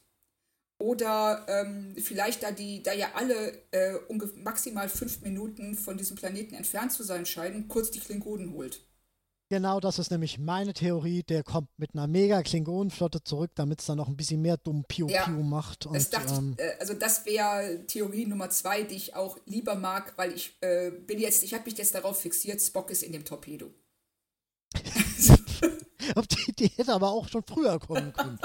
oder 0.81 1.45
ähm, 1.49 1.97
vielleicht, 1.97 2.43
da, 2.45 2.53
die, 2.53 2.83
da 2.83 2.93
ja 2.93 3.09
alle 3.15 3.63
äh, 3.73 3.95
maximal 4.37 4.89
fünf 4.89 5.23
Minuten 5.23 5.75
von 5.75 5.97
diesem 5.97 6.17
Planeten 6.17 6.55
entfernt 6.55 6.93
zu 6.93 7.03
sein 7.03 7.27
scheinen, 7.27 7.67
kurz 7.67 7.91
die 7.91 8.01
Klingonen 8.01 8.53
holt. 8.53 8.88
Genau, 9.51 9.81
das 9.81 9.99
ist 9.99 10.11
nämlich 10.11 10.39
meine 10.39 10.75
Theorie. 10.75 11.23
Der 11.23 11.43
kommt 11.43 11.71
mit 11.79 11.95
einer 11.95 12.07
mega 12.07 12.43
Klingonenflotte 12.43 13.25
zurück, 13.25 13.51
damit 13.55 13.81
es 13.81 13.87
dann 13.87 13.97
noch 13.97 14.09
ein 14.09 14.17
bisschen 14.17 14.43
mehr 14.43 14.59
dumm 14.59 14.85
Piu 14.87 15.07
Piu 15.07 15.15
ja, 15.15 15.27
macht. 15.27 15.87
Und, 15.87 15.95
das 15.97 16.11
dachte 16.11 16.35
ähm, 16.35 16.55
ich, 16.59 16.65
äh, 16.65 16.77
also 16.79 16.93
das 16.93 17.25
wäre 17.25 17.87
Theorie 17.87 18.27
Nummer 18.27 18.51
zwei, 18.51 18.83
die 18.83 18.97
ich 18.97 19.15
auch 19.15 19.39
lieber 19.47 19.75
mag, 19.75 20.13
weil 20.17 20.35
ich 20.35 20.59
äh, 20.61 20.91
bin 20.91 21.19
jetzt, 21.19 21.43
ich 21.45 21.55
habe 21.55 21.65
mich 21.65 21.79
jetzt 21.79 21.95
darauf 21.95 22.21
fixiert, 22.21 22.61
Spock 22.61 22.91
ist 22.91 23.03
in 23.03 23.13
dem 23.13 23.25
Torpedo. 23.25 23.73
Die 26.31 26.51
Idee 26.51 26.71
hätte 26.77 26.93
aber 26.93 27.11
auch 27.11 27.29
schon 27.29 27.43
früher 27.43 27.79
kommen 27.79 28.13
können. 28.13 28.39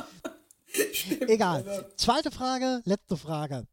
Stimmt, 0.93 1.29
Egal. 1.29 1.67
Also. 1.67 1.85
Zweite 1.97 2.31
Frage, 2.31 2.81
letzte 2.85 3.17
Frage. 3.17 3.67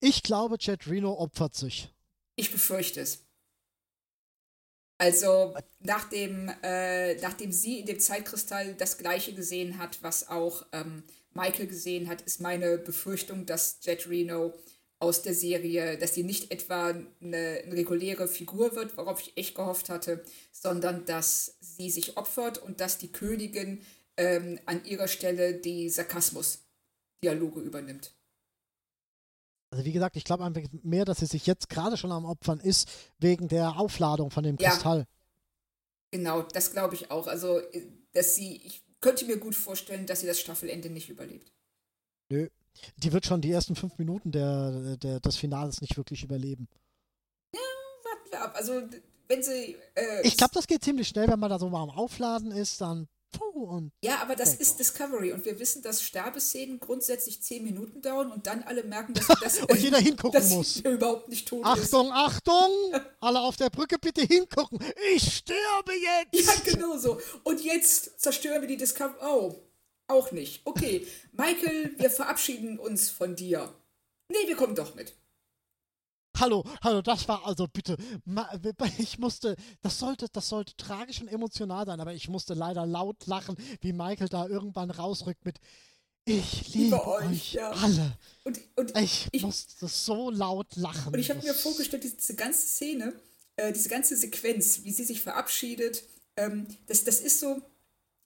Ich 0.00 0.22
glaube, 0.22 0.56
Jet 0.58 0.88
Reno 0.88 1.12
opfert 1.18 1.54
sich. 1.54 1.92
Ich 2.36 2.50
befürchte 2.50 3.00
es. 3.00 3.27
Also 4.98 5.54
nachdem, 5.78 6.50
äh, 6.62 7.14
nachdem 7.20 7.52
sie 7.52 7.80
in 7.80 7.86
dem 7.86 8.00
Zeitkristall 8.00 8.74
das 8.74 8.98
gleiche 8.98 9.32
gesehen 9.32 9.78
hat, 9.78 10.02
was 10.02 10.28
auch 10.28 10.66
ähm, 10.72 11.04
Michael 11.34 11.68
gesehen 11.68 12.08
hat, 12.08 12.22
ist 12.22 12.40
meine 12.40 12.78
Befürchtung, 12.78 13.46
dass 13.46 13.78
Jet 13.82 14.08
Reno 14.08 14.52
aus 14.98 15.22
der 15.22 15.34
Serie, 15.34 15.96
dass 15.96 16.14
sie 16.14 16.24
nicht 16.24 16.50
etwa 16.50 16.88
eine, 16.88 17.06
eine, 17.20 17.72
reguläre 17.72 18.26
Figur 18.26 18.74
wird, 18.74 18.96
worauf 18.96 19.20
ich 19.20 19.36
echt 19.36 19.54
gehofft 19.54 19.88
hatte, 19.88 20.24
sondern 20.50 21.04
dass 21.04 21.56
sie 21.60 21.90
sich 21.90 22.16
opfert 22.16 22.58
und 22.58 22.80
dass 22.80 22.98
die 22.98 23.12
Königin 23.12 23.80
ähm, 24.16 24.58
an 24.66 24.84
ihrer 24.84 25.06
Stelle 25.06 25.54
die 25.54 25.88
Sarkasmus-Dialoge 25.88 27.60
übernimmt. 27.60 28.17
Also 29.70 29.84
wie 29.84 29.92
gesagt, 29.92 30.16
ich 30.16 30.24
glaube 30.24 30.44
einfach 30.44 30.62
mehr, 30.82 31.04
dass 31.04 31.18
sie 31.18 31.26
sich 31.26 31.46
jetzt 31.46 31.68
gerade 31.68 31.96
schon 31.96 32.12
am 32.12 32.24
Opfern 32.24 32.60
ist, 32.60 32.88
wegen 33.18 33.48
der 33.48 33.78
Aufladung 33.78 34.30
von 34.30 34.42
dem 34.42 34.56
ja. 34.58 34.70
Kristall. 34.70 35.06
Genau, 36.10 36.42
das 36.42 36.72
glaube 36.72 36.94
ich 36.94 37.10
auch. 37.10 37.26
Also, 37.26 37.60
dass 38.12 38.34
sie, 38.34 38.56
ich 38.64 38.82
könnte 39.00 39.26
mir 39.26 39.36
gut 39.38 39.54
vorstellen, 39.54 40.06
dass 40.06 40.20
sie 40.20 40.26
das 40.26 40.40
Staffelende 40.40 40.88
nicht 40.88 41.10
überlebt. 41.10 41.52
Nö. 42.30 42.48
Die 42.96 43.12
wird 43.12 43.26
schon 43.26 43.40
die 43.40 43.50
ersten 43.50 43.74
fünf 43.74 43.98
Minuten 43.98 44.30
der, 44.30 44.96
der, 44.96 45.20
des 45.20 45.36
Finales 45.36 45.80
nicht 45.80 45.96
wirklich 45.96 46.22
überleben. 46.22 46.68
Ja, 47.52 47.60
warten 48.04 48.30
wir 48.30 48.42
ab. 48.42 48.54
Also, 48.54 48.82
wenn 49.26 49.42
sie. 49.42 49.76
Äh, 49.94 50.22
ich 50.22 50.36
glaube, 50.36 50.54
das 50.54 50.66
geht 50.66 50.84
ziemlich 50.84 51.08
schnell, 51.08 51.28
wenn 51.28 51.40
man 51.40 51.50
da 51.50 51.58
so 51.58 51.68
mal 51.68 51.82
am 51.82 51.90
Aufladen 51.90 52.52
ist, 52.52 52.80
dann 52.80 53.08
und 53.54 53.92
ja, 54.02 54.20
aber 54.22 54.36
das 54.36 54.54
ist 54.54 54.78
Discovery 54.78 55.32
und 55.32 55.44
wir 55.44 55.58
wissen, 55.58 55.82
dass 55.82 56.02
Sterbeszenen 56.02 56.80
grundsätzlich 56.80 57.42
zehn 57.42 57.62
Minuten 57.62 58.00
dauern 58.00 58.32
und 58.32 58.46
dann 58.46 58.62
alle 58.62 58.82
merken, 58.84 59.14
dass, 59.14 59.26
dass 59.42 59.60
und 59.60 59.78
jeder 59.78 59.98
hingucken 59.98 60.40
dass 60.40 60.50
muss. 60.50 60.76
überhaupt 60.80 61.28
nicht 61.28 61.46
tot 61.48 61.64
Achtung, 61.64 62.06
ist. 62.06 62.12
Achtung! 62.12 62.70
alle 63.20 63.40
auf 63.40 63.56
der 63.56 63.70
Brücke 63.70 63.98
bitte 63.98 64.22
hingucken. 64.22 64.78
Ich 65.14 65.36
sterbe 65.36 65.92
jetzt! 65.92 66.46
Ja, 66.46 66.72
genau 66.72 66.96
so. 66.96 67.20
Und 67.44 67.62
jetzt 67.62 68.20
zerstören 68.20 68.60
wir 68.62 68.68
die 68.68 68.76
Discovery. 68.76 69.18
Oh, 69.22 69.54
Auch 70.08 70.32
nicht. 70.32 70.62
Okay, 70.64 71.06
Michael, 71.32 71.94
wir 71.98 72.10
verabschieden 72.10 72.78
uns 72.78 73.10
von 73.10 73.36
dir. 73.36 73.74
Nee, 74.30 74.46
wir 74.46 74.56
kommen 74.56 74.74
doch 74.74 74.94
mit. 74.94 75.14
Hallo, 76.40 76.64
hallo, 76.82 77.02
das 77.02 77.26
war 77.26 77.44
also 77.44 77.66
bitte, 77.66 77.96
ich 78.98 79.18
musste, 79.18 79.56
das 79.82 79.98
sollte, 79.98 80.26
das 80.32 80.48
sollte 80.48 80.76
tragisch 80.76 81.20
und 81.20 81.28
emotional 81.28 81.84
sein, 81.84 82.00
aber 82.00 82.14
ich 82.14 82.28
musste 82.28 82.54
leider 82.54 82.86
laut 82.86 83.26
lachen, 83.26 83.56
wie 83.80 83.92
Michael 83.92 84.28
da 84.28 84.46
irgendwann 84.46 84.90
rausrückt 84.90 85.44
mit, 85.44 85.58
ich 86.24 86.74
liebe, 86.74 87.04
euch, 87.06 87.26
euch 87.26 87.52
ja. 87.54 87.70
alle. 87.70 88.16
Und, 88.44 88.60
und 88.76 88.96
ich, 88.98 89.28
ich, 89.32 89.42
musste 89.42 89.88
so 89.88 90.30
laut 90.30 90.76
lachen. 90.76 91.12
Und 91.12 91.18
ich 91.18 91.30
habe 91.30 91.42
mir 91.42 91.54
vorgestellt, 91.54 92.04
diese, 92.04 92.16
diese 92.16 92.34
ganze 92.34 92.66
Szene, 92.66 93.14
äh, 93.56 93.72
diese 93.72 93.88
ganze 93.88 94.16
Sequenz, 94.16 94.84
wie 94.84 94.92
sie 94.92 95.04
sich 95.04 95.20
verabschiedet, 95.20 96.04
ähm, 96.36 96.68
das, 96.86 97.02
das 97.04 97.20
ist 97.20 97.40
so, 97.40 97.62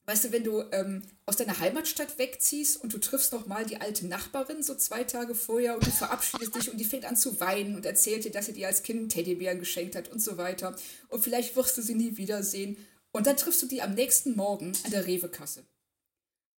Weißt 0.05 0.25
du, 0.25 0.33
wenn 0.33 0.43
du 0.43 0.63
ähm, 0.73 1.03
aus 1.27 1.37
deiner 1.37 1.59
Heimatstadt 1.61 2.19
wegziehst 2.19 2.83
und 2.83 2.93
du 2.93 2.99
triffst 2.99 3.33
noch 3.33 3.47
mal 3.47 3.65
die 3.65 3.81
alte 3.81 4.07
Nachbarin 4.07 4.63
so 4.63 4.75
zwei 4.75 5.05
Tage 5.05 5.35
vorher 5.35 5.77
und 5.77 5.87
du 5.87 5.91
verabschiedest 5.93 6.55
dich 6.57 6.71
und 6.71 6.79
die 6.79 6.85
fängt 6.85 7.05
an 7.05 7.17
zu 7.17 7.39
weinen 7.39 7.77
und 7.77 7.87
erzählt 7.87 8.25
dir, 8.25 8.33
dass 8.33 8.47
sie 8.47 8.53
dir 8.53 8.67
als 8.67 8.83
Kind 8.83 8.99
einen 8.99 9.09
Teddybären 9.09 9.61
geschenkt 9.61 9.95
hat 9.95 10.09
und 10.11 10.21
so 10.21 10.37
weiter. 10.39 10.75
Und 11.09 11.23
vielleicht 11.23 11.55
wirst 11.55 11.77
du 11.79 11.83
sie 11.83 11.95
nie 11.95 12.17
wiedersehen. 12.17 12.77
Und 13.13 13.27
dann 13.29 13.37
triffst 13.37 13.63
du 13.63 13.67
die 13.67 13.83
am 13.83 13.95
nächsten 13.95 14.35
Morgen 14.35 14.73
an 14.85 14.91
der 14.91 15.07
Rewe-Kasse. 15.07 15.65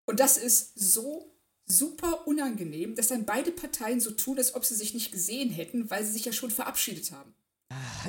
Und 0.07 0.21
das 0.21 0.39
ist 0.39 0.73
so 0.79 1.35
super 1.67 2.27
unangenehm, 2.27 2.95
dass 2.95 3.09
dann 3.09 3.27
beide 3.27 3.51
Parteien 3.51 4.01
so 4.01 4.11
tun, 4.11 4.39
als 4.39 4.55
ob 4.55 4.65
sie 4.65 4.75
sich 4.75 4.95
nicht 4.95 5.13
gesehen 5.13 5.51
hätten, 5.51 5.91
weil 5.91 6.05
sie 6.05 6.13
sich 6.13 6.25
ja 6.25 6.33
schon 6.33 6.51
verabschiedet 6.51 7.13
haben. 7.13 7.35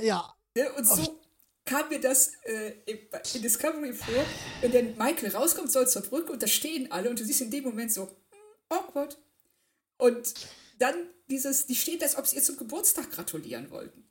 Ja. 0.01 0.35
Ne, 0.57 0.71
und 0.73 0.87
so, 0.87 1.19
kam 1.65 1.89
mir 1.89 1.99
das 1.99 2.33
äh, 2.43 2.73
in 2.85 3.41
Discovery 3.41 3.93
vor, 3.93 4.25
wenn 4.61 4.71
dann 4.71 4.97
Michael 4.97 5.35
rauskommt, 5.35 5.71
soll 5.71 5.87
zur 5.87 6.03
Brücke 6.03 6.31
und 6.31 6.43
da 6.43 6.47
stehen 6.47 6.91
alle 6.91 7.09
und 7.09 7.19
du 7.19 7.25
siehst 7.25 7.41
in 7.41 7.51
dem 7.51 7.63
Moment 7.63 7.91
so, 7.91 8.07
hm, 8.07 8.39
awkward. 8.69 9.17
Und 9.97 10.33
dann 10.77 10.95
dieses, 11.29 11.65
die 11.65 11.75
stehen, 11.75 12.01
als 12.01 12.17
ob 12.17 12.27
sie 12.27 12.35
ihr 12.35 12.43
zum 12.43 12.57
Geburtstag 12.57 13.11
gratulieren 13.11 13.71
wollten. 13.71 14.07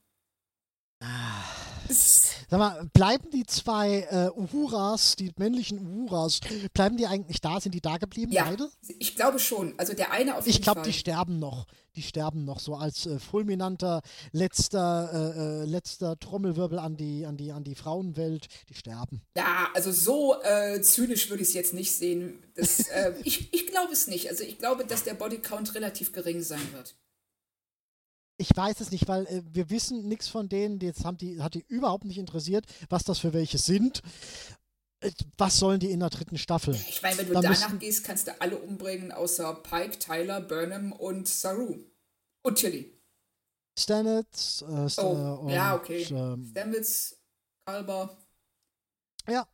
Ah. 1.00 1.63
Sag 1.88 2.58
mal, 2.58 2.88
bleiben 2.92 3.30
die 3.30 3.44
zwei 3.44 4.06
äh, 4.10 4.30
Uhuras, 4.38 5.16
die 5.16 5.32
männlichen 5.36 5.78
Uhuras, 5.78 6.40
bleiben 6.72 6.96
die 6.96 7.06
eigentlich 7.06 7.40
da? 7.40 7.60
Sind 7.60 7.74
die 7.74 7.80
da 7.80 7.96
geblieben, 7.96 8.32
ja, 8.32 8.44
beide? 8.44 8.70
Ich 8.98 9.16
glaube 9.16 9.38
schon. 9.38 9.74
Also 9.78 9.94
der 9.94 10.12
eine 10.12 10.36
auf 10.36 10.46
jeden 10.46 10.56
Ich 10.56 10.62
glaube, 10.62 10.82
die 10.82 10.92
sterben 10.92 11.38
noch. 11.38 11.66
Die 11.96 12.02
sterben 12.02 12.44
noch 12.44 12.58
so 12.58 12.74
als 12.74 13.06
äh, 13.06 13.20
fulminanter 13.20 14.02
letzter, 14.32 15.10
äh, 15.12 15.62
äh, 15.62 15.64
letzter 15.64 16.18
Trommelwirbel 16.18 16.78
an 16.78 16.96
die, 16.96 17.24
an, 17.24 17.36
die, 17.36 17.52
an 17.52 17.62
die 17.62 17.76
Frauenwelt. 17.76 18.48
Die 18.68 18.74
sterben. 18.74 19.22
Ja, 19.36 19.68
also 19.74 19.92
so 19.92 20.40
äh, 20.42 20.80
zynisch 20.82 21.30
würde 21.30 21.42
ich 21.42 21.50
es 21.50 21.54
jetzt 21.54 21.72
nicht 21.72 21.92
sehen. 21.92 22.42
Das, 22.56 22.88
äh, 22.88 23.14
ich 23.24 23.52
ich 23.54 23.68
glaube 23.68 23.92
es 23.92 24.08
nicht. 24.08 24.28
Also 24.28 24.42
ich 24.42 24.58
glaube, 24.58 24.84
dass 24.84 25.04
der 25.04 25.14
Bodycount 25.14 25.74
relativ 25.74 26.12
gering 26.12 26.42
sein 26.42 26.72
wird. 26.72 26.96
Ich 28.44 28.54
weiß 28.54 28.80
es 28.80 28.90
nicht, 28.90 29.08
weil 29.08 29.26
äh, 29.26 29.42
wir 29.52 29.70
wissen 29.70 30.06
nichts 30.06 30.28
von 30.28 30.50
denen. 30.50 30.78
Jetzt 30.78 31.06
haben 31.06 31.16
die, 31.16 31.40
hat 31.40 31.54
die 31.54 31.64
überhaupt 31.66 32.04
nicht 32.04 32.18
interessiert, 32.18 32.66
was 32.90 33.02
das 33.02 33.18
für 33.18 33.32
welche 33.32 33.56
sind. 33.56 34.02
Äh, 35.00 35.12
was 35.38 35.58
sollen 35.58 35.80
die 35.80 35.90
in 35.90 36.00
der 36.00 36.10
dritten 36.10 36.36
Staffel? 36.36 36.74
Ich 36.74 37.00
meine, 37.00 37.16
wenn 37.16 37.28
du 37.28 37.32
Dann 37.32 37.44
danach 37.44 37.78
gehst, 37.78 38.04
kannst 38.04 38.26
du 38.26 38.38
alle 38.42 38.58
umbringen, 38.58 39.12
außer 39.12 39.54
Pike, 39.54 39.98
Tyler, 39.98 40.42
Burnham 40.42 40.92
und 40.92 41.26
Saru. 41.26 41.78
Und 42.42 42.56
Tilly. 42.56 42.92
Stamets. 43.78 44.60
Äh, 44.60 44.90
St 44.90 44.98
oh, 44.98 45.38
und, 45.40 45.48
ja, 45.48 45.74
okay. 45.74 46.02
Ähm, 46.10 46.46
Stamets, 46.50 47.16
Kalber. 47.66 48.14
Ja. 49.26 49.48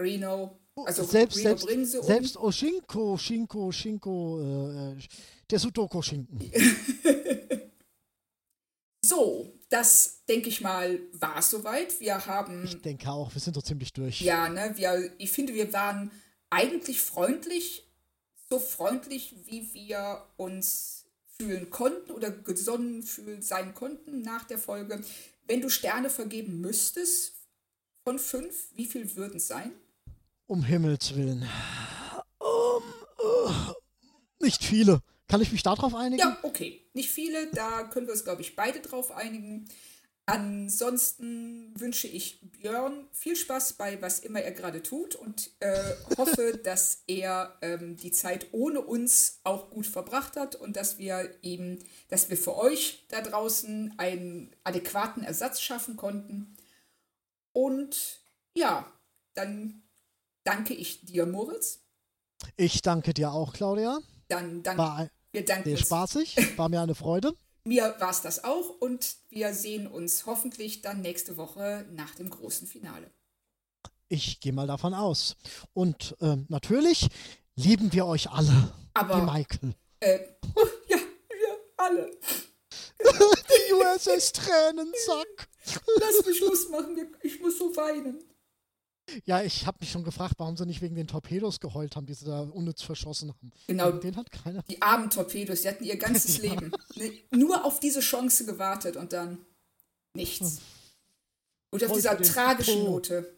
Reno. 0.00 0.58
Also 0.74 1.04
selbst, 1.04 1.38
Reno 1.38 1.56
selbst, 1.56 2.02
selbst 2.02 2.36
Oshinko, 2.36 3.16
Shinko, 3.16 3.70
Shinko, 3.70 4.40
äh, 4.40 4.98
der 5.48 5.60
Sudoku-Schinken. 5.60 6.50
so, 9.04 9.52
das 9.68 10.24
denke 10.28 10.48
ich 10.48 10.60
mal 10.60 11.00
war 11.12 11.42
soweit. 11.42 12.00
Wir 12.00 12.26
haben. 12.26 12.64
Ich 12.64 12.80
denke 12.82 13.10
auch, 13.10 13.34
wir 13.34 13.40
sind 13.40 13.54
so 13.54 13.60
ziemlich 13.60 13.92
durch. 13.92 14.20
Ja, 14.20 14.48
ne, 14.48 14.72
wir, 14.76 15.12
ich 15.18 15.32
finde, 15.32 15.54
wir 15.54 15.72
waren 15.72 16.10
eigentlich 16.50 17.00
freundlich, 17.00 17.84
so 18.48 18.58
freundlich, 18.58 19.34
wie 19.46 19.72
wir 19.74 20.26
uns 20.36 21.06
fühlen 21.36 21.70
konnten 21.70 22.12
oder 22.12 22.30
gesonnen 22.30 23.02
fühlen 23.02 23.42
sein 23.42 23.74
konnten 23.74 24.22
nach 24.22 24.44
der 24.44 24.58
Folge. 24.58 25.02
Wenn 25.46 25.60
du 25.60 25.68
Sterne 25.68 26.10
vergeben 26.10 26.60
müsstest 26.60 27.34
von 28.04 28.18
fünf, 28.18 28.68
wie 28.74 28.86
viel 28.86 29.16
würden 29.16 29.36
es 29.36 29.48
sein? 29.48 29.72
Um 30.46 30.62
Himmels 30.62 31.14
Willen. 31.14 31.48
Um, 32.38 32.82
uh, 33.24 33.72
nicht 34.40 34.62
viele. 34.62 35.00
Kann 35.28 35.40
ich 35.40 35.52
mich 35.52 35.62
darauf 35.62 35.94
einigen? 35.94 36.20
Ja, 36.20 36.38
okay. 36.42 36.86
Nicht 36.92 37.10
viele, 37.10 37.46
da 37.52 37.84
können 37.84 38.06
wir 38.06 38.12
uns, 38.12 38.24
glaube 38.24 38.42
ich, 38.42 38.56
beide 38.56 38.80
drauf 38.80 39.10
einigen. 39.10 39.66
Ansonsten 40.26 41.78
wünsche 41.78 42.08
ich 42.08 42.40
Björn 42.40 43.06
viel 43.12 43.36
Spaß 43.36 43.74
bei 43.74 44.00
was 44.00 44.20
immer 44.20 44.40
er 44.40 44.52
gerade 44.52 44.82
tut 44.82 45.14
und 45.14 45.50
äh, 45.60 45.94
hoffe, 46.16 46.58
dass 46.64 47.02
er 47.06 47.58
ähm, 47.60 47.96
die 47.96 48.10
Zeit 48.10 48.46
ohne 48.52 48.80
uns 48.80 49.40
auch 49.44 49.68
gut 49.68 49.86
verbracht 49.86 50.36
hat 50.36 50.56
und 50.56 50.76
dass 50.76 50.96
wir 50.96 51.30
ihm, 51.42 51.78
dass 52.08 52.30
wir 52.30 52.38
für 52.38 52.56
euch 52.56 53.04
da 53.08 53.20
draußen 53.20 53.94
einen 53.98 54.54
adäquaten 54.64 55.24
Ersatz 55.24 55.60
schaffen 55.60 55.96
konnten. 55.96 56.56
Und 57.52 58.20
ja, 58.54 58.90
dann 59.34 59.82
danke 60.42 60.72
ich 60.72 61.04
dir, 61.04 61.26
Moritz. 61.26 61.80
Ich 62.56 62.80
danke 62.80 63.12
dir 63.12 63.30
auch, 63.32 63.52
Claudia. 63.52 63.98
Dann 64.28 64.62
danke 64.62 65.10
wir 65.34 65.44
danken 65.44 65.68
Sehr 65.68 65.78
spaßig, 65.78 66.36
war 66.56 66.68
mir 66.68 66.80
eine 66.80 66.94
Freude. 66.94 67.34
mir 67.64 67.96
war 67.98 68.10
es 68.10 68.22
das 68.22 68.44
auch 68.44 68.80
und 68.80 69.16
wir 69.30 69.52
sehen 69.52 69.88
uns 69.88 70.26
hoffentlich 70.26 70.80
dann 70.80 71.00
nächste 71.00 71.36
Woche 71.36 71.84
nach 71.90 72.14
dem 72.14 72.30
großen 72.30 72.68
Finale. 72.68 73.10
Ich 74.08 74.38
gehe 74.38 74.52
mal 74.52 74.68
davon 74.68 74.94
aus. 74.94 75.34
Und 75.72 76.16
äh, 76.20 76.36
natürlich 76.48 77.08
lieben 77.56 77.92
wir 77.92 78.06
euch 78.06 78.30
alle. 78.30 78.72
Aber. 78.94 79.16
Wie 79.16 79.22
Michael. 79.22 79.74
Äh, 79.98 80.20
ja, 80.88 80.98
wir 80.98 81.58
alle. 81.78 82.10
Die 83.00 83.72
USS 83.72 84.32
Tränensack. 84.32 85.48
Lass 85.98 86.24
mich 86.26 86.38
Schluss 86.38 86.68
machen, 86.68 86.96
ich 87.22 87.40
muss 87.40 87.58
so 87.58 87.74
weinen. 87.74 88.22
Ja, 89.24 89.42
ich 89.42 89.66
habe 89.66 89.78
mich 89.80 89.90
schon 89.90 90.04
gefragt, 90.04 90.34
warum 90.38 90.56
sie 90.56 90.66
nicht 90.66 90.80
wegen 90.80 90.94
den 90.94 91.06
Torpedos 91.06 91.60
geheult 91.60 91.94
haben, 91.96 92.06
die 92.06 92.14
sie 92.14 92.24
da 92.24 92.40
unnütz 92.40 92.82
verschossen 92.82 93.30
haben. 93.30 93.52
Genau. 93.66 93.92
Den 93.92 94.16
hat 94.16 94.30
keiner. 94.30 94.62
Die 94.62 94.80
armen 94.80 95.10
Torpedos, 95.10 95.62
die 95.62 95.68
hatten 95.68 95.84
ihr 95.84 95.96
ganzes 95.96 96.38
ja. 96.42 96.54
Leben 96.54 96.72
nur 97.30 97.64
auf 97.64 97.80
diese 97.80 98.00
Chance 98.00 98.46
gewartet 98.46 98.96
und 98.96 99.12
dann 99.12 99.44
nichts. 100.14 100.60
Und 101.70 101.84
auf 101.84 101.92
dieser 101.92 102.16
tragischen 102.18 102.84
po. 102.84 102.90
Note. 102.92 103.36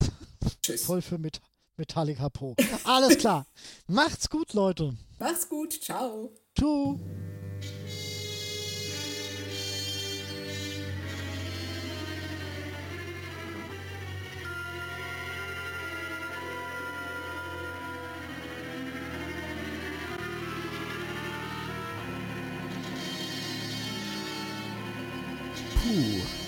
Tschüss. 0.62 0.84
Voll 0.84 1.02
für 1.02 1.18
Met 1.18 1.40
Metallica 1.76 2.28
Po. 2.28 2.54
Alles 2.84 3.18
klar. 3.18 3.46
Macht's 3.86 4.28
gut, 4.28 4.52
Leute. 4.52 4.96
Macht's 5.18 5.48
gut. 5.48 5.72
Ciao. 5.82 6.32
Ciao. 6.56 7.00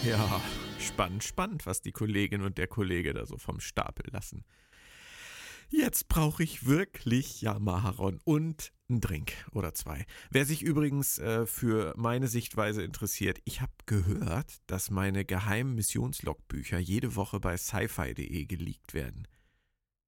Ja, 0.05 0.41
spannend, 0.79 1.25
spannend, 1.25 1.67
was 1.67 1.81
die 1.81 1.93
Kollegin 1.93 2.43
und 2.43 2.59
der 2.59 2.67
Kollege 2.67 3.15
da 3.15 3.27
so 3.27 3.39
vom 3.39 3.61
Stapel 3.61 4.07
lassen. 4.13 4.45
Jetzt 5.71 6.09
brauche 6.09 6.43
ich 6.43 6.67
wirklich 6.67 7.41
Yamaharon 7.41 8.21
und 8.25 8.73
einen 8.89 9.01
Drink 9.01 9.33
oder 9.53 9.75
zwei. 9.75 10.05
Wer 10.31 10.45
sich 10.45 10.63
übrigens 10.63 11.19
äh, 11.19 11.47
für 11.47 11.95
meine 11.97 12.29
Sichtweise 12.29 12.83
interessiert, 12.83 13.41
ich 13.45 13.61
habe 13.61 13.73
gehört, 13.87 14.59
dass 14.67 14.91
meine 14.91 15.25
geheimen 15.25 15.75
Missionslogbücher 15.75 16.79
jede 16.79 17.17
Woche 17.17 17.41
bei 17.41 17.57
sci-fi.de 17.57 18.45
geleakt 18.45 18.93
werden. 18.93 19.27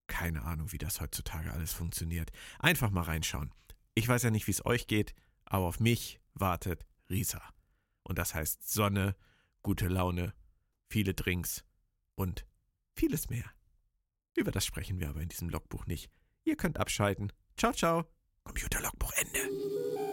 Keine 0.08 0.42
Ahnung, 0.42 0.72
wie 0.72 0.78
das 0.78 1.00
heutzutage 1.00 1.52
alles 1.52 1.72
funktioniert. 1.72 2.30
Einfach 2.58 2.90
mal 2.90 3.02
reinschauen. 3.02 3.50
Ich 3.94 4.06
weiß 4.06 4.24
ja 4.24 4.30
nicht, 4.30 4.46
wie 4.46 4.52
es 4.52 4.64
euch 4.66 4.86
geht, 4.86 5.14
aber 5.46 5.64
auf 5.64 5.80
mich 5.80 6.20
wartet 6.34 6.84
Risa. 7.08 7.42
Und 8.02 8.18
das 8.18 8.34
heißt 8.34 8.70
Sonne, 8.70 9.16
gute 9.66 9.88
Laune, 9.88 10.32
viele 10.88 11.12
Drinks 11.12 11.64
und 12.14 12.46
vieles 12.94 13.30
mehr. 13.30 13.50
Über 14.36 14.52
das 14.52 14.64
sprechen 14.64 15.00
wir 15.00 15.08
aber 15.08 15.20
in 15.20 15.28
diesem 15.28 15.48
Logbuch 15.48 15.86
nicht. 15.86 16.08
Ihr 16.44 16.56
könnt 16.56 16.78
abschalten. 16.78 17.32
Ciao, 17.56 17.72
ciao. 17.72 18.04
Computerlogbuch 18.44 19.12
Ende. 19.14 20.05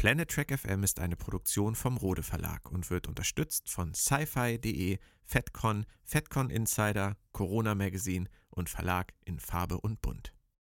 Planet 0.00 0.30
Track 0.30 0.58
FM 0.58 0.82
ist 0.82 0.98
eine 0.98 1.14
Produktion 1.14 1.74
vom 1.74 1.98
Rode 1.98 2.22
Verlag 2.22 2.72
und 2.72 2.88
wird 2.88 3.06
unterstützt 3.06 3.68
von 3.68 3.92
sci-fi.de, 3.92 4.98
FedCon, 5.26 5.84
FedCon 6.04 6.48
Insider, 6.48 7.18
Corona 7.32 7.74
Magazine 7.74 8.26
und 8.48 8.70
Verlag 8.70 9.12
in 9.26 9.38
Farbe 9.38 9.78
und 9.78 10.00
Bunt. 10.00 10.32